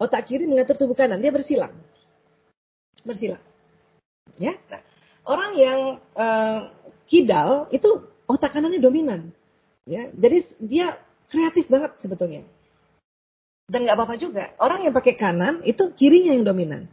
otak 0.00 0.30
kiri 0.30 0.46
mengatur 0.46 0.78
tubuh 0.78 0.96
kanan. 0.96 1.20
Dia 1.20 1.34
bersilang, 1.34 1.74
bersilang. 3.04 3.42
Ya, 4.38 4.54
nah, 4.70 4.80
orang 5.26 5.52
yang 5.58 5.78
uh, 6.14 6.72
kidal 7.04 7.66
itu 7.74 8.06
otak 8.30 8.54
kanannya 8.54 8.80
dominan. 8.80 9.34
Ya, 9.88 10.12
jadi 10.12 10.38
dia 10.60 10.86
kreatif 11.30 11.70
banget 11.70 11.96
sebetulnya. 12.02 12.44
Dan 13.70 13.86
nggak 13.86 13.96
apa-apa 13.96 14.16
juga. 14.18 14.50
Orang 14.58 14.82
yang 14.82 14.90
pakai 14.90 15.14
kanan 15.14 15.62
itu 15.62 15.94
kirinya 15.94 16.34
yang 16.34 16.42
dominan. 16.42 16.90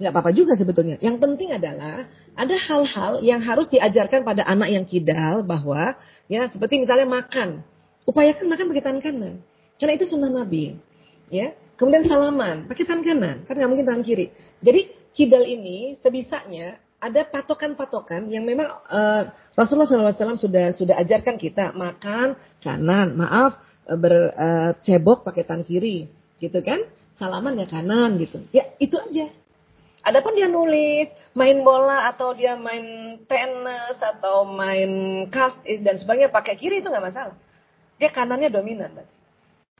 Nggak 0.00 0.12
apa-apa 0.14 0.30
juga 0.32 0.56
sebetulnya. 0.56 0.96
Yang 1.02 1.20
penting 1.20 1.50
adalah 1.52 2.08
ada 2.32 2.56
hal-hal 2.56 3.20
yang 3.20 3.42
harus 3.42 3.68
diajarkan 3.68 4.24
pada 4.24 4.46
anak 4.46 4.72
yang 4.72 4.86
kidal 4.86 5.42
bahwa 5.44 5.98
ya 6.30 6.48
seperti 6.48 6.80
misalnya 6.80 7.04
makan. 7.04 7.66
Upayakan 8.08 8.46
makan 8.48 8.66
pakai 8.72 8.84
tangan 8.86 9.02
kanan. 9.02 9.34
Karena 9.76 9.92
itu 9.98 10.06
sunnah 10.08 10.32
Nabi. 10.32 10.78
Ya, 11.28 11.52
kemudian 11.76 12.06
salaman 12.08 12.66
pakai 12.66 12.84
tangan 12.88 13.04
kanan, 13.06 13.36
karena 13.46 13.56
nggak 13.62 13.70
mungkin 13.70 13.86
tangan 13.86 14.04
kiri. 14.06 14.34
Jadi 14.64 14.80
kidal 15.14 15.44
ini 15.46 15.94
sebisanya 16.00 16.78
ada 17.00 17.24
patokan-patokan 17.24 18.28
yang 18.28 18.44
memang 18.44 18.68
uh, 18.68 19.32
Rasulullah 19.56 20.12
SAW 20.12 20.36
sudah 20.36 20.76
sudah 20.76 21.00
ajarkan 21.00 21.40
kita 21.40 21.72
makan 21.72 22.36
kanan, 22.60 23.16
maaf 23.16 23.56
eh, 23.88 23.96
bercebok 23.96 25.24
uh, 25.24 25.32
pakai 25.32 25.48
tangan 25.48 25.64
kiri, 25.64 26.12
gitu 26.36 26.60
kan? 26.60 26.84
Salaman 27.16 27.56
ya 27.56 27.64
kanan 27.64 28.20
gitu. 28.20 28.44
Ya 28.52 28.68
itu 28.76 29.00
aja. 29.00 29.32
Adapun 30.00 30.32
dia 30.32 30.48
nulis, 30.48 31.12
main 31.36 31.60
bola 31.60 32.08
atau 32.08 32.32
dia 32.32 32.56
main 32.56 33.16
tenis 33.28 33.96
atau 34.00 34.48
main 34.48 35.24
kast 35.28 35.60
dan 35.64 35.96
sebagainya 35.96 36.32
pakai 36.32 36.56
kiri 36.56 36.80
itu 36.84 36.88
nggak 36.88 37.04
masalah. 37.04 37.36
Dia 38.00 38.08
kanannya 38.08 38.48
dominan. 38.48 38.96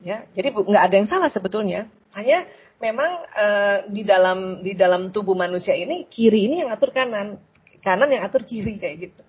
Ya, 0.00 0.24
jadi 0.32 0.52
nggak 0.52 0.84
ada 0.88 0.94
yang 0.96 1.08
salah 1.08 1.28
sebetulnya. 1.32 1.88
Hanya 2.12 2.48
memang 2.80 3.10
uh, 3.36 3.78
di 3.92 4.02
dalam 4.02 4.64
di 4.64 4.72
dalam 4.72 5.12
tubuh 5.12 5.36
manusia 5.36 5.76
ini 5.76 6.08
kiri 6.08 6.48
ini 6.48 6.64
yang 6.64 6.72
atur 6.72 6.90
kanan, 6.90 7.36
kanan 7.84 8.08
yang 8.08 8.24
atur 8.24 8.42
kiri 8.48 8.80
kayak 8.80 8.96
gitu. 9.08 9.22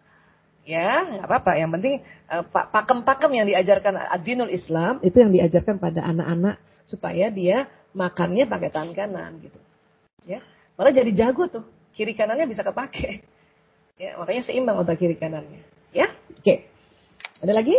Ya, 0.64 1.04
nggak 1.04 1.28
apa-apa. 1.28 1.52
Yang 1.60 1.72
penting 1.78 1.96
uh, 2.32 2.44
pakem-pakem 2.48 3.32
yang 3.36 3.46
diajarkan 3.52 3.94
adinul 4.10 4.50
Islam 4.50 5.04
itu 5.04 5.20
yang 5.20 5.36
diajarkan 5.36 5.78
pada 5.78 6.02
anak-anak 6.08 6.64
supaya 6.88 7.28
dia 7.28 7.68
makannya 7.92 8.48
pakai 8.48 8.70
tangan 8.72 8.96
kanan 8.96 9.32
gitu. 9.44 9.60
Ya, 10.26 10.40
malah 10.80 10.96
jadi 10.96 11.12
jago 11.12 11.52
tuh. 11.52 11.66
Kiri 11.92 12.16
kanannya 12.16 12.48
bisa 12.48 12.64
kepake. 12.64 13.28
Ya, 14.00 14.18
makanya 14.18 14.42
seimbang 14.48 14.82
otak 14.82 14.98
kiri 14.98 15.14
kanannya. 15.14 15.62
Ya, 15.94 16.10
oke. 16.34 16.66
Ada 17.44 17.54
lagi? 17.54 17.78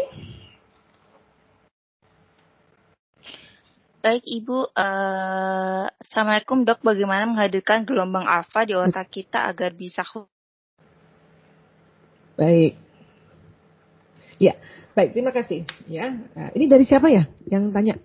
Baik 4.03 4.27
Ibu, 4.27 4.75
uh, 4.75 5.87
Assalamualaikum 6.03 6.67
dok, 6.67 6.83
bagaimana 6.83 7.23
menghadirkan 7.31 7.87
gelombang 7.87 8.27
alfa 8.27 8.67
di 8.67 8.75
otak 8.75 9.15
kita 9.15 9.47
agar 9.47 9.71
bisa 9.79 10.03
Baik. 12.35 12.75
Ya, 14.43 14.59
baik, 14.99 15.15
terima 15.15 15.31
kasih. 15.31 15.71
Ya, 15.87 16.19
nah, 16.35 16.51
ini 16.51 16.67
dari 16.67 16.83
siapa 16.83 17.15
ya 17.15 17.31
yang 17.47 17.71
tanya? 17.71 18.03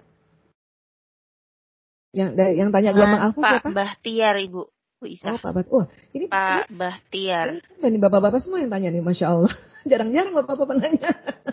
Yang 2.14 2.30
dari 2.38 2.54
yang 2.62 2.70
tanya 2.70 2.94
gelombang 2.94 3.22
uh, 3.26 3.28
alfa 3.34 3.42
Pak 3.42 3.52
siapa? 3.58 3.70
Bahtiar 3.74 4.36
Ibu. 4.38 4.70
Bu 5.02 5.06
Isa. 5.10 5.34
Oh, 5.34 5.42
Pak 5.42 5.50
Bahtiar. 5.50 5.74
Oh, 5.82 5.86
ini 6.14 6.26
Pak 6.30 6.70
ini, 6.70 6.78
Bahtiar. 6.78 7.48
Ini 7.82 7.98
bapak-bapak 7.98 8.38
semua 8.46 8.62
yang 8.62 8.70
tanya 8.70 8.94
nih, 8.94 9.02
Masya 9.02 9.34
Allah. 9.34 9.54
Jarang-jarang 9.90 10.38
bapak-bapak 10.46 10.78
nanya. 10.78 11.10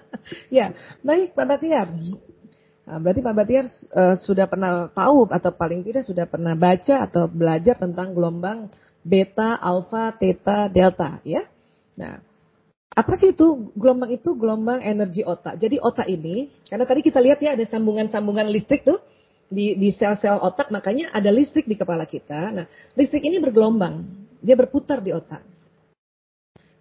ya, 0.53 0.77
baik 1.01 1.33
Pak 1.33 1.49
Bahtiar. 1.49 1.89
Nah, 2.85 3.01
berarti 3.01 3.25
Pak 3.25 3.35
Batiar 3.35 3.67
uh, 3.97 4.17
sudah 4.21 4.45
pernah 4.45 4.93
tahu 4.93 5.25
atau 5.33 5.51
paling 5.57 5.81
tidak 5.81 6.05
sudah 6.05 6.29
pernah 6.29 6.53
baca 6.53 7.09
atau 7.09 7.25
belajar 7.33 7.81
tentang 7.81 8.13
gelombang 8.13 8.69
beta, 9.01 9.57
alfa, 9.57 10.13
theta, 10.21 10.69
delta, 10.69 11.25
ya. 11.25 11.49
Nah, 11.97 12.21
apa 12.93 13.13
sih 13.17 13.33
itu 13.33 13.73
gelombang 13.73 14.13
itu 14.13 14.37
gelombang 14.37 14.85
energi 14.85 15.25
otak. 15.25 15.57
Jadi 15.57 15.81
otak 15.81 16.13
ini, 16.13 16.53
karena 16.69 16.85
tadi 16.85 17.01
kita 17.01 17.25
lihat 17.25 17.41
ya 17.41 17.57
ada 17.57 17.65
sambungan-sambungan 17.65 18.53
listrik 18.53 18.85
tuh 18.85 19.01
di 19.49 19.81
di 19.81 19.89
sel-sel 19.89 20.37
otak, 20.37 20.69
makanya 20.69 21.09
ada 21.09 21.33
listrik 21.33 21.65
di 21.65 21.81
kepala 21.81 22.05
kita. 22.05 22.53
Nah, 22.53 22.67
listrik 23.01 23.25
ini 23.25 23.41
bergelombang, 23.41 24.05
dia 24.45 24.61
berputar 24.61 25.01
di 25.01 25.09
otak. 25.17 25.41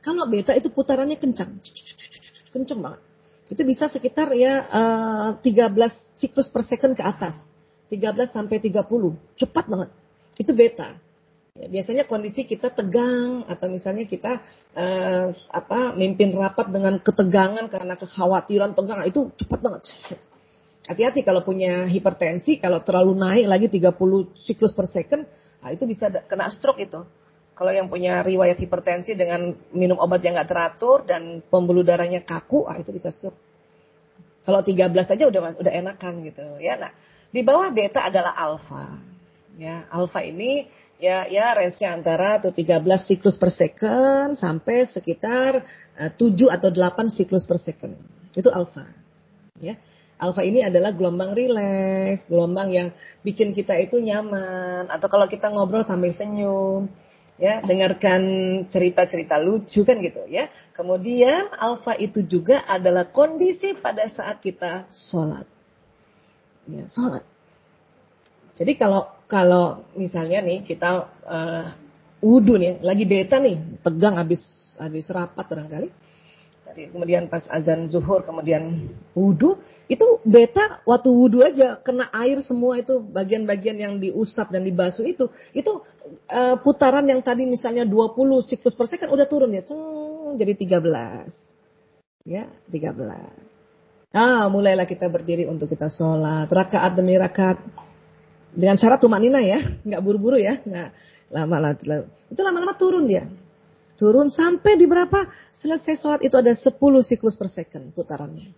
Kalau 0.03 0.27
beta 0.27 0.51
itu 0.51 0.67
putarannya 0.67 1.15
kencang, 1.15 1.63
kencang 2.51 2.79
banget 2.83 3.12
itu 3.51 3.61
bisa 3.67 3.91
sekitar 3.91 4.31
ya 4.31 4.63
uh, 4.71 5.43
eh, 5.43 5.51
13 5.51 6.15
siklus 6.15 6.47
per 6.47 6.63
second 6.63 6.95
ke 6.95 7.03
atas. 7.03 7.35
13 7.91 8.31
sampai 8.31 8.57
30. 8.63 8.87
Cepat 9.35 9.65
banget. 9.67 9.89
Itu 10.39 10.55
beta. 10.55 10.95
Ya, 11.53 11.69
biasanya 11.69 12.09
kondisi 12.09 12.49
kita 12.49 12.73
tegang 12.73 13.45
atau 13.45 13.69
misalnya 13.69 14.09
kita 14.09 14.41
uh, 14.73 15.29
apa 15.53 15.93
mimpin 15.93 16.33
rapat 16.33 16.73
dengan 16.73 16.97
ketegangan 16.97 17.69
karena 17.69 17.93
kekhawatiran 17.93 18.73
tegang 18.73 19.05
itu 19.05 19.29
cepat 19.37 19.59
banget. 19.61 19.83
Hati-hati 20.89 21.21
kalau 21.21 21.45
punya 21.45 21.85
hipertensi 21.85 22.57
kalau 22.57 22.81
terlalu 22.81 23.13
naik 23.15 23.45
lagi 23.45 23.67
30 23.69 23.93
siklus 24.33 24.73
per 24.73 24.89
second, 24.89 25.29
nah 25.61 25.69
itu 25.69 25.85
bisa 25.85 26.09
kena 26.25 26.49
stroke 26.49 26.81
itu. 26.81 27.05
Kalau 27.53 27.69
yang 27.69 27.85
punya 27.85 28.25
riwayat 28.25 28.57
hipertensi 28.57 29.13
dengan 29.13 29.53
minum 29.69 30.01
obat 30.01 30.25
yang 30.25 30.33
nggak 30.33 30.49
teratur 30.49 31.05
dan 31.05 31.45
pembuluh 31.45 31.85
darahnya 31.85 32.25
kaku, 32.25 32.65
ah 32.65 32.73
itu 32.81 32.89
bisa 32.89 33.13
stroke. 33.13 33.37
Kalau 34.43 34.59
13 34.59 34.91
saja 35.07 35.23
udah 35.29 35.55
udah 35.55 35.73
enakan 35.73 36.13
gitu 36.27 36.43
ya. 36.59 36.75
Nah, 36.75 36.91
di 37.31 37.41
bawah 37.45 37.71
beta 37.71 38.11
adalah 38.11 38.35
alfa. 38.35 38.99
Ya, 39.53 39.85
alfa 39.87 40.25
ini 40.25 40.65
ya 40.97 41.29
ya 41.29 41.53
range-nya 41.53 41.93
antara 41.93 42.41
tuh 42.41 42.51
13 42.51 42.83
siklus 43.05 43.37
per 43.37 43.53
second 43.53 44.33
sampai 44.33 44.89
sekitar 44.89 45.61
uh, 45.95 46.09
eh, 46.09 46.11
7 46.11 46.49
atau 46.49 46.69
8 46.73 47.07
siklus 47.07 47.45
per 47.45 47.61
second. 47.61 47.95
Itu 48.33 48.49
alfa. 48.49 48.89
Ya. 49.61 49.77
Alfa 50.17 50.45
ini 50.45 50.63
adalah 50.63 50.95
gelombang 50.95 51.35
rileks, 51.35 52.23
gelombang 52.31 52.71
yang 52.71 52.87
bikin 53.27 53.51
kita 53.51 53.75
itu 53.75 53.99
nyaman 53.99 54.87
atau 54.87 55.07
kalau 55.11 55.27
kita 55.27 55.51
ngobrol 55.51 55.83
sambil 55.83 56.15
senyum 56.15 56.87
ya 57.37 57.65
dengarkan 57.65 58.21
cerita-cerita 58.69 59.41
lucu 59.41 59.81
kan 59.81 59.97
gitu 60.01 60.25
ya. 60.29 60.49
Kemudian 60.73 61.53
alfa 61.53 61.93
itu 61.97 62.25
juga 62.25 62.65
adalah 62.65 63.09
kondisi 63.09 63.77
pada 63.77 64.05
saat 64.09 64.41
kita 64.41 64.89
sholat. 64.89 65.45
Ya 66.69 66.85
sholat. 66.89 67.25
Jadi 68.53 68.77
kalau 68.77 69.09
kalau 69.25 69.85
misalnya 69.97 70.45
nih 70.45 70.61
kita 70.61 71.09
uh, 71.25 71.67
wudhu 72.21 72.55
nih 72.55 72.79
lagi 72.85 73.03
beta 73.09 73.41
nih 73.41 73.81
tegang 73.81 74.15
habis 74.15 74.41
habis 74.77 75.09
rapat 75.09 75.45
barangkali 75.45 75.89
Kemudian 76.73 77.29
pas 77.29 77.45
azan 77.47 77.85
zuhur 77.85 78.25
kemudian 78.25 78.89
wudhu 79.13 79.61
itu 79.85 80.05
beta 80.25 80.81
waktu 80.83 81.09
wudhu 81.09 81.45
aja 81.45 81.77
kena 81.79 82.09
air 82.09 82.41
semua 82.41 82.81
itu 82.81 82.97
bagian-bagian 82.99 83.77
yang 83.77 83.93
diusap 84.01 84.49
dan 84.49 84.65
dibasuh 84.65 85.05
itu 85.05 85.29
itu 85.53 85.71
uh, 86.33 86.57
putaran 86.59 87.05
yang 87.05 87.21
tadi 87.21 87.45
misalnya 87.45 87.85
20 87.85 88.17
siklus 88.41 88.73
per 88.73 88.89
second 88.89 89.13
udah 89.13 89.27
turun 89.29 89.53
ya 89.53 89.61
Ceng, 89.61 89.79
jadi 90.35 90.53
13 90.57 92.27
ya 92.27 92.49
13 92.69 94.13
ah 94.13 94.45
mulailah 94.49 94.89
kita 94.89 95.05
berdiri 95.09 95.45
untuk 95.45 95.69
kita 95.69 95.89
sholat 95.89 96.49
rakaat 96.49 96.93
demi 96.93 97.17
rakaat. 97.17 97.57
Dengan 98.53 98.77
syarat 98.77 99.01
tumanina 99.01 99.41
ya 99.41 99.57
nggak 99.81 100.01
buru-buru 100.05 100.37
ya 100.37 100.61
nggak 100.61 100.89
lama-lama 101.33 101.73
itu 102.29 102.41
lama-lama 102.45 102.73
turun 102.77 103.09
dia 103.09 103.25
turun 104.03 104.27
sampai 104.27 104.75
di 104.75 104.83
berapa? 104.83 105.31
Selesai 105.55 105.95
sholat 105.95 106.21
itu 106.27 106.35
ada 106.35 106.51
10 106.51 106.75
siklus 107.07 107.39
per 107.39 107.47
second 107.47 107.95
putarannya. 107.95 108.51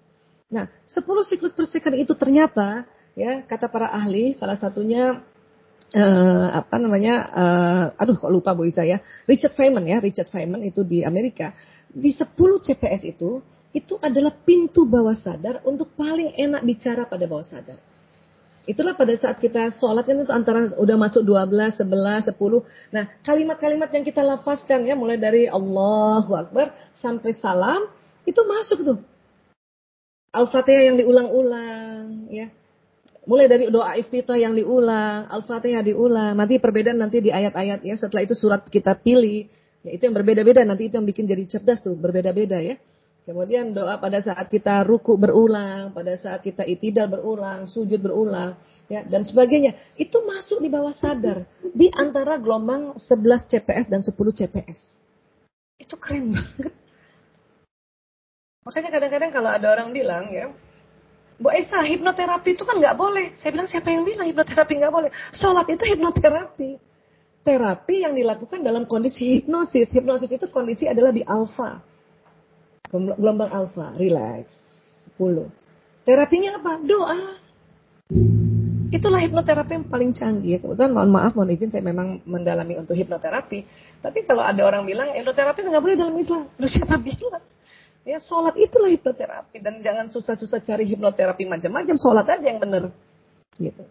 Nah, 0.50 0.66
10 0.90 1.06
siklus 1.22 1.54
per 1.54 1.70
second 1.70 1.94
itu 1.94 2.18
ternyata 2.18 2.90
ya 3.14 3.46
kata 3.46 3.70
para 3.70 3.94
ahli 3.94 4.34
salah 4.34 4.58
satunya 4.58 5.22
uh, 5.94 6.48
apa 6.52 6.76
namanya 6.82 7.16
uh, 7.30 7.86
aduh 8.02 8.18
kok 8.18 8.34
lupa 8.34 8.52
Bu 8.58 8.68
Isa 8.68 8.84
ya 8.84 9.00
Richard 9.30 9.54
Feynman 9.54 9.86
ya 9.86 10.02
Richard 10.02 10.28
Feynman 10.34 10.66
itu 10.66 10.82
di 10.84 11.06
Amerika 11.06 11.54
di 11.88 12.12
10 12.12 12.36
CPS 12.36 13.08
itu 13.08 13.40
itu 13.76 14.00
adalah 14.00 14.32
pintu 14.32 14.88
bawah 14.88 15.16
sadar 15.16 15.62
untuk 15.68 15.94
paling 15.94 16.36
enak 16.40 16.64
bicara 16.64 17.08
pada 17.12 17.28
bawah 17.28 17.44
sadar. 17.44 17.76
Itulah 18.66 18.98
pada 18.98 19.14
saat 19.14 19.38
kita 19.38 19.70
sholat 19.78 20.10
kan 20.10 20.26
itu 20.26 20.34
antara 20.34 20.66
udah 20.82 20.98
masuk 20.98 21.22
12, 21.22 21.86
11, 21.86 22.34
10. 22.34 22.66
Nah 22.90 23.06
kalimat-kalimat 23.22 23.90
yang 23.94 24.02
kita 24.02 24.26
lafazkan 24.26 24.90
ya 24.90 24.98
mulai 24.98 25.22
dari 25.22 25.46
Allahu 25.46 26.34
Akbar 26.34 26.74
sampai 26.98 27.32
salam 27.38 27.86
itu 28.26 28.42
masuk 28.42 28.80
tuh. 28.82 29.00
Al-Fatihah 30.34 30.84
yang 30.92 30.98
diulang-ulang 31.00 32.28
ya. 32.34 32.50
Mulai 33.26 33.50
dari 33.50 33.64
doa 33.74 33.98
iftitah 33.98 34.38
yang 34.38 34.54
diulang, 34.54 35.30
Al-Fatihah 35.30 35.82
diulang. 35.82 36.38
Nanti 36.38 36.62
perbedaan 36.62 37.02
nanti 37.02 37.22
di 37.22 37.34
ayat-ayat 37.34 37.82
ya. 37.82 37.96
Setelah 37.98 38.26
itu 38.26 38.38
surat 38.38 38.66
kita 38.70 38.98
pilih. 39.02 39.50
Ya, 39.82 39.94
itu 39.94 40.06
yang 40.06 40.14
berbeda-beda. 40.14 40.62
Nanti 40.62 40.90
itu 40.90 40.98
yang 40.98 41.08
bikin 41.10 41.26
jadi 41.26 41.46
cerdas 41.50 41.82
tuh. 41.82 41.98
Berbeda-beda 41.98 42.62
ya. 42.62 42.78
Kemudian 43.26 43.74
doa 43.74 43.98
pada 43.98 44.22
saat 44.22 44.46
kita 44.54 44.86
ruku 44.86 45.18
berulang, 45.18 45.90
pada 45.98 46.14
saat 46.14 46.46
kita 46.46 46.62
itidal 46.62 47.10
berulang, 47.10 47.66
sujud 47.66 47.98
berulang, 47.98 48.54
ya 48.86 49.02
dan 49.02 49.26
sebagainya. 49.26 49.74
Itu 49.98 50.22
masuk 50.22 50.62
di 50.62 50.70
bawah 50.70 50.94
sadar 50.94 51.42
di 51.74 51.90
antara 51.90 52.38
gelombang 52.38 52.94
11 52.94 53.50
CPS 53.50 53.90
dan 53.90 54.06
10 54.06 54.14
CPS. 54.14 54.78
Itu 55.82 55.98
keren 55.98 56.38
banget. 56.38 56.70
Makanya 58.66 58.90
kadang-kadang 58.94 59.32
kalau 59.34 59.50
ada 59.50 59.68
orang 59.74 59.90
bilang 59.90 60.30
ya, 60.30 60.54
Bu 61.42 61.50
Esa, 61.50 61.82
hipnoterapi 61.82 62.54
itu 62.54 62.62
kan 62.62 62.78
nggak 62.78 62.94
boleh. 62.94 63.34
Saya 63.42 63.58
bilang 63.58 63.66
siapa 63.66 63.90
yang 63.90 64.06
bilang 64.06 64.30
hipnoterapi 64.30 64.74
nggak 64.78 64.94
boleh? 64.94 65.10
Sholat 65.34 65.66
itu 65.66 65.82
hipnoterapi. 65.82 66.78
Terapi 67.42 67.96
yang 68.06 68.14
dilakukan 68.14 68.62
dalam 68.62 68.86
kondisi 68.86 69.42
hipnosis. 69.42 69.90
Hipnosis 69.90 70.30
itu 70.30 70.46
kondisi 70.54 70.86
adalah 70.86 71.10
di 71.10 71.26
alfa. 71.26 71.95
Gelombang 72.96 73.52
alfa, 73.52 73.96
relax. 74.00 74.52
10. 75.20 75.50
Terapinya 76.06 76.62
apa? 76.62 76.72
Doa. 76.82 77.20
Itulah 78.94 79.20
hipnoterapi 79.20 79.72
yang 79.82 79.88
paling 79.90 80.12
canggih. 80.14 80.62
Kebetulan 80.62 80.94
mohon 80.94 81.12
maaf, 81.12 81.34
mohon 81.34 81.52
izin 81.52 81.74
saya 81.74 81.82
memang 81.82 82.22
mendalami 82.24 82.78
untuk 82.78 82.94
hipnoterapi. 82.94 83.66
Tapi 84.00 84.20
kalau 84.24 84.46
ada 84.46 84.62
orang 84.62 84.86
bilang 84.86 85.12
hipnoterapi 85.12 85.66
nggak 85.66 85.84
boleh 85.84 85.98
dalam 85.98 86.16
Islam. 86.16 86.48
Lu 86.62 86.68
siapa 86.70 86.96
bilang? 87.02 87.44
Ya 88.06 88.22
sholat 88.22 88.54
itulah 88.62 88.94
hipnoterapi 88.94 89.58
dan 89.66 89.82
jangan 89.82 90.06
susah-susah 90.14 90.62
cari 90.62 90.86
hipnoterapi 90.86 91.50
macam-macam. 91.50 91.96
Sholat 91.98 92.26
aja 92.30 92.46
yang 92.46 92.62
benar. 92.62 92.94
Gitu. 93.58 93.84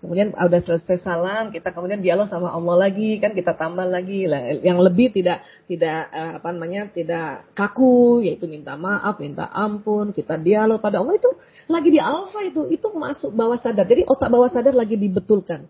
Kemudian 0.00 0.32
udah 0.32 0.60
selesai 0.64 1.04
salam, 1.04 1.52
kita 1.52 1.76
kemudian 1.76 2.00
dialog 2.00 2.24
sama 2.24 2.48
Allah 2.48 2.88
lagi, 2.88 3.20
kan 3.20 3.36
kita 3.36 3.52
tambah 3.52 3.84
lagi 3.84 4.24
yang 4.64 4.80
lebih 4.80 5.12
tidak 5.12 5.44
tidak 5.68 6.08
eh, 6.08 6.40
apa 6.40 6.48
namanya 6.56 6.88
tidak 6.88 7.52
kaku, 7.52 8.24
yaitu 8.24 8.48
minta 8.48 8.80
maaf, 8.80 9.20
minta 9.20 9.52
ampun, 9.52 10.16
kita 10.16 10.40
dialog 10.40 10.80
pada 10.80 11.04
Allah 11.04 11.20
itu 11.20 11.28
lagi 11.68 11.92
di 11.92 12.00
alfa 12.00 12.40
itu 12.48 12.64
itu 12.72 12.88
masuk 12.96 13.36
bawah 13.36 13.60
sadar. 13.60 13.84
Jadi 13.84 14.08
otak 14.08 14.32
bawah 14.32 14.48
sadar 14.48 14.72
lagi 14.72 14.96
dibetulkan. 14.96 15.68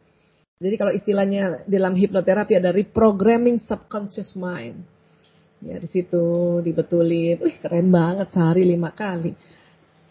Jadi 0.62 0.74
kalau 0.78 0.94
istilahnya 0.94 1.66
dalam 1.66 1.98
hipnoterapi 1.98 2.54
ada 2.54 2.70
reprogramming 2.70 3.58
subconscious 3.58 4.38
mind. 4.38 4.78
Ya 5.58 5.82
di 5.82 5.88
situ 5.90 6.60
dibetulin. 6.62 7.42
Wih 7.42 7.56
keren 7.58 7.90
banget 7.90 8.30
sehari 8.30 8.62
lima 8.62 8.94
kali. 8.94 9.34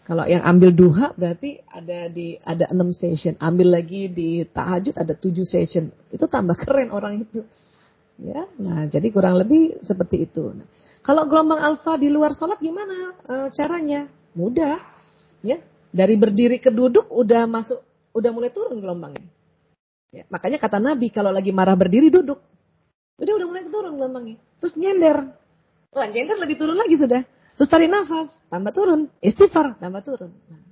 Kalau 0.00 0.24
yang 0.26 0.42
ambil 0.42 0.72
duha 0.72 1.12
berarti 1.14 1.60
ada 1.68 2.08
di 2.10 2.34
ada 2.40 2.66
enam 2.72 2.90
session. 2.96 3.36
Ambil 3.38 3.76
lagi 3.78 4.10
di 4.10 4.42
tahajud 4.42 4.96
ada 4.96 5.12
tujuh 5.12 5.44
session. 5.44 5.92
Itu 6.10 6.26
tambah 6.26 6.56
keren 6.62 6.90
orang 6.90 7.20
itu. 7.22 7.44
Ya, 8.20 8.44
nah 8.60 8.84
jadi 8.84 9.08
kurang 9.08 9.40
lebih 9.40 9.80
seperti 9.80 10.28
itu. 10.28 10.52
Nah, 10.52 10.68
kalau 11.00 11.24
gelombang 11.24 11.56
alfa 11.56 11.96
di 11.96 12.12
luar 12.12 12.36
sholat 12.36 12.60
gimana 12.60 13.16
e, 13.16 13.34
caranya? 13.56 14.12
Mudah, 14.36 14.76
ya. 15.40 15.56
Dari 15.88 16.20
berdiri 16.20 16.60
ke 16.60 16.68
duduk 16.68 17.08
udah 17.08 17.48
masuk, 17.48 17.80
udah 18.12 18.30
mulai 18.30 18.52
turun 18.52 18.76
gelombangnya. 18.84 19.24
Ya, 20.12 20.28
makanya 20.28 20.60
kata 20.60 20.76
Nabi 20.84 21.08
kalau 21.08 21.32
lagi 21.32 21.48
marah 21.48 21.72
berdiri 21.72 22.12
duduk, 22.12 22.36
udah 23.16 23.32
udah 23.40 23.46
mulai 23.48 23.64
turun 23.72 23.96
gelombangnya. 23.96 24.36
Terus 24.60 24.76
nyender, 24.76 25.40
Wah, 25.90 26.06
nyender 26.06 26.38
lebih 26.38 26.56
turun 26.60 26.78
lagi 26.78 26.94
sudah. 26.94 27.26
Terus 27.60 27.68
tarik 27.68 27.92
nafas, 27.92 28.32
tambah 28.48 28.72
turun. 28.72 29.12
Istighfar, 29.20 29.76
tambah 29.76 30.00
turun. 30.00 30.32
Nah, 30.48 30.64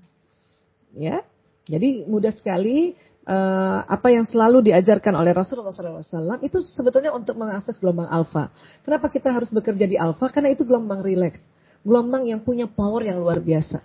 ya, 0.96 1.20
jadi 1.68 2.08
mudah 2.08 2.32
sekali 2.32 2.96
uh, 3.28 3.84
apa 3.84 4.08
yang 4.08 4.24
selalu 4.24 4.72
diajarkan 4.72 5.12
oleh 5.12 5.36
Rasulullah 5.36 5.68
SAW 5.68 6.40
itu 6.40 6.64
sebetulnya 6.64 7.12
untuk 7.12 7.36
mengakses 7.36 7.76
gelombang 7.76 8.08
alfa. 8.08 8.48
Kenapa 8.80 9.12
kita 9.12 9.28
harus 9.28 9.52
bekerja 9.52 9.84
di 9.84 10.00
alfa? 10.00 10.32
Karena 10.32 10.48
itu 10.48 10.64
gelombang 10.64 11.04
rileks, 11.04 11.44
gelombang 11.84 12.24
yang 12.24 12.40
punya 12.40 12.64
power 12.64 13.04
yang 13.04 13.20
luar 13.20 13.44
biasa. 13.44 13.84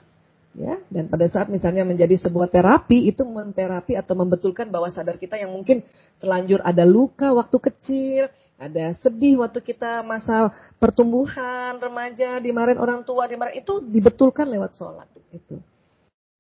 Ya, 0.54 0.80
dan 0.88 1.10
pada 1.10 1.28
saat 1.28 1.50
misalnya 1.50 1.84
menjadi 1.84 2.14
sebuah 2.14 2.48
terapi 2.48 3.10
itu 3.10 3.26
menterapi 3.26 4.00
atau 4.00 4.16
membetulkan 4.16 4.70
bawah 4.72 4.94
sadar 4.94 5.18
kita 5.18 5.36
yang 5.36 5.52
mungkin 5.52 5.84
terlanjur 6.24 6.62
ada 6.64 6.88
luka 6.88 7.36
waktu 7.36 7.58
kecil, 7.58 8.24
ada 8.70 8.96
sedih 9.00 9.44
waktu 9.44 9.60
kita 9.60 10.02
masa 10.08 10.52
pertumbuhan 10.80 11.76
remaja 11.78 12.40
dimarahin 12.40 12.80
orang 12.80 13.04
tua 13.04 13.28
dimarahin 13.28 13.60
itu 13.60 13.84
dibetulkan 13.84 14.48
lewat 14.48 14.72
sholat 14.78 15.08
itu. 15.36 15.60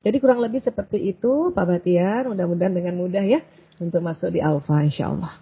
Jadi 0.03 0.17
kurang 0.19 0.43
lebih 0.43 0.59
seperti 0.59 0.99
itu 0.99 1.55
Pak 1.55 1.63
Batiar 1.63 2.27
mudah-mudahan 2.27 2.75
dengan 2.75 2.99
mudah 2.99 3.23
ya 3.23 3.39
untuk 3.79 4.03
masuk 4.03 4.35
di 4.35 4.43
Alfa 4.43 4.83
insya 4.83 5.11
Allah. 5.11 5.39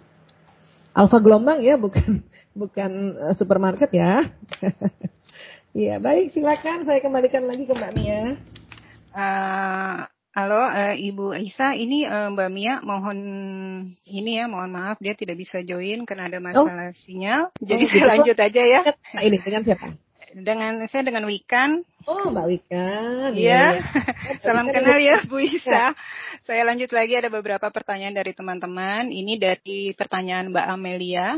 Alfa 0.92 1.18
gelombang 1.18 1.64
ya 1.64 1.74
bukan 1.80 2.22
bukan 2.60 2.90
uh, 3.18 3.34
supermarket 3.34 3.90
ya. 3.94 4.26
Iya 5.72 5.96
baik 6.04 6.36
silakan 6.36 6.84
saya 6.84 7.00
kembalikan 7.00 7.48
lagi 7.48 7.64
ke 7.64 7.72
Mbak 7.72 7.92
Mia. 7.96 8.36
Uh, 9.16 10.04
Halo, 10.32 10.64
uh, 10.64 10.96
Ibu 10.96 11.36
Aisyah, 11.36 11.76
ini 11.76 12.08
uh, 12.08 12.32
Mbak 12.32 12.48
Mia 12.48 12.80
mohon 12.80 13.18
ini 14.08 14.40
ya, 14.40 14.48
mohon 14.48 14.72
maaf 14.72 14.96
dia 14.96 15.12
tidak 15.12 15.36
bisa 15.36 15.60
join 15.60 16.08
karena 16.08 16.32
ada 16.32 16.40
oh. 16.40 16.44
masalah 16.48 16.88
oh. 16.88 16.96
sinyal. 17.04 17.52
Jadi 17.60 17.84
oh, 17.84 17.88
saya 17.92 18.00
gitu. 18.00 18.12
lanjut 18.16 18.38
aja 18.40 18.62
ya. 18.64 18.80
Nah, 19.12 19.22
ini 19.28 19.36
dengan 19.44 19.60
siapa? 19.60 19.92
Dengan 20.32 20.72
saya 20.88 21.04
dengan 21.04 21.28
Wikan. 21.28 21.84
Oh, 22.08 22.32
Mbak 22.32 22.46
Wikan. 22.48 23.36
Iya. 23.36 23.76
Ya. 23.76 23.84
Salam 24.48 24.72
kenal 24.72 25.04
ya, 25.04 25.20
Bu 25.28 25.36
Isa. 25.36 25.92
Saya 26.48 26.64
lanjut 26.64 26.88
lagi 26.96 27.12
ada 27.12 27.28
beberapa 27.28 27.68
pertanyaan 27.68 28.16
dari 28.16 28.32
teman-teman. 28.32 29.12
Ini 29.12 29.36
dari 29.36 29.92
pertanyaan 29.92 30.48
Mbak 30.48 30.64
Amelia 30.64 31.36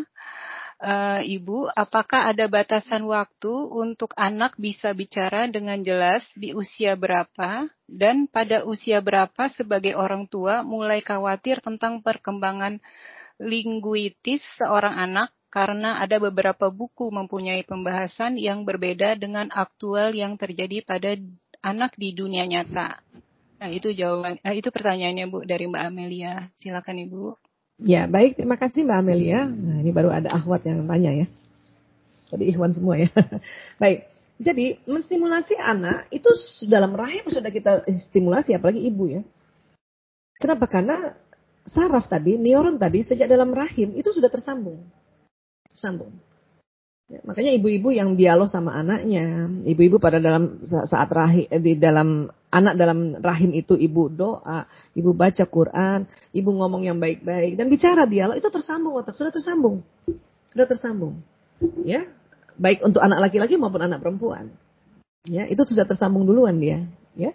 uh, 0.85 1.19
Ibu, 1.19 1.67
apakah 1.75 2.31
ada 2.31 2.47
batasan 2.47 3.11
waktu 3.11 3.55
untuk 3.75 4.15
anak 4.15 4.55
bisa 4.55 4.95
bicara 4.95 5.51
dengan 5.51 5.83
jelas 5.83 6.23
di 6.39 6.55
usia 6.55 6.95
berapa 6.95 7.67
dan 7.91 8.27
pada 8.27 8.65
usia 8.65 8.99
berapa 9.05 9.49
sebagai 9.53 9.95
orang 9.95 10.25
tua 10.27 10.65
mulai 10.65 11.05
khawatir 11.05 11.61
tentang 11.61 12.01
perkembangan 12.01 12.81
linguitis 13.39 14.41
seorang 14.57 14.95
anak 14.97 15.35
karena 15.55 16.03
ada 16.03 16.19
beberapa 16.19 16.67
buku 16.67 17.15
mempunyai 17.15 17.63
pembahasan 17.63 18.35
yang 18.35 18.67
berbeda 18.67 19.15
dengan 19.15 19.55
aktual 19.55 20.11
yang 20.11 20.35
terjadi 20.35 20.83
pada 20.83 21.15
anak 21.63 21.95
di 21.95 22.11
dunia 22.11 22.43
nyata. 22.43 22.99
Nah, 23.63 23.71
itu 23.71 23.95
jawaban, 23.95 24.43
eh, 24.43 24.55
itu 24.59 24.75
pertanyaannya 24.75 25.31
Bu 25.31 25.47
dari 25.47 25.71
Mbak 25.71 25.85
Amelia. 25.87 26.51
Silakan 26.59 27.07
Ibu. 27.07 27.39
Ya, 27.87 28.11
baik. 28.11 28.37
Terima 28.37 28.59
kasih 28.59 28.83
Mbak 28.83 28.99
Amelia. 28.99 29.47
Nah, 29.47 29.79
ini 29.79 29.95
baru 29.95 30.11
ada 30.11 30.35
Ahwat 30.35 30.67
yang 30.67 30.85
tanya 30.91 31.25
ya. 31.25 31.27
Tadi 32.35 32.51
Ikhwan 32.51 32.75
semua 32.75 32.99
ya. 32.99 33.09
baik. 33.83 34.14
Jadi, 34.35 34.83
menstimulasi 34.91 35.55
anak 35.55 36.11
itu 36.11 36.27
dalam 36.67 36.95
rahim 36.99 37.23
sudah 37.31 37.51
kita 37.55 37.87
stimulasi, 38.11 38.59
apalagi 38.59 38.83
ibu 38.83 39.07
ya. 39.07 39.23
Kenapa? 40.39 40.67
Karena 40.67 41.15
saraf 41.65 42.11
tadi, 42.11 42.35
neuron 42.37 42.77
tadi, 42.77 43.07
sejak 43.07 43.31
dalam 43.31 43.55
rahim 43.55 43.95
itu 43.95 44.11
sudah 44.11 44.27
tersambung. 44.27 44.83
Tersambung. 45.71 46.11
Ya, 47.05 47.21
makanya 47.21 47.53
ibu-ibu 47.53 47.93
yang 47.93 48.17
dialog 48.17 48.49
sama 48.49 48.75
anaknya, 48.81 49.45
ibu-ibu 49.69 50.01
pada 50.01 50.17
dalam 50.17 50.65
saat 50.65 51.13
rahim 51.13 51.45
di 51.61 51.77
dalam 51.77 52.33
anak 52.49 52.81
dalam 52.81 53.21
rahim 53.21 53.53
itu 53.53 53.77
ibu 53.77 54.09
doa, 54.09 54.65
ibu 54.97 55.13
baca 55.13 55.45
Quran, 55.45 56.09
ibu 56.33 56.49
ngomong 56.49 56.81
yang 56.81 56.97
baik-baik 56.97 57.61
dan 57.61 57.69
bicara 57.69 58.09
dialog 58.09 58.41
itu 58.41 58.49
tersambung 58.49 58.97
otak 58.97 59.13
sudah 59.13 59.29
tersambung, 59.29 59.85
sudah 60.49 60.65
tersambung, 60.65 61.21
ya 61.85 62.09
baik 62.59 62.85
untuk 62.85 63.01
anak 63.03 63.31
laki-laki 63.31 63.59
maupun 63.59 63.83
anak 63.85 64.03
perempuan, 64.03 64.55
ya 65.27 65.47
itu 65.47 65.63
sudah 65.67 65.87
tersambung 65.87 66.27
duluan 66.27 66.59
dia, 66.59 66.87
ya 67.19 67.35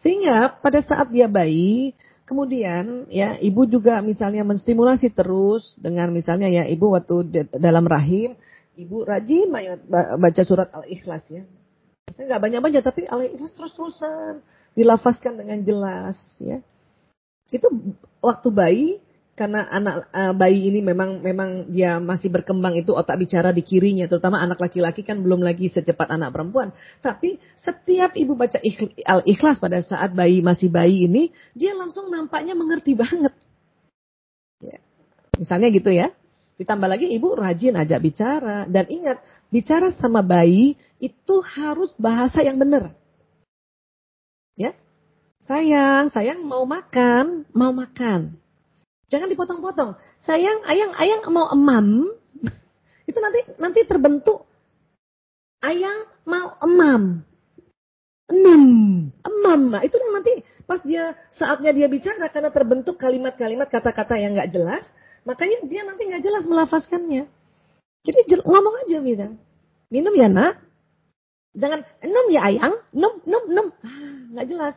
sehingga 0.00 0.56
pada 0.64 0.80
saat 0.80 1.12
dia 1.12 1.28
bayi 1.28 1.92
kemudian 2.24 3.04
ya 3.12 3.36
ibu 3.36 3.68
juga 3.68 4.00
misalnya 4.00 4.46
menstimulasi 4.48 5.12
terus 5.12 5.76
dengan 5.76 6.08
misalnya 6.08 6.48
ya 6.48 6.64
ibu 6.64 6.88
waktu 6.94 7.44
dalam 7.52 7.84
rahim 7.84 8.32
Ibu 8.80 9.04
rajin 9.04 9.52
baca 9.92 10.42
surat 10.46 10.72
Al-Ikhlas 10.72 11.28
ya. 11.28 11.44
Saya 12.16 12.24
nggak 12.32 12.42
banyak-banyak 12.48 12.82
tapi 12.82 13.04
Al-Ikhlas 13.04 13.52
terus-terusan 13.52 14.40
dilafazkan 14.72 15.36
dengan 15.36 15.60
jelas 15.60 16.16
ya. 16.40 16.64
Itu 17.52 17.68
waktu 18.24 18.48
bayi 18.48 18.88
karena 19.40 19.64
anak 19.72 20.12
uh, 20.12 20.36
bayi 20.36 20.68
ini 20.68 20.84
memang 20.84 21.24
memang 21.24 21.72
dia 21.72 21.96
masih 21.96 22.28
berkembang 22.28 22.76
itu 22.76 22.92
otak 22.92 23.16
bicara 23.16 23.56
di 23.56 23.64
kirinya 23.64 24.04
terutama 24.04 24.36
anak 24.36 24.60
laki-laki 24.60 25.00
kan 25.00 25.24
belum 25.24 25.40
lagi 25.40 25.72
secepat 25.72 26.12
anak 26.12 26.36
perempuan 26.36 26.76
tapi 27.00 27.40
setiap 27.56 28.12
ibu 28.12 28.36
baca 28.36 28.60
al 29.08 29.24
ikhlas 29.24 29.56
pada 29.56 29.80
saat 29.80 30.12
bayi 30.12 30.44
masih 30.44 30.68
bayi 30.68 31.08
ini 31.08 31.32
dia 31.56 31.72
langsung 31.72 32.12
nampaknya 32.12 32.52
mengerti 32.52 32.92
banget 32.92 33.32
ya. 34.60 34.76
misalnya 35.40 35.72
gitu 35.72 35.88
ya 35.88 36.12
Ditambah 36.60 36.92
lagi 36.92 37.08
ibu 37.08 37.32
rajin 37.32 37.72
ajak 37.72 38.04
bicara. 38.04 38.68
Dan 38.68 38.84
ingat, 38.92 39.24
bicara 39.48 39.96
sama 39.96 40.20
bayi 40.20 40.76
itu 41.00 41.40
harus 41.40 41.88
bahasa 41.96 42.44
yang 42.44 42.60
benar. 42.60 42.92
Ya, 44.60 44.76
Sayang, 45.50 46.12
sayang 46.14 46.46
mau 46.46 46.62
makan, 46.62 47.48
mau 47.56 47.72
makan. 47.74 48.38
Jangan 49.10 49.28
dipotong-potong. 49.28 49.98
Sayang, 50.22 50.62
ayang, 50.64 50.94
ayang 50.94 51.20
mau 51.34 51.50
emam. 51.50 52.14
itu 53.10 53.18
nanti 53.18 53.40
nanti 53.58 53.80
terbentuk 53.84 54.46
ayang 55.60 56.06
mau 56.24 56.54
emam. 56.62 57.26
Enam, 58.30 58.64
emam. 59.26 59.60
Nah, 59.74 59.82
itu 59.82 59.98
nanti 60.14 60.46
pas 60.62 60.78
dia 60.86 61.18
saatnya 61.34 61.74
dia 61.74 61.90
bicara 61.90 62.30
karena 62.30 62.54
terbentuk 62.54 62.94
kalimat-kalimat 62.94 63.66
kata-kata 63.66 64.14
yang 64.22 64.38
nggak 64.38 64.54
jelas, 64.54 64.86
Makanya 65.28 65.68
dia 65.68 65.84
nanti 65.84 66.08
nggak 66.08 66.24
jelas 66.24 66.44
melafazkannya. 66.48 67.28
Jadi 68.00 68.18
ngomong 68.40 68.74
aja 68.86 68.96
bilang, 69.04 69.36
minum 69.92 70.14
ya 70.16 70.32
nak, 70.32 70.56
jangan 71.52 71.84
minum 72.00 72.26
ya 72.32 72.40
ayang, 72.48 72.74
num 72.96 73.20
num 73.28 73.44
num, 73.52 73.68
ah, 73.84 74.16
nggak 74.32 74.48
jelas. 74.48 74.76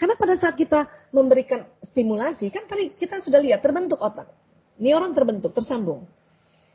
Karena 0.00 0.16
pada 0.16 0.32
saat 0.40 0.56
kita 0.56 0.88
memberikan 1.12 1.68
stimulasi, 1.84 2.48
kan 2.48 2.64
tadi 2.64 2.96
kita 2.96 3.20
sudah 3.20 3.36
lihat 3.36 3.60
terbentuk 3.60 4.00
otak. 4.00 4.32
Neuron 4.80 5.12
terbentuk, 5.12 5.52
tersambung. 5.52 6.08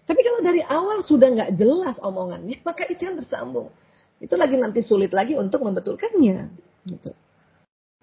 Tapi 0.05 0.21
kalau 0.21 0.45
dari 0.45 0.61
awal 0.61 1.01
sudah 1.01 1.33
nggak 1.33 1.51
jelas 1.57 1.97
omongannya, 2.05 2.61
maka 2.69 2.85
itu 2.85 3.09
yang 3.09 3.17
tersambung. 3.17 3.73
Itu 4.21 4.37
lagi 4.37 4.61
nanti 4.61 4.85
sulit 4.85 5.09
lagi 5.09 5.33
untuk 5.33 5.65
membetulkannya. 5.65 6.53
Gitu. 6.85 7.11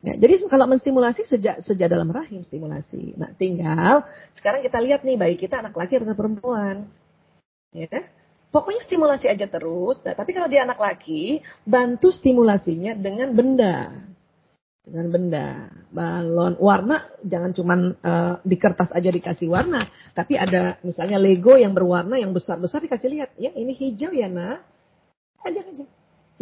Ya, 0.02 0.18
jadi 0.18 0.42
kalau 0.50 0.66
menstimulasi 0.66 1.22
sejak 1.22 1.62
sejak 1.62 1.86
dalam 1.86 2.10
rahim 2.10 2.42
stimulasi. 2.42 3.14
Nah, 3.14 3.30
tinggal 3.38 4.02
sekarang 4.34 4.66
kita 4.66 4.82
lihat 4.82 5.06
nih 5.06 5.14
baik 5.14 5.38
kita 5.38 5.62
anak 5.62 5.78
laki 5.78 6.02
atau 6.02 6.18
perempuan. 6.18 6.90
Ya. 7.70 8.10
Pokoknya 8.50 8.82
stimulasi 8.82 9.30
aja 9.30 9.46
terus. 9.46 10.02
Nah, 10.02 10.18
tapi 10.18 10.34
kalau 10.34 10.50
dia 10.50 10.66
anak 10.66 10.82
laki, 10.82 11.46
bantu 11.62 12.10
stimulasinya 12.10 12.98
dengan 12.98 13.30
benda 13.30 14.11
dengan 14.82 15.06
benda, 15.14 15.70
balon, 15.94 16.58
warna 16.58 17.06
jangan 17.22 17.54
cuman 17.54 17.80
uh, 18.02 18.34
di 18.42 18.58
kertas 18.58 18.90
aja 18.90 19.14
dikasih 19.14 19.46
warna, 19.46 19.86
tapi 20.10 20.34
ada 20.34 20.82
misalnya 20.82 21.22
Lego 21.22 21.54
yang 21.54 21.70
berwarna 21.70 22.18
yang 22.18 22.34
besar-besar 22.34 22.82
dikasih 22.82 23.08
lihat, 23.14 23.30
ya 23.38 23.54
ini 23.54 23.78
hijau 23.78 24.10
ya 24.10 24.26
nak, 24.26 24.66
aja 25.46 25.62
aja. 25.62 25.86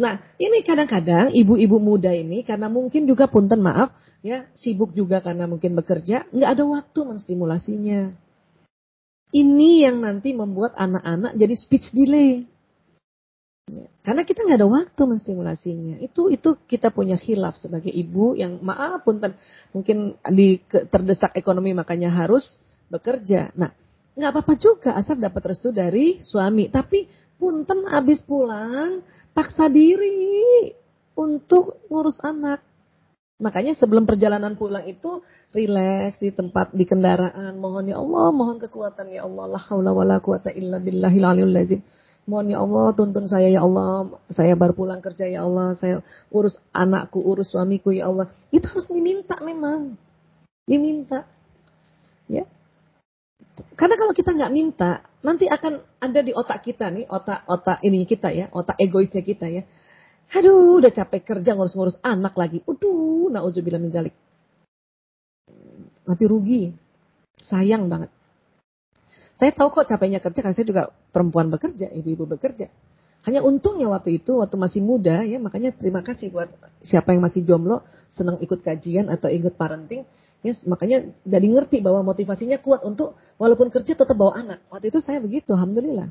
Nah 0.01 0.17
ini 0.41 0.65
kadang-kadang 0.65 1.29
ibu-ibu 1.29 1.77
muda 1.77 2.09
ini 2.09 2.41
karena 2.41 2.65
mungkin 2.65 3.05
juga 3.05 3.29
punten 3.29 3.61
maaf 3.61 3.93
ya 4.25 4.49
sibuk 4.57 4.97
juga 4.97 5.21
karena 5.21 5.45
mungkin 5.45 5.77
bekerja 5.77 6.25
nggak 6.33 6.49
ada 6.57 6.63
waktu 6.65 6.99
menstimulasinya. 7.05 8.09
Ini 9.31 9.71
yang 9.85 10.01
nanti 10.01 10.33
membuat 10.33 10.73
anak-anak 10.75 11.37
jadi 11.37 11.55
speech 11.55 11.93
delay. 11.93 12.49
Karena 14.01 14.25
kita 14.25 14.43
nggak 14.43 14.59
ada 14.59 14.69
waktu 14.69 15.01
menstimulasinya. 15.05 15.95
Itu 16.01 16.33
itu 16.33 16.57
kita 16.65 16.89
punya 16.89 17.15
hilaf 17.15 17.55
sebagai 17.61 17.93
ibu 17.93 18.33
yang 18.33 18.57
maaf 18.65 19.05
pun 19.05 19.21
mungkin 19.71 20.17
di 20.33 20.59
terdesak 20.67 21.37
ekonomi 21.37 21.71
makanya 21.71 22.09
harus 22.09 22.57
bekerja. 22.89 23.53
Nah, 23.55 23.71
nggak 24.17 24.31
apa-apa 24.33 24.53
juga 24.57 24.97
asal 24.97 25.21
dapat 25.21 25.53
restu 25.53 25.69
dari 25.69 26.17
suami. 26.19 26.67
Tapi 26.67 27.05
punten 27.37 27.87
habis 27.87 28.25
pulang 28.25 29.05
paksa 29.31 29.69
diri 29.69 30.73
untuk 31.15 31.85
ngurus 31.87 32.19
anak. 32.25 32.65
Makanya 33.41 33.73
sebelum 33.73 34.05
perjalanan 34.05 34.53
pulang 34.53 34.85
itu 34.85 35.21
rileks 35.49 36.21
di 36.21 36.29
tempat 36.29 36.73
di 36.77 36.85
kendaraan 36.85 37.57
mohon 37.57 37.89
ya 37.89 37.97
Allah 37.97 38.29
mohon 38.29 38.61
kekuatan 38.61 39.09
ya 39.09 39.25
Allah 39.25 39.57
la 39.57 39.59
haula 39.59 39.91
wala 39.91 40.21
quwata 40.21 40.53
illa 40.53 40.77
billahil 40.77 41.25
aliyul 41.25 41.49
Mohon 42.31 42.47
ya 42.47 42.59
Allah 42.63 42.85
tuntun 42.95 43.27
saya 43.27 43.51
ya 43.51 43.59
Allah. 43.59 44.07
Saya 44.31 44.55
baru 44.55 44.71
pulang 44.71 45.03
kerja 45.03 45.27
ya 45.27 45.43
Allah. 45.43 45.75
Saya 45.75 45.99
urus 46.31 46.63
anakku, 46.71 47.19
urus 47.19 47.51
suamiku 47.51 47.91
ya 47.91 48.07
Allah. 48.07 48.31
Itu 48.55 48.71
harus 48.71 48.87
diminta 48.87 49.35
memang. 49.43 49.99
Diminta. 50.63 51.27
Ya. 52.31 52.47
Karena 53.75 53.99
kalau 53.99 54.15
kita 54.15 54.31
nggak 54.31 54.53
minta, 54.55 55.03
nanti 55.19 55.51
akan 55.51 55.83
ada 55.99 56.23
di 56.23 56.31
otak 56.31 56.63
kita 56.63 56.87
nih, 56.87 57.03
otak-otak 57.11 57.83
ini 57.83 58.07
kita 58.07 58.31
ya, 58.31 58.47
otak 58.55 58.79
egoisnya 58.79 59.19
kita 59.19 59.51
ya. 59.51 59.67
Aduh, 60.31 60.79
udah 60.79 60.95
capek 60.95 61.27
kerja 61.27 61.51
ngurus-ngurus 61.51 61.99
anak 61.99 62.39
lagi. 62.39 62.63
Uduh, 62.63 63.27
nauzubillah 63.27 63.83
min 63.83 63.91
zalik. 63.91 64.15
Nanti 66.07 66.23
rugi. 66.23 66.71
Sayang 67.35 67.91
banget. 67.91 68.07
Saya 69.35 69.51
tahu 69.51 69.75
kok 69.75 69.91
capeknya 69.91 70.23
kerja 70.23 70.39
karena 70.39 70.55
saya 70.55 70.69
juga 70.69 70.83
perempuan 71.11 71.51
bekerja, 71.51 71.91
ibu-ibu 71.91 72.25
bekerja. 72.25 72.71
Hanya 73.21 73.45
untungnya 73.45 73.85
waktu 73.85 74.17
itu, 74.17 74.41
waktu 74.41 74.57
masih 74.57 74.81
muda 74.81 75.21
ya, 75.21 75.37
makanya 75.37 75.77
terima 75.77 76.01
kasih 76.01 76.33
buat 76.33 76.49
siapa 76.81 77.13
yang 77.13 77.21
masih 77.21 77.45
jomblo, 77.45 77.85
senang 78.09 78.41
ikut 78.41 78.65
kajian 78.65 79.13
atau 79.13 79.29
ikut 79.29 79.53
parenting. 79.53 80.09
Ya, 80.41 80.57
makanya 80.65 81.05
jadi 81.21 81.47
ngerti 81.53 81.85
bahwa 81.85 82.01
motivasinya 82.01 82.57
kuat 82.57 82.81
untuk 82.81 83.13
walaupun 83.37 83.69
kerja 83.69 83.93
tetap 83.93 84.17
bawa 84.17 84.41
anak. 84.41 84.65
Waktu 84.73 84.89
itu 84.89 84.97
saya 85.05 85.21
begitu, 85.21 85.53
alhamdulillah. 85.53 86.09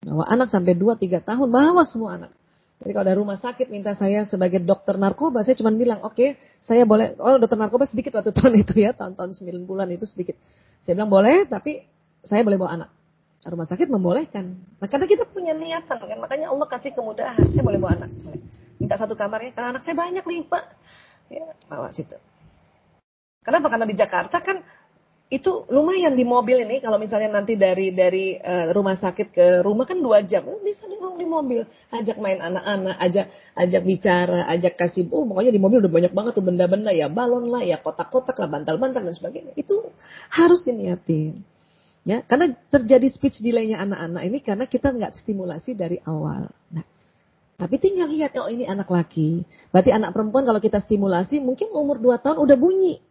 Bawa 0.00 0.24
anak 0.32 0.48
sampai 0.48 0.72
2-3 0.72 1.20
tahun, 1.28 1.48
bawa 1.52 1.84
semua 1.84 2.16
anak. 2.16 2.32
Jadi 2.80 2.90
kalau 2.92 3.04
ada 3.08 3.16
rumah 3.16 3.36
sakit 3.40 3.68
minta 3.68 3.92
saya 3.92 4.24
sebagai 4.24 4.60
dokter 4.64 4.96
narkoba, 4.96 5.44
saya 5.44 5.60
cuma 5.60 5.72
bilang, 5.72 6.00
oke, 6.04 6.16
okay, 6.16 6.40
saya 6.60 6.88
boleh, 6.88 7.16
oh 7.20 7.36
dokter 7.36 7.56
narkoba 7.56 7.84
sedikit 7.84 8.16
waktu 8.16 8.32
tahun 8.36 8.64
itu 8.64 8.80
ya, 8.80 8.96
tahun-tahun 8.96 9.36
9 9.36 9.68
bulan 9.68 9.92
itu 9.92 10.08
sedikit. 10.08 10.40
Saya 10.80 10.96
bilang 10.96 11.12
boleh, 11.12 11.44
tapi 11.44 11.84
saya 12.24 12.40
boleh 12.44 12.56
bawa 12.56 12.80
anak. 12.80 12.88
Rumah 13.46 13.66
sakit 13.66 13.86
membolehkan. 13.86 14.58
Nah 14.82 14.88
karena 14.90 15.06
kita 15.06 15.22
punya 15.30 15.54
niatan 15.54 16.02
kan, 16.02 16.18
makanya 16.18 16.50
Allah 16.50 16.66
kasih 16.66 16.90
kemudahan. 16.90 17.38
Saya 17.54 17.62
boleh 17.62 17.78
bawa 17.78 17.94
anak. 18.02 18.10
Minta 18.82 18.98
satu 18.98 19.14
kamar 19.14 19.38
ya, 19.46 19.50
karena 19.54 19.78
anak 19.78 19.82
saya 19.86 19.94
banyak 19.94 20.24
nih 20.26 20.42
Pak. 20.50 20.64
Ya, 21.30 21.46
bawa 21.70 21.94
situ. 21.94 22.18
Kenapa? 23.46 23.70
Karena 23.70 23.86
di 23.86 23.94
Jakarta 23.94 24.42
kan 24.42 24.58
itu 25.26 25.66
lumayan 25.74 26.14
di 26.14 26.22
mobil 26.22 26.62
ini 26.62 26.78
kalau 26.78 27.02
misalnya 27.02 27.42
nanti 27.42 27.58
dari 27.58 27.90
dari 27.90 28.38
uh, 28.38 28.70
rumah 28.70 28.94
sakit 28.94 29.34
ke 29.34 29.46
rumah 29.58 29.82
kan 29.82 29.98
dua 29.98 30.22
jam 30.22 30.46
bisa 30.62 30.86
di, 30.86 30.94
di 30.94 31.26
mobil 31.26 31.66
ajak 31.90 32.14
main 32.22 32.38
anak-anak 32.38 32.94
ajak 33.02 33.26
ajak 33.58 33.82
bicara 33.82 34.46
ajak 34.46 34.78
kasih 34.78 35.10
oh 35.10 35.26
pokoknya 35.26 35.50
di 35.50 35.58
mobil 35.58 35.82
udah 35.82 35.90
banyak 35.90 36.14
banget 36.14 36.32
tuh 36.38 36.46
benda-benda 36.46 36.94
ya 36.94 37.10
balon 37.10 37.50
lah 37.50 37.66
ya 37.66 37.82
kotak-kotak 37.82 38.38
lah 38.38 38.46
bantal-bantal 38.46 39.02
dan 39.02 39.14
sebagainya 39.18 39.50
itu 39.58 39.90
harus 40.30 40.62
diniatin 40.62 41.42
Ya, 42.06 42.22
karena 42.22 42.54
terjadi 42.70 43.10
speech 43.10 43.42
delay-nya 43.42 43.82
anak-anak 43.82 44.22
ini 44.22 44.38
karena 44.38 44.64
kita 44.70 44.94
nggak 44.94 45.18
stimulasi 45.18 45.74
dari 45.74 45.98
awal. 46.06 46.46
Nah, 46.70 46.86
tapi 47.58 47.82
tinggal 47.82 48.06
lihat, 48.06 48.38
oh 48.38 48.46
ini 48.46 48.62
anak 48.62 48.86
laki. 48.86 49.42
Berarti 49.74 49.90
anak 49.90 50.14
perempuan 50.14 50.46
kalau 50.46 50.62
kita 50.62 50.78
stimulasi 50.86 51.42
mungkin 51.42 51.74
umur 51.74 51.98
2 51.98 52.22
tahun 52.22 52.38
udah 52.38 52.54
bunyi. 52.54 53.02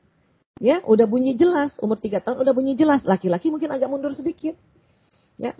Ya, 0.63 0.80
udah 0.88 1.03
bunyi 1.11 1.35
jelas. 1.35 1.76
Umur 1.84 1.99
3 1.99 2.23
tahun 2.23 2.39
udah 2.39 2.53
bunyi 2.55 2.80
jelas. 2.80 3.03
Laki-laki 3.03 3.51
mungkin 3.51 3.67
agak 3.76 3.91
mundur 3.91 4.15
sedikit. 4.15 4.55
Ya, 5.35 5.51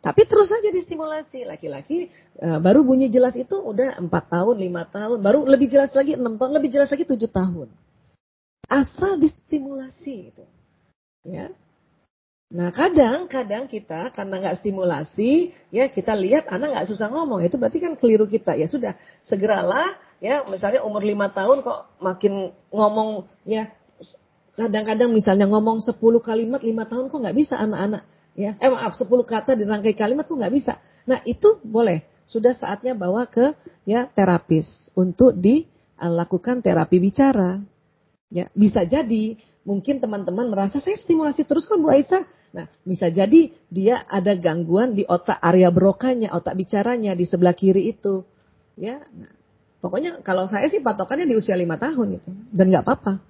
tapi 0.00 0.24
terus 0.24 0.48
saja 0.48 0.72
distimulasi. 0.72 1.44
Laki-laki 1.44 2.08
e, 2.40 2.48
baru 2.56 2.80
bunyi 2.80 3.12
jelas 3.12 3.36
itu 3.36 3.58
udah 3.60 4.00
4 4.00 4.08
tahun, 4.08 4.56
5 4.56 4.96
tahun. 4.96 5.18
Baru 5.20 5.44
lebih 5.44 5.68
jelas 5.68 5.92
lagi 5.92 6.16
6 6.16 6.24
tahun, 6.40 6.52
lebih 6.56 6.72
jelas 6.72 6.88
lagi 6.88 7.04
7 7.04 7.20
tahun. 7.28 7.68
Asal 8.64 9.20
distimulasi 9.20 10.32
itu. 10.32 10.44
Ya, 11.28 11.52
Nah 12.48 12.72
kadang-kadang 12.72 13.68
kita 13.68 14.08
karena 14.16 14.40
nggak 14.40 14.64
stimulasi, 14.64 15.52
ya 15.68 15.92
kita 15.92 16.16
lihat 16.16 16.48
anak 16.48 16.72
nggak 16.72 16.88
susah 16.88 17.12
ngomong, 17.12 17.44
itu 17.44 17.60
berarti 17.60 17.76
kan 17.76 17.92
keliru 17.92 18.24
kita. 18.24 18.56
Ya 18.56 18.64
sudah, 18.64 18.96
segeralah 19.28 20.00
ya 20.18 20.48
misalnya 20.48 20.80
umur 20.80 21.04
lima 21.04 21.28
tahun 21.28 21.60
kok 21.60 22.00
makin 22.00 22.50
ngomong 22.72 23.28
ya 23.46 23.70
kadang-kadang 24.58 25.14
misalnya 25.14 25.46
ngomong 25.46 25.78
10 25.78 25.94
kalimat 26.18 26.58
lima 26.64 26.88
tahun 26.90 27.06
kok 27.12 27.20
nggak 27.20 27.36
bisa 27.36 27.54
anak-anak 27.60 28.02
ya. 28.32 28.56
Eh 28.58 28.70
maaf 28.72 28.96
10 28.96 29.06
kata 29.22 29.52
dirangkai 29.54 29.92
kalimat 29.92 30.24
kok 30.24 30.34
nggak 30.40 30.54
bisa. 30.56 30.80
Nah 31.04 31.20
itu 31.28 31.60
boleh. 31.62 32.02
Sudah 32.28 32.52
saatnya 32.56 32.92
bawa 32.92 33.24
ke 33.28 33.56
ya 33.88 34.08
terapis 34.08 34.92
untuk 34.96 35.36
dilakukan 35.36 36.64
terapi 36.64 36.96
bicara. 36.96 37.60
Ya 38.28 38.52
bisa 38.52 38.84
jadi 38.84 39.36
mungkin 39.68 40.00
teman-teman 40.00 40.48
merasa 40.48 40.80
saya 40.80 40.96
stimulasi 40.96 41.44
terus 41.44 41.68
kan 41.68 41.76
Bu 41.76 41.92
Aisyah. 41.92 42.24
Nah, 42.56 42.64
bisa 42.88 43.12
jadi 43.12 43.52
dia 43.68 44.08
ada 44.08 44.32
gangguan 44.32 44.96
di 44.96 45.04
otak 45.04 45.36
area 45.44 45.68
brokanya, 45.68 46.32
otak 46.32 46.56
bicaranya 46.56 47.12
di 47.12 47.28
sebelah 47.28 47.52
kiri 47.52 47.92
itu. 47.92 48.24
Ya, 48.80 49.04
nah, 49.12 49.28
pokoknya 49.84 50.24
kalau 50.24 50.48
saya 50.48 50.72
sih 50.72 50.80
patokannya 50.80 51.28
di 51.28 51.36
usia 51.36 51.52
lima 51.52 51.76
tahun 51.76 52.16
gitu. 52.16 52.32
Dan 52.48 52.72
nggak 52.72 52.88
apa-apa. 52.88 53.20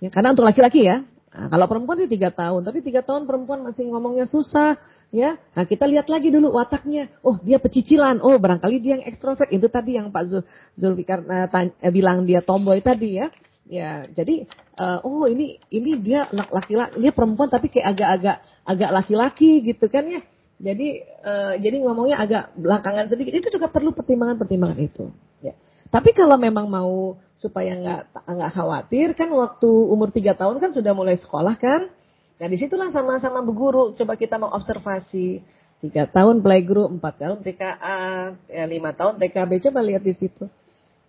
Ya, 0.00 0.08
karena 0.08 0.32
untuk 0.32 0.48
laki-laki 0.48 0.88
ya. 0.88 1.04
Nah, 1.36 1.52
kalau 1.52 1.68
perempuan 1.68 2.00
sih 2.00 2.08
tiga 2.08 2.32
tahun, 2.32 2.64
tapi 2.64 2.80
tiga 2.80 3.04
tahun 3.04 3.28
perempuan 3.28 3.60
masih 3.60 3.92
ngomongnya 3.92 4.24
susah, 4.24 4.80
ya. 5.12 5.36
Nah 5.52 5.68
kita 5.68 5.84
lihat 5.84 6.08
lagi 6.08 6.32
dulu 6.32 6.56
wataknya. 6.56 7.12
Oh 7.20 7.36
dia 7.44 7.60
pecicilan. 7.60 8.24
Oh 8.24 8.40
barangkali 8.40 8.80
dia 8.80 8.96
yang 8.96 9.04
ekstrovert. 9.04 9.52
Itu 9.52 9.68
tadi 9.68 10.00
yang 10.00 10.08
Pak 10.08 10.32
Zulfikar 10.72 11.20
uh, 11.28 11.92
bilang 11.92 12.24
dia 12.24 12.40
tomboy 12.40 12.80
tadi 12.80 13.20
ya. 13.20 13.28
Ya, 13.66 14.06
jadi 14.06 14.46
uh, 14.78 15.02
oh 15.02 15.26
ini 15.26 15.58
ini 15.74 15.98
dia 15.98 16.30
laki-laki, 16.30 17.02
dia 17.02 17.10
perempuan 17.10 17.50
tapi 17.50 17.66
kayak 17.66 17.98
agak-agak 17.98 18.36
agak 18.62 18.90
laki-laki 18.94 19.50
gitu 19.66 19.90
kan 19.90 20.06
ya. 20.06 20.22
Jadi 20.56 21.02
uh, 21.02 21.58
jadi 21.58 21.82
ngomongnya 21.82 22.16
agak 22.22 22.54
belakangan 22.54 23.10
sedikit. 23.10 23.34
Itu 23.34 23.58
juga 23.58 23.66
perlu 23.66 23.90
pertimbangan-pertimbangan 23.90 24.78
itu. 24.78 25.10
Ya. 25.42 25.58
Tapi 25.90 26.14
kalau 26.14 26.38
memang 26.38 26.70
mau 26.70 27.18
supaya 27.34 27.74
nggak 27.74 28.02
nggak 28.24 28.50
khawatir 28.54 29.12
kan 29.18 29.28
waktu 29.34 29.68
umur 29.68 30.14
tiga 30.14 30.38
tahun 30.38 30.62
kan 30.62 30.70
sudah 30.70 30.94
mulai 30.94 31.18
sekolah 31.18 31.58
kan. 31.58 31.90
Nah 32.38 32.46
di 32.46 32.56
situlah 32.56 32.94
sama-sama 32.94 33.42
berguru. 33.42 33.98
Coba 33.98 34.14
kita 34.14 34.38
mau 34.38 34.54
observasi 34.54 35.42
tiga 35.82 36.06
tahun 36.06 36.38
playgroup, 36.40 36.88
empat 37.02 37.14
tahun 37.18 37.38
TKA, 37.42 38.00
ya 38.46 38.64
lima 38.64 38.94
tahun 38.94 39.18
TKB. 39.18 39.50
Coba 39.68 39.82
lihat 39.82 40.06
di 40.06 40.14
situ. 40.14 40.46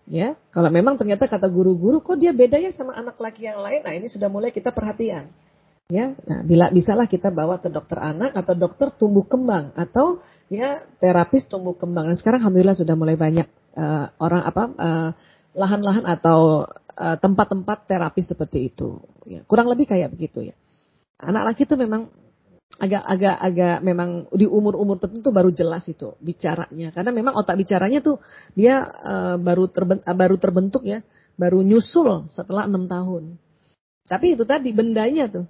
Ya, 0.08 0.40
kalau 0.56 0.72
memang 0.72 0.96
ternyata 0.96 1.28
kata 1.28 1.52
guru-guru 1.52 2.00
kok 2.00 2.16
dia 2.16 2.32
beda 2.32 2.56
ya 2.56 2.72
sama 2.72 2.96
anak 2.96 3.20
laki 3.20 3.44
yang 3.44 3.60
lain, 3.60 3.84
nah 3.84 3.92
ini 3.92 4.08
sudah 4.08 4.32
mulai 4.32 4.56
kita 4.56 4.72
perhatian. 4.72 5.28
Ya, 5.88 6.16
nah 6.28 6.44
bila 6.44 6.68
bisalah 6.72 7.08
kita 7.08 7.32
bawa 7.32 7.60
ke 7.60 7.68
dokter 7.68 8.00
anak 8.00 8.36
atau 8.36 8.56
dokter 8.56 8.92
tumbuh 8.92 9.24
kembang 9.24 9.72
atau 9.76 10.20
ya 10.48 10.84
terapis 11.04 11.48
tumbuh 11.48 11.76
kembang. 11.76 12.08
Nah, 12.08 12.16
sekarang 12.16 12.44
alhamdulillah 12.44 12.76
sudah 12.76 12.96
mulai 12.96 13.16
banyak 13.20 13.48
uh, 13.76 14.12
orang 14.20 14.44
apa 14.48 14.64
eh, 14.76 15.10
lahan-lahan 15.56 16.04
atau 16.04 16.68
uh, 16.96 17.18
tempat-tempat 17.20 17.88
terapi 17.88 18.20
seperti 18.24 18.68
itu. 18.72 19.00
Ya, 19.28 19.44
kurang 19.44 19.72
lebih 19.72 19.92
kayak 19.92 20.12
begitu 20.12 20.52
ya. 20.52 20.56
Anak 21.20 21.52
laki 21.52 21.68
itu 21.68 21.76
memang 21.80 22.12
agak-agak 22.78 23.36
agak 23.42 23.78
memang 23.82 24.30
di 24.34 24.46
umur-umur 24.46 25.02
tertentu 25.02 25.34
baru 25.34 25.50
jelas 25.50 25.86
itu 25.90 26.14
bicaranya. 26.22 26.94
Karena 26.94 27.10
memang 27.10 27.34
otak 27.34 27.58
bicaranya 27.58 28.00
tuh 28.06 28.22
dia 28.54 28.86
uh, 28.86 29.36
baru 29.42 29.70
terbentuk, 29.70 30.06
uh, 30.06 30.18
baru 30.18 30.36
terbentuk 30.38 30.84
ya. 30.86 31.02
Baru 31.38 31.62
nyusul 31.62 32.30
setelah 32.30 32.66
enam 32.66 32.90
tahun. 32.90 33.38
Tapi 34.08 34.34
itu 34.34 34.46
tadi 34.46 34.74
bendanya 34.74 35.30
tuh. 35.30 35.46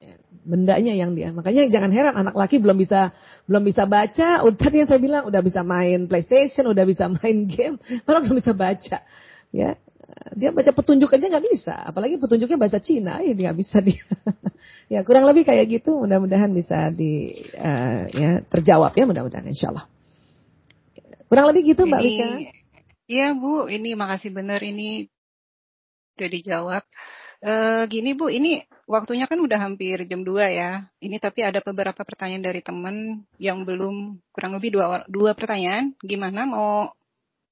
Ya, 0.00 0.16
bendanya 0.44 0.92
yang 0.96 1.12
dia. 1.12 1.32
Makanya 1.36 1.68
jangan 1.68 1.92
heran 1.92 2.14
anak 2.16 2.36
laki 2.36 2.60
belum 2.60 2.80
bisa 2.80 3.12
belum 3.44 3.64
bisa 3.64 3.84
baca. 3.84 4.44
Udah 4.48 4.68
yang 4.72 4.88
saya 4.88 5.00
bilang 5.00 5.28
udah 5.28 5.40
bisa 5.44 5.60
main 5.64 6.08
PlayStation 6.08 6.68
udah 6.68 6.84
bisa 6.84 7.08
main 7.20 7.48
game 7.48 7.76
malah 8.04 8.20
belum 8.24 8.40
bisa 8.40 8.52
baca. 8.56 9.04
Ya 9.52 9.76
dia 10.32 10.50
baca 10.52 10.72
petunjuk 10.72 11.12
aja 11.12 11.26
nggak 11.28 11.44
bisa, 11.52 11.74
apalagi 11.76 12.16
petunjuknya 12.16 12.56
bahasa 12.56 12.80
Cina, 12.80 13.20
ya 13.20 13.32
nggak 13.32 13.56
bisa 13.56 13.78
dia. 13.84 14.04
ya 14.92 15.00
kurang 15.04 15.28
lebih 15.28 15.44
kayak 15.44 15.68
gitu, 15.68 15.96
mudah-mudahan 16.04 16.52
bisa 16.52 16.88
di 16.92 17.36
uh, 17.56 18.08
ya 18.08 18.40
terjawab 18.48 18.92
ya 18.96 19.04
mudah-mudahan 19.04 19.44
Insya 19.48 19.72
Allah. 19.72 19.86
Kurang 21.32 21.48
lebih 21.48 21.72
gitu 21.72 21.88
Mbak 21.88 22.00
Wika. 22.04 22.28
Iya 23.08 23.32
Bu, 23.36 23.68
ini 23.68 23.96
makasih 23.96 24.32
benar 24.32 24.60
ini 24.60 25.08
udah 26.16 26.28
dijawab. 26.28 26.84
Uh, 27.42 27.82
gini 27.88 28.14
Bu, 28.14 28.28
ini 28.28 28.62
waktunya 28.84 29.26
kan 29.26 29.40
udah 29.40 29.58
hampir 29.58 30.04
jam 30.06 30.22
2 30.22 30.32
ya. 30.52 30.86
Ini 31.00 31.16
tapi 31.18 31.40
ada 31.42 31.64
beberapa 31.64 32.04
pertanyaan 32.04 32.44
dari 32.52 32.60
teman 32.60 33.24
yang 33.40 33.64
belum 33.64 34.20
kurang 34.32 34.56
lebih 34.56 34.76
dua 34.76 35.08
dua 35.08 35.32
pertanyaan. 35.32 35.96
Gimana 36.04 36.44
mau 36.44 36.92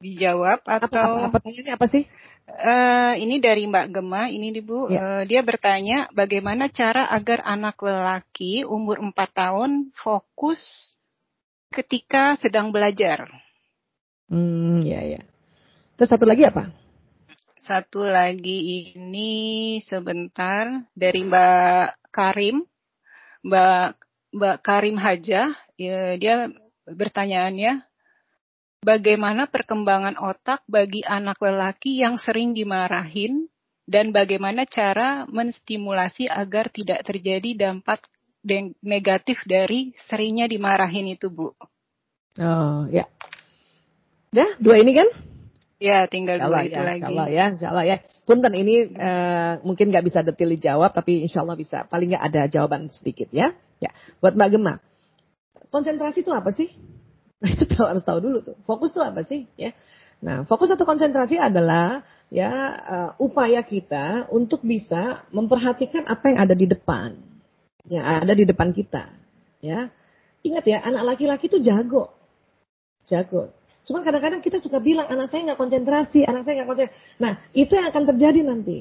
dijawab 0.01 0.65
atau 0.65 0.89
apa, 0.89 1.29
apa, 1.29 1.39
pertanyaannya 1.39 1.75
apa 1.77 1.87
sih? 1.87 2.05
Uh, 2.51 3.15
ini 3.21 3.39
dari 3.39 3.69
Mbak 3.69 3.95
Gema, 3.95 4.33
ini 4.33 4.51
Bu, 4.59 4.89
ya. 4.91 4.99
uh, 4.99 5.23
dia 5.29 5.45
bertanya 5.45 6.09
bagaimana 6.11 6.73
cara 6.73 7.07
agar 7.07 7.45
anak 7.45 7.79
lelaki 7.79 8.67
umur 8.67 8.99
4 8.99 9.15
tahun 9.15 9.71
fokus 9.95 10.59
ketika 11.71 12.35
sedang 12.41 12.73
belajar. 12.75 13.29
Hmm, 14.27 14.83
ya 14.83 15.05
ya. 15.05 15.23
Terus 15.95 16.11
satu 16.11 16.25
lagi 16.27 16.49
apa? 16.49 16.73
Satu 17.61 18.03
lagi 18.03 18.91
ini 18.97 19.79
sebentar 19.87 20.91
dari 20.97 21.23
Mbak 21.23 22.11
Karim, 22.11 22.67
Mbak 23.47 23.89
Mbak 24.33 24.57
Karim 24.65 24.97
Haja, 24.99 25.55
ya, 25.79 26.19
dia 26.19 26.51
bertanyaannya 26.89 27.90
bagaimana 28.81 29.49
perkembangan 29.49 30.17
otak 30.17 30.65
bagi 30.67 31.05
anak 31.05 31.41
lelaki 31.41 32.01
yang 32.01 32.17
sering 32.17 32.57
dimarahin 32.57 33.49
dan 33.85 34.13
bagaimana 34.15 34.65
cara 34.65 35.27
menstimulasi 35.29 36.31
agar 36.31 36.73
tidak 36.73 37.05
terjadi 37.05 37.57
dampak 37.57 38.07
negatif 38.81 39.45
dari 39.45 39.93
seringnya 40.09 40.49
dimarahin 40.49 41.13
itu, 41.13 41.29
Bu. 41.29 41.53
Oh, 42.41 42.87
ya. 42.89 43.05
Dah, 44.31 44.57
dua 44.63 44.81
ini 44.81 44.95
kan? 44.95 45.09
Ya, 45.81 46.07
tinggal 46.07 46.39
dua 46.39 46.63
itu 46.65 46.77
ya, 46.77 46.87
lagi. 46.87 47.03
Insya 47.03 47.11
Allah 47.11 47.29
ya, 47.29 47.45
insya 47.51 47.67
Allah 47.73 47.85
ya. 47.89 47.97
Punten 48.25 48.53
ini 48.55 48.95
uh, 48.95 49.59
mungkin 49.67 49.91
nggak 49.91 50.05
bisa 50.07 50.23
detail 50.23 50.55
dijawab, 50.55 50.95
tapi 50.95 51.27
insya 51.27 51.43
Allah 51.43 51.59
bisa. 51.59 51.89
Paling 51.91 52.15
nggak 52.15 52.25
ada 52.31 52.43
jawaban 52.47 52.89
sedikit 52.95 53.29
ya. 53.35 53.53
Ya, 53.81 53.91
buat 54.23 54.37
Mbak 54.37 54.49
Gemma. 54.55 54.75
Konsentrasi 55.73 56.23
itu 56.23 56.31
apa 56.31 56.53
sih? 56.55 56.71
Nah 57.41 57.51
itu 57.57 57.65
tahu, 57.65 57.85
harus 57.89 58.05
tahu 58.05 58.19
dulu 58.21 58.39
tuh. 58.45 58.57
Fokus 58.69 58.93
tuh 58.93 59.01
apa 59.01 59.25
sih? 59.25 59.49
Ya. 59.57 59.73
Nah, 60.21 60.45
fokus 60.45 60.69
atau 60.69 60.85
konsentrasi 60.85 61.41
adalah 61.41 62.05
ya 62.29 62.53
uh, 62.77 63.11
upaya 63.17 63.65
kita 63.65 64.29
untuk 64.29 64.61
bisa 64.61 65.25
memperhatikan 65.33 66.05
apa 66.05 66.25
yang 66.29 66.39
ada 66.45 66.53
di 66.53 66.69
depan. 66.69 67.17
Yang 67.89 68.05
ada 68.05 68.33
di 68.37 68.45
depan 68.45 68.69
kita. 68.77 69.05
Ya. 69.65 69.89
Ingat 70.45 70.65
ya, 70.69 70.79
anak 70.85 71.17
laki-laki 71.17 71.49
tuh 71.49 71.61
jago. 71.65 72.13
Jago. 73.09 73.53
Cuman 73.89 74.05
kadang-kadang 74.05 74.45
kita 74.45 74.61
suka 74.61 74.77
bilang 74.77 75.09
anak 75.09 75.33
saya 75.33 75.53
nggak 75.53 75.61
konsentrasi, 75.61 76.29
anak 76.29 76.45
saya 76.45 76.63
nggak 76.63 76.69
konsentrasi. 76.69 77.01
Nah, 77.17 77.33
itu 77.57 77.73
yang 77.73 77.89
akan 77.89 78.05
terjadi 78.13 78.41
nanti. 78.45 78.79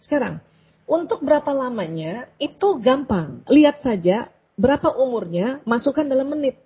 Sekarang, 0.00 0.40
untuk 0.88 1.20
berapa 1.20 1.52
lamanya 1.52 2.32
itu 2.40 2.80
gampang. 2.80 3.44
Lihat 3.44 3.84
saja 3.84 4.32
berapa 4.56 4.88
umurnya, 4.96 5.60
masukkan 5.68 6.08
dalam 6.08 6.32
menit. 6.32 6.56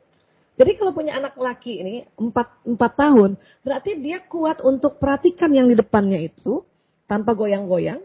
Jadi 0.52 0.76
kalau 0.76 0.92
punya 0.92 1.16
anak 1.16 1.34
laki 1.40 1.80
ini 1.80 1.94
4, 2.20 2.28
4 2.28 2.76
tahun, 2.76 3.40
berarti 3.64 3.96
dia 4.04 4.20
kuat 4.20 4.60
untuk 4.60 5.00
perhatikan 5.00 5.48
yang 5.56 5.64
di 5.64 5.76
depannya 5.76 6.20
itu 6.20 6.60
tanpa 7.08 7.32
goyang-goyang, 7.32 8.04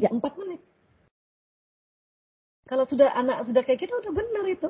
ya 0.00 0.08
4 0.08 0.40
menit. 0.40 0.64
Kalau 2.64 2.88
sudah 2.88 3.12
anak 3.12 3.44
sudah 3.44 3.60
kayak 3.60 3.84
gitu 3.84 3.92
udah 4.00 4.12
benar 4.16 4.44
itu. 4.48 4.68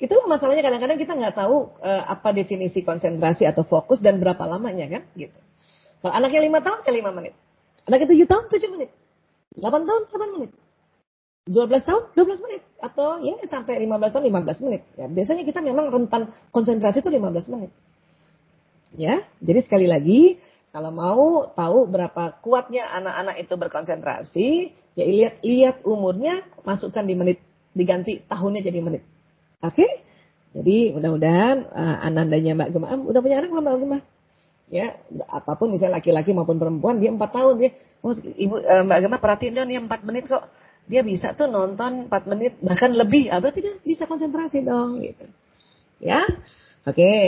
Itu 0.00 0.16
masalahnya 0.24 0.64
kadang-kadang 0.64 0.96
kita 0.96 1.12
nggak 1.12 1.36
tahu 1.36 1.76
uh, 1.84 2.04
apa 2.08 2.32
definisi 2.32 2.80
konsentrasi 2.80 3.44
atau 3.44 3.68
fokus 3.68 4.00
dan 4.00 4.16
berapa 4.16 4.40
lamanya 4.48 4.88
kan 4.88 5.02
gitu. 5.12 5.36
Kalau 6.00 6.16
anaknya 6.16 6.48
5 6.48 6.64
tahun 6.64 6.78
ya 6.88 6.92
5 7.04 7.18
menit. 7.20 7.34
Anaknya 7.84 8.08
7 8.08 8.32
tahun 8.32 8.44
7 8.48 8.74
menit. 8.74 8.90
8 9.60 9.84
tahun 9.84 10.02
8 10.08 10.34
menit. 10.40 10.50
12 11.48 11.88
tahun 11.88 12.02
12 12.12 12.44
menit 12.44 12.62
atau 12.84 13.16
ya 13.24 13.32
sampai 13.48 13.80
15 13.88 14.12
tahun 14.12 14.24
15 14.28 14.64
menit. 14.68 14.82
Ya, 15.00 15.06
biasanya 15.08 15.42
kita 15.48 15.60
memang 15.64 15.88
rentan 15.88 16.28
konsentrasi 16.52 17.00
itu 17.00 17.08
15 17.08 17.52
menit. 17.56 17.72
Ya, 18.98 19.24
jadi 19.40 19.60
sekali 19.64 19.86
lagi 19.86 20.42
kalau 20.70 20.90
mau 20.94 21.50
tahu 21.50 21.90
berapa 21.90 22.38
kuatnya 22.42 22.86
anak-anak 22.94 23.36
itu 23.42 23.54
berkonsentrasi, 23.58 24.48
ya 24.94 25.04
lihat 25.06 25.34
lihat 25.42 25.76
umurnya, 25.82 26.46
masukkan 26.62 27.02
di 27.02 27.18
menit, 27.18 27.38
diganti 27.74 28.22
tahunnya 28.22 28.62
jadi 28.62 28.78
menit. 28.78 29.02
Oke? 29.66 29.86
Jadi 30.54 30.94
mudah-mudahan 30.94 31.66
uh, 31.70 31.96
anandanya 32.06 32.54
Mbak 32.58 32.68
Gemma, 32.74 32.86
udah 32.98 33.20
punya 33.22 33.42
anak 33.42 33.50
belum 33.50 33.64
Mbak 33.66 33.78
Gemma? 33.82 33.98
Ya, 34.70 34.86
apa 35.26 35.58
pun 35.58 35.74
misalnya 35.74 35.98
laki-laki 35.98 36.30
maupun 36.30 36.62
perempuan 36.62 37.02
dia 37.02 37.10
4 37.10 37.18
tahun 37.18 37.54
dia, 37.58 37.70
oh, 38.06 38.14
ibu 38.14 38.54
uh, 38.62 38.82
Mbak 38.86 38.98
Gemma 39.02 39.18
perhatiin 39.18 39.54
dong 39.58 39.70
dia 39.70 39.82
4 39.82 40.06
menit 40.06 40.30
kok 40.30 40.46
dia 40.90 41.06
bisa 41.06 41.38
tuh 41.38 41.46
nonton 41.46 42.10
4 42.10 42.30
menit 42.34 42.58
bahkan 42.58 42.90
lebih. 42.90 43.30
Ah, 43.30 43.38
berarti 43.38 43.62
dia 43.62 43.78
bisa 43.86 44.10
konsentrasi 44.10 44.66
dong 44.66 44.98
gitu. 45.06 45.22
Ya. 46.02 46.26
Oke. 46.82 46.98
Okay. 46.98 47.24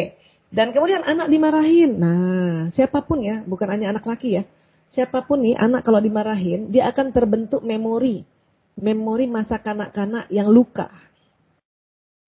Dan 0.53 0.75
kemudian 0.75 1.01
anak 1.07 1.31
dimarahin. 1.31 1.97
Nah, 1.97 2.69
siapa 2.77 3.07
pun 3.07 3.25
ya, 3.25 3.41
bukan 3.47 3.73
hanya 3.73 3.95
anak 3.95 4.05
laki 4.05 4.37
ya. 4.37 4.45
Siapa 4.93 5.25
pun 5.25 5.41
nih 5.41 5.57
anak 5.57 5.89
kalau 5.89 6.03
dimarahin, 6.03 6.69
dia 6.69 6.93
akan 6.93 7.15
terbentuk 7.15 7.65
memori. 7.65 8.29
Memori 8.77 9.25
masa 9.31 9.57
kanak-kanak 9.57 10.29
yang 10.29 10.53
luka. 10.53 10.93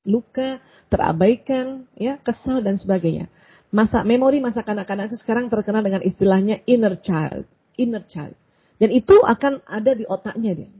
Luka, 0.08 0.64
terabaikan, 0.88 1.84
ya, 1.96 2.16
kesal 2.16 2.64
dan 2.64 2.80
sebagainya. 2.80 3.28
Masa 3.68 4.06
memori 4.06 4.40
masa 4.40 4.64
kanak-kanak 4.64 5.12
itu 5.12 5.20
sekarang 5.20 5.52
terkenal 5.52 5.84
dengan 5.84 6.00
istilahnya 6.00 6.64
inner 6.64 6.96
child, 6.96 7.44
inner 7.76 8.04
child. 8.08 8.36
Dan 8.80 8.88
itu 8.88 9.20
akan 9.20 9.60
ada 9.68 9.92
di 9.92 10.08
otaknya 10.08 10.64
dia. 10.64 10.70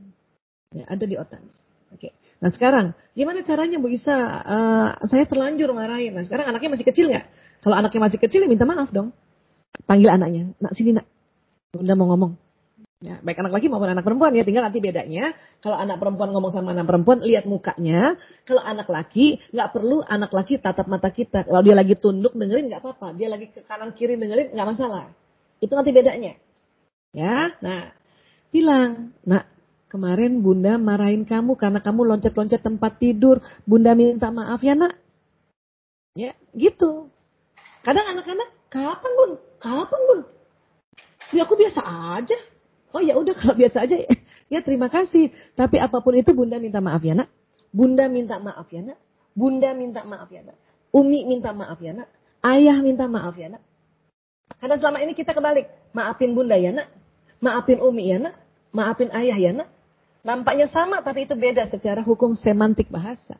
Ya, 0.75 0.83
ada 0.91 1.03
di 1.07 1.15
otaknya. 1.15 1.55
Oke. 1.95 2.11
Nah 2.43 2.51
sekarang, 2.51 2.91
gimana 3.15 3.39
caranya 3.47 3.79
Bu 3.79 3.87
Isa? 3.87 4.11
Uh, 4.43 4.89
saya 5.07 5.23
terlanjur 5.23 5.71
marahin. 5.71 6.11
Nah 6.11 6.27
sekarang 6.27 6.51
anaknya 6.51 6.75
masih 6.75 6.87
kecil 6.91 7.07
nggak? 7.07 7.25
Kalau 7.63 7.75
anaknya 7.79 8.01
masih 8.11 8.19
kecil, 8.19 8.43
ya 8.43 8.49
minta 8.51 8.67
maaf 8.67 8.91
dong. 8.91 9.15
Panggil 9.87 10.11
anaknya. 10.11 10.51
Nak 10.59 10.75
sini 10.75 10.91
nak. 10.91 11.07
Bunda 11.71 11.95
mau 11.95 12.11
ngomong. 12.11 12.35
Ya, 13.03 13.21
baik 13.21 13.37
anak 13.37 13.53
laki 13.53 13.67
maupun 13.67 13.91
anak 13.91 14.07
perempuan 14.07 14.31
ya, 14.33 14.43
tinggal 14.47 14.65
nanti 14.65 14.79
bedanya. 14.83 15.35
Kalau 15.59 15.77
anak 15.77 15.99
perempuan 15.99 16.31
ngomong 16.31 16.51
sama 16.51 16.73
anak 16.73 16.87
perempuan, 16.87 17.21
lihat 17.21 17.45
mukanya. 17.45 18.15
Kalau 18.47 18.63
anak 18.63 18.87
laki, 18.87 19.39
nggak 19.51 19.69
perlu 19.71 19.99
anak 20.03 20.31
laki 20.31 20.59
tatap 20.59 20.87
mata 20.91 21.11
kita. 21.11 21.47
Kalau 21.47 21.61
dia 21.63 21.75
lagi 21.75 21.95
tunduk 21.95 22.35
dengerin 22.35 22.71
nggak 22.71 22.81
apa-apa. 22.81 23.13
Dia 23.15 23.31
lagi 23.31 23.51
ke 23.51 23.63
kanan 23.63 23.95
kiri 23.95 24.19
dengerin 24.19 24.51
nggak 24.51 24.67
masalah. 24.67 25.11
Itu 25.59 25.75
nanti 25.75 25.91
bedanya. 25.95 26.33
Ya, 27.15 27.55
nah 27.63 27.95
bilang, 28.51 29.15
nak 29.23 29.54
Kemarin 29.85 30.41
bunda 30.41 30.81
marahin 30.81 31.23
kamu 31.29 31.53
karena 31.55 31.77
kamu 31.77 32.09
loncat-loncat 32.09 32.61
tempat 32.61 32.97
tidur. 32.97 33.39
Bunda 33.69 33.93
minta 33.93 34.33
maaf 34.33 34.59
ya 34.65 34.73
nak. 34.73 34.97
Ya 36.17 36.33
gitu. 36.57 37.11
Kadang 37.85 38.17
anak-anak, 38.17 38.49
kapan 38.73 39.11
bun? 39.13 39.31
Kapan 39.61 40.01
bun? 40.09 40.19
Ya 41.35 41.45
aku 41.45 41.53
biasa 41.53 41.85
aja. 42.17 42.37
Oh 42.95 43.03
ya 43.03 43.13
udah 43.19 43.35
kalau 43.39 43.53
biasa 43.53 43.85
aja 43.85 43.99
ya 44.49 44.59
terima 44.65 44.89
kasih. 44.89 45.29
Tapi 45.53 45.77
apa 45.77 46.01
pun 46.01 46.17
itu 46.17 46.33
bunda 46.33 46.57
minta 46.57 46.81
maaf 46.81 47.05
ya 47.05 47.13
nak. 47.13 47.29
Bunda 47.69 48.09
minta 48.09 48.41
maaf 48.41 48.71
ya 48.73 48.81
nak. 48.81 48.97
Bunda 49.37 49.69
minta 49.77 50.01
maaf 50.07 50.31
ya 50.31 50.41
nak. 50.47 50.57
Umi 50.95 51.27
minta 51.27 51.51
maaf 51.51 51.77
ya 51.83 51.91
nak. 51.91 52.09
Ayah 52.41 52.79
minta 52.79 53.05
maaf 53.05 53.35
ya 53.35 53.51
nak. 53.51 53.61
Karena 54.55 54.79
selama 54.79 55.03
ini 55.03 55.11
kita 55.11 55.35
kebalik. 55.35 55.67
Maafin 55.91 56.31
bunda 56.31 56.55
ya 56.55 56.71
nak. 56.71 56.87
Maafin 57.43 57.83
umi 57.83 58.15
ya 58.15 58.17
nak. 58.17 58.39
Maafin 58.71 59.11
ayah 59.11 59.35
ya 59.35 59.51
nak. 59.51 59.74
Nampaknya 60.25 60.65
sama 60.73 61.05
tapi 61.05 61.29
itu 61.29 61.37
beda 61.37 61.69
secara 61.69 62.01
hukum 62.01 62.33
semantik 62.33 62.89
bahasa. 62.89 63.37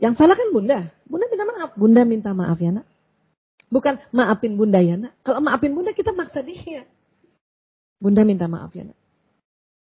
Yang 0.00 0.16
salah 0.16 0.32
kan 0.32 0.48
bunda. 0.56 0.88
Bunda 1.04 1.28
minta 1.28 1.44
maaf. 1.44 1.70
Bunda 1.76 2.02
minta 2.08 2.30
maaf 2.32 2.56
ya 2.56 2.72
nak. 2.72 2.88
Bukan 3.68 4.00
maafin 4.16 4.56
bunda 4.56 4.80
ya 4.80 4.96
nak. 4.96 5.12
Kalau 5.20 5.44
maafin 5.44 5.76
bunda 5.76 5.92
kita 5.92 6.16
maksa 6.16 6.40
dia. 6.40 6.88
Bunda 8.00 8.24
minta 8.24 8.48
maaf 8.48 8.72
ya 8.72 8.88
nak. 8.88 8.98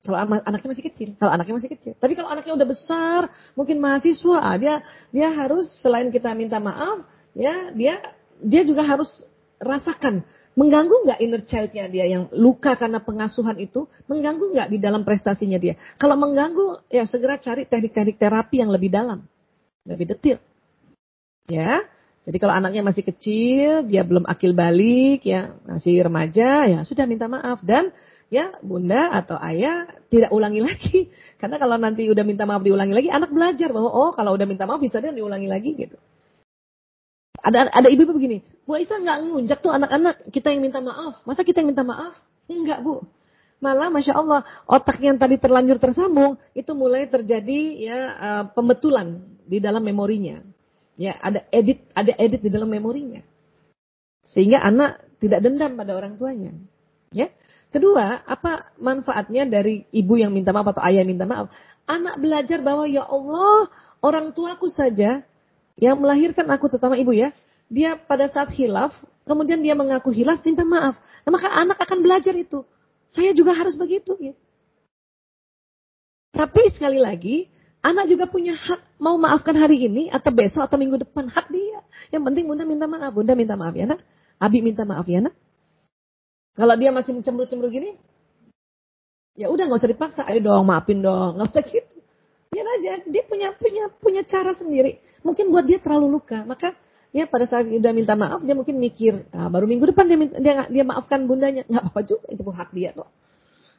Kalau 0.02 0.18
anaknya 0.18 0.70
masih 0.74 0.86
kecil, 0.90 1.14
kalau 1.22 1.30
anaknya 1.30 1.62
masih 1.62 1.72
kecil. 1.78 1.94
Tapi 1.94 2.18
kalau 2.18 2.34
anaknya 2.34 2.58
udah 2.58 2.66
besar, 2.66 3.22
mungkin 3.54 3.78
mahasiswa, 3.78 4.34
ah, 4.42 4.58
dia 4.58 4.82
dia 5.14 5.30
harus 5.30 5.70
selain 5.78 6.10
kita 6.10 6.34
minta 6.34 6.58
maaf, 6.58 7.06
ya 7.38 7.70
dia 7.70 8.02
dia 8.42 8.66
juga 8.66 8.82
harus 8.82 9.22
rasakan 9.62 10.26
mengganggu 10.56 10.96
nggak 11.08 11.20
inner 11.24 11.42
childnya 11.48 11.86
dia 11.88 12.06
yang 12.08 12.28
luka 12.36 12.76
karena 12.76 13.00
pengasuhan 13.00 13.56
itu, 13.60 13.88
mengganggu 14.12 14.52
nggak 14.52 14.68
di 14.72 14.78
dalam 14.78 15.08
prestasinya 15.08 15.56
dia. 15.56 15.80
Kalau 15.96 16.20
mengganggu, 16.20 16.92
ya 16.92 17.08
segera 17.08 17.40
cari 17.40 17.68
teknik-teknik 17.68 18.20
terapi 18.20 18.60
yang 18.60 18.72
lebih 18.72 18.92
dalam, 18.92 19.24
lebih 19.88 20.12
detail. 20.12 20.40
Ya, 21.48 21.84
jadi 22.22 22.38
kalau 22.38 22.54
anaknya 22.54 22.86
masih 22.86 23.02
kecil, 23.02 23.90
dia 23.90 24.06
belum 24.06 24.30
akil 24.30 24.54
balik, 24.54 25.26
ya 25.26 25.58
masih 25.66 26.06
remaja, 26.06 26.70
ya 26.70 26.80
sudah 26.86 27.10
minta 27.10 27.26
maaf 27.26 27.66
dan 27.66 27.90
ya 28.30 28.54
bunda 28.62 29.10
atau 29.10 29.42
ayah 29.42 29.90
tidak 30.14 30.30
ulangi 30.30 30.62
lagi. 30.68 31.10
Karena 31.42 31.58
kalau 31.58 31.82
nanti 31.82 32.06
udah 32.06 32.22
minta 32.22 32.46
maaf 32.46 32.62
diulangi 32.62 32.94
lagi, 32.94 33.10
anak 33.10 33.34
belajar 33.34 33.74
bahwa 33.74 33.90
oh 33.90 34.12
kalau 34.14 34.38
udah 34.38 34.46
minta 34.46 34.70
maaf 34.70 34.78
bisa 34.78 35.02
dia 35.02 35.10
diulangi 35.10 35.50
lagi 35.50 35.74
gitu. 35.74 35.98
Ada 37.42 37.74
ada 37.74 37.88
ibu-ibu 37.90 38.14
begini, 38.14 38.46
Bu 38.70 38.78
Aisyah 38.78 39.02
nggak 39.02 39.18
ngunjak 39.26 39.60
tuh 39.66 39.74
anak-anak 39.74 40.30
kita 40.30 40.54
yang 40.54 40.62
minta 40.62 40.78
maaf. 40.78 41.26
Masa 41.26 41.42
kita 41.42 41.66
yang 41.66 41.74
minta 41.74 41.82
maaf? 41.82 42.14
Enggak 42.46 42.86
bu. 42.86 43.02
Malah 43.62 43.94
masya 43.94 44.18
Allah 44.18 44.42
otak 44.66 44.98
yang 45.02 45.22
tadi 45.22 45.38
terlanjur 45.38 45.78
tersambung 45.78 46.38
itu 46.58 46.74
mulai 46.74 47.06
terjadi 47.06 47.60
ya 47.78 48.00
uh, 48.18 48.44
pembetulan 48.54 49.22
di 49.46 49.62
dalam 49.62 49.86
memorinya. 49.86 50.42
Ya 50.98 51.18
ada 51.18 51.46
edit 51.54 51.82
ada 51.94 52.14
edit 52.18 52.42
di 52.46 52.50
dalam 52.50 52.70
memorinya. 52.70 53.22
Sehingga 54.22 54.62
anak 54.62 55.02
tidak 55.18 55.42
dendam 55.46 55.78
pada 55.78 55.98
orang 55.98 56.18
tuanya. 56.18 56.54
Ya. 57.14 57.30
Kedua, 57.72 58.20
apa 58.28 58.76
manfaatnya 58.84 59.48
dari 59.48 59.88
ibu 59.96 60.20
yang 60.20 60.36
minta 60.36 60.52
maaf 60.52 60.76
atau 60.76 60.84
ayah 60.84 61.08
yang 61.08 61.16
minta 61.16 61.24
maaf? 61.24 61.48
Anak 61.88 62.20
belajar 62.20 62.60
bahwa 62.60 62.84
ya 62.84 63.08
Allah, 63.08 63.72
orang 64.04 64.36
tuaku 64.36 64.68
saja 64.68 65.24
yang 65.80 66.00
melahirkan 66.00 66.48
aku 66.52 66.68
terutama 66.72 66.98
ibu 67.00 67.14
ya, 67.16 67.32
dia 67.72 67.96
pada 67.96 68.28
saat 68.28 68.52
hilaf, 68.52 68.92
kemudian 69.24 69.64
dia 69.64 69.72
mengaku 69.72 70.12
hilaf, 70.12 70.44
minta 70.44 70.68
maaf. 70.68 71.00
Nah, 71.24 71.32
maka 71.32 71.48
anak 71.48 71.80
akan 71.80 72.04
belajar 72.04 72.36
itu. 72.36 72.68
Saya 73.08 73.32
juga 73.32 73.56
harus 73.56 73.80
begitu. 73.80 74.16
Ya. 74.20 74.36
Tapi 76.32 76.72
sekali 76.76 77.00
lagi, 77.00 77.48
anak 77.84 78.08
juga 78.08 78.28
punya 78.28 78.56
hak 78.56 79.00
mau 79.00 79.16
maafkan 79.20 79.56
hari 79.56 79.88
ini 79.88 80.08
atau 80.12 80.32
besok 80.32 80.64
atau 80.64 80.80
minggu 80.80 81.00
depan. 81.00 81.28
Hak 81.28 81.48
dia. 81.52 81.80
Yang 82.12 82.24
penting 82.32 82.44
bunda 82.48 82.64
minta 82.64 82.88
maaf. 82.88 83.12
Bunda 83.12 83.36
minta 83.36 83.56
maaf 83.60 83.76
ya 83.76 83.88
nak. 83.88 84.00
Abi 84.40 84.64
minta 84.64 84.88
maaf 84.88 85.08
ya 85.08 85.24
nak. 85.28 85.36
Kalau 86.56 86.76
dia 86.76 86.92
masih 86.92 87.16
cemburu-cemburu 87.24 87.72
gini, 87.72 87.96
ya 89.40 89.48
udah 89.48 89.68
nggak 89.68 89.80
usah 89.80 89.92
dipaksa. 89.92 90.22
Ayo 90.28 90.44
dong, 90.44 90.68
maafin 90.68 91.00
dong, 91.00 91.40
nggak 91.40 91.48
usah 91.52 91.64
gitu. 91.64 91.91
Biar 92.52 92.68
aja, 92.68 93.00
dia 93.08 93.24
punya 93.24 93.56
punya 93.56 93.88
punya 94.04 94.22
cara 94.28 94.52
sendiri. 94.52 95.00
Mungkin 95.24 95.56
buat 95.56 95.64
dia 95.64 95.80
terlalu 95.80 96.20
luka, 96.20 96.44
maka 96.44 96.76
ya 97.16 97.24
pada 97.24 97.48
saat 97.48 97.72
dia 97.72 97.80
udah 97.80 97.96
minta 97.96 98.12
maaf 98.20 98.44
dia 98.44 98.52
mungkin 98.52 98.76
mikir 98.76 99.24
ah, 99.32 99.48
baru 99.48 99.72
minggu 99.72 99.96
depan 99.96 100.04
dia 100.04 100.20
dia 100.44 100.54
dia 100.68 100.84
maafkan 100.84 101.32
bundanya. 101.32 101.64
Nggak 101.64 101.80
apa-apa 101.88 102.02
juga 102.04 102.28
itu 102.28 102.44
hak 102.44 102.70
dia 102.76 102.92
kok. 102.92 103.08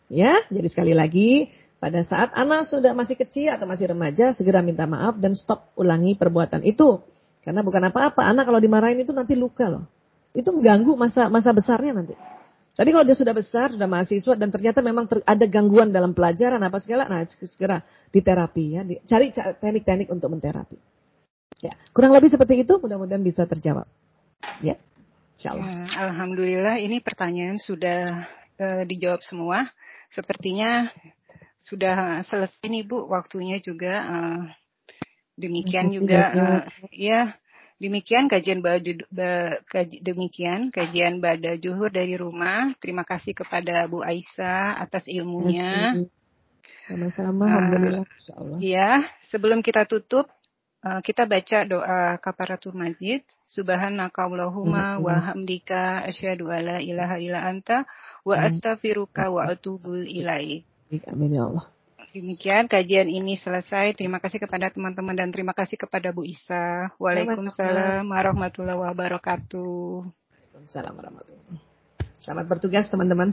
Ya 0.08 0.40
jadi 0.48 0.72
sekali 0.72 0.96
lagi 0.96 1.52
pada 1.84 2.00
saat 2.00 2.32
anak 2.32 2.64
sudah 2.64 2.96
masih 2.96 3.20
kecil 3.20 3.52
atau 3.52 3.68
masih 3.68 3.92
remaja 3.92 4.32
segera 4.32 4.64
minta 4.64 4.88
maaf 4.88 5.20
dan 5.20 5.36
stop 5.36 5.68
ulangi 5.76 6.16
perbuatan 6.16 6.64
itu. 6.64 7.04
Karena 7.44 7.60
bukan 7.60 7.92
apa-apa 7.92 8.24
anak 8.24 8.48
kalau 8.48 8.56
dimarahin 8.56 9.04
itu 9.04 9.12
nanti 9.12 9.36
luka 9.36 9.68
loh. 9.68 9.84
Itu 10.32 10.48
mengganggu 10.48 10.96
masa 10.96 11.28
masa 11.28 11.52
besarnya 11.52 11.92
nanti 11.92 12.16
tapi 12.72 12.88
kalau 12.88 13.04
dia 13.04 13.12
sudah 13.12 13.36
besar, 13.36 13.68
sudah 13.76 13.84
mahasiswa 13.84 14.32
dan 14.32 14.48
ternyata 14.48 14.80
memang 14.80 15.04
ter, 15.04 15.20
ada 15.28 15.44
gangguan 15.44 15.92
dalam 15.92 16.16
pelajaran 16.16 16.56
apa 16.56 16.80
segala, 16.80 17.04
nah 17.04 17.20
segera 17.28 17.84
diterapi 18.08 18.64
ya, 18.72 18.80
di, 18.80 18.96
cari 19.04 19.28
teknik-teknik 19.32 20.08
untuk 20.08 20.32
menterapi. 20.32 20.80
Ya, 21.60 21.76
kurang 21.92 22.16
lebih 22.16 22.32
seperti 22.32 22.64
itu, 22.64 22.80
mudah-mudahan 22.80 23.20
bisa 23.20 23.44
terjawab. 23.44 23.84
Ya, 24.64 24.80
insyaallah. 25.36 25.68
Ya, 25.68 26.10
Alhamdulillah 26.10 26.76
ini 26.80 27.04
pertanyaan 27.04 27.60
sudah 27.60 28.26
uh, 28.56 28.82
dijawab 28.88 29.20
semua. 29.20 29.68
Sepertinya 30.08 30.88
sudah 31.60 32.24
selesai 32.26 32.66
nih 32.66 32.88
Bu, 32.88 33.06
waktunya 33.06 33.60
juga 33.60 33.94
uh, 34.00 34.42
demikian 35.36 35.92
juga 35.92 36.20
uh, 36.32 36.62
ya 36.88 37.36
Demikian 37.82 38.30
kajian 38.30 38.62
badu, 38.62 39.02
ba, 39.10 39.59
kaj, 39.66 39.98
demikian 39.98 40.70
kajian 40.70 41.18
Bada 41.18 41.59
Juhur 41.59 41.90
dari 41.90 42.14
rumah. 42.14 42.70
Terima 42.78 43.02
kasih 43.02 43.34
kepada 43.34 43.90
Bu 43.90 44.06
Aisyah 44.06 44.78
atas 44.78 45.10
ilmunya. 45.10 45.98
Sama-sama, 46.86 47.42
uh, 47.42 47.50
alhamdulillah. 47.50 48.06
Ya, 48.62 49.10
sebelum 49.26 49.66
kita 49.66 49.82
tutup, 49.90 50.30
uh, 50.86 51.02
kita 51.02 51.26
baca 51.26 51.59
doa 51.66 52.22
kafaratul 52.22 52.78
masjid. 52.78 53.26
Subhanakallahumma 53.50 55.02
wa 55.02 55.14
hamdika 55.18 56.06
asyhadu 56.06 56.54
alla 56.54 56.78
ilaha 56.78 57.18
illa 57.18 57.42
anta 57.42 57.82
wa 58.22 58.38
astaghfiruka 58.46 59.26
wa 59.26 59.50
atubu 59.50 60.06
ilaik. 60.06 60.62
Amin 61.10 61.34
ya 61.34 61.50
Allah. 61.50 61.71
Demikian 62.12 62.68
kajian 62.68 63.09
ini 63.09 63.40
selesai. 63.40 63.97
Terima 63.97 64.20
kasih 64.20 64.36
kepada 64.36 64.68
teman-teman 64.68 65.16
dan 65.16 65.32
terima 65.32 65.56
kasih 65.56 65.80
kepada 65.80 66.12
Bu 66.12 66.28
Isa. 66.28 66.93
Waalaikumsalam 67.01 68.05
warahmatullahi 68.05 68.76
wabarakatuh. 68.76 70.05
Waalaikumsalam 70.05 70.93
warahmatullahi 70.93 71.40
wabarakatuh. 71.48 71.72
Selamat 72.22 72.47
bertugas 72.52 72.86
teman-teman. 72.93 73.28